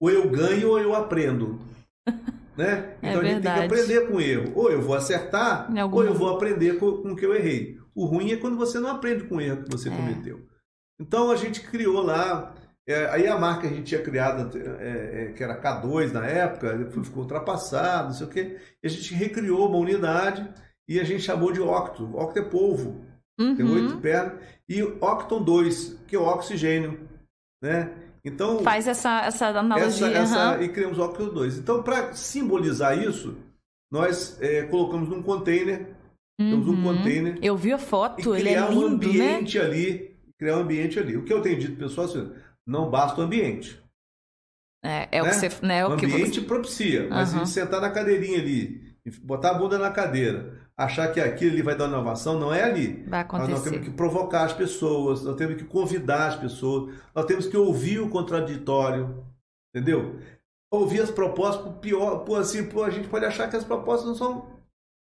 ou 0.00 0.10
eu 0.10 0.28
ganho 0.30 0.70
ou 0.70 0.78
eu 0.78 0.94
aprendo. 0.94 1.60
Né? 2.58 2.96
É 3.00 3.10
então 3.10 3.20
a 3.20 3.24
gente 3.24 3.42
tem 3.42 3.54
que 3.54 3.60
aprender 3.60 4.08
com 4.08 4.14
o 4.14 4.20
erro. 4.20 4.52
Ou 4.56 4.68
eu 4.68 4.82
vou 4.82 4.96
acertar, 4.96 5.70
ou 5.92 6.02
eu 6.02 6.12
vou 6.12 6.34
aprender 6.34 6.76
com, 6.76 6.90
com 7.02 7.12
o 7.12 7.14
que 7.14 7.24
eu 7.24 7.32
errei. 7.32 7.78
O 7.94 8.04
ruim 8.04 8.32
é 8.32 8.36
quando 8.36 8.56
você 8.56 8.80
não 8.80 8.90
aprende 8.90 9.22
com 9.28 9.36
o 9.36 9.40
erro 9.40 9.62
que 9.62 9.70
você 9.70 9.88
é. 9.88 9.94
cometeu. 9.94 10.44
Então 11.00 11.30
a 11.30 11.36
gente 11.36 11.60
criou 11.60 12.02
lá. 12.02 12.52
É, 12.84 13.06
aí 13.10 13.28
a 13.28 13.38
marca 13.38 13.60
que 13.60 13.66
a 13.68 13.76
gente 13.76 13.84
tinha 13.84 14.02
criado, 14.02 14.58
é, 14.58 15.26
é 15.26 15.32
que 15.34 15.44
era 15.44 15.60
K2 15.60 16.10
na 16.10 16.26
época, 16.26 16.90
ficou 17.04 17.22
ultrapassado, 17.22 18.08
não 18.08 18.14
sei 18.14 18.26
o 18.26 18.30
quê. 18.30 18.58
E 18.82 18.86
a 18.88 18.90
gente 18.90 19.14
recriou 19.14 19.68
uma 19.68 19.78
unidade 19.78 20.48
e 20.88 20.98
a 20.98 21.04
gente 21.04 21.22
chamou 21.22 21.52
de 21.52 21.60
Octo. 21.60 22.16
Octo 22.16 22.40
é 22.40 22.42
polvo. 22.42 23.04
Uhum. 23.38 23.54
Tem 23.54 23.64
oito 23.64 23.98
pernas. 23.98 24.40
E 24.68 24.82
Octon 24.82 25.42
2, 25.42 26.00
que 26.08 26.16
é 26.16 26.18
o 26.18 26.26
oxigênio. 26.26 26.98
Né? 27.62 27.92
Então, 28.28 28.60
Faz 28.60 28.86
essa, 28.86 29.22
essa 29.22 29.48
analogia. 29.48 30.06
Essa, 30.08 30.18
essa, 30.18 30.56
uhum. 30.56 30.62
E 30.62 30.68
criamos 30.68 30.98
o 30.98 31.02
óculos 31.02 31.32
2. 31.34 31.58
Então, 31.58 31.82
para 31.82 32.12
simbolizar 32.14 32.98
isso, 32.98 33.36
nós 33.90 34.38
é, 34.40 34.62
colocamos 34.62 35.08
num 35.08 35.22
container 35.22 35.98
Temos 36.38 36.68
um 36.68 36.80
container. 36.80 37.36
Eu 37.42 37.56
vi 37.56 37.72
a 37.72 37.78
foto, 37.78 38.36
e 38.36 38.38
ele 38.38 38.50
é 38.50 38.52
criar 38.52 38.68
lindo, 38.68 38.80
um 38.80 38.86
ambiente 38.86 39.58
né? 39.58 39.64
ali, 39.64 40.16
criar 40.38 40.56
um 40.58 40.60
ambiente 40.60 40.98
ali. 40.98 41.16
O 41.16 41.24
que 41.24 41.32
eu 41.32 41.42
tenho 41.42 41.58
dito, 41.58 41.76
pessoal, 41.76 42.06
assim, 42.06 42.32
não 42.64 42.88
basta 42.88 43.20
o 43.20 43.24
ambiente. 43.24 43.82
É, 44.84 45.08
é 45.10 45.20
o 45.20 45.24
né? 45.24 45.30
que 45.30 45.36
você. 45.36 45.66
Né, 45.66 45.78
é 45.80 45.86
o 45.86 45.94
o 45.94 45.96
que 45.96 46.06
ambiente 46.06 46.40
propicia, 46.42 47.08
mas 47.10 47.32
gente 47.32 47.48
sentar 47.48 47.80
na 47.80 47.90
cadeirinha 47.90 48.38
ali, 48.38 48.87
botar 49.22 49.50
a 49.50 49.54
bunda 49.54 49.78
na 49.78 49.90
cadeira, 49.90 50.54
achar 50.76 51.08
que 51.12 51.20
aquilo 51.20 51.52
ali 51.52 51.62
vai 51.62 51.76
dar 51.76 51.88
inovação, 51.88 52.38
não 52.38 52.52
é 52.52 52.62
ali. 52.62 53.04
vai 53.08 53.24
Mas 53.24 53.32
nós 53.32 53.48
acontecer. 53.50 53.70
temos 53.70 53.86
que 53.88 53.94
provocar 53.94 54.44
as 54.44 54.52
pessoas, 54.52 55.22
nós 55.24 55.36
temos 55.36 55.56
que 55.56 55.64
convidar 55.64 56.28
as 56.28 56.36
pessoas, 56.36 56.94
nós 57.14 57.24
temos 57.26 57.46
que 57.46 57.56
ouvir 57.56 58.00
o 58.00 58.08
contraditório, 58.08 59.24
entendeu? 59.74 60.16
Ouvir 60.70 61.00
as 61.00 61.10
propostas, 61.10 61.62
por 61.64 61.72
pior, 61.74 62.18
por 62.24 62.38
assim, 62.40 62.64
por, 62.66 62.86
a 62.86 62.90
gente 62.90 63.08
pode 63.08 63.24
achar 63.24 63.48
que 63.48 63.56
as 63.56 63.64
propostas 63.64 64.06
não 64.08 64.14
são. 64.14 64.58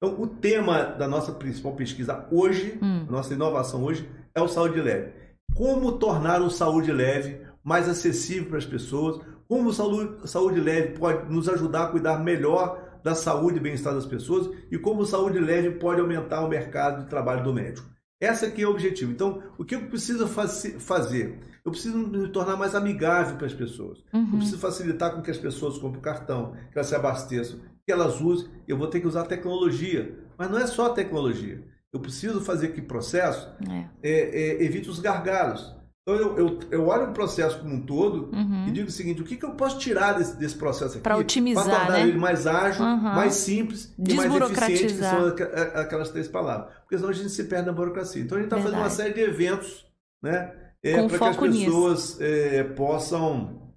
Então, 0.01 0.21
o 0.21 0.25
tema 0.27 0.83
da 0.83 1.07
nossa 1.07 1.33
principal 1.33 1.73
pesquisa 1.73 2.25
hoje, 2.31 2.79
Hum. 2.81 3.05
nossa 3.09 3.33
inovação 3.33 3.83
hoje, 3.83 4.09
é 4.33 4.41
o 4.41 4.47
saúde 4.47 4.79
leve. 4.79 5.11
Como 5.53 5.93
tornar 5.93 6.41
o 6.41 6.49
saúde 6.49 6.91
leve 6.91 7.41
mais 7.63 7.89
acessível 7.89 8.47
para 8.49 8.57
as 8.59 8.65
pessoas? 8.65 9.19
Como 9.49 9.69
o 9.69 9.73
saúde, 9.73 10.27
saúde 10.29 10.61
leve 10.61 10.97
pode 10.97 11.29
nos 11.29 11.49
ajudar 11.49 11.85
a 11.85 11.87
cuidar 11.87 12.19
melhor 12.19 12.79
da 13.03 13.15
saúde 13.15 13.57
e 13.57 13.61
bem-estar 13.61 13.93
das 13.93 14.05
pessoas? 14.05 14.49
E 14.71 14.77
como 14.77 15.05
saúde 15.05 15.39
leve 15.39 15.71
pode 15.71 16.01
aumentar 16.01 16.41
o 16.43 16.49
mercado 16.49 17.03
de 17.03 17.09
trabalho 17.09 17.43
do 17.43 17.53
médico? 17.53 17.87
Esse 18.21 18.45
aqui 18.45 18.63
é 18.63 18.67
o 18.67 18.71
objetivo. 18.71 19.11
Então, 19.11 19.41
o 19.57 19.63
que 19.63 19.75
eu 19.75 19.87
preciso 19.87 20.27
fazer? 20.27 21.39
Eu 21.63 21.71
preciso 21.71 21.97
me 21.97 22.27
tornar 22.29 22.55
mais 22.57 22.75
amigável 22.75 23.37
para 23.37 23.47
as 23.47 23.53
pessoas. 23.53 24.03
Eu 24.13 24.19
Uhum. 24.19 24.37
preciso 24.37 24.59
facilitar 24.59 25.13
com 25.13 25.21
que 25.21 25.31
as 25.31 25.37
pessoas 25.37 25.77
comprem 25.77 26.01
cartão, 26.01 26.53
que 26.71 26.77
elas 26.77 26.87
se 26.87 26.95
abasteçam, 26.95 27.59
que 27.85 27.91
elas 27.91 28.19
usem. 28.19 28.49
Eu 28.67 28.77
vou 28.77 28.87
ter 28.87 28.99
que 28.99 29.07
usar 29.07 29.23
tecnologia. 29.23 30.17
Mas 30.37 30.49
não 30.49 30.57
é 30.57 30.67
só 30.67 30.89
tecnologia. 30.89 31.63
Eu 31.93 31.99
preciso 31.99 32.41
fazer 32.41 32.69
que 32.69 32.81
o 32.81 32.85
processo 32.87 33.49
É. 33.69 33.85
é, 34.03 34.11
é, 34.11 34.63
evite 34.63 34.89
os 34.89 34.99
gargalos. 34.99 35.75
Então 36.01 36.15
eu, 36.15 36.37
eu, 36.37 36.59
eu 36.71 36.87
olho 36.87 37.09
o 37.09 37.13
processo 37.13 37.59
como 37.59 37.75
um 37.75 37.81
todo 37.85 38.29
Uhum. 38.35 38.67
e 38.67 38.71
digo 38.71 38.87
o 38.87 38.91
seguinte: 38.91 39.21
o 39.21 39.25
que, 39.25 39.35
que 39.37 39.45
eu 39.45 39.51
posso 39.51 39.77
tirar 39.77 40.13
desse, 40.13 40.35
desse 40.37 40.55
processo 40.55 40.93
aqui 40.93 41.01
Pra 41.03 41.17
otimizar, 41.17 41.65
para 41.65 41.79
tornar 41.79 41.91
né? 41.91 42.07
ele 42.07 42.17
mais 42.17 42.47
ágil, 42.47 42.83
Uhum. 42.83 42.97
mais 43.01 43.33
simples 43.35 43.93
e 43.97 44.13
mais 44.13 44.33
eficiente, 44.33 44.93
que 44.95 44.99
são 44.99 45.27
aquelas 45.75 46.09
três 46.09 46.27
palavras. 46.27 46.73
Porque 46.81 46.97
senão 46.97 47.09
a 47.09 47.13
gente 47.13 47.29
se 47.29 47.43
perde 47.43 47.67
na 47.67 47.73
burocracia. 47.73 48.21
Então 48.23 48.37
a 48.37 48.41
gente 48.41 48.51
está 48.51 48.61
fazendo 48.63 48.79
uma 48.79 48.89
série 48.89 49.13
de 49.13 49.21
eventos 49.21 49.85
né, 50.23 50.51
Com 50.95 51.07
para 51.07 51.19
que 51.19 51.23
as 51.25 51.37
pessoas 51.37 52.21
é, 52.21 52.63
possam 52.63 53.73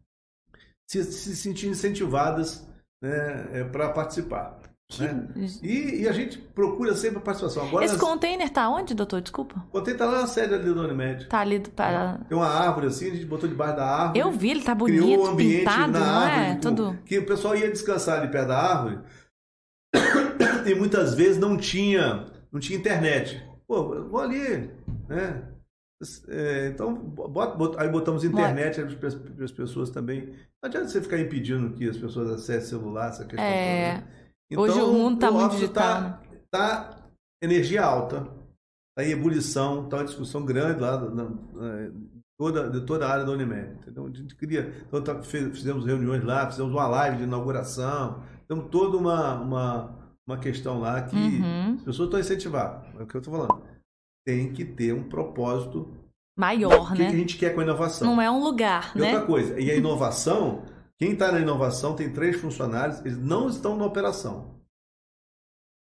se, 0.89 1.03
se 1.05 1.37
sentir 1.37 1.69
incentivadas 1.69 2.67
né, 3.03 3.65
para 3.73 3.91
participar. 3.91 4.59
Né? 5.01 5.29
E, 5.63 6.03
e 6.03 6.09
a 6.09 6.13
gente 6.13 6.39
procura 6.39 6.95
sempre 6.95 7.19
a 7.19 7.21
participação. 7.21 7.67
Agora, 7.67 7.85
Esse 7.85 7.95
nós- 7.97 8.03
container 8.03 8.49
tá 8.51 8.69
onde, 8.69 8.95
doutor? 8.95 9.21
Desculpa. 9.21 9.65
Contei 9.71 9.95
tá 9.95 10.05
lá 10.07 10.21
na 10.23 10.27
sede 10.27 10.55
ali 10.55 10.75
da 10.75 10.81
Unimed. 10.83 11.27
Tá 11.29 11.41
ali 11.41 11.59
do- 11.59 11.71
para. 11.71 12.19
Tem 12.29 12.37
uma 12.37 12.49
árvore 12.49 12.87
assim, 12.89 13.11
a 13.11 13.15
gente 13.15 13.25
botou 13.27 13.49
debaixo 13.49 13.77
da 13.77 13.87
árvore. 13.87 14.19
Eu 14.21 14.31
vi, 14.33 14.51
ele 14.51 14.63
tá 14.63 14.75
criou 14.77 15.01
bonito, 15.01 15.21
um 15.23 15.27
ambiente 15.27 15.59
pintado, 15.61 15.93
na 15.93 16.01
não 16.01 16.19
árvore. 16.21 16.51
é? 16.51 16.55
Todo. 16.57 16.99
Que 17.05 17.19
o 17.19 17.27
pessoal 17.27 17.57
ia 17.57 17.71
descansar 17.71 18.19
ali 18.21 18.31
perto 18.31 18.49
da 18.49 18.59
árvore. 18.59 18.99
e 20.67 20.75
muitas 20.75 21.15
vezes 21.15 21.39
não 21.39 21.57
tinha, 21.57 22.27
não 22.53 22.61
tinha 22.61 22.79
internet. 22.79 23.43
Pô, 23.67 23.95
eu 23.95 24.09
vou 24.09 24.21
ali, 24.21 24.71
né? 25.09 25.49
É, 26.29 26.67
então, 26.67 26.93
bota- 26.95 27.55
bota- 27.57 27.81
aí 27.81 27.89
botamos 27.89 28.25
internet 28.25 28.83
para 28.97 29.45
as 29.45 29.53
pessoas 29.53 29.89
também. 29.89 30.27
Não 30.61 30.69
adianta 30.69 30.89
você 30.89 31.01
ficar 31.01 31.19
impedindo 31.21 31.71
que 31.75 31.89
as 31.89 31.97
pessoas 31.97 32.29
acessem 32.31 32.71
celular, 32.71 33.11
essa 33.11 33.25
questão 33.25 33.45
É. 33.45 33.93
toda, 33.95 34.05
né? 34.07 34.13
Hoje 34.57 34.81
o 34.81 34.93
mundo 34.93 35.19
tá 35.19 35.31
o 35.31 35.35
muito 35.35 35.53
digital, 35.53 35.85
Tá, 35.85 36.01
né? 36.01 36.19
tá 36.51 36.99
energia 37.43 37.85
alta, 37.85 38.27
tá 38.97 39.05
em 39.05 39.11
ebulição, 39.11 39.89
tá 39.89 39.99
uma 39.99 40.05
discussão 40.05 40.45
grande 40.45 40.81
lá 40.81 40.99
na, 40.99 41.25
na- 41.25 41.91
toda, 42.39 42.69
de 42.71 42.81
toda 42.83 43.07
a 43.07 43.11
área 43.13 43.25
da 43.25 43.33
Unimed. 43.33 43.75
Entendeu? 43.81 44.07
A 44.07 44.11
gente 44.17 44.35
queria, 44.37 44.73
então 44.87 45.03
tá- 45.03 45.23
fizemos 45.23 45.85
reuniões 45.87 46.23
lá, 46.25 46.49
fizemos 46.51 46.73
uma 46.73 46.87
live 46.89 47.19
de 47.19 47.23
inauguração, 47.25 48.23
temos 48.49 48.67
toda 48.71 48.97
uma, 48.97 49.35
uma, 49.41 49.99
uma 50.27 50.39
questão 50.39 50.81
lá 50.81 51.03
que 51.03 51.17
Uhum. 51.17 51.75
as 51.79 51.83
pessoas 51.83 52.07
estão 52.09 52.21
incentivadas. 52.21 52.83
É 52.99 53.03
o 53.03 53.07
que 53.07 53.17
eu 53.17 53.21
estou 53.21 53.35
falando. 53.35 53.63
Tem 54.27 54.53
que 54.53 54.65
ter 54.65 54.93
um 54.95 55.09
propósito. 55.09 55.89
Maior, 56.39 56.87
o 56.87 56.89
que, 56.91 56.97
que 56.97 57.03
a 57.03 57.11
né? 57.11 57.17
gente 57.19 57.37
quer 57.37 57.55
com 57.55 57.61
a 57.61 57.65
inovação? 57.65 58.09
Não 58.09 58.21
é 58.23 58.31
um 58.31 58.43
lugar, 58.43 58.93
E 58.97 59.01
né? 59.01 59.13
outra 59.13 59.27
coisa, 59.27 59.61
e 59.61 59.71
a 59.71 59.75
inovação, 59.77 60.63
quem 61.03 61.15
está 61.15 61.33
na 61.33 61.41
inovação 61.41 61.97
tem 61.97 62.13
três 62.13 62.41
funcionários, 62.41 63.01
eles 63.01 63.19
não 63.19 63.49
estão 63.49 63.77
na 63.77 63.85
operação. 63.85 64.55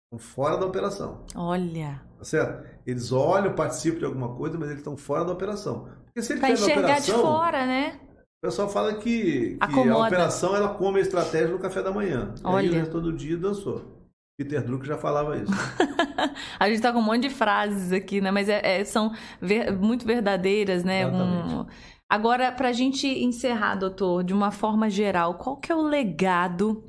Estão 0.06 0.18
fora 0.18 0.56
da 0.56 0.64
operação. 0.64 1.26
Olha. 1.36 2.00
Tá 2.16 2.24
certo? 2.24 2.66
Eles 2.86 3.12
olham, 3.12 3.54
participam 3.54 3.98
de 3.98 4.06
alguma 4.06 4.34
coisa, 4.34 4.56
mas 4.56 4.68
eles 4.68 4.80
estão 4.80 4.96
fora 4.96 5.22
da 5.22 5.32
operação. 5.32 5.90
Porque 6.06 6.22
se 6.22 6.32
ele 6.32 6.40
na 6.40 6.52
enxergar 6.52 7.00
de 7.00 7.10
operação, 7.10 7.20
fora, 7.20 7.66
né? 7.66 8.00
o 8.42 8.46
pessoal 8.46 8.70
fala 8.70 8.94
que, 8.94 9.58
que 9.58 9.88
a 9.90 9.98
operação 10.06 10.56
ela 10.56 10.72
come 10.72 11.00
a 11.00 11.02
estratégia 11.02 11.48
no 11.48 11.58
café 11.58 11.82
da 11.82 11.92
manhã. 11.92 12.32
E 12.38 12.46
aí 12.46 12.54
Olha. 12.54 12.70
o 12.70 12.74
resto 12.76 12.92
todo 12.92 13.12
dia 13.12 13.36
dançou. 13.36 14.00
Peter 14.38 14.64
Drucker 14.64 14.86
já 14.86 14.96
falava 14.96 15.36
isso. 15.36 15.52
A 16.58 16.66
gente 16.70 16.80
tá 16.80 16.94
com 16.94 16.98
um 16.98 17.02
monte 17.02 17.28
de 17.28 17.30
frases 17.30 17.92
aqui, 17.92 18.22
né? 18.22 18.30
Mas 18.30 18.48
é- 18.48 18.80
é- 18.80 18.84
são 18.86 19.12
ver- 19.38 19.70
muito 19.70 20.06
verdadeiras, 20.06 20.82
né? 20.82 21.02
Exatamente. 21.02 21.54
Um- 21.54 21.66
Agora, 22.11 22.50
pra 22.50 22.72
gente 22.72 23.06
encerrar, 23.06 23.76
doutor, 23.76 24.24
de 24.24 24.34
uma 24.34 24.50
forma 24.50 24.90
geral, 24.90 25.34
qual 25.34 25.56
que 25.56 25.70
é 25.70 25.76
o 25.76 25.82
legado 25.82 26.82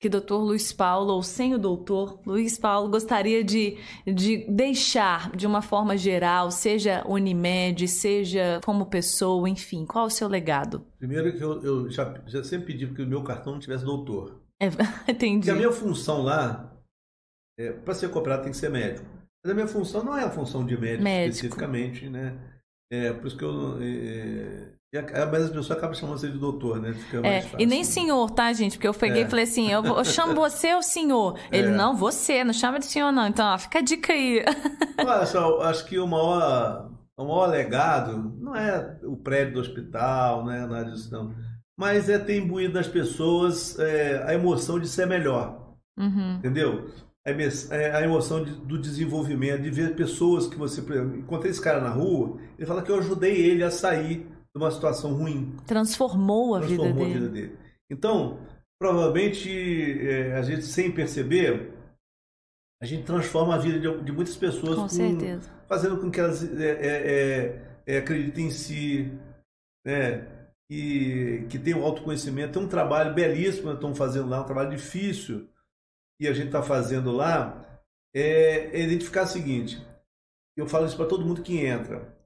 que 0.00 0.08
o 0.08 0.10
doutor 0.10 0.42
Luiz 0.42 0.72
Paulo, 0.72 1.14
ou 1.14 1.22
sem 1.22 1.54
o 1.54 1.58
doutor 1.58 2.20
Luiz 2.26 2.58
Paulo, 2.58 2.90
gostaria 2.90 3.44
de, 3.44 3.78
de 4.04 4.44
deixar 4.50 5.30
de 5.34 5.46
uma 5.46 5.62
forma 5.62 5.96
geral, 5.96 6.50
seja 6.50 7.02
Unimed, 7.08 7.86
seja 7.86 8.60
como 8.64 8.86
pessoa, 8.86 9.48
enfim, 9.48 9.86
qual 9.86 10.06
o 10.06 10.10
seu 10.10 10.28
legado? 10.28 10.84
Primeiro 10.98 11.34
que 11.34 11.42
eu, 11.42 11.62
eu 11.62 11.88
já, 11.88 12.20
já 12.26 12.42
sempre 12.42 12.72
pedi 12.72 12.86
que 12.88 13.00
o 13.00 13.06
meu 13.06 13.22
cartão 13.22 13.52
não 13.52 13.60
tivesse 13.60 13.84
doutor. 13.84 14.42
É, 14.60 14.66
entendi. 15.08 15.46
Porque 15.46 15.50
a 15.52 15.54
minha 15.54 15.72
função 15.72 16.20
lá, 16.20 16.76
é, 17.58 17.72
para 17.72 17.94
ser 17.94 18.10
cooperado 18.10 18.42
tem 18.42 18.50
que 18.52 18.58
ser 18.58 18.70
médico. 18.70 19.06
Mas 19.42 19.52
a 19.52 19.54
minha 19.54 19.68
função 19.68 20.04
não 20.04 20.18
é 20.18 20.24
a 20.24 20.30
função 20.30 20.66
de 20.66 20.76
médico, 20.76 21.04
Médico. 21.04 21.36
especificamente, 21.36 22.08
né? 22.10 22.36
É, 22.90 23.12
por 23.12 23.26
isso 23.26 23.36
que 23.36 23.44
eu... 23.44 23.78
é, 23.80 24.74
é, 24.94 24.98
é, 24.98 25.24
mas 25.26 25.42
as 25.44 25.48
pessoas 25.50 25.70
acabam 25.72 25.94
chamando 25.94 26.18
você 26.18 26.28
de 26.30 26.38
doutor, 26.38 26.80
né? 26.80 26.94
É, 27.24 27.40
fácil. 27.42 27.60
e 27.60 27.66
nem 27.66 27.82
senhor, 27.82 28.30
tá, 28.30 28.52
gente? 28.52 28.72
Porque 28.76 28.86
eu 28.86 28.94
peguei 28.94 29.22
É. 29.22 29.26
e 29.26 29.28
falei 29.28 29.44
assim: 29.44 29.70
eu, 29.70 29.82
vou- 29.82 29.98
eu 29.98 30.04
chamo 30.04 30.34
você 30.34 30.72
ou 30.74 30.82
senhor? 30.82 31.36
Ele, 31.50 31.68
É. 31.68 31.70
não, 31.70 31.96
você, 31.96 32.44
não 32.44 32.52
chama 32.52 32.78
de 32.78 32.86
senhor, 32.86 33.10
não. 33.10 33.26
Então, 33.26 33.44
ó, 33.52 33.58
fica 33.58 33.78
a 33.80 33.82
dica 33.82 34.12
aí. 34.12 34.44
Acho, 34.98 35.36
eu 35.36 35.62
acho 35.62 35.84
que 35.86 35.98
o 35.98 36.06
maior, 36.06 36.90
o 37.16 37.24
maior 37.24 37.46
legado 37.46 38.32
não 38.38 38.54
é 38.54 38.96
o 39.02 39.16
prédio 39.16 39.54
do 39.54 39.60
hospital, 39.60 40.44
não 40.44 40.52
é 40.52 40.66
nada 40.66 40.90
disso 40.92 41.10
não. 41.12 41.34
Mas 41.76 42.08
é 42.08 42.18
ter 42.20 42.38
imbuído 42.38 42.74
nas 42.74 42.86
pessoas 42.86 43.76
é, 43.80 44.22
a 44.28 44.32
emoção 44.34 44.78
de 44.78 44.86
ser 44.86 45.06
melhor, 45.08 45.74
Uhum. 45.98 46.36
entendeu? 46.36 46.88
A 47.26 47.30
é, 47.30 47.90
a 47.90 48.02
emoção 48.02 48.44
do 48.44 48.78
desenvolvimento, 48.78 49.62
de 49.62 49.70
ver 49.70 49.94
pessoas 49.96 50.46
que 50.46 50.56
você... 50.56 50.82
por 50.82 50.94
exemplo, 50.94 51.16
Encontrei 51.16 51.50
esse 51.50 51.60
cara 51.60 51.80
na 51.80 51.88
rua, 51.88 52.38
ele 52.58 52.66
fala 52.66 52.82
que 52.82 52.90
eu 52.90 52.98
ajudei 52.98 53.34
ele 53.34 53.64
a 53.64 53.70
sair 53.70 54.26
de 54.54 54.62
uma 54.62 54.70
situação 54.70 55.14
ruim. 55.14 55.56
Transformou 55.66 56.54
a 56.54 56.60
vida 56.60 56.82
transformou 56.82 57.04
dele. 57.06 57.16
a 57.16 57.20
vida 57.20 57.32
dele. 57.32 57.58
Então, 57.90 58.38
provavelmente, 58.78 59.50
é, 59.50 60.34
a 60.34 60.42
gente 60.42 60.64
sem 60.64 60.92
perceber, 60.92 61.72
a 62.82 62.84
gente 62.84 63.04
transforma 63.04 63.54
a 63.54 63.58
vida 63.58 63.80
de, 63.80 64.04
de 64.04 64.12
muitas 64.12 64.36
pessoas 64.36 64.76
Com 64.76 64.88
certeza. 64.88 65.50
fazendo 65.66 65.96
com 65.96 66.10
que 66.10 66.20
elas 66.20 66.42
é, 66.42 66.70
é, 66.70 66.86
é, 67.86 67.94
é, 67.94 67.98
acreditem 67.98 68.48
em 68.48 68.50
si, 68.50 69.10
né? 69.84 70.28
E 70.70 71.46
que 71.48 71.58
tenham 71.58 71.82
autoconhecimento. 71.82 72.52
Tem 72.52 72.62
um 72.62 72.68
trabalho 72.68 73.14
belíssimo 73.14 73.68
que 73.68 73.74
estão 73.74 73.94
fazendo 73.94 74.28
lá, 74.28 74.42
um 74.42 74.46
trabalho 74.46 74.70
difícil 74.70 75.48
que 76.24 76.28
a 76.28 76.32
gente 76.32 76.46
está 76.46 76.62
fazendo 76.62 77.12
lá, 77.12 77.62
é, 78.14 78.70
é 78.72 78.80
identificar 78.82 79.24
o 79.24 79.26
seguinte. 79.26 79.84
Eu 80.56 80.66
falo 80.66 80.86
isso 80.86 80.96
para 80.96 81.04
todo 81.06 81.24
mundo 81.24 81.42
que 81.42 81.58
entra. 81.58 82.16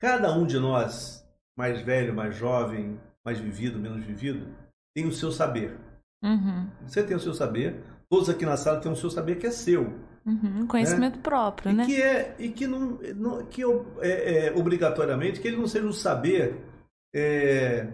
Cada 0.00 0.32
um 0.32 0.46
de 0.46 0.58
nós, 0.58 1.22
mais 1.56 1.80
velho, 1.82 2.14
mais 2.14 2.34
jovem, 2.34 2.98
mais 3.22 3.38
vivido, 3.38 3.78
menos 3.78 4.02
vivido, 4.02 4.46
tem 4.94 5.06
o 5.06 5.12
seu 5.12 5.30
saber. 5.30 5.76
Uhum. 6.22 6.70
Você 6.86 7.02
tem 7.02 7.16
o 7.16 7.20
seu 7.20 7.34
saber. 7.34 7.82
Todos 8.08 8.30
aqui 8.30 8.46
na 8.46 8.56
sala 8.56 8.80
têm 8.80 8.90
o 8.90 8.96
seu 8.96 9.10
saber 9.10 9.36
que 9.36 9.46
é 9.46 9.50
seu. 9.50 9.92
Uhum. 10.24 10.66
Conhecimento 10.66 11.18
próprio, 11.18 11.70
E 11.70 11.74
né? 11.74 11.84
que, 11.84 12.00
é, 12.00 12.34
e 12.38 12.48
que, 12.48 12.66
não, 12.66 12.98
não- 13.14 13.44
que 13.44 13.62
é, 14.00 14.46
é, 14.46 14.52
obrigatoriamente 14.56 15.38
que 15.38 15.48
ele 15.48 15.58
não 15.58 15.66
seja 15.66 15.86
um 15.86 15.92
saber 15.92 16.56
é, 17.14 17.88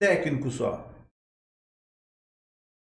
técnico 0.00 0.50
só. 0.50 0.88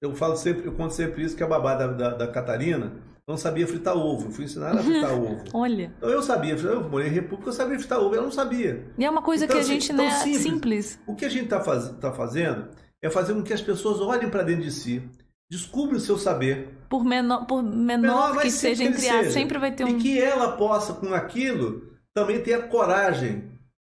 Eu 0.01 0.15
falo 0.15 0.35
sempre, 0.35 0.65
eu 0.65 0.71
conto 0.73 0.93
sempre 0.93 1.23
isso 1.23 1.35
que 1.35 1.43
a 1.43 1.47
babá 1.47 1.75
da, 1.75 1.87
da, 1.87 2.09
da 2.11 2.27
Catarina 2.27 2.93
não 3.27 3.37
sabia 3.37 3.67
fritar 3.67 3.95
ovo. 3.97 4.27
Eu 4.27 4.31
fui 4.31 4.45
ensinar 4.45 4.69
ela 4.69 4.79
a 4.79 4.83
fritar 4.83 5.13
ovo. 5.19 5.43
Olha. 5.53 5.93
Então 5.97 6.09
eu 6.09 6.21
sabia, 6.21 6.55
eu 6.55 6.89
morei 6.89 7.07
em 7.07 7.11
República, 7.11 7.49
eu 7.49 7.53
sabia 7.53 7.77
fritar 7.77 7.99
ovo, 7.99 8.15
ela 8.15 8.23
não 8.23 8.31
sabia. 8.31 8.85
E 8.97 9.05
é 9.05 9.09
uma 9.09 9.21
coisa 9.21 9.45
Então, 9.45 9.55
que 9.55 9.59
a 9.59 9.63
assim, 9.63 9.73
gente, 9.73 9.93
né, 9.93 10.09
simples. 10.11 10.41
simples. 10.41 10.99
O 11.05 11.15
que 11.15 11.25
a 11.25 11.29
gente 11.29 11.45
está 11.45 11.59
faz, 11.59 11.89
tá 11.99 12.11
fazendo 12.11 12.69
é 13.01 13.09
fazer 13.09 13.33
com 13.33 13.43
que 13.43 13.53
as 13.53 13.61
pessoas 13.61 13.99
olhem 13.99 14.29
para 14.29 14.43
dentro 14.43 14.63
de 14.63 14.71
si 14.71 15.01
Descubra 15.49 15.97
o 15.97 15.99
seu 15.99 16.15
saber. 16.15 16.69
Por 16.87 17.03
menor, 17.03 17.45
por 17.47 17.63
menor, 17.63 18.33
menor 18.33 18.41
que 18.41 18.51
seja, 18.51 18.83
entre 18.83 19.09
aspas, 19.09 19.33
sempre 19.33 19.57
vai 19.57 19.71
ter 19.71 19.83
um. 19.83 19.87
E 19.89 19.93
que 19.95 20.21
ela 20.21 20.51
possa, 20.51 20.93
com 20.93 21.11
aquilo, 21.11 21.89
também 22.13 22.43
ter 22.43 22.53
a 22.53 22.67
coragem 22.67 23.48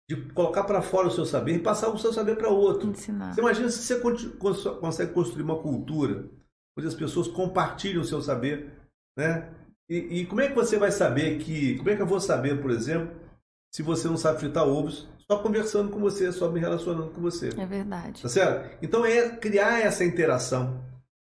de 0.09 0.15
colocar 0.33 0.63
para 0.63 0.81
fora 0.81 1.07
o 1.07 1.11
seu 1.11 1.23
saber 1.23 1.57
e 1.57 1.59
passar 1.59 1.89
o 1.89 1.97
seu 1.99 2.11
saber 2.11 2.35
para 2.35 2.49
outro. 2.49 2.89
Ensinar. 2.89 3.31
Você 3.31 3.41
imagina 3.41 3.69
se 3.69 3.83
você 3.83 3.99
consegue 4.79 5.13
construir 5.13 5.43
uma 5.43 5.61
cultura 5.61 6.27
onde 6.75 6.87
as 6.87 6.95
pessoas 6.95 7.27
compartilham 7.27 8.01
o 8.01 8.05
seu 8.05 8.19
saber, 8.19 8.71
né? 9.15 9.51
E, 9.87 10.21
e, 10.21 10.25
como 10.25 10.41
é 10.41 10.47
que 10.47 10.55
você 10.55 10.77
vai 10.77 10.91
saber 10.91 11.37
que. 11.37 11.77
Como 11.77 11.91
é 11.91 11.95
que 11.95 12.01
eu 12.01 12.07
vou 12.07 12.19
saber, 12.19 12.59
por 12.59 12.71
exemplo, 12.71 13.11
se 13.71 13.83
você 13.83 14.07
não 14.07 14.17
sabe 14.17 14.39
fritar 14.39 14.67
ovos, 14.67 15.07
só 15.29 15.37
conversando 15.39 15.91
com 15.91 15.99
você, 15.99 16.31
só 16.31 16.49
me 16.49 16.59
relacionando 16.59 17.11
com 17.11 17.21
você? 17.21 17.49
É 17.55 17.65
verdade. 17.65 18.21
Tá 18.21 18.29
certo? 18.29 18.77
Então 18.81 19.05
é 19.05 19.29
criar 19.29 19.79
essa 19.79 20.03
interação, 20.03 20.83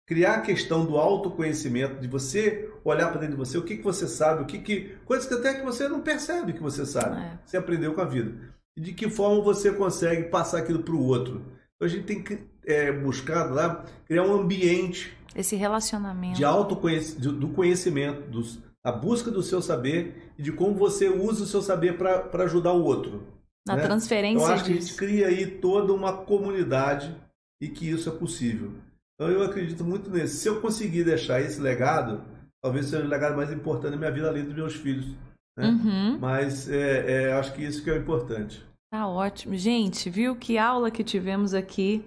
criar 0.07 0.35
a 0.35 0.41
questão 0.41 0.83
do 0.83 0.97
autoconhecimento, 0.97 2.01
de 2.01 2.07
você 2.07 2.71
olhar 2.83 3.09
para 3.09 3.21
dentro 3.21 3.35
de 3.35 3.39
você, 3.39 3.57
o 3.57 3.63
que, 3.63 3.77
que 3.77 3.83
você 3.83 4.07
sabe, 4.07 4.41
o 4.41 4.45
que, 4.45 4.57
que. 4.59 4.97
coisas 5.05 5.27
que 5.27 5.33
até 5.35 5.53
que 5.53 5.63
você 5.63 5.87
não 5.87 6.01
percebe 6.01 6.53
que 6.53 6.61
você 6.61 6.87
sabe. 6.87 7.21
É. 7.21 7.39
Você 7.45 7.57
aprendeu 7.57 7.93
com 7.93 8.01
a 8.01 8.05
vida. 8.05 8.52
E 8.77 8.81
de 8.81 8.93
que 8.93 9.09
forma 9.09 9.41
você 9.41 9.71
consegue 9.71 10.29
passar 10.29 10.59
aquilo 10.59 10.83
para 10.83 10.95
o 10.95 11.05
outro. 11.05 11.41
Então 11.75 11.85
a 11.85 11.87
gente 11.87 12.05
tem 12.05 12.23
que 12.23 12.39
é, 12.65 12.91
buscar 12.91 13.51
lá 13.51 13.85
criar 14.05 14.23
um 14.23 14.33
ambiente 14.33 15.15
esse 15.35 15.55
relacionamento. 15.55 16.35
De 16.35 16.45
autoconhecimento, 16.45 17.31
do 17.31 17.49
conhecimento, 17.49 18.29
dos, 18.29 18.59
a 18.83 18.91
busca 18.91 19.31
do 19.31 19.41
seu 19.41 19.61
saber 19.61 20.31
e 20.37 20.43
de 20.43 20.51
como 20.51 20.75
você 20.75 21.09
usa 21.09 21.43
o 21.43 21.47
seu 21.47 21.61
saber 21.61 21.97
para 21.97 22.43
ajudar 22.43 22.73
o 22.73 22.83
outro. 22.83 23.23
Na 23.65 23.75
né? 23.75 23.83
transferência 23.83 24.43
Eu 24.43 24.45
acho 24.45 24.65
disso. 24.65 24.65
que 24.65 24.77
a 24.77 24.81
gente 24.81 24.95
cria 24.95 25.27
aí 25.27 25.47
toda 25.47 25.93
uma 25.93 26.13
comunidade 26.13 27.15
e 27.61 27.69
que 27.69 27.89
isso 27.89 28.09
é 28.09 28.11
possível. 28.11 28.73
Então 29.15 29.31
eu 29.31 29.41
acredito 29.41 29.83
muito 29.83 30.09
nisso. 30.09 30.35
Se 30.35 30.47
eu 30.47 30.61
conseguir 30.61 31.03
deixar 31.03 31.41
esse 31.41 31.59
legado, 31.59 32.23
talvez 32.61 32.87
seja 32.87 33.03
o 33.03 33.07
legado 33.07 33.35
mais 33.35 33.51
importante 33.51 33.91
da 33.91 33.97
minha 33.97 34.11
vida, 34.11 34.27
além 34.27 34.43
dos 34.43 34.53
meus 34.53 34.75
filhos. 34.75 35.15
Né? 35.57 35.67
Uhum. 35.67 36.17
Mas 36.19 36.69
é, 36.69 37.25
é, 37.25 37.33
acho 37.33 37.53
que 37.53 37.63
isso 37.63 37.83
que 37.83 37.89
é 37.89 37.97
importante. 37.97 38.63
Tá 38.91 39.07
ótimo. 39.07 39.55
Gente, 39.55 40.09
viu 40.09 40.35
que 40.35 40.57
aula 40.57 40.91
que 40.91 41.03
tivemos 41.03 41.53
aqui. 41.53 42.05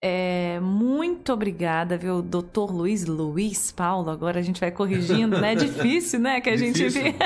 É, 0.00 0.60
muito 0.60 1.32
obrigada, 1.32 1.96
viu, 1.96 2.22
doutor 2.22 2.72
Luiz 2.72 3.04
Luiz 3.04 3.72
Paulo. 3.72 4.10
Agora 4.10 4.38
a 4.38 4.42
gente 4.42 4.60
vai 4.60 4.70
corrigindo, 4.70 5.40
né? 5.40 5.52
É 5.52 5.54
difícil, 5.56 6.20
né? 6.20 6.40
Que 6.40 6.50
a 6.50 6.56
difícil. 6.56 6.90
gente 6.90 7.16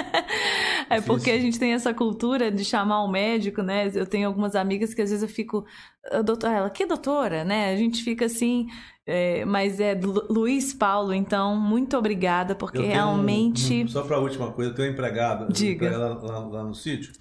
é 0.89 1.01
porque 1.03 1.31
a 1.31 1.39
gente 1.39 1.59
tem 1.59 1.75
essa 1.75 1.93
cultura 1.93 2.51
de 2.51 2.65
chamar 2.65 3.05
o 3.05 3.09
médico, 3.09 3.63
né? 3.63 3.91
Eu 3.95 4.07
tenho 4.07 4.27
algumas 4.27 4.57
amigas 4.57 4.95
que 4.95 5.03
às 5.03 5.11
vezes 5.11 5.23
eu 5.23 5.29
fico, 5.29 5.67
ah, 6.11 6.23
doutora, 6.23 6.55
ela, 6.55 6.71
que 6.71 6.87
doutora, 6.87 7.45
né? 7.45 7.73
A 7.73 7.77
gente 7.77 8.03
fica 8.03 8.25
assim, 8.25 8.67
é, 9.07 9.45
mas 9.45 9.79
é 9.79 9.99
Luiz 10.31 10.73
Paulo, 10.73 11.13
então, 11.13 11.55
muito 11.55 11.95
obrigada, 11.99 12.55
porque 12.55 12.81
realmente. 12.81 13.83
Um, 13.83 13.85
um, 13.85 13.89
só 13.89 14.03
para 14.03 14.17
a 14.17 14.21
última 14.21 14.51
coisa, 14.51 14.71
eu 14.71 14.75
tenho 14.75 14.89
um 14.89 14.93
empregado, 14.93 15.53
Diga. 15.53 15.85
Um 15.85 15.89
empregado 15.89 16.27
lá, 16.27 16.39
lá, 16.39 16.47
lá 16.47 16.65
no 16.65 16.75
sítio 16.75 17.13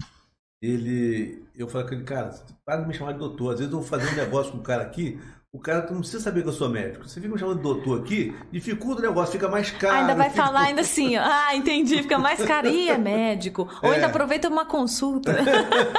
ele. 0.62 1.42
Eu 1.56 1.66
falei 1.68 1.88
com 1.88 1.94
ele, 1.94 2.04
cara, 2.04 2.30
para 2.64 2.80
de 2.80 2.88
me 2.88 2.94
chamar 2.94 3.12
de 3.12 3.18
doutor. 3.18 3.52
Às 3.52 3.58
vezes 3.58 3.72
eu 3.72 3.80
vou 3.80 3.86
fazer 3.86 4.08
um 4.12 4.16
negócio 4.16 4.52
com 4.52 4.58
o 4.58 4.62
cara 4.62 4.84
aqui, 4.84 5.20
o 5.54 5.58
cara 5.58 5.86
não 5.90 5.98
precisa 5.98 6.18
saber 6.18 6.40
que 6.42 6.48
eu 6.48 6.52
sou 6.52 6.66
médico. 6.70 7.06
Você 7.06 7.20
fica 7.20 7.30
me 7.30 7.38
chamando 7.38 7.58
de 7.58 7.62
doutor 7.62 8.00
aqui, 8.00 8.34
dificulta 8.50 9.02
o 9.02 9.04
negócio, 9.04 9.32
fica 9.32 9.50
mais 9.50 9.70
caro. 9.70 9.96
ainda 9.96 10.14
vai 10.14 10.30
fica... 10.30 10.42
falar 10.46 10.60
ainda 10.60 10.80
assim, 10.80 11.14
ah, 11.16 11.54
entendi, 11.54 11.98
fica 11.98 12.16
mais 12.16 12.42
caro. 12.42 12.68
Ih, 12.68 12.88
é 12.88 12.96
médico. 12.96 13.68
Ou 13.82 13.90
é. 13.92 13.96
ainda 13.96 14.06
aproveita 14.06 14.48
uma 14.48 14.64
consulta. 14.64 15.36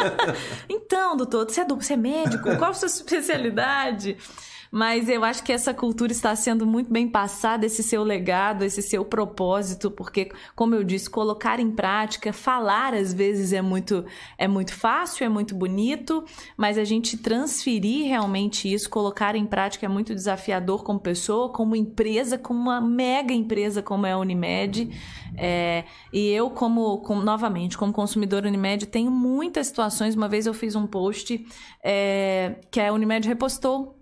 então, 0.67 1.15
doutor, 1.15 1.45
você 1.47 1.61
é, 1.61 1.65
você 1.65 1.93
é 1.93 1.97
médico? 1.97 2.55
Qual 2.57 2.71
a 2.71 2.73
sua 2.73 2.87
especialidade? 2.87 4.17
Mas 4.75 5.07
eu 5.07 5.23
acho 5.23 5.43
que 5.43 5.53
essa 5.53 5.71
cultura 5.71 6.11
está 6.11 6.35
sendo 6.35 6.65
muito 6.65 6.91
bem 6.91 7.07
passada, 7.07 7.63
esse 7.63 7.83
seu 7.83 8.03
legado, 8.03 8.65
esse 8.65 8.81
seu 8.81 9.05
propósito, 9.05 9.91
porque, 9.91 10.31
como 10.55 10.73
eu 10.73 10.83
disse, 10.83 11.07
colocar 11.07 11.59
em 11.59 11.69
prática, 11.69 12.33
falar 12.33 12.95
às 12.95 13.13
vezes 13.13 13.53
é 13.53 13.61
muito, 13.61 14.03
é 14.35 14.47
muito 14.47 14.73
fácil, 14.73 15.25
é 15.25 15.29
muito 15.29 15.53
bonito, 15.53 16.25
mas 16.57 16.79
a 16.79 16.83
gente 16.83 17.17
transferir 17.17 18.07
realmente 18.07 18.73
isso, 18.73 18.89
colocar 18.89 19.35
em 19.35 19.45
prática 19.45 19.85
é 19.85 19.89
muito 19.89 20.15
desafiador 20.15 20.83
como 20.83 20.99
pessoa, 20.99 21.49
como 21.49 21.75
empresa, 21.75 22.35
como 22.39 22.59
uma 22.59 22.81
mega 22.81 23.31
empresa 23.31 23.83
como 23.83 24.07
é 24.07 24.13
a 24.13 24.17
Unimed. 24.17 24.89
É, 25.37 25.83
e 26.11 26.29
eu, 26.29 26.49
como, 26.49 26.97
como, 27.01 27.21
novamente, 27.21 27.77
como 27.77 27.93
consumidor 27.93 28.43
Unimed, 28.43 28.87
tenho 28.87 29.11
muitas 29.11 29.67
situações. 29.67 30.15
Uma 30.15 30.27
vez 30.27 30.47
eu 30.47 30.53
fiz 30.53 30.75
um 30.75 30.87
post 30.87 31.45
é, 31.83 32.55
que 32.71 32.79
a 32.79 32.91
Unimed 32.91 33.27
repostou 33.27 34.01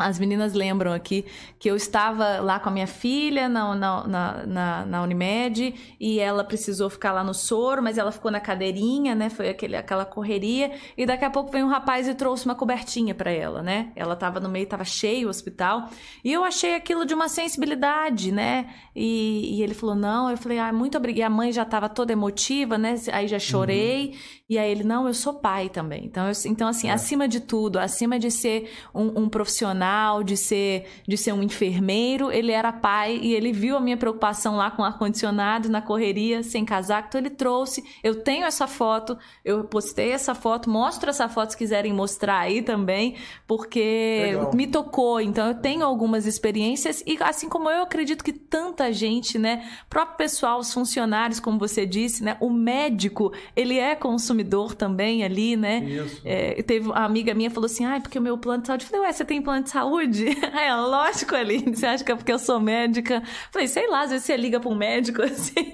as 0.00 0.18
meninas 0.18 0.54
lembram 0.54 0.92
aqui 0.92 1.24
que 1.58 1.70
eu 1.70 1.76
estava 1.76 2.40
lá 2.40 2.58
com 2.58 2.68
a 2.68 2.72
minha 2.72 2.86
filha 2.86 3.48
na, 3.48 3.74
na, 3.74 4.46
na, 4.46 4.86
na, 4.86 5.02
Unimed 5.02 5.74
e 6.00 6.18
ela 6.18 6.42
precisou 6.42 6.88
ficar 6.88 7.12
lá 7.12 7.22
no 7.22 7.34
soro, 7.34 7.82
mas 7.82 7.98
ela 7.98 8.10
ficou 8.10 8.30
na 8.30 8.40
cadeirinha, 8.40 9.14
né? 9.14 9.28
Foi 9.28 9.48
aquele, 9.48 9.76
aquela 9.76 10.04
correria. 10.04 10.72
E 10.96 11.04
daqui 11.04 11.24
a 11.24 11.30
pouco 11.30 11.50
veio 11.50 11.66
um 11.66 11.68
rapaz 11.68 12.08
e 12.08 12.14
trouxe 12.14 12.46
uma 12.46 12.54
cobertinha 12.54 13.14
para 13.14 13.30
ela, 13.30 13.62
né? 13.62 13.92
Ela 13.94 14.14
estava 14.14 14.40
no 14.40 14.48
meio, 14.48 14.64
estava 14.64 14.84
cheio 14.84 15.26
o 15.26 15.30
hospital. 15.30 15.88
E 16.24 16.32
eu 16.32 16.44
achei 16.44 16.74
aquilo 16.74 17.04
de 17.04 17.14
uma 17.14 17.28
sensibilidade, 17.28 18.32
né? 18.32 18.70
E, 18.96 19.58
e 19.58 19.62
ele 19.62 19.74
falou: 19.74 19.94
não. 19.94 20.30
Eu 20.30 20.36
falei: 20.36 20.58
ah, 20.58 20.72
muito 20.72 20.96
obrigada. 20.96 21.20
E 21.20 21.22
a 21.22 21.30
mãe 21.30 21.52
já 21.52 21.62
estava 21.62 21.88
toda 21.88 22.12
emotiva, 22.12 22.78
né? 22.78 22.94
Aí 23.12 23.28
já 23.28 23.38
chorei. 23.38 24.10
Uhum. 24.10 24.39
E 24.50 24.58
aí 24.58 24.68
ele: 24.68 24.82
não, 24.82 25.06
eu 25.06 25.14
sou 25.14 25.34
pai 25.34 25.68
também. 25.68 26.04
Então, 26.06 26.26
eu, 26.26 26.32
então 26.46 26.66
assim, 26.66 26.88
é. 26.88 26.92
acima 26.92 27.28
de 27.28 27.38
tudo, 27.38 27.78
acima 27.78 28.18
de 28.18 28.32
ser 28.32 28.68
um, 28.92 29.22
um 29.22 29.28
profissional 29.28 30.24
de 30.24 30.36
ser, 30.36 30.86
de 31.06 31.16
ser 31.16 31.32
um 31.32 31.40
enfermeiro, 31.40 32.32
ele 32.32 32.50
era 32.50 32.72
pai 32.72 33.16
e 33.22 33.32
ele 33.32 33.52
viu 33.52 33.76
a 33.76 33.80
minha 33.80 33.96
preocupação 33.96 34.56
lá 34.56 34.68
com 34.68 34.82
ar-condicionado, 34.82 35.68
na 35.68 35.80
correria, 35.80 36.42
sem 36.42 36.64
casaco, 36.64 37.06
então 37.08 37.20
ele 37.20 37.30
trouxe. 37.30 37.84
Eu 38.02 38.24
tenho 38.24 38.44
essa 38.44 38.66
foto, 38.66 39.16
eu 39.44 39.62
postei 39.62 40.10
essa 40.10 40.34
foto, 40.34 40.68
mostro 40.68 41.10
essa 41.10 41.28
foto 41.28 41.50
se 41.50 41.56
quiserem 41.56 41.92
mostrar 41.92 42.40
aí 42.40 42.60
também, 42.60 43.14
porque 43.46 44.32
Legal. 44.32 44.50
me 44.52 44.66
tocou. 44.66 45.20
Então 45.20 45.46
eu 45.46 45.54
tenho 45.54 45.84
algumas 45.84 46.26
experiências 46.26 47.04
e 47.06 47.16
assim 47.22 47.48
como 47.48 47.70
eu 47.70 47.84
acredito 47.84 48.24
que 48.24 48.32
tanta 48.32 48.92
gente, 48.92 49.38
né, 49.38 49.64
próprio 49.88 50.16
pessoal, 50.16 50.58
os 50.58 50.74
funcionários, 50.74 51.38
como 51.38 51.56
você 51.56 51.86
disse, 51.86 52.24
né, 52.24 52.36
o 52.40 52.50
médico, 52.50 53.32
ele 53.54 53.78
é 53.78 53.94
consumidor 53.94 54.39
também 54.74 55.24
ali, 55.24 55.56
né? 55.56 55.80
Isso. 55.80 56.20
É, 56.24 56.62
teve 56.62 56.88
uma 56.88 57.04
amiga 57.04 57.34
minha 57.34 57.50
falou 57.50 57.66
assim, 57.66 57.84
ah, 57.84 58.00
porque 58.00 58.18
o 58.18 58.22
meu 58.22 58.38
plano 58.38 58.62
de 58.62 58.66
saúde, 58.66 58.84
eu 58.84 58.90
falei, 58.90 59.06
ué, 59.06 59.12
você 59.12 59.24
tem 59.24 59.42
plano 59.42 59.64
de 59.64 59.70
saúde? 59.70 60.26
É 60.60 60.74
lógico, 60.74 61.34
Aline, 61.34 61.74
você 61.74 61.86
acha 61.86 62.04
que 62.04 62.12
é 62.12 62.16
porque 62.16 62.32
eu 62.32 62.38
sou 62.38 62.60
médica? 62.60 63.22
Falei, 63.50 63.66
sei 63.66 63.88
lá, 63.88 64.02
às 64.02 64.10
vezes 64.10 64.26
você 64.26 64.36
liga 64.36 64.60
para 64.60 64.70
um 64.70 64.74
médico 64.74 65.22
assim. 65.22 65.72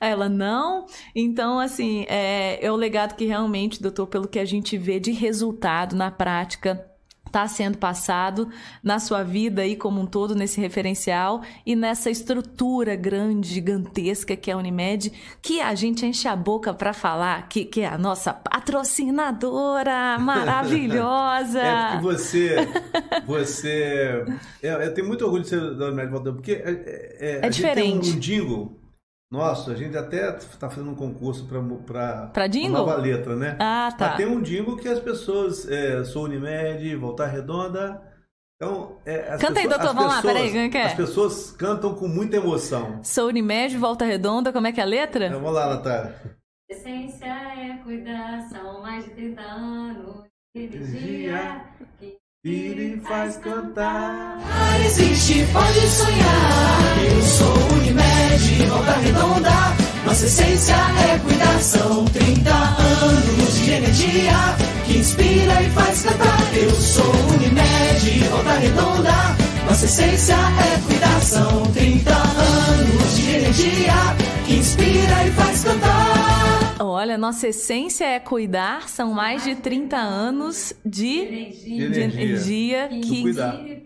Aí 0.00 0.10
ela, 0.10 0.28
não. 0.28 0.86
Então, 1.14 1.58
assim, 1.58 2.06
é, 2.08 2.64
é 2.64 2.72
o 2.72 2.76
legado 2.76 3.14
que 3.14 3.24
realmente, 3.24 3.82
doutor, 3.82 4.06
pelo 4.06 4.28
que 4.28 4.38
a 4.38 4.44
gente 4.44 4.78
vê 4.78 4.98
de 4.98 5.10
resultado 5.10 5.94
na 5.94 6.10
prática, 6.10 6.84
está 7.34 7.48
sendo 7.48 7.78
passado 7.78 8.48
na 8.80 9.00
sua 9.00 9.24
vida 9.24 9.62
aí 9.62 9.74
como 9.74 10.00
um 10.00 10.06
todo, 10.06 10.36
nesse 10.36 10.60
referencial 10.60 11.42
e 11.66 11.74
nessa 11.74 12.08
estrutura 12.08 12.94
grande, 12.94 13.48
gigantesca 13.54 14.36
que 14.36 14.52
é 14.52 14.54
a 14.54 14.56
Unimed, 14.56 15.12
que 15.42 15.60
a 15.60 15.74
gente 15.74 16.06
enche 16.06 16.28
a 16.28 16.36
boca 16.36 16.72
para 16.72 16.92
falar, 16.92 17.48
que, 17.48 17.64
que 17.64 17.80
é 17.80 17.88
a 17.88 17.98
nossa 17.98 18.32
patrocinadora 18.32 20.16
maravilhosa. 20.22 21.60
é 21.60 21.90
porque 21.90 22.02
você. 22.04 22.56
você 23.26 24.24
é, 24.62 24.86
eu 24.86 24.94
tenho 24.94 25.08
muito 25.08 25.24
orgulho 25.24 25.42
de 25.42 25.48
ser 25.48 25.74
da 25.74 25.88
Unimed 25.88 26.32
porque 26.32 26.52
é, 26.52 27.18
é, 27.18 27.46
é 27.46 27.48
diferente. 27.48 28.10
tem 28.10 28.16
um 28.16 28.20
jingle 28.20 28.83
nossa, 29.34 29.72
a 29.72 29.74
gente 29.74 29.96
até 29.96 30.36
está 30.36 30.70
fazendo 30.70 30.92
um 30.92 30.94
concurso 30.94 31.44
para 31.46 31.60
para 32.30 32.48
nova 32.70 32.94
letra, 32.94 33.34
né? 33.34 33.56
Ah, 33.58 33.92
tá. 33.98 34.10
Mas 34.10 34.16
tem 34.16 34.26
um 34.26 34.40
jingle 34.40 34.76
que 34.76 34.86
as 34.86 35.00
pessoas, 35.00 35.68
é, 35.68 36.04
sou 36.04 36.24
Unimed, 36.24 36.94
Voltar 36.94 37.26
Redonda. 37.26 38.00
Então, 38.56 38.98
é, 39.04 39.18
Canta 39.18 39.38
pessoas, 39.38 39.56
aí, 39.56 39.68
doutor, 39.68 39.94
vamos 39.94 40.14
pessoas, 40.14 40.24
lá, 40.24 40.32
peraí, 40.32 40.48
como 40.50 40.60
é 40.60 40.68
que 40.68 40.78
é? 40.78 40.84
As 40.84 40.94
pessoas 40.94 41.50
cantam 41.50 41.96
com 41.96 42.06
muita 42.06 42.36
emoção. 42.36 43.02
Sou 43.02 43.26
Unimed, 43.26 43.76
Volta 43.76 44.04
Redonda, 44.04 44.52
como 44.52 44.68
é 44.68 44.72
que 44.72 44.80
é 44.80 44.84
a 44.84 44.86
letra? 44.86 45.26
Então, 45.26 45.40
vamos 45.40 45.56
lá, 45.56 45.74
Natália. 45.74 46.14
Essência 46.70 47.26
é 47.26 47.76
cuidar, 47.82 48.40
são 48.48 48.82
mais 48.82 49.04
de 49.04 49.10
30 49.10 49.42
anos 49.42 50.24
de 50.54 50.62
energia 50.62 51.64
que 51.98 52.16
e 52.44 53.00
faz 53.02 53.38
cantar. 53.38 54.38
Existe, 54.84 55.46
pode 55.50 55.88
sonhar. 55.88 57.04
Eu 57.10 57.22
sou 57.22 57.76
Unimed, 57.76 58.66
volta 58.66 58.92
redonda. 58.92 59.50
Nossa 60.04 60.26
essência 60.26 60.74
é 60.74 61.18
cuidar. 61.20 61.58
São 61.62 62.04
30 62.04 62.50
anos 62.50 63.54
de 63.56 63.70
energia 63.70 64.56
que 64.84 64.98
inspira 64.98 65.62
e 65.62 65.70
faz 65.70 66.02
cantar. 66.02 66.40
Eu 66.54 66.70
sou 66.72 67.14
Unimed, 67.32 68.28
volta 68.28 68.52
redonda. 68.58 69.36
Nossa 69.66 69.86
essência 69.86 70.34
é 70.34 70.80
cuidar. 70.86 71.20
São 71.22 71.62
30 71.72 71.83
Olha, 77.04 77.18
nossa 77.18 77.48
essência 77.48 78.06
é 78.06 78.18
cuidar, 78.18 78.88
são 78.88 79.12
mais 79.12 79.44
de 79.44 79.54
30 79.56 79.94
anos 79.94 80.72
de, 80.82 81.18
energia, 81.18 81.90
de 81.90 82.00
energia 82.00 82.88
que, 82.88 83.34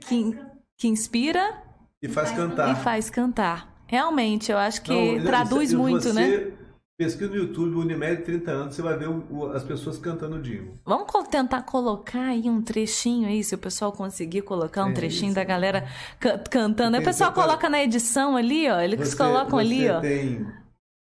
que, 0.07 0.39
que 0.79 0.87
inspira 0.87 1.61
e 2.01 2.07
faz 2.09 2.31
cantar. 2.31 2.71
E 2.71 2.77
faz 2.77 3.11
cantar. 3.11 3.83
Realmente, 3.89 4.53
eu 4.53 4.57
acho 4.59 4.83
que 4.83 4.93
Então, 4.93 5.25
traduz 5.27 5.75
muito, 5.75 6.01
você 6.05 6.13
né? 6.13 6.47
Pesquisa 6.97 7.29
no 7.31 7.37
YouTube, 7.37 7.75
Unimed 7.75 8.23
30 8.23 8.51
anos, 8.53 8.77
você 8.77 8.83
vai 8.83 8.97
ver 8.97 9.09
o- 9.09 9.25
o- 9.31 9.47
as 9.53 9.65
pessoas 9.65 9.99
cantando 9.99 10.37
o 10.37 10.41
Dingo. 10.41 10.75
Vamos 10.87 11.11
co- 11.11 11.25
tentar 11.25 11.63
colocar 11.63 12.23
aí 12.27 12.49
um 12.49 12.63
trechinho 12.63 13.27
aí, 13.27 13.43
se 13.43 13.53
o 13.53 13.59
pessoal 13.59 13.91
conseguir 13.91 14.43
colocar 14.43 14.85
um 14.85 14.91
É 14.91 14.93
trechinho 14.93 15.27
isso. 15.31 15.35
da 15.35 15.43
galera 15.45 15.89
ca- 16.21 16.39
cantando. 16.39 16.97
Aí 16.97 17.03
o 17.03 17.05
pessoal 17.05 17.33
coloca 17.33 17.69
na 17.69 17.83
edição 17.83 18.37
ali, 18.37 18.71
ó. 18.71 18.81
Eles 18.81 19.09
Você- 19.11 19.17
colocam 19.17 19.59
ali, 19.59 19.91
ó. 19.91 19.99
Tem... 20.01 20.47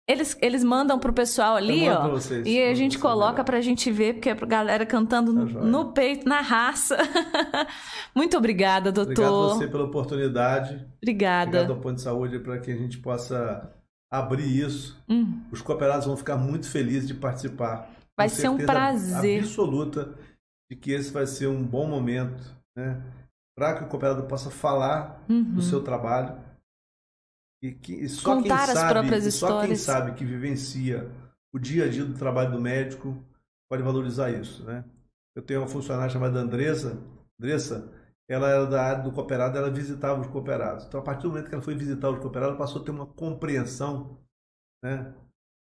Eles, 0.06 0.36
eles 0.42 0.62
mandam 0.62 0.98
pro 0.98 1.14
pessoal 1.14 1.56
ali, 1.56 1.88
ó. 1.88 2.10
vocês, 2.10 2.46
e 2.46 2.62
a 2.62 2.74
gente 2.74 2.98
coloca 2.98 3.32
melhor. 3.32 3.44
pra 3.44 3.60
gente 3.62 3.90
ver, 3.90 4.14
porque 4.14 4.28
é 4.28 4.34
pra 4.34 4.46
galera 4.46 4.84
cantando 4.84 5.32
Tá 5.32 5.60
no, 5.60 5.92
peito, 5.92 6.28
na 6.28 6.42
raça. 6.42 6.98
Muito 8.14 8.36
obrigada, 8.36 8.90
Obrigado 8.90 9.10
a 9.10 9.14
doutor. 9.14 9.54
você 9.56 9.66
pela 9.66 9.84
oportunidade. 9.84 10.86
Obrigada. 11.02 11.48
Obrigado 11.48 11.70
ao 11.70 11.80
Ponto 11.80 11.94
de 11.94 12.02
Saúde 12.02 12.38
para 12.38 12.58
que 12.58 12.70
a 12.70 12.76
gente 12.76 12.98
possa 12.98 13.72
abrir 14.12 14.44
isso. 14.46 15.02
Hum, 15.08 15.40
Os 15.50 15.62
cooperados 15.62 16.06
vão 16.06 16.18
ficar 16.18 16.36
muito 16.36 16.68
felizes 16.68 17.08
de 17.08 17.14
participar. 17.14 17.90
Vai 18.14 18.28
ser 18.28 18.50
um 18.50 18.58
prazer. 18.58 19.40
absoluta 19.40 20.14
de 20.70 20.76
que 20.76 20.92
esse 20.92 21.10
vai 21.10 21.26
ser 21.26 21.46
um 21.46 21.62
bom 21.62 21.86
momento, 21.86 22.44
né? 22.76 23.02
Para 23.56 23.74
que 23.74 23.84
o 23.84 23.88
cooperado 23.88 24.24
possa 24.24 24.50
falar 24.50 25.24
uhum. 25.30 25.54
do 25.54 25.62
seu 25.62 25.82
trabalho 25.82 26.43
e 27.64 27.72
que 27.72 27.94
e 27.94 28.08
só 28.10 28.34
Contar 28.34 28.42
quem 28.42 28.52
as 28.52 28.78
sabe, 28.78 28.92
próprias 28.92 29.24
e 29.24 29.32
só 29.32 29.46
quem 29.62 29.72
histórias. 29.72 29.80
sabe 29.80 30.14
que 30.14 30.24
vivencia 30.24 31.10
o 31.50 31.58
dia 31.58 31.86
a 31.86 31.88
dia 31.88 32.04
do 32.04 32.12
trabalho 32.12 32.52
do 32.52 32.60
médico 32.60 33.16
pode 33.70 33.82
valorizar 33.82 34.30
isso, 34.30 34.62
né? 34.64 34.84
Eu 35.34 35.42
tenho 35.42 35.60
uma 35.60 35.66
funcionária 35.66 36.12
chamada 36.12 36.38
Andressa, 36.38 36.98
Andressa, 37.40 37.90
ela 38.28 38.50
era 38.50 38.66
da 38.66 38.82
área 38.82 39.02
do 39.02 39.12
cooperado, 39.12 39.56
ela 39.56 39.70
visitava 39.70 40.20
os 40.20 40.26
cooperados. 40.26 40.84
Então, 40.84 41.00
a 41.00 41.02
partir 41.02 41.22
do 41.22 41.30
momento 41.30 41.48
que 41.48 41.54
ela 41.54 41.64
foi 41.64 41.74
visitar 41.74 42.10
os 42.10 42.18
cooperados, 42.18 42.50
ela 42.50 42.58
passou 42.58 42.82
a 42.82 42.84
ter 42.84 42.90
uma 42.90 43.06
compreensão, 43.06 44.18
né, 44.82 45.14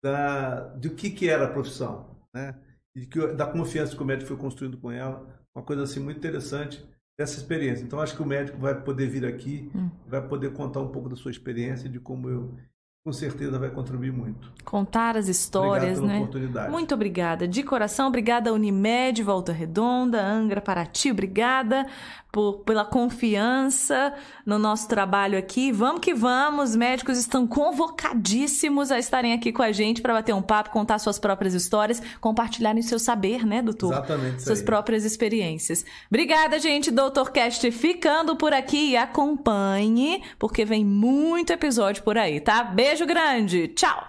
da 0.04 0.68
do 0.76 0.94
que 0.96 1.10
que 1.10 1.30
era 1.30 1.46
a 1.46 1.52
profissão, 1.52 2.20
né? 2.34 2.60
E 2.94 3.06
que, 3.06 3.26
da 3.34 3.48
confiança 3.48 3.96
que 3.96 4.04
o 4.04 4.06
médico 4.06 4.28
foi 4.28 4.38
construindo 4.38 4.78
com 4.78 4.92
ela, 4.92 5.26
uma 5.56 5.64
coisa 5.64 5.84
assim 5.84 6.02
muito 6.02 6.18
interessante 6.18 6.86
dessa 7.18 7.38
experiência. 7.38 7.84
Então, 7.84 8.00
acho 8.00 8.16
que 8.16 8.22
o 8.22 8.26
médico 8.26 8.58
vai 8.58 8.76
poder 8.76 9.08
vir 9.08 9.26
aqui, 9.26 9.70
Hum. 9.74 9.90
vai 10.08 10.22
poder 10.22 10.52
contar 10.54 10.82
um 10.82 10.90
pouco 10.90 11.08
da 11.10 11.16
sua 11.16 11.32
experiência, 11.32 11.88
de 11.90 12.00
como 12.00 12.30
eu, 12.30 12.54
com 13.06 13.14
certeza, 13.14 13.58
vai 13.58 13.70
contribuir 13.70 14.12
muito. 14.12 14.52
Contar 14.66 15.16
as 15.16 15.28
histórias, 15.28 16.02
né? 16.02 16.18
oportunidade. 16.18 16.72
Muito 16.72 16.94
obrigada. 16.94 17.48
De 17.48 17.64
coração, 17.64 18.08
obrigada 18.08 18.52
Unimed, 18.54 19.22
Volta 19.24 19.54
Redonda, 19.54 20.22
Angra, 20.26 20.60
Paraty, 20.60 21.12
obrigada 21.12 21.86
por, 22.32 22.64
pela 22.66 22.84
confiança 22.84 24.14
no 24.46 24.60
nosso 24.60 24.88
trabalho 24.88 25.38
aqui. 25.38 25.72
Vamos 25.72 26.02
que 26.02 26.14
vamos, 26.14 26.72
os 26.72 26.76
médicos 26.76 27.18
estão 27.18 27.48
convocadíssimos 27.48 28.92
a 28.92 29.00
estarem 29.00 29.34
aqui 29.34 29.52
com 29.52 29.64
a 29.64 29.72
gente 29.72 30.02
para 30.02 30.14
bater 30.14 30.34
um 30.34 30.42
papo, 30.42 30.70
contar 30.70 31.00
suas 31.00 31.18
próprias 31.18 31.54
histórias, 31.54 32.02
compartilharem 32.22 32.82
seu 32.82 33.00
saber, 33.00 33.46
né, 33.46 33.62
doutor? 33.62 33.94
Exatamente 33.94 34.44
Suas 34.44 34.60
aí. 34.60 34.66
próprias 34.66 35.04
experiências. 35.06 35.86
Obrigada, 36.10 36.60
gente. 36.60 36.92
Doutor 36.92 37.32
Cast 37.32 37.70
ficando 37.72 38.36
por 38.36 38.54
aqui 38.54 38.92
e 38.92 38.98
acompanhe, 38.98 40.22
porque 40.38 40.64
vem 40.64 40.86
muito 40.86 41.52
episódio 41.52 42.04
por 42.04 42.18
aí, 42.18 42.40
tá? 42.40 42.64
Beijo 42.64 43.06
grande. 43.06 43.70
Tchau. 43.70 44.06